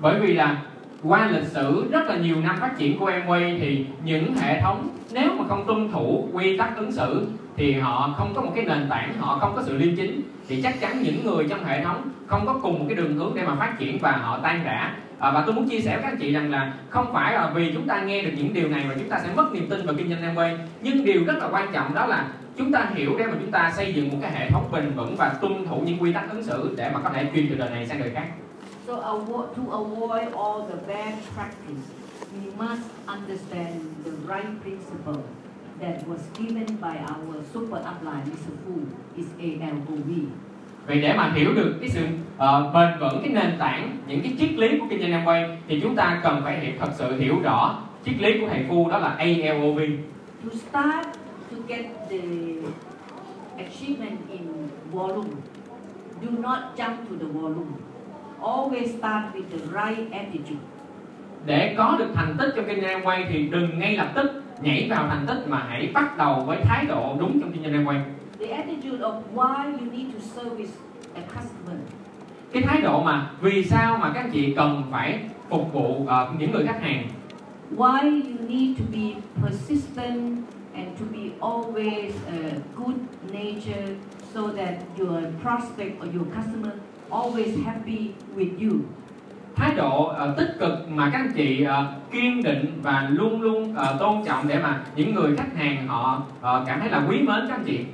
bởi 0.00 0.20
vì 0.20 0.34
là 0.34 0.62
qua 1.02 1.30
lịch 1.30 1.48
sử 1.48 1.88
rất 1.90 2.08
là 2.08 2.16
nhiều 2.16 2.36
năm 2.42 2.56
phát 2.60 2.78
triển 2.78 2.98
của 2.98 3.10
Amway 3.10 3.58
thì 3.58 3.86
những 4.04 4.34
hệ 4.34 4.60
thống 4.60 4.88
nếu 5.12 5.30
mà 5.38 5.44
không 5.48 5.64
tuân 5.66 5.88
thủ 5.92 6.28
quy 6.32 6.56
tắc 6.56 6.76
ứng 6.76 6.92
xử 6.92 7.26
thì 7.56 7.72
họ 7.72 8.14
không 8.18 8.32
có 8.34 8.42
một 8.42 8.52
cái 8.54 8.64
nền 8.64 8.86
tảng 8.90 9.18
họ 9.18 9.38
không 9.38 9.56
có 9.56 9.62
sự 9.62 9.76
liêm 9.76 9.96
chính. 9.96 10.22
Thì 10.48 10.62
chắc 10.62 10.80
chắn 10.80 11.02
những 11.02 11.26
người 11.26 11.46
trong 11.48 11.64
hệ 11.64 11.84
thống 11.84 12.10
không 12.26 12.46
có 12.46 12.58
cùng 12.62 12.78
một 12.78 12.84
cái 12.88 12.96
đường 12.96 13.16
hướng 13.16 13.34
để 13.34 13.42
mà 13.46 13.54
phát 13.54 13.78
triển 13.78 13.98
và 13.98 14.12
họ 14.12 14.38
tan 14.42 14.64
rã. 14.64 14.94
À, 15.18 15.30
và 15.30 15.42
tôi 15.46 15.54
muốn 15.54 15.68
chia 15.68 15.80
sẻ 15.80 15.94
với 15.94 16.02
các 16.02 16.08
anh 16.08 16.18
chị 16.18 16.32
rằng 16.32 16.50
là 16.50 16.74
không 16.90 17.12
phải 17.12 17.34
là 17.34 17.50
vì 17.54 17.72
chúng 17.74 17.86
ta 17.86 18.02
nghe 18.02 18.22
được 18.22 18.32
những 18.36 18.54
điều 18.54 18.68
này 18.68 18.84
mà 18.88 18.94
chúng 18.98 19.08
ta 19.08 19.18
sẽ 19.22 19.28
mất 19.34 19.52
niềm 19.52 19.68
tin 19.70 19.86
vào 19.86 19.94
kinh 19.98 20.08
doanh 20.08 20.34
Amway. 20.34 20.56
Nhưng 20.82 21.04
điều 21.04 21.24
rất 21.24 21.36
là 21.38 21.48
quan 21.50 21.72
trọng 21.72 21.94
đó 21.94 22.06
là 22.06 22.28
chúng 22.56 22.72
ta 22.72 22.90
hiểu 22.94 23.14
để 23.18 23.26
mà 23.26 23.34
chúng 23.40 23.50
ta 23.50 23.72
xây 23.76 23.94
dựng 23.94 24.10
một 24.10 24.18
cái 24.22 24.32
hệ 24.32 24.50
thống 24.50 24.68
bền 24.72 24.90
vững 24.90 25.16
và 25.16 25.28
tuân 25.40 25.66
thủ 25.66 25.82
những 25.86 26.02
quy 26.02 26.12
tắc 26.12 26.30
ứng 26.30 26.44
xử 26.44 26.74
để 26.76 26.90
mà 26.94 27.00
có 27.00 27.10
thể 27.10 27.30
truyền 27.34 27.46
từ 27.50 27.54
đời 27.54 27.70
này 27.70 27.86
sang 27.86 28.00
đời 28.00 28.10
khác. 28.14 28.26
So 28.86 28.94
to 28.96 29.62
avoid 29.72 30.28
all 30.32 30.62
the 30.68 30.94
bad 30.94 31.14
practice, 31.34 31.86
we 32.32 32.66
must 32.66 32.82
understand 33.06 33.82
the 34.04 34.10
right 34.28 34.62
principle 34.62 35.22
that 35.80 36.08
was 36.08 36.20
given 36.38 36.66
by 36.80 36.96
our 37.12 37.42
super 37.52 37.80
upline, 37.90 38.24
Mr. 38.24 38.52
Fu, 38.62 38.74
is 39.16 39.26
ALOV. 39.38 40.10
Vậy 40.86 41.00
để 41.00 41.14
mà 41.16 41.32
hiểu 41.34 41.54
được 41.54 41.74
cái 41.80 41.90
sự 41.90 42.04
uh, 42.36 42.74
bền 42.74 42.98
vững 43.00 43.20
cái 43.22 43.32
nền 43.32 43.58
tảng 43.58 43.96
những 44.06 44.22
cái 44.22 44.34
triết 44.38 44.50
lý 44.50 44.78
của 44.78 44.86
kinh 44.90 45.00
doanh 45.00 45.24
Amway 45.24 45.56
thì 45.68 45.80
chúng 45.80 45.96
ta 45.96 46.20
cần 46.22 46.40
phải 46.44 46.60
hiểu 46.60 46.72
thật 46.78 46.90
sự 46.94 47.16
hiểu 47.16 47.40
rõ 47.42 47.78
triết 48.04 48.14
lý 48.18 48.40
của 48.40 48.46
thầy 48.48 48.64
Phu 48.68 48.90
đó 48.90 48.98
là 48.98 49.08
ALOV. 49.08 49.80
To 50.44 50.50
start 50.70 51.06
to 51.50 51.56
get 51.68 51.84
the 52.10 52.20
achievement 53.58 54.18
in 54.30 54.68
volume, 54.92 55.28
do 56.22 56.30
not 56.30 56.58
jump 56.76 56.96
to 57.08 57.16
the 57.20 57.26
volume. 57.26 57.72
Always 58.40 58.98
start 58.98 59.24
with 59.34 59.44
the 59.50 59.58
right 59.58 60.12
attitude. 60.12 60.62
Để 61.46 61.74
có 61.78 61.96
được 61.98 62.08
thành 62.14 62.36
tích 62.38 62.52
trong 62.56 62.64
kinh 62.66 62.80
doanh 62.80 63.02
Amway 63.02 63.24
thì 63.28 63.46
đừng 63.46 63.78
ngay 63.78 63.96
lập 63.96 64.12
tức 64.14 64.42
nhảy 64.60 64.86
vào 64.90 65.08
thành 65.08 65.26
tích 65.26 65.44
mà 65.48 65.64
hãy 65.68 65.90
bắt 65.94 66.16
đầu 66.16 66.44
với 66.46 66.58
thái 66.64 66.86
độ 66.86 67.16
đúng 67.18 67.40
trong 67.40 67.52
kinh 67.52 67.62
doanh 67.62 67.84
Amway. 67.84 68.00
The 68.40 68.46
attitude 68.46 68.98
of 68.98 69.14
why 69.34 69.72
you 69.72 69.92
need 69.92 70.06
to 70.14 70.20
service 70.20 70.72
a 71.14 71.20
customer. 71.20 71.80
Cái 72.52 72.62
thái 72.62 72.82
độ 72.82 73.02
mà 73.02 73.30
vì 73.40 73.64
sao 73.64 73.98
mà 73.98 74.12
các 74.14 74.20
anh 74.20 74.30
chị 74.30 74.54
cần 74.56 74.82
phải 74.90 75.20
phục 75.48 75.72
vụ 75.72 76.02
uh, 76.02 76.08
những 76.40 76.52
người 76.52 76.66
khách 76.66 76.82
hàng 76.82 77.08
why 77.76 78.00
you 78.02 78.48
need 78.48 78.78
to 78.78 78.84
be 78.92 79.16
persistent 79.42 80.44
and 80.74 80.98
to 80.98 81.04
be 81.04 81.32
always 81.40 82.12
uh, 82.28 82.60
good 82.76 82.96
nature 83.32 83.96
so 84.34 84.48
that 84.48 84.78
your 84.96 85.22
prospect 85.42 86.00
or 86.00 86.06
your 86.06 86.26
customer 86.26 86.72
always 87.10 87.56
happy 87.64 88.14
with 88.36 88.58
you 88.58 88.84
thái 89.56 89.74
độ 89.74 90.04
ờ, 90.04 90.34
tích 90.36 90.56
cực 90.58 90.90
mà 90.90 91.10
các 91.12 91.18
anh 91.18 91.32
chị 91.36 91.64
ờ, 91.64 91.86
kiên 92.10 92.42
định 92.42 92.80
và 92.82 93.08
luôn 93.10 93.40
luôn 93.40 93.74
ờ, 93.76 93.96
tôn 94.00 94.24
trọng 94.26 94.48
để 94.48 94.58
mà 94.62 94.80
những 94.96 95.14
người 95.14 95.36
khách 95.36 95.56
hàng 95.56 95.86
họ 95.86 96.22
ờ, 96.40 96.64
cảm 96.66 96.80
thấy 96.80 96.90
là 96.90 97.02
quý 97.08 97.18
mến 97.18 97.48
các 97.48 97.54
anh 97.54 97.64
chị. 97.64 97.84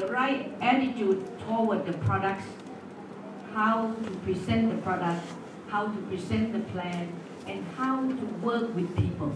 The 0.00 0.06
right 0.06 0.60
attitude 0.60 1.18
toward 1.48 1.78
the 1.86 1.92
products 2.06 2.46
how 3.54 3.82
to 3.82 4.10
present 4.24 4.70
the 4.70 4.76
product 4.84 5.22
how 5.70 5.86
to 5.86 6.00
present 6.08 6.52
the 6.52 6.60
plan 6.72 7.06
and 7.46 7.58
how 7.78 7.96
to 7.96 8.48
work 8.48 8.66
with 8.76 8.86
people. 8.96 9.34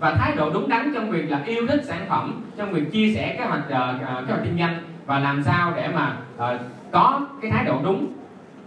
Và 0.00 0.14
thái 0.14 0.36
độ 0.36 0.50
đúng 0.50 0.68
đắn 0.68 0.92
trong 0.94 1.10
việc 1.10 1.30
là 1.30 1.42
yêu 1.46 1.66
thích 1.66 1.84
sản 1.84 2.06
phẩm 2.08 2.42
trong 2.56 2.72
việc 2.72 2.92
chia 2.92 3.14
sẻ 3.14 3.34
kế 3.38 3.44
hoạch 3.44 3.64
ờ, 3.70 3.96
kế 3.98 4.32
hoạch 4.32 4.44
kinh 4.44 4.58
doanh 4.58 4.82
và 5.06 5.18
làm 5.18 5.42
sao 5.42 5.72
để 5.76 5.88
mà 5.94 6.16
ờ, 6.36 6.58
có 6.92 7.20
cái 7.42 7.50
thái 7.50 7.64
độ 7.64 7.80
đúng. 7.84 8.12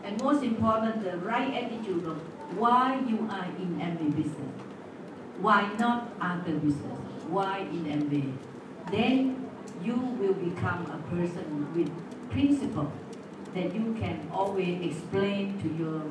And 0.04 0.24
most 0.24 0.42
important 0.44 0.96
the 1.04 1.12
right 1.12 1.54
attitude 1.54 2.06
of 2.06 2.16
why 2.58 3.00
you 3.10 3.20
are 3.30 3.50
in 3.60 3.70
MV 3.92 4.16
business 4.16 4.54
why 5.42 5.62
not 5.80 6.00
other 6.22 6.54
business 6.54 7.00
why 7.30 7.60
in 7.60 7.84
MV? 7.86 8.14
then 8.92 9.36
you 9.84 9.96
will 10.20 10.34
become 10.34 10.86
a 10.92 11.00
person 11.16 11.68
with 11.76 11.90
principle 12.32 12.92
that 13.54 13.74
you 13.76 13.96
can 14.00 14.18
always 14.32 14.82
explain 14.82 15.60
to 15.62 15.70
your 15.84 16.02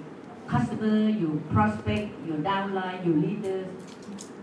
customer, 0.46 1.08
your 1.08 1.36
prospect, 1.52 2.10
your 2.26 2.38
downline, 2.38 3.04
your 3.04 3.16
leaders 3.16 3.66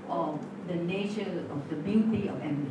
of 0.10 0.40
the 0.68 0.76
nature 0.76 1.44
of 1.54 1.60
the 1.70 1.76
beauty 1.76 2.28
of 2.28 2.36
MV. 2.42 2.66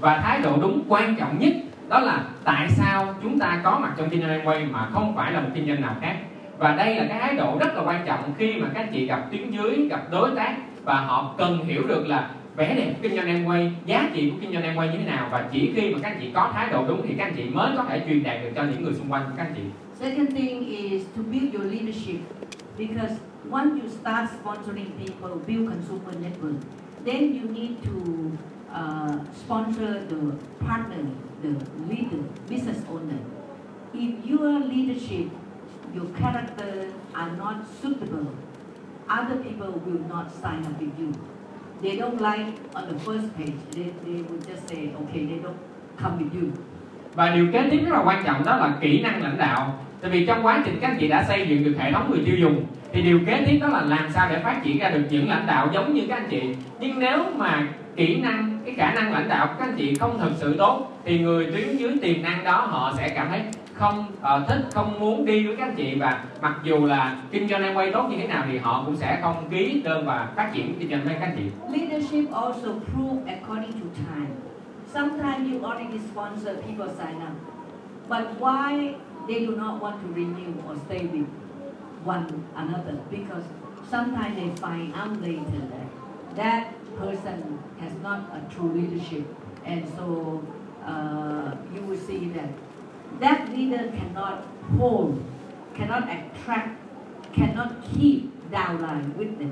và 0.00 0.20
thái 0.22 0.42
độ 0.42 0.56
đúng 0.60 0.84
quan 0.88 1.16
trọng 1.16 1.38
nhất 1.38 1.52
đó 1.88 2.00
là 2.00 2.24
tại 2.44 2.68
sao 2.68 3.14
chúng 3.22 3.38
ta 3.38 3.60
có 3.64 3.78
mặt 3.78 3.94
trong 3.96 4.10
kinh 4.10 4.22
doanh 4.22 4.46
quay 4.46 4.66
mà 4.66 4.88
không 4.92 5.16
phải 5.16 5.32
là 5.32 5.40
một 5.40 5.48
kinh 5.54 5.66
doanh 5.66 5.80
nào 5.80 5.96
khác 6.00 6.16
và 6.62 6.76
đây 6.76 6.96
là 6.96 7.06
cái 7.08 7.20
thái 7.20 7.36
độ 7.36 7.58
rất 7.60 7.74
là 7.74 7.82
quan 7.84 8.02
trọng 8.06 8.34
khi 8.38 8.54
mà 8.54 8.68
các 8.74 8.80
anh 8.80 8.92
chị 8.92 9.06
gặp 9.06 9.28
tuyến 9.30 9.50
dưới 9.50 9.86
gặp 9.90 10.10
đối 10.10 10.30
tác. 10.36 10.56
Và 10.84 10.94
họ 10.94 11.34
cần 11.38 11.64
hiểu 11.64 11.86
được 11.86 12.06
là 12.06 12.30
vẻ 12.56 12.74
đẹp 12.74 12.92
của 12.92 12.98
kinh 13.02 13.16
doanh 13.16 13.26
em 13.26 13.44
quay 13.44 13.72
giá 13.86 14.10
trị 14.14 14.30
của 14.30 14.36
kinh 14.40 14.52
doanh 14.52 14.62
em 14.62 14.76
quay 14.76 14.88
như 14.88 14.98
thế 14.98 15.04
nào. 15.04 15.28
Và 15.32 15.48
chỉ 15.52 15.72
khi 15.76 15.94
mà 15.94 15.98
các 16.02 16.08
anh 16.08 16.18
chị 16.20 16.30
có 16.34 16.50
thái 16.54 16.68
độ 16.72 16.84
đúng 16.88 17.02
thì 17.08 17.14
các 17.18 17.24
anh 17.24 17.34
chị 17.36 17.44
mới 17.44 17.72
có 17.76 17.84
thể 17.84 18.02
truyền 18.06 18.22
đạt 18.22 18.42
được 18.42 18.50
cho 18.54 18.62
những 18.62 18.82
người 18.82 18.94
xung 18.94 19.12
quanh 19.12 19.22
của 19.24 19.32
các 19.36 19.42
anh 19.42 19.54
chị. 19.56 19.62
Second 20.00 20.36
thing 20.36 20.68
is 20.68 21.02
to 21.16 21.22
build 21.32 21.54
your 21.54 21.72
leadership. 21.72 22.20
Because 22.78 23.14
once 23.50 23.82
you 23.82 23.88
start 24.00 24.30
sponsoring 24.40 24.90
people, 24.98 25.34
build 25.46 25.68
consumer 25.68 26.14
network, 26.24 26.58
then 27.04 27.20
you 27.38 27.48
need 27.58 27.72
to 27.84 27.96
uh, 28.72 29.14
sponsor 29.44 29.90
the 30.10 30.20
partner, 30.66 31.04
the 31.42 31.48
leader, 31.88 32.22
business 32.50 32.80
owner. 32.90 33.20
If 33.94 34.30
your 34.30 34.60
leadership, 34.72 35.26
your 35.94 36.06
character 36.20 36.92
are 37.12 37.30
not 37.36 37.56
suitable, 37.82 38.26
other 39.08 39.36
people 39.36 39.72
will 39.86 40.02
not 40.08 40.26
sign 40.42 40.60
up 40.66 40.80
with 40.80 40.98
you. 40.98 41.12
They 41.82 41.96
don't 41.96 42.20
like 42.20 42.54
on 42.74 42.88
the 42.88 42.98
first 43.04 43.36
page. 43.36 43.58
They, 43.72 43.92
they 44.04 44.22
will 44.22 44.42
just 44.50 44.68
say, 44.68 44.90
okay, 45.02 45.26
they 45.26 45.38
don't 45.44 45.58
come 45.98 46.18
with 46.18 46.32
you. 46.40 46.48
và 47.14 47.30
điều 47.30 47.46
kế 47.52 47.68
tiếp 47.70 47.80
rất 47.86 47.92
là 47.92 48.02
quan 48.04 48.24
trọng 48.24 48.44
đó 48.44 48.56
là 48.56 48.72
kỹ 48.80 49.02
năng 49.02 49.22
lãnh 49.22 49.38
đạo 49.38 49.78
tại 50.00 50.10
vì 50.10 50.26
trong 50.26 50.46
quá 50.46 50.62
trình 50.64 50.78
các 50.80 50.88
anh 50.90 50.96
chị 51.00 51.08
đã 51.08 51.24
xây 51.24 51.48
dựng 51.48 51.64
được 51.64 51.74
hệ 51.78 51.92
thống 51.92 52.10
người 52.10 52.22
tiêu 52.26 52.36
dùng 52.36 52.64
thì 52.92 53.02
điều 53.02 53.20
kế 53.26 53.44
tiếp 53.46 53.58
đó 53.62 53.68
là 53.68 53.80
làm 53.80 54.10
sao 54.10 54.28
để 54.30 54.38
phát 54.38 54.60
triển 54.64 54.78
ra 54.78 54.90
được 54.90 55.02
những 55.10 55.28
lãnh 55.28 55.46
đạo 55.46 55.68
giống 55.72 55.94
như 55.94 56.02
các 56.08 56.16
anh 56.16 56.28
chị 56.30 56.42
nhưng 56.80 56.98
nếu 56.98 57.18
mà 57.36 57.66
kỹ 57.96 58.20
năng 58.20 58.58
cái 58.64 58.74
khả 58.74 58.94
năng 58.94 59.12
lãnh 59.12 59.28
đạo 59.28 59.46
của 59.46 59.54
các 59.58 59.66
anh 59.68 59.74
chị 59.76 59.94
không 59.94 60.18
thực 60.20 60.32
sự 60.36 60.54
tốt 60.58 61.00
thì 61.04 61.18
người 61.18 61.46
tuyến 61.46 61.76
dưới 61.76 61.98
tiềm 62.02 62.22
năng 62.22 62.44
đó 62.44 62.66
họ 62.70 62.92
sẽ 62.96 63.08
cảm 63.08 63.28
thấy 63.28 63.40
không 63.82 64.06
uh, 64.20 64.48
thích 64.48 64.68
không 64.74 65.00
muốn 65.00 65.24
đi 65.24 65.46
với 65.46 65.56
các 65.56 65.64
anh 65.64 65.74
chị 65.76 65.94
và 65.94 66.24
mặc 66.40 66.54
dù 66.62 66.86
là 66.86 67.16
kinh 67.30 67.48
doanh 67.48 67.62
em 67.62 67.74
quay 67.74 67.92
tốt 67.92 68.08
như 68.10 68.16
thế 68.16 68.26
nào 68.26 68.44
thì 68.48 68.58
họ 68.58 68.82
cũng 68.86 68.96
sẽ 68.96 69.18
không 69.22 69.44
ký 69.50 69.82
đơn 69.84 70.06
và 70.06 70.32
phát 70.36 70.50
triển 70.54 70.74
kinh 70.78 70.90
doanh 70.90 71.04
với 71.04 71.14
các 71.14 71.20
anh 71.20 71.36
chị 71.36 71.76
Leadership 71.78 72.32
also 72.32 72.68
prove 72.92 73.32
according 73.32 73.72
to 73.72 73.86
time. 73.94 74.30
Sometimes 74.92 75.52
you 75.52 75.70
already 75.70 75.98
sponsor 76.12 76.56
people 76.66 76.94
sign 76.98 77.16
up, 77.16 77.34
but 78.08 78.24
why 78.40 78.94
they 79.28 79.46
do 79.46 79.56
not 79.56 79.82
want 79.82 79.94
to 80.02 80.08
renew 80.14 80.52
or 80.68 80.76
stay 80.86 81.00
with 81.12 81.26
one 82.04 82.26
another? 82.54 82.94
Because 83.10 83.44
sometimes 83.90 84.36
they 84.36 84.50
find 84.60 84.94
out 84.94 85.22
later 85.22 85.62
that 85.70 85.88
that 86.36 86.64
person 86.98 87.58
has 87.80 87.92
not 88.02 88.18
a 88.32 88.40
true 88.54 88.72
leadership, 88.74 89.24
and 89.64 89.82
so 89.96 90.40
uh, 90.86 91.50
you 91.74 91.82
will 91.88 92.00
see 92.08 92.28
that 92.36 92.48
that 93.20 93.38
leader 93.56 93.80
cannot 93.98 94.34
hold, 94.78 95.14
cannot 95.78 96.02
attract, 96.08 96.68
cannot 97.36 97.68
keep 97.92 98.20
downline 98.50 99.04
with 99.18 99.36
them. 99.38 99.50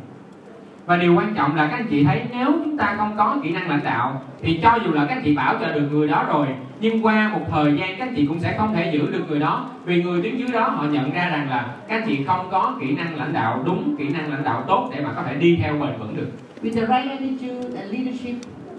và 0.87 0.97
điều 0.97 1.15
quan 1.15 1.35
trọng 1.35 1.57
là 1.57 1.67
các 1.67 1.77
anh 1.77 1.87
chị 1.91 2.05
thấy 2.05 2.23
nếu 2.31 2.53
chúng 2.65 2.77
ta 2.77 2.95
không 2.99 3.17
có 3.17 3.37
kỹ 3.43 3.51
năng 3.51 3.71
lãnh 3.71 3.85
đạo 3.85 4.23
thì 4.43 4.61
cho 4.63 4.79
dù 4.85 4.93
là 4.93 5.05
các 5.05 5.15
anh 5.15 5.23
chị 5.25 5.35
bảo 5.35 5.57
trợ 5.61 5.73
được 5.75 5.89
người 5.93 6.09
đó 6.09 6.25
rồi 6.29 6.47
nhưng 6.81 7.07
qua 7.07 7.29
một 7.33 7.41
thời 7.51 7.77
gian 7.77 7.99
các 7.99 8.07
anh 8.09 8.15
chị 8.17 8.27
cũng 8.27 8.41
sẽ 8.41 8.57
không 8.59 8.75
thể 8.75 8.91
giữ 8.93 9.13
được 9.13 9.25
người 9.29 9.39
đó 9.41 9.69
vì 9.85 10.03
người 10.03 10.23
đứng 10.23 10.39
dưới 10.39 10.49
đó 10.49 10.69
họ 10.69 10.85
nhận 10.85 11.13
ra 11.13 11.29
rằng 11.29 11.51
là 11.51 11.75
các 11.89 11.97
anh 11.97 12.09
chị 12.09 12.25
không 12.25 12.49
có 12.51 12.77
kỹ 12.81 12.97
năng 12.97 13.17
lãnh 13.17 13.33
đạo 13.33 13.63
đúng 13.67 13.97
kỹ 13.99 14.09
năng 14.09 14.33
lãnh 14.33 14.45
đạo 14.45 14.65
tốt 14.69 14.91
để 14.95 15.01
mà 15.05 15.13
có 15.17 15.23
thể 15.23 15.35
đi 15.35 15.59
theo 15.63 15.73
bền 15.73 15.99
vững 15.99 16.17
được 16.17 16.29
With 16.63 16.75
the 16.75 16.81
right 16.81 17.11
attitude 17.11 17.81
and 17.81 17.93
leadership, 17.93 18.35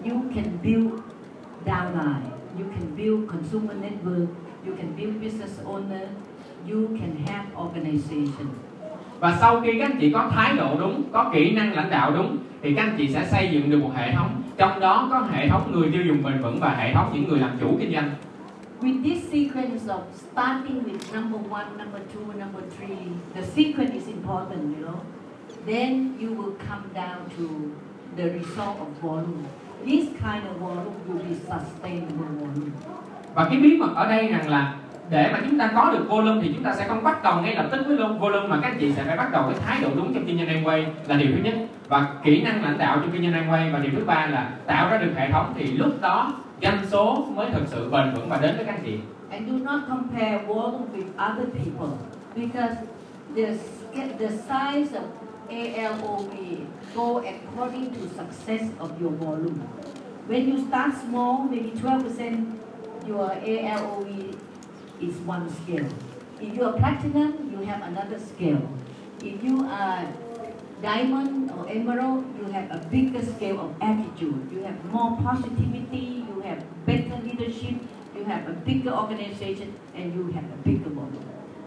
you 0.06 0.22
can 0.36 0.46
build 0.64 0.92
downline, 1.66 2.24
you 2.60 2.66
can 2.76 2.96
build 2.98 3.30
consumer 3.32 3.78
network, 3.78 4.28
you 4.66 4.76
can 4.76 4.96
build 4.98 5.22
business 5.22 5.60
owner, 5.66 6.06
you 6.72 6.88
can 6.88 7.16
have 7.28 7.46
organization. 7.64 8.48
và 9.20 9.38
sau 9.40 9.62
khi 9.62 9.80
các 9.80 9.86
anh 9.86 9.98
chị 10.00 10.12
có 10.12 10.30
thái 10.32 10.56
độ 10.58 10.80
đúng 10.80 11.04
có 11.12 11.30
kỹ 11.34 11.52
năng 11.52 11.74
lãnh 11.74 11.90
đạo 11.90 12.12
đúng 12.12 12.38
thì 12.62 12.74
các 12.76 12.82
anh 12.82 12.96
chị 12.98 13.08
sẽ 13.14 13.28
xây 13.32 13.50
dựng 13.52 13.70
được 13.70 13.80
một 13.82 13.92
hệ 13.96 14.14
thống 14.14 14.42
trong 14.58 14.80
đó 14.80 15.08
có 15.12 15.20
hệ 15.20 15.50
thống 15.50 15.72
người 15.72 15.92
tiêu 15.92 16.02
dùng 16.08 16.24
bền 16.24 16.42
vững 16.42 16.60
và 16.60 16.70
hệ 16.70 16.94
thống 16.94 17.12
những 17.14 17.30
người 17.30 17.40
làm 17.40 17.58
chủ 17.60 17.78
kinh 17.80 17.94
doanh 17.94 18.12
With 18.82 19.04
this 19.04 19.24
sequence 19.32 19.86
of 19.88 20.02
starting 20.32 20.84
with 20.84 21.14
number 21.14 21.40
one, 21.52 21.66
number 21.78 22.02
two, 22.14 22.26
number 22.40 22.64
three, 22.78 22.98
the 23.36 23.44
sequence 23.44 23.94
is 23.94 24.08
important, 24.08 24.76
you 24.76 24.86
know. 24.86 25.00
Then 25.68 26.18
you 26.20 26.30
will 26.30 26.56
come 26.70 26.84
down 26.94 27.18
to 27.38 27.46
the 28.18 28.24
result 28.24 28.78
of 28.80 28.88
volume. 29.02 29.46
This 29.86 30.06
kind 30.20 30.44
of 30.50 30.56
volume 30.60 30.96
will 31.08 31.24
be 31.24 31.36
sustainable 31.36 32.26
volume 32.40 32.74
và 33.34 33.46
cái 33.50 33.60
bí 33.60 33.78
mật 33.78 33.90
ở 33.96 34.10
đây 34.10 34.28
rằng 34.28 34.50
là 34.50 34.74
để 35.10 35.30
mà 35.34 35.40
chúng 35.46 35.58
ta 35.58 35.72
có 35.76 35.92
được 35.92 36.06
volume 36.10 36.40
thì 36.42 36.52
chúng 36.54 36.64
ta 36.64 36.74
sẽ 36.74 36.88
không 36.88 37.04
bắt 37.04 37.24
đầu 37.24 37.42
ngay 37.42 37.56
lập 37.56 37.66
tức 37.72 37.86
với 37.88 37.98
volume 37.98 38.48
mà 38.48 38.60
các 38.62 38.68
anh 38.68 38.78
chị 38.80 38.94
sẽ 38.94 39.04
phải 39.04 39.18
bắt 39.18 39.32
đầu 39.32 39.44
với 39.44 39.56
thái 39.66 39.82
độ 39.82 39.90
đúng 39.96 40.14
trong 40.14 40.26
kinh 40.26 40.38
doanh 40.38 40.64
Amway 40.64 40.84
là 41.08 41.16
điều 41.16 41.32
thứ 41.32 41.42
nhất 41.44 41.54
và 41.88 42.08
kỹ 42.24 42.42
năng 42.42 42.64
lãnh 42.64 42.78
đạo 42.78 42.98
trong 43.02 43.12
kinh 43.12 43.22
doanh 43.22 43.48
Amway 43.48 43.74
và 43.74 43.80
điều 43.80 43.92
thứ 43.96 44.06
ba 44.06 44.26
là 44.26 44.50
tạo 44.68 44.90
ra 44.90 44.98
được 44.98 45.12
hệ 45.16 45.32
thống 45.32 45.54
thì 45.58 45.72
lúc 45.72 46.02
đó 46.02 46.34
doanh 46.62 46.78
số 46.88 47.28
mới 47.36 47.50
thực 47.52 47.68
sự 47.68 47.90
bền 47.90 48.14
vững 48.16 48.30
và 48.30 48.38
đến 48.42 48.56
với 48.56 48.66
các 48.66 48.76
anh 48.76 48.84
chị 48.86 48.98
And 49.32 49.48
do 49.48 49.72
not 49.72 49.82
compare 49.90 50.38
volume 50.48 50.86
with 50.94 51.08
other 51.18 51.48
people 51.54 51.98
because 52.36 52.76
the, 53.36 53.56
the 54.20 54.28
size 54.28 54.92
of 54.94 55.06
ALOV 55.50 56.34
go 56.96 57.22
according 57.22 57.94
to 57.94 58.02
success 58.18 58.64
of 58.80 58.90
your 59.02 59.12
volume. 59.12 59.60
When 60.28 60.52
you 60.52 60.68
start 60.68 60.94
small, 61.10 61.48
maybe 61.50 61.72
12%, 61.72 62.46
your 63.08 63.32
ALOE 63.32 64.36
is 65.02 65.16
one 65.26 65.50
scale. 65.50 65.88
If 66.40 66.56
you 66.56 66.64
are 66.66 66.74
platinum, 66.74 67.52
you 67.52 67.66
have 67.66 67.82
another 67.84 68.20
scale. 68.20 68.62
If 69.24 69.44
you 69.44 69.68
are 69.68 70.08
diamond 70.82 71.52
or 71.52 71.70
emerald, 71.70 72.26
you 72.40 72.46
have 72.52 72.72
a 72.72 72.80
bigger 72.90 73.24
scale 73.24 73.60
of 73.60 73.72
attitude. 73.82 74.50
You 74.52 74.64
have 74.64 74.84
more 74.92 75.18
positivity, 75.24 76.26
you 76.28 76.42
have 76.42 76.64
better 76.86 77.18
leadership, 77.24 77.76
you 78.16 78.24
have 78.26 78.48
a 78.48 78.54
bigger 78.54 78.92
organization, 78.92 79.74
and 79.96 80.14
you 80.14 80.32
have 80.34 80.46
a 80.46 80.58
bigger 80.64 80.90
model. 80.90 81.22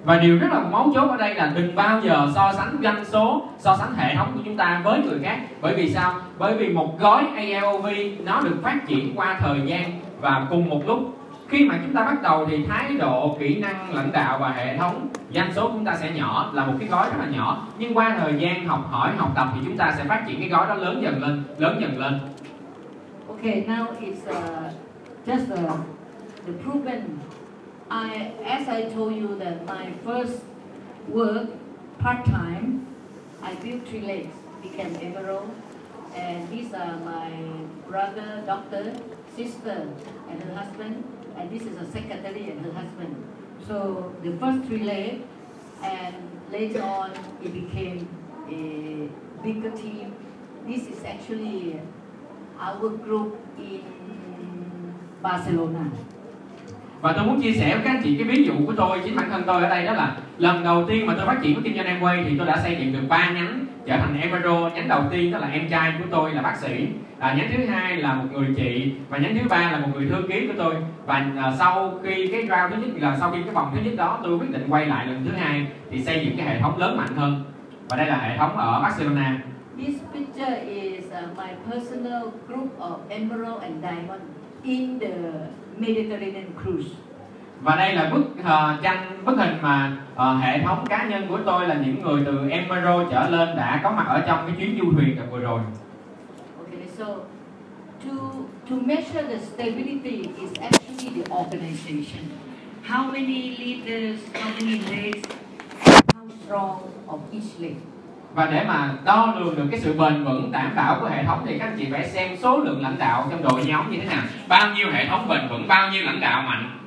và 0.05 0.19
điều 0.19 0.39
rất 0.39 0.49
là 0.53 0.61
mấu 0.61 0.93
chốt 0.95 1.11
ở 1.11 1.17
đây 1.17 1.35
là 1.35 1.53
đừng 1.57 1.75
bao 1.75 2.01
giờ 2.01 2.29
so 2.35 2.53
sánh 2.57 2.77
doanh 2.83 3.05
số 3.05 3.43
so 3.59 3.77
sánh 3.77 3.95
hệ 3.95 4.15
thống 4.15 4.33
của 4.35 4.41
chúng 4.45 4.57
ta 4.57 4.81
với 4.85 5.01
người 5.01 5.21
khác 5.23 5.39
bởi 5.61 5.75
vì 5.75 5.95
sao 5.95 6.15
bởi 6.39 6.55
vì 6.55 6.69
một 6.69 7.01
gói 7.01 7.25
ALOV 7.37 7.87
nó 8.25 8.41
được 8.41 8.57
phát 8.63 8.87
triển 8.87 9.13
qua 9.17 9.37
thời 9.41 9.61
gian 9.67 9.91
và 10.21 10.47
cùng 10.51 10.71
một 10.71 10.87
lúc 10.87 10.99
khi 11.49 11.65
mà 11.69 11.79
chúng 11.83 11.95
ta 11.95 12.05
bắt 12.05 12.23
đầu 12.23 12.47
thì 12.47 12.65
thái 12.67 12.95
độ 12.95 13.37
kỹ 13.41 13.61
năng 13.61 13.95
lãnh 13.95 14.13
đạo 14.13 14.39
và 14.39 14.53
hệ 14.53 14.77
thống 14.77 15.09
doanh 15.35 15.53
số 15.55 15.69
chúng 15.69 15.85
ta 15.85 15.97
sẽ 16.01 16.11
nhỏ 16.11 16.51
là 16.55 16.67
một 16.67 16.73
cái 16.79 16.89
gói 16.89 17.11
rất 17.11 17.17
là 17.19 17.27
nhỏ. 17.27 17.67
Nhưng 17.79 17.95
qua 17.95 18.17
thời 18.19 18.35
gian 18.39 18.67
học 18.67 18.89
hỏi 18.91 19.13
học 19.17 19.31
tập 19.37 19.49
thì 19.55 19.61
chúng 19.65 19.77
ta 19.77 19.95
sẽ 19.97 20.05
phát 20.05 20.25
triển 20.29 20.41
cái 20.41 20.49
gói 20.49 20.67
đó 20.67 20.75
lớn 20.75 21.03
dần 21.03 21.23
lên 21.23 21.43
lớn 21.59 21.79
dần 21.81 21.99
lên. 21.99 22.21
Okay, 23.29 23.65
now 23.67 23.87
it's 24.01 24.27
uh, 24.27 24.73
just 25.27 25.53
uh, 25.53 25.79
the 26.47 26.53
proven. 26.63 27.19
I, 27.91 28.33
as 28.45 28.69
I 28.69 28.95
told 28.95 29.15
you 29.15 29.39
that 29.39 29.55
my 29.67 29.87
first 30.05 30.39
work 31.13 31.47
part 31.99 32.25
time, 32.25 32.87
I 33.43 33.55
built 33.63 33.87
three 33.91 34.01
legs, 34.01 34.33
became 34.63 34.95
emerald, 35.01 35.51
and 36.15 36.49
these 36.51 36.73
are 36.73 36.97
my 37.05 37.31
brother, 37.91 38.43
doctor, 38.47 38.93
sister, 39.37 39.87
and 40.31 40.43
her 40.43 40.55
husband, 40.55 41.05
and 41.39 41.51
this 41.51 41.63
is 41.63 41.77
a 41.79 41.87
secretary 41.93 42.51
and 42.51 42.61
her 42.65 42.73
husband. 42.73 43.15
So 43.69 44.13
the 44.23 44.33
first 44.41 44.71
relay, 44.71 45.21
and 45.83 46.15
later 46.53 46.83
on 46.83 47.11
it 47.43 47.53
became 47.53 48.09
a 48.49 49.09
bigger 49.43 49.71
team. 49.71 50.15
This 50.67 50.89
is 50.89 51.05
actually 51.05 51.81
our 52.59 52.89
group 52.89 53.37
in 53.59 53.83
Barcelona. 55.23 55.91
và 57.05 57.13
tôi 57.13 57.27
muốn 57.27 57.41
chia 57.43 57.53
sẻ 57.53 57.75
với 57.75 57.85
các 57.85 57.91
anh 57.91 58.03
chị 58.03 58.17
cái 58.17 58.25
ví 58.25 58.45
dụ 58.45 58.53
của 58.67 58.73
tôi 58.73 59.01
chính 59.05 59.17
bản 59.17 59.31
thân 59.31 59.43
tôi 59.47 59.63
ở 59.63 59.69
đây 59.69 59.85
đó 59.85 59.93
là 59.93 60.17
lần 60.39 60.65
đầu 60.65 60.85
tiên 60.89 61.07
mà 61.07 61.15
tôi 61.17 61.27
phát 61.27 61.39
triển 61.43 61.55
với 61.55 61.63
kinh 61.65 61.77
doanh 61.77 62.01
Amway 62.01 62.25
thì 62.25 62.39
tôi 62.39 62.47
đã 62.47 62.57
xây 62.63 62.77
dựng 62.81 62.93
được 62.93 63.09
ba 63.09 63.31
nhánh 63.31 63.67
Dạ, 63.87 63.97
trở 63.97 64.03
thành 64.03 64.21
Emerald 64.21 64.75
nhánh 64.75 64.89
đầu 64.89 65.03
tiên 65.11 65.33
đó 65.33 65.39
là 65.39 65.49
em 65.49 65.69
trai 65.69 65.93
của 65.99 66.05
tôi 66.11 66.33
là 66.33 66.43
bác 66.43 66.57
sĩ. 66.57 66.89
À, 67.19 67.35
nhánh 67.35 67.51
thứ 67.57 67.67
hai 67.67 67.97
là 67.97 68.15
một 68.15 68.25
người 68.33 68.49
chị 68.57 68.93
và 69.09 69.19
nhánh 69.19 69.39
thứ 69.39 69.49
ba 69.49 69.71
là 69.73 69.79
một 69.79 69.89
người 69.95 70.09
thư 70.09 70.23
ký 70.29 70.47
của 70.47 70.53
tôi. 70.57 70.75
Và 71.07 71.27
à, 71.37 71.53
sau 71.59 71.99
khi 72.03 72.27
cái 72.27 72.41
round 72.41 72.75
thứ 72.75 72.77
nhất 72.83 73.03
là 73.03 73.17
sau 73.21 73.31
khi 73.31 73.43
cái 73.45 73.55
vòng 73.55 73.71
thứ 73.75 73.81
nhất 73.85 73.95
đó 73.97 74.21
tôi 74.23 74.39
quyết 74.39 74.51
định 74.51 74.67
quay 74.69 74.87
lại 74.87 75.07
lần 75.07 75.25
thứ 75.25 75.33
hai 75.33 75.67
thì 75.91 76.03
xây 76.03 76.25
dựng 76.25 76.37
cái 76.37 76.47
hệ 76.47 76.61
thống 76.61 76.79
lớn 76.79 76.97
mạnh 76.97 77.17
hơn. 77.17 77.45
Và 77.89 77.97
đây 77.97 78.07
là 78.07 78.19
hệ 78.19 78.37
thống 78.39 78.57
ở 78.57 78.81
Barcelona. 78.83 79.39
This 79.79 79.95
picture 80.13 80.61
is 80.69 81.05
uh, 81.05 81.39
my 81.39 81.51
personal 81.71 82.23
group 82.49 82.79
of 82.79 82.97
emerald 83.09 83.63
and 83.63 83.83
diamond 83.83 84.23
in 84.63 84.99
the 85.01 85.15
Mediterranean 85.79 86.47
cruise 86.63 86.91
và 87.65 87.77
đây 87.77 87.95
là 87.95 88.11
bức 88.11 88.23
ờ, 88.45 88.79
tranh 88.83 89.25
bức 89.25 89.39
hình 89.39 89.59
mà 89.63 89.97
ờ, 90.15 90.37
hệ 90.37 90.63
thống 90.63 90.87
cá 90.89 91.05
nhân 91.05 91.27
của 91.29 91.39
tôi 91.47 91.69
là 91.69 91.75
những 91.75 92.03
người 92.03 92.23
từ 92.27 92.49
Emerald 92.49 93.11
trở 93.11 93.29
lên 93.29 93.57
đã 93.57 93.81
có 93.83 93.91
mặt 93.91 94.07
ở 94.09 94.21
trong 94.27 94.39
cái 94.47 94.57
chuyến 94.59 94.79
du 94.81 94.93
thuyền 94.93 95.17
vừa 95.31 95.39
rồi 95.39 95.61
Okay, 96.59 96.89
so 96.99 97.05
to 98.05 98.15
to 98.71 98.77
measure 98.87 99.23
the 99.23 99.39
stability 99.39 100.29
is 100.41 100.51
actually 100.61 101.23
the 101.23 101.35
organization. 101.35 102.25
How 102.89 103.13
many 103.13 103.57
leaders, 103.59 104.21
how 104.35 104.51
many 104.61 104.79
legs, 104.79 105.29
how 105.85 106.29
strong 106.45 106.71
of 107.07 107.19
each 107.33 107.61
leg. 107.61 107.75
và 108.35 108.47
để 108.47 108.65
mà 108.69 108.91
đo 109.05 109.35
lường 109.39 109.57
được 109.57 109.65
cái 109.71 109.81
sự 109.81 109.93
bền 109.93 110.25
vững 110.25 110.53
đảm 110.53 110.73
bảo 110.77 110.97
của 111.01 111.07
hệ 111.07 111.25
thống 111.25 111.43
thì 111.47 111.59
các 111.59 111.65
anh 111.65 111.77
chị 111.79 111.87
phải 111.93 112.09
xem 112.09 112.37
số 112.37 112.59
lượng 112.59 112.83
lãnh 112.83 112.99
đạo 112.99 113.27
trong 113.31 113.43
đội 113.43 113.65
nhóm 113.67 113.91
như 113.91 113.99
thế 114.01 114.07
nào 114.07 114.23
bao 114.49 114.75
nhiêu 114.75 114.91
hệ 114.93 115.07
thống 115.07 115.29
bền 115.29 115.49
vững 115.51 115.69
bao 115.69 115.91
nhiêu 115.91 116.03
lãnh 116.05 116.21
đạo 116.21 116.43
mạnh 116.43 116.84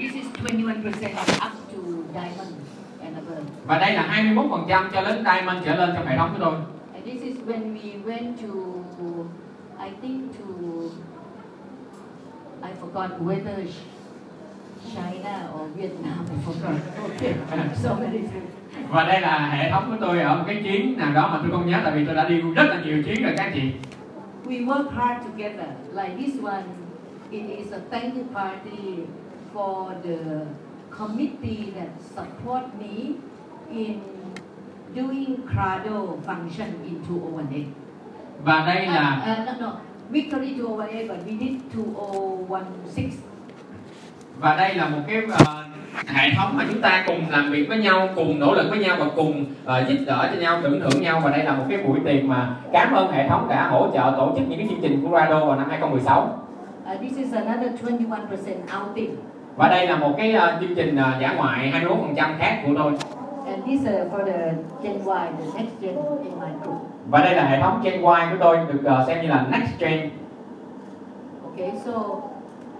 This 0.00 0.14
is 0.14 0.26
21% 0.32 1.12
up 1.46 1.52
to 1.72 1.80
diamond 2.14 2.54
and 3.04 3.16
above. 3.16 3.44
và 3.66 3.78
đây 3.78 3.92
là 3.94 4.22
21% 4.34 4.90
cho 4.92 5.02
đến 5.02 5.24
diamond 5.24 5.64
trở 5.64 5.76
lên 5.76 5.90
trong 5.94 6.06
hệ 6.06 6.16
thống 6.16 6.30
của 6.32 6.38
tôi 6.44 6.54
And 6.94 7.04
this 7.04 7.22
is 7.22 7.36
when 7.46 7.74
we 7.74 8.04
went 8.06 8.32
to, 8.42 8.54
I 9.84 9.90
think 10.02 10.32
to, 10.38 10.46
I 12.62 12.70
forgot 12.80 13.08
whether 13.26 13.66
China 14.94 15.34
or 15.54 15.68
Vietnam, 15.76 16.26
I 16.30 16.36
forgot. 16.46 16.74
Okay, 17.02 17.34
so 17.82 17.94
many 17.94 18.18
things. 18.18 18.50
và 18.90 19.04
đây 19.04 19.20
là 19.20 19.50
hệ 19.50 19.70
thống 19.70 19.90
của 19.90 19.96
tôi 20.06 20.20
ở 20.20 20.36
một 20.36 20.44
cái 20.46 20.60
chuyến 20.64 20.98
nào 20.98 21.12
đó 21.12 21.28
mà 21.32 21.38
tôi 21.42 21.50
không 21.50 21.66
nhớ 21.70 21.80
tại 21.84 21.92
vì 21.96 22.04
tôi 22.06 22.14
đã 22.14 22.28
đi 22.28 22.40
rất 22.40 22.64
là 22.68 22.80
nhiều 22.84 23.02
chuyến 23.02 23.22
rồi 23.22 23.32
các 23.36 23.44
anh 23.44 23.52
chị 23.54 23.72
We 24.46 24.66
work 24.66 24.90
hard 24.90 25.26
together. 25.26 25.68
Like 25.94 26.16
this 26.18 26.44
one, 26.44 26.62
it 27.30 27.58
is 27.58 27.72
a 27.72 27.78
thank 27.90 28.14
you 28.14 28.24
party 28.34 29.04
for 29.54 29.92
the 30.04 30.46
committee 30.98 31.72
that 31.76 31.88
support 32.14 32.62
me 32.80 33.14
in 33.72 34.00
doing 34.96 35.36
Crado 35.52 36.16
function 36.26 36.68
in 36.84 36.94
201A. 37.08 37.62
và 38.44 38.66
đây 38.66 38.86
Uh, 38.88 38.94
là 38.94 39.36
uh, 39.40 39.46
no, 39.46 39.52
no, 39.66 39.72
Victory 40.10 40.54
201A, 40.54 41.08
but 41.08 41.18
we 41.26 41.38
did 41.38 41.52
2016. 41.74 43.10
và 44.40 44.56
đây 44.56 44.74
là 44.74 44.88
một 44.88 44.98
cái 45.06 45.22
ờ, 45.38 45.64
hệ 46.06 46.30
thống 46.36 46.56
mà 46.56 46.64
chúng 46.72 46.80
ta 46.80 47.04
cùng 47.06 47.30
làm 47.30 47.50
việc 47.50 47.68
với 47.68 47.78
nhau 47.78 48.08
cùng 48.16 48.38
nỗ 48.40 48.54
lực 48.54 48.66
với 48.70 48.78
nhau 48.78 48.96
và 49.00 49.06
cùng 49.16 49.44
ờ, 49.64 49.84
giúp 49.88 49.96
đỡ 50.06 50.30
cho 50.34 50.40
nhau 50.40 50.60
tưởng 50.62 50.80
thưởng 50.80 51.02
nhau 51.02 51.20
và 51.24 51.30
đây 51.30 51.44
là 51.44 51.52
một 51.52 51.64
cái 51.68 51.78
buổi 51.78 51.98
tiệc 52.04 52.24
mà 52.24 52.56
cảm 52.72 52.92
ơn 52.92 53.12
hệ 53.12 53.28
thống 53.28 53.48
đã 53.48 53.68
hỗ 53.68 53.90
trợ 53.94 54.14
tổ 54.16 54.32
chức 54.36 54.48
những 54.48 54.58
cái 54.58 54.68
chương 54.70 54.80
trình 54.82 55.02
của 55.02 55.18
Rado 55.18 55.44
vào 55.44 55.56
năm 55.56 55.70
2016 55.70 56.36
Uh, 56.94 57.00
this 57.00 57.16
is 57.16 57.32
another 57.34 57.70
21% 57.82 58.82
outing. 58.82 59.16
Và 59.56 59.68
đây 59.68 59.86
là 59.86 59.96
một 59.96 60.14
cái 60.16 60.32
ờ, 60.32 60.56
chương 60.60 60.74
trình 60.74 60.96
ờ, 60.96 61.12
dã 61.20 61.32
ngoại 61.32 61.72
21% 62.14 62.38
khác 62.38 62.62
của 62.66 62.72
tôi. 62.78 62.92
And 63.46 63.64
these 63.66 63.90
are 63.92 64.04
for 64.10 64.24
the 64.26 64.52
Gen 64.82 64.98
Y, 64.98 65.04
the 65.04 65.58
next 65.58 65.72
gen 65.80 65.94
in 66.24 66.32
my 66.40 66.48
group. 66.62 66.76
và 67.10 67.20
đây 67.20 67.34
là 67.34 67.44
hệ 67.48 67.60
thống 67.60 67.80
Gen 67.84 67.94
Y 67.94 68.00
của 68.30 68.36
tôi 68.40 68.56
được 68.56 68.80
ờ, 68.84 69.04
xem 69.06 69.22
như 69.22 69.28
là 69.28 69.46
Next 69.50 69.78
Gen. 69.78 70.10
Okay, 71.44 71.72
so 71.84 71.92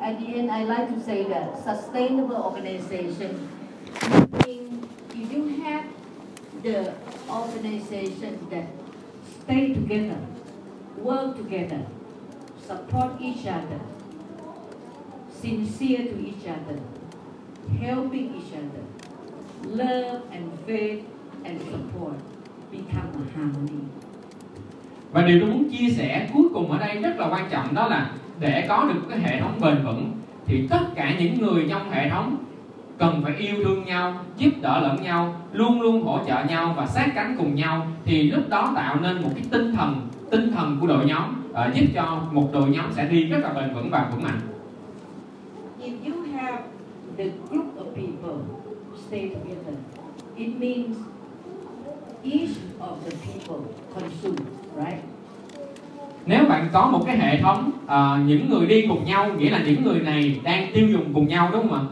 at 0.01 0.14
the 0.20 0.34
end, 0.34 0.51
I 0.51 0.64
like 0.64 0.86
to 0.86 1.01
say 1.06 1.24
that 1.24 1.42
sustainable 1.64 2.36
organization 2.36 3.30
means 4.47 4.84
if 5.14 5.32
you 5.36 5.48
have 5.64 5.84
the 6.62 6.92
organization 7.28 8.32
that 8.51 8.64
stay 9.44 9.74
together, 9.74 10.16
work 11.05 11.36
together, 11.36 11.80
support 12.68 13.10
each 13.20 13.47
other, 13.47 13.80
sincere 15.42 16.04
to 16.04 16.16
each 16.24 16.44
other, 16.56 16.78
helping 17.80 18.34
each 18.34 18.52
other, 18.52 18.84
love 19.64 20.20
and 20.30 20.44
faith 20.66 21.00
and 21.44 21.60
support 21.70 22.14
become 22.72 23.08
a 23.14 23.24
harmony. 23.36 23.80
và 25.12 25.22
điều 25.22 25.40
tôi 25.40 25.50
muốn 25.50 25.70
chia 25.70 25.90
sẻ 25.90 26.28
cuối 26.34 26.44
cùng 26.54 26.70
ở 26.72 26.78
đây 26.78 26.96
rất 27.02 27.18
là 27.18 27.28
quan 27.28 27.48
trọng 27.50 27.74
đó 27.74 27.88
là 27.88 28.10
để 28.40 28.66
có 28.68 28.90
được 28.94 29.00
cái 29.10 29.18
hệ 29.18 29.40
thống 29.40 29.60
bền 29.60 29.84
vững 29.84 30.12
thì 30.46 30.66
tất 30.70 30.80
cả 30.94 31.14
những 31.18 31.40
người 31.40 31.66
trong 31.70 31.90
hệ 31.90 32.10
thống 32.10 32.36
cần 32.98 33.20
phải 33.22 33.34
yêu 33.36 33.54
thương 33.64 33.84
nhau 33.84 34.14
giúp 34.36 34.50
đỡ 34.60 34.80
lẫn 34.80 35.02
nhau 35.02 35.34
luôn 35.52 35.80
luôn 35.80 36.02
hỗ 36.02 36.18
trợ 36.26 36.44
nhau 36.44 36.74
và 36.76 36.86
sát 36.86 37.12
cánh 37.14 37.34
cùng 37.38 37.54
nhau 37.54 37.86
thì 38.04 38.30
lúc 38.30 38.48
đó 38.48 38.72
tạo 38.76 39.00
nên 39.00 39.22
một 39.22 39.30
cái 39.34 39.44
tinh 39.50 39.74
thần 39.74 40.08
tinh 40.30 40.52
thần 40.52 40.76
của 40.80 40.86
đội 40.86 41.06
nhóm 41.06 41.22
uh, 41.50 41.74
giúp 41.74 41.86
cho 41.94 42.22
một 42.32 42.50
đội 42.52 42.70
nhóm 42.70 42.92
sẽ 42.92 43.08
đi 43.08 43.24
rất 43.24 43.38
là 43.42 43.52
bền 43.52 43.74
vững 43.74 43.90
và 43.90 44.08
vững 44.12 44.22
mạnh 44.22 44.40
the 47.20 47.30
group 47.51 47.66
of 47.76 47.86
people 47.94 48.36
stay 49.09 49.28
together, 49.28 49.74
it 50.36 50.48
means 50.60 50.97
each 52.24 52.56
of 52.80 52.94
the 53.05 53.12
people 53.26 53.60
consume, 53.94 54.36
right? 54.76 55.02
nếu 56.26 56.44
bạn 56.48 56.68
có 56.72 56.90
một 56.90 57.02
cái 57.06 57.18
hệ 57.18 57.40
thống 57.42 57.70
ờ, 57.86 58.18
những 58.26 58.48
người 58.51 58.66
đi 58.66 58.86
cùng 58.88 59.05
nhau 59.05 59.30
nghĩa 59.38 59.51
là 59.51 59.62
những 59.66 59.84
người 59.84 60.01
này 60.01 60.40
đang 60.44 60.70
tiêu 60.74 60.88
dùng 60.88 61.14
cùng 61.14 61.28
nhau 61.28 61.51
đúng 61.52 61.68
không 61.68 61.78
ạ 61.78 61.84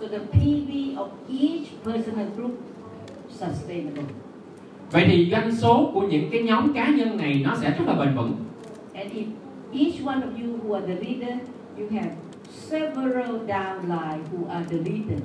So 0.00 0.06
the 0.08 0.18
PV 0.18 0.70
of 0.96 1.08
each 1.28 1.66
personal 1.84 2.26
group 2.36 2.50
sustainable. 3.30 4.02
vậy 4.92 5.04
thì 5.08 5.28
doanh 5.30 5.56
số 5.56 5.90
của 5.94 6.00
những 6.00 6.28
cái 6.32 6.42
nhóm 6.42 6.72
cá 6.72 6.88
nhân 6.88 7.16
này 7.16 7.42
nó 7.44 7.56
sẽ 7.60 7.70
rất 7.70 7.84
là 7.86 7.94
bền 7.94 8.16
vững 8.16 8.32
And 8.94 9.12
if 9.12 9.24
each 9.72 10.06
one 10.06 10.16
of 10.20 10.32
you 10.42 10.58
who 10.64 10.74
are 10.74 10.86
the 10.86 10.94
leader, 10.94 11.34
you 11.78 11.86
have 11.90 12.10
several 12.72 13.32
downline 13.46 14.22
who 14.30 14.48
are 14.48 14.64
the 14.70 14.76
leader. 14.76 15.20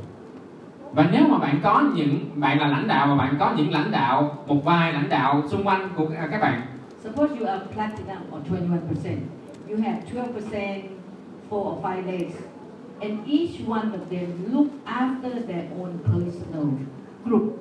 và 0.94 1.10
nếu 1.11 1.28
mà 1.28 1.38
bạn 1.38 1.60
có 1.64 1.84
những 1.95 2.19
bạn 2.36 2.60
là 2.60 2.68
lãnh 2.68 2.88
đạo 2.88 3.07
và 3.07 3.15
bạn 3.15 3.36
có 3.40 3.53
những 3.57 3.74
lãnh 3.74 3.91
đạo 3.91 4.44
một 4.48 4.65
vài 4.65 4.94
lãnh 4.94 5.10
đạo 5.10 5.44
xung 5.48 5.68
quanh 5.68 5.90
của 5.95 6.07
à, 6.18 6.28
các 6.32 6.41
bạn 6.41 6.61
Suppose 7.03 7.40
you 7.40 7.48
are 7.48 7.65
platinum 7.74 8.22
or 8.32 8.41
21%. 8.52 9.18
You 9.69 9.78
have 9.84 9.99
12%, 10.14 10.82
four 11.49 11.74
or 11.74 11.86
five 11.86 12.06
legs. 12.06 12.36
And 13.02 13.14
each 13.28 13.68
one 13.68 13.91
of 13.91 13.99
them 14.10 14.28
look 14.53 14.68
after 14.86 15.32
their 15.48 15.65
own 15.80 15.91
personal 16.06 16.65
group. 17.26 17.60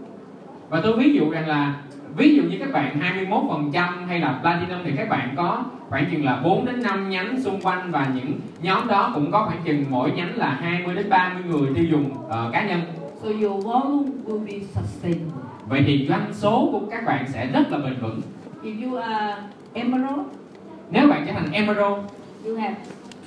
và 0.69 0.81
tôi 0.83 0.97
ví 0.97 1.13
dụ 1.15 1.31
rằng 1.31 1.49
là 1.49 1.75
ví 2.17 2.37
dụ 2.37 2.43
như 2.43 2.57
các 2.61 2.73
bạn 2.73 3.01
21% 3.29 4.07
hay 4.07 4.21
là 4.21 4.39
platinum 4.43 4.79
thì 4.85 4.93
các 4.97 5.09
bạn 5.09 5.35
có 5.37 5.65
khoảng 5.89 6.07
chừng 6.11 6.25
là 6.25 6.41
4 6.45 6.65
đến 6.67 6.83
5 6.83 7.11
nhánh 7.11 7.41
xung 7.41 7.61
quanh 7.61 7.91
và 7.91 8.07
những 8.15 8.33
nhóm 8.63 8.89
đó 8.89 9.11
cũng 9.15 9.31
có 9.33 9.45
khoảng 9.47 9.63
chừng 9.65 9.85
mỗi 9.91 10.11
nhánh 10.11 10.37
là 10.37 10.59
20 10.61 10.95
đến 10.95 11.09
30 11.11 11.43
người 11.49 11.71
tiêu 11.75 11.85
dùng 11.85 12.11
ờ, 12.29 12.51
cá 12.53 12.67
nhân 12.67 12.81
So 13.23 13.29
your 13.29 13.65
volume 13.65 14.09
will 14.27 14.45
be 14.47 14.53
sustainable. 14.75 15.43
vậy 15.69 15.83
thì 15.87 16.07
doanh 16.09 16.27
số 16.33 16.69
của 16.73 16.81
các 16.91 17.05
bạn 17.07 17.25
sẽ 17.33 17.47
rất 17.47 17.71
là 17.71 17.79
bền 17.79 17.95
vững 18.01 18.21
If 18.63 18.91
you 18.91 18.97
are 18.97 19.35
emerald, 19.73 20.21
nếu 20.91 21.09
bạn 21.09 21.23
trở 21.27 21.33
thành 21.33 21.53
emerald 21.53 21.95
you 22.47 22.57
have 22.57 22.75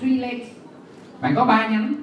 three 0.02 0.18
legs. 0.18 0.48
bạn 1.22 1.34
có 1.36 1.46
ba 1.46 1.68
nhánh 1.68 1.94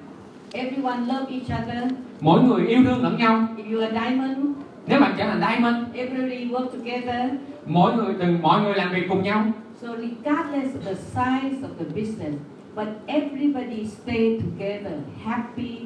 Everyone 0.53 0.97
love 0.99 1.27
each 1.31 1.63
other. 1.63 1.93
mỗi 2.21 2.43
người 2.43 2.67
yêu 2.67 2.85
thương 2.85 3.03
lẫn 3.03 3.17
nhau 3.17 3.47
If 3.57 3.75
you 3.75 3.81
are 3.85 4.01
diamond, 4.01 4.39
nếu 4.87 5.01
bạn 5.01 5.15
trở 5.19 5.25
thành 5.25 5.41
diamond 5.41 5.95
everybody 5.95 6.49
work 6.49 6.69
together. 6.71 7.31
mỗi 7.67 7.93
người 7.93 8.15
từng 8.21 8.43
mọi 8.43 8.63
người 8.63 8.75
làm 8.75 8.93
việc 8.93 9.07
cùng 9.09 9.23
nhau 9.23 9.45
So 9.83 9.89
regardless 9.89 10.75
of 10.75 10.85
the 10.85 10.95
size 10.95 11.63
of 11.63 11.71
the 11.79 11.85
business, 11.95 12.35
but 12.75 12.87
everybody 13.07 13.85
stay 13.87 14.41
together, 14.41 14.99
happy, 15.25 15.79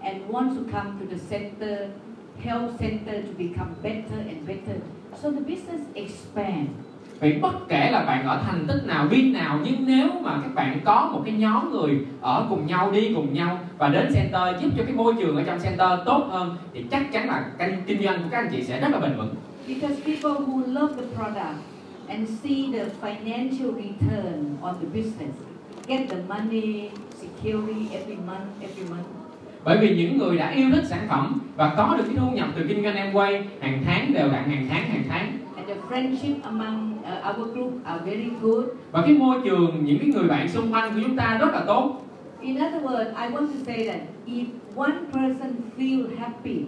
and 0.00 0.16
wants 0.28 0.54
to 0.56 0.62
come 0.72 0.98
to 1.00 1.06
the 1.06 1.18
center, 1.30 1.88
help 2.44 2.78
center 2.78 3.22
to 3.22 3.32
become 3.38 3.74
better 3.82 4.18
and 4.28 4.46
better. 4.46 4.78
So 5.22 5.30
the 5.30 5.40
business 5.40 5.80
expand. 5.94 6.68
Vì 7.22 7.32
bất 7.32 7.68
kể 7.68 7.90
là 7.90 8.04
bạn 8.04 8.26
ở 8.26 8.42
thành 8.46 8.66
tích 8.66 8.82
nào, 8.86 9.06
biên 9.10 9.32
nào 9.32 9.58
Nhưng 9.64 9.86
nếu 9.86 10.08
mà 10.22 10.38
các 10.42 10.54
bạn 10.54 10.80
có 10.84 11.10
một 11.12 11.22
cái 11.24 11.34
nhóm 11.34 11.70
người 11.70 11.98
ở 12.20 12.46
cùng 12.48 12.66
nhau, 12.66 12.90
đi 12.90 13.12
cùng 13.14 13.34
nhau 13.34 13.58
Và 13.78 13.88
đến 13.88 14.12
center 14.14 14.62
giúp 14.62 14.68
cho 14.76 14.84
cái 14.84 14.94
môi 14.94 15.14
trường 15.20 15.36
ở 15.36 15.42
trong 15.46 15.58
center 15.60 15.88
tốt 16.06 16.26
hơn 16.30 16.56
Thì 16.74 16.84
chắc 16.90 17.12
chắn 17.12 17.28
là 17.28 17.44
kinh 17.86 18.02
doanh 18.02 18.22
của 18.22 18.28
các 18.30 18.38
anh 18.38 18.48
chị 18.52 18.62
sẽ 18.62 18.80
rất 18.80 18.88
là 18.92 18.98
bền 18.98 19.16
vững 19.16 19.34
Because 19.68 19.94
people 19.94 20.46
who 20.46 20.66
love 20.66 20.94
the 20.94 21.16
product 21.16 21.58
and 22.08 22.28
see 22.42 22.72
the 22.72 22.84
financial 23.00 23.72
return 23.74 24.56
on 24.60 24.74
the 24.80 24.86
business, 24.86 25.38
get 25.86 26.08
the 26.08 26.16
money, 26.28 26.90
security 27.20 27.86
every 27.92 28.16
month, 28.26 28.60
every 28.60 28.90
month. 28.90 29.06
Bởi 29.64 29.78
vì 29.78 29.96
những 29.96 30.18
người 30.18 30.36
đã 30.36 30.50
yêu 30.50 30.70
thích 30.72 30.84
sản 30.86 31.06
phẩm 31.08 31.40
Và 31.56 31.74
có 31.76 31.94
được 31.98 32.04
cái 32.06 32.16
thu 32.16 32.30
nhập 32.30 32.48
từ 32.56 32.64
kinh 32.68 32.82
doanh 32.82 32.96
Amway 32.96 33.42
Hàng 33.60 33.82
tháng 33.84 34.14
đều 34.14 34.28
đặn 34.28 34.50
hàng 34.50 34.66
tháng, 34.70 34.88
hàng 34.88 35.02
tháng 35.08 35.32
And 35.62 35.70
the 35.70 35.86
friendship 35.88 36.42
among 36.44 36.98
uh, 37.04 37.28
our 37.28 37.46
group 37.54 37.84
are 37.84 38.00
very 38.04 38.30
good. 38.40 38.64
Và 38.92 39.02
cái 39.02 39.14
môi 39.14 39.40
trường, 39.44 39.84
những 39.84 39.98
cái 39.98 40.08
người 40.08 40.28
bạn 40.28 40.48
xung 40.48 40.72
quanh 40.72 40.94
của 40.94 41.00
chúng 41.02 41.16
ta 41.16 41.38
rất 41.40 41.52
là 41.52 41.64
tốt 41.66 42.02
In 42.40 42.56
other 42.56 42.82
words, 42.82 43.14
I 43.16 43.34
want 43.34 43.46
to 43.46 43.64
say 43.66 43.86
that 43.86 44.00
if 44.26 44.44
one 44.76 44.98
person 45.12 45.52
feel 45.78 46.06
happy, 46.18 46.64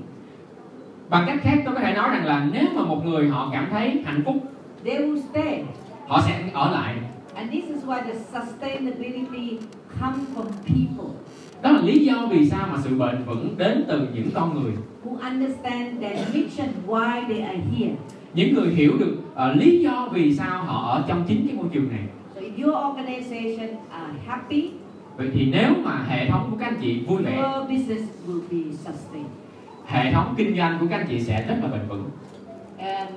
Bằng 1.11 1.25
cách 1.27 1.39
khác 1.43 1.62
tôi 1.65 1.75
có 1.75 1.81
thể 1.81 1.95
nói 1.95 2.11
rằng 2.11 2.27
là 2.27 2.47
Nếu 2.53 2.66
mà 2.75 2.85
một 2.85 3.05
người 3.05 3.29
họ 3.29 3.51
cảm 3.53 3.69
thấy 3.71 4.03
hạnh 4.05 4.23
phúc 4.25 4.37
they 4.85 4.97
will 4.97 5.21
stay. 5.31 5.65
Họ 6.07 6.21
sẽ 6.27 6.51
ở 6.53 6.71
lại 6.71 6.97
And 7.35 7.51
this 7.53 7.65
is 7.65 7.85
why 7.85 8.01
the 8.03 8.15
sustainability 8.33 9.59
comes 10.01 10.29
from 10.35 10.47
people 10.66 11.15
Đó 11.62 11.71
là 11.71 11.81
lý 11.81 12.05
do 12.05 12.27
vì 12.31 12.49
sao 12.51 12.69
mà 12.73 12.79
sự 12.85 12.99
bền 12.99 13.25
vững 13.27 13.55
đến 13.59 13.85
từ 13.89 14.09
những 14.15 14.31
con 14.35 14.62
người 14.62 14.73
who 15.05 15.19
understand 15.23 16.01
their 16.01 16.35
mission, 16.35 16.69
why 16.87 17.25
they 17.29 17.43
are 17.43 17.61
here. 17.77 17.97
Những 18.35 18.55
người 18.55 18.69
hiểu 18.70 18.93
được 18.98 19.16
ờ, 19.35 19.52
lý 19.55 19.78
do 19.82 20.09
vì 20.12 20.35
sao 20.35 20.65
họ 20.65 20.93
ở 20.93 21.05
trong 21.09 21.24
chính 21.28 21.47
cái 21.47 21.56
môi 21.56 21.66
trường 21.73 21.89
này 21.89 22.01
So 22.35 22.40
if 22.40 22.65
your 22.65 22.74
organization 22.77 23.69
are 23.90 24.12
happy, 24.27 24.70
vậy 25.16 25.31
thì 25.35 25.47
nếu 25.52 25.70
mà 25.85 26.05
hệ 26.09 26.28
thống 26.28 26.48
của 26.51 26.56
các 26.56 26.66
anh 26.66 26.78
chị 26.81 27.01
vui 27.06 27.23
vẻ 27.23 27.36
your 27.36 27.70
business 27.70 28.02
will 28.28 28.40
be 28.51 28.73
sustained. 28.73 29.28
hệ 29.86 30.12
thống 30.12 30.35
kinh 30.36 30.56
doanh 30.56 30.78
của 30.81 30.86
các 30.90 30.97
anh 30.97 31.06
chị 31.09 31.20
sẽ 31.20 31.44
rất 31.48 31.56
là 31.62 31.69
bền 31.69 31.81
vững 31.89 32.05
And 32.78 33.11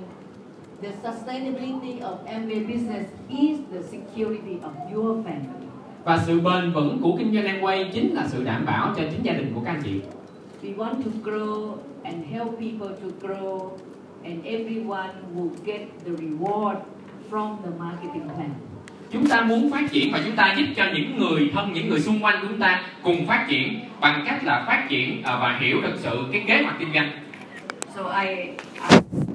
the 0.81 0.89
sustainability 1.03 1.99
of 2.02 2.15
MBA 2.41 2.60
business 2.73 3.06
is 3.30 3.60
the 3.73 3.81
security 3.81 4.56
of 4.64 4.94
your 4.95 5.18
family. 5.26 5.68
và 6.06 6.18
sự 6.26 6.39
bền 6.39 6.72
vững 6.73 6.99
của 7.02 7.15
kinh 7.18 7.34
doanh 7.34 7.45
Amway 7.45 7.85
chính 7.94 8.14
là 8.15 8.27
sự 8.27 8.44
đảm 8.44 8.65
bảo 8.65 8.94
cho 8.98 9.03
chính 9.11 9.23
gia 9.23 9.34
đình 9.34 9.52
của 9.56 9.61
các 9.65 9.72
anh 9.72 9.81
chị 9.84 10.02
We 10.64 10.76
want 10.76 10.94
to 11.03 11.11
grow 11.31 11.72
and 12.03 12.15
help 12.31 12.49
people 12.60 12.88
to 13.02 13.27
grow, 13.27 13.69
and 14.28 14.45
everyone 14.45 15.12
will 15.36 15.54
get 15.66 15.82
the 16.06 16.12
reward 16.24 16.78
from 17.30 17.58
the 17.64 17.72
marketing 17.80 18.30
plan. 18.36 18.54
chúng 19.12 19.28
ta 19.28 19.41
muốn 19.41 19.72
phát 19.72 19.91
triển 19.91 20.12
và 20.12 20.22
chúng 20.26 20.36
ta 20.36 20.56
giúp 20.58 20.66
cho 20.76 20.84
những 20.94 21.18
người 21.18 21.49
thân 21.54 21.74
những 21.74 21.90
người 21.90 21.99
xung 21.99 22.20
quanh 22.24 22.36
chúng 22.41 22.60
ta 22.60 22.84
cùng 23.04 23.28
phát 23.28 23.45
triển 23.49 23.80
bằng 24.02 24.24
cách 24.28 24.44
là 24.44 24.64
phát 24.68 24.88
triển 24.90 25.24
ờ, 25.24 25.40
và 25.41 25.58
hiểu 25.62 25.82
thực 25.82 25.99
sự 25.99 26.26
cái 26.32 26.44
kế 26.48 26.64
hoạch 26.64 26.76
kinh 26.80 26.94
doanh 26.94 27.12
So 27.95 28.04
I, 28.26 28.52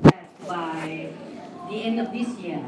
that 0.02 0.24
by 0.48 1.06
the 1.70 1.82
end 1.82 1.98
of 1.98 2.12
this 2.12 2.28
year, 2.44 2.60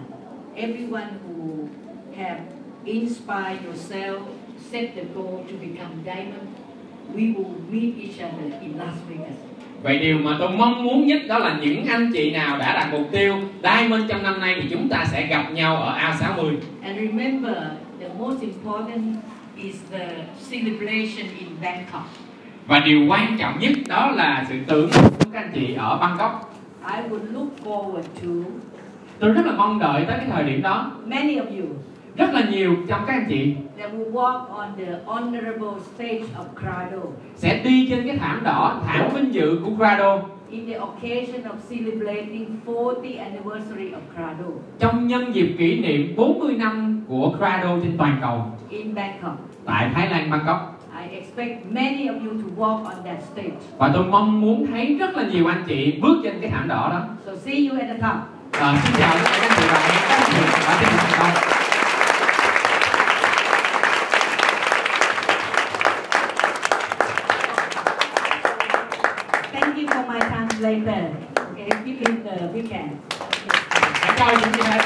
everyone 0.57 1.21
who 1.25 1.69
have 2.17 2.41
inspired 2.85 3.63
yourself, 3.65 4.23
set 4.71 4.97
the 4.97 5.05
goal 5.15 5.45
to 5.49 5.55
become 5.61 6.03
diamond, 6.05 6.49
we 7.15 7.33
will 7.33 7.55
meet 7.71 7.95
each 7.99 8.19
other 8.19 8.59
in 8.63 8.79
Las 8.79 8.95
Vegas. 9.09 9.37
Vậy 9.85 9.99
điều 9.99 10.19
mà 10.19 10.37
tôi 10.39 10.49
mong 10.51 10.85
muốn 10.85 11.07
nhất 11.07 11.23
đó 11.29 11.39
là 11.39 11.59
những 11.63 11.87
anh 11.87 12.11
chị 12.13 12.31
nào 12.31 12.59
đã 12.59 12.75
đặt 12.75 12.89
mục 12.93 13.09
tiêu 13.13 13.35
Diamond 13.63 14.03
trong 14.09 14.23
năm 14.23 14.41
nay 14.41 14.59
thì 14.63 14.69
chúng 14.71 14.89
ta 14.89 15.05
sẽ 15.05 15.27
gặp 15.27 15.53
nhau 15.53 15.77
ở 15.77 15.99
A60 15.99 16.57
And 16.83 16.97
remember, 16.99 17.55
the 18.01 18.09
most 18.19 18.41
important 18.43 19.17
is 19.57 19.75
the 19.93 20.09
celebration 20.51 21.27
in 21.39 21.49
Bangkok. 21.63 22.09
Và 22.67 22.81
điều 22.81 23.07
quan 23.09 23.37
trọng 23.39 23.59
nhất 23.59 23.73
đó 23.89 24.11
là 24.11 24.47
sự 24.49 24.55
tưởng 24.67 24.91
của 24.93 25.09
các 25.33 25.43
anh 25.43 25.51
chị 25.55 25.75
ở 25.75 25.99
Bangkok. 25.99 26.55
I 26.89 27.11
would 27.11 27.33
look 27.33 27.49
forward 27.65 28.03
to 28.23 28.51
Tôi 29.19 29.31
rất 29.31 29.47
là 29.47 29.53
mong 29.53 29.79
đợi 29.79 30.05
tới 30.07 30.17
cái 30.19 30.27
thời 30.33 30.45
điểm 30.45 30.63
đó. 30.63 30.91
many 31.07 31.37
of 31.37 31.61
you 31.61 31.67
Rất 32.17 32.35
là 32.35 32.43
nhiều 32.51 32.75
trong 32.89 33.01
các 33.07 33.13
anh 33.13 33.27
chị. 33.29 33.55
That 33.79 33.91
will 33.93 34.13
walk 34.13 34.49
on 34.49 34.69
the 34.77 34.85
honorable 35.07 35.81
stage 35.95 36.23
of 36.39 36.61
Crado 36.61 37.03
sẽ 37.37 37.61
đi 37.65 37.87
trên 37.91 38.07
cái 38.07 38.17
thảm 38.19 38.41
đỏ, 38.45 38.81
thảm 38.87 39.09
vinh 39.15 39.35
dự 39.35 39.59
của 39.65 39.71
Grado. 39.71 40.19
In 40.51 40.67
the 40.67 40.75
occasion 40.79 41.43
of 41.43 41.55
celebrating 41.71 42.47
40 42.67 43.17
anniversary 43.17 43.91
of 43.91 44.01
Crado 44.15 44.45
trong 44.79 45.07
nhân 45.07 45.35
dịp 45.35 45.55
kỷ 45.59 45.81
niệm 45.81 46.15
40 46.17 46.55
năm 46.57 47.01
của 47.09 47.33
Grado 47.39 47.77
trên 47.83 47.97
toàn 47.99 48.17
cầu. 48.21 48.43
In 48.71 48.95
Bangkok. 48.95 49.37
tại 49.65 49.91
Thái 49.95 50.09
Lan 50.11 50.31
Bangkok. 50.31 50.71
I 51.03 51.17
expect 51.17 51.67
many 51.71 52.07
of 52.09 52.15
you 52.27 52.33
to 52.43 52.49
walk 52.57 52.85
on 52.85 52.95
that 53.05 53.23
stage. 53.33 53.51
và 53.79 53.91
tôi 53.95 54.05
mong 54.05 54.41
muốn 54.41 54.67
thấy 54.67 54.97
rất 55.01 55.17
là 55.17 55.23
nhiều 55.33 55.47
anh 55.47 55.63
chị 55.67 55.99
bước 56.03 56.21
trên 56.25 56.35
cái 56.41 56.51
thảm 56.51 56.69
đỏ 56.69 56.89
đó. 56.91 57.03
So 57.27 57.37
see 57.37 57.67
you 57.69 57.79
at 57.81 57.89
the 57.89 57.95
top. 57.95 58.17
à, 58.61 58.81
xin 58.85 58.95
chào 58.99 59.11
tất 59.15 59.21
cả 59.25 59.39
các 59.41 59.49
anh 59.49 59.57
chị 59.57 59.67
và 59.71 59.79
hẹn 59.79 60.03
các 60.09 60.17
anh 60.17 60.31
chị 60.33 60.41
ở 60.67 60.75
trên 60.81 60.89
thành 60.97 61.11
công 61.19 61.55
Thank 69.53 69.77
you 71.67 71.71
for 71.71 71.85
my 71.85 71.85
translator. 71.85 71.85
Okay, 71.85 71.85
give 71.85 72.09
him 72.09 72.25
the 72.25 72.49
big 72.53 72.71
hand. 72.71 73.01
hãy 74.19 74.84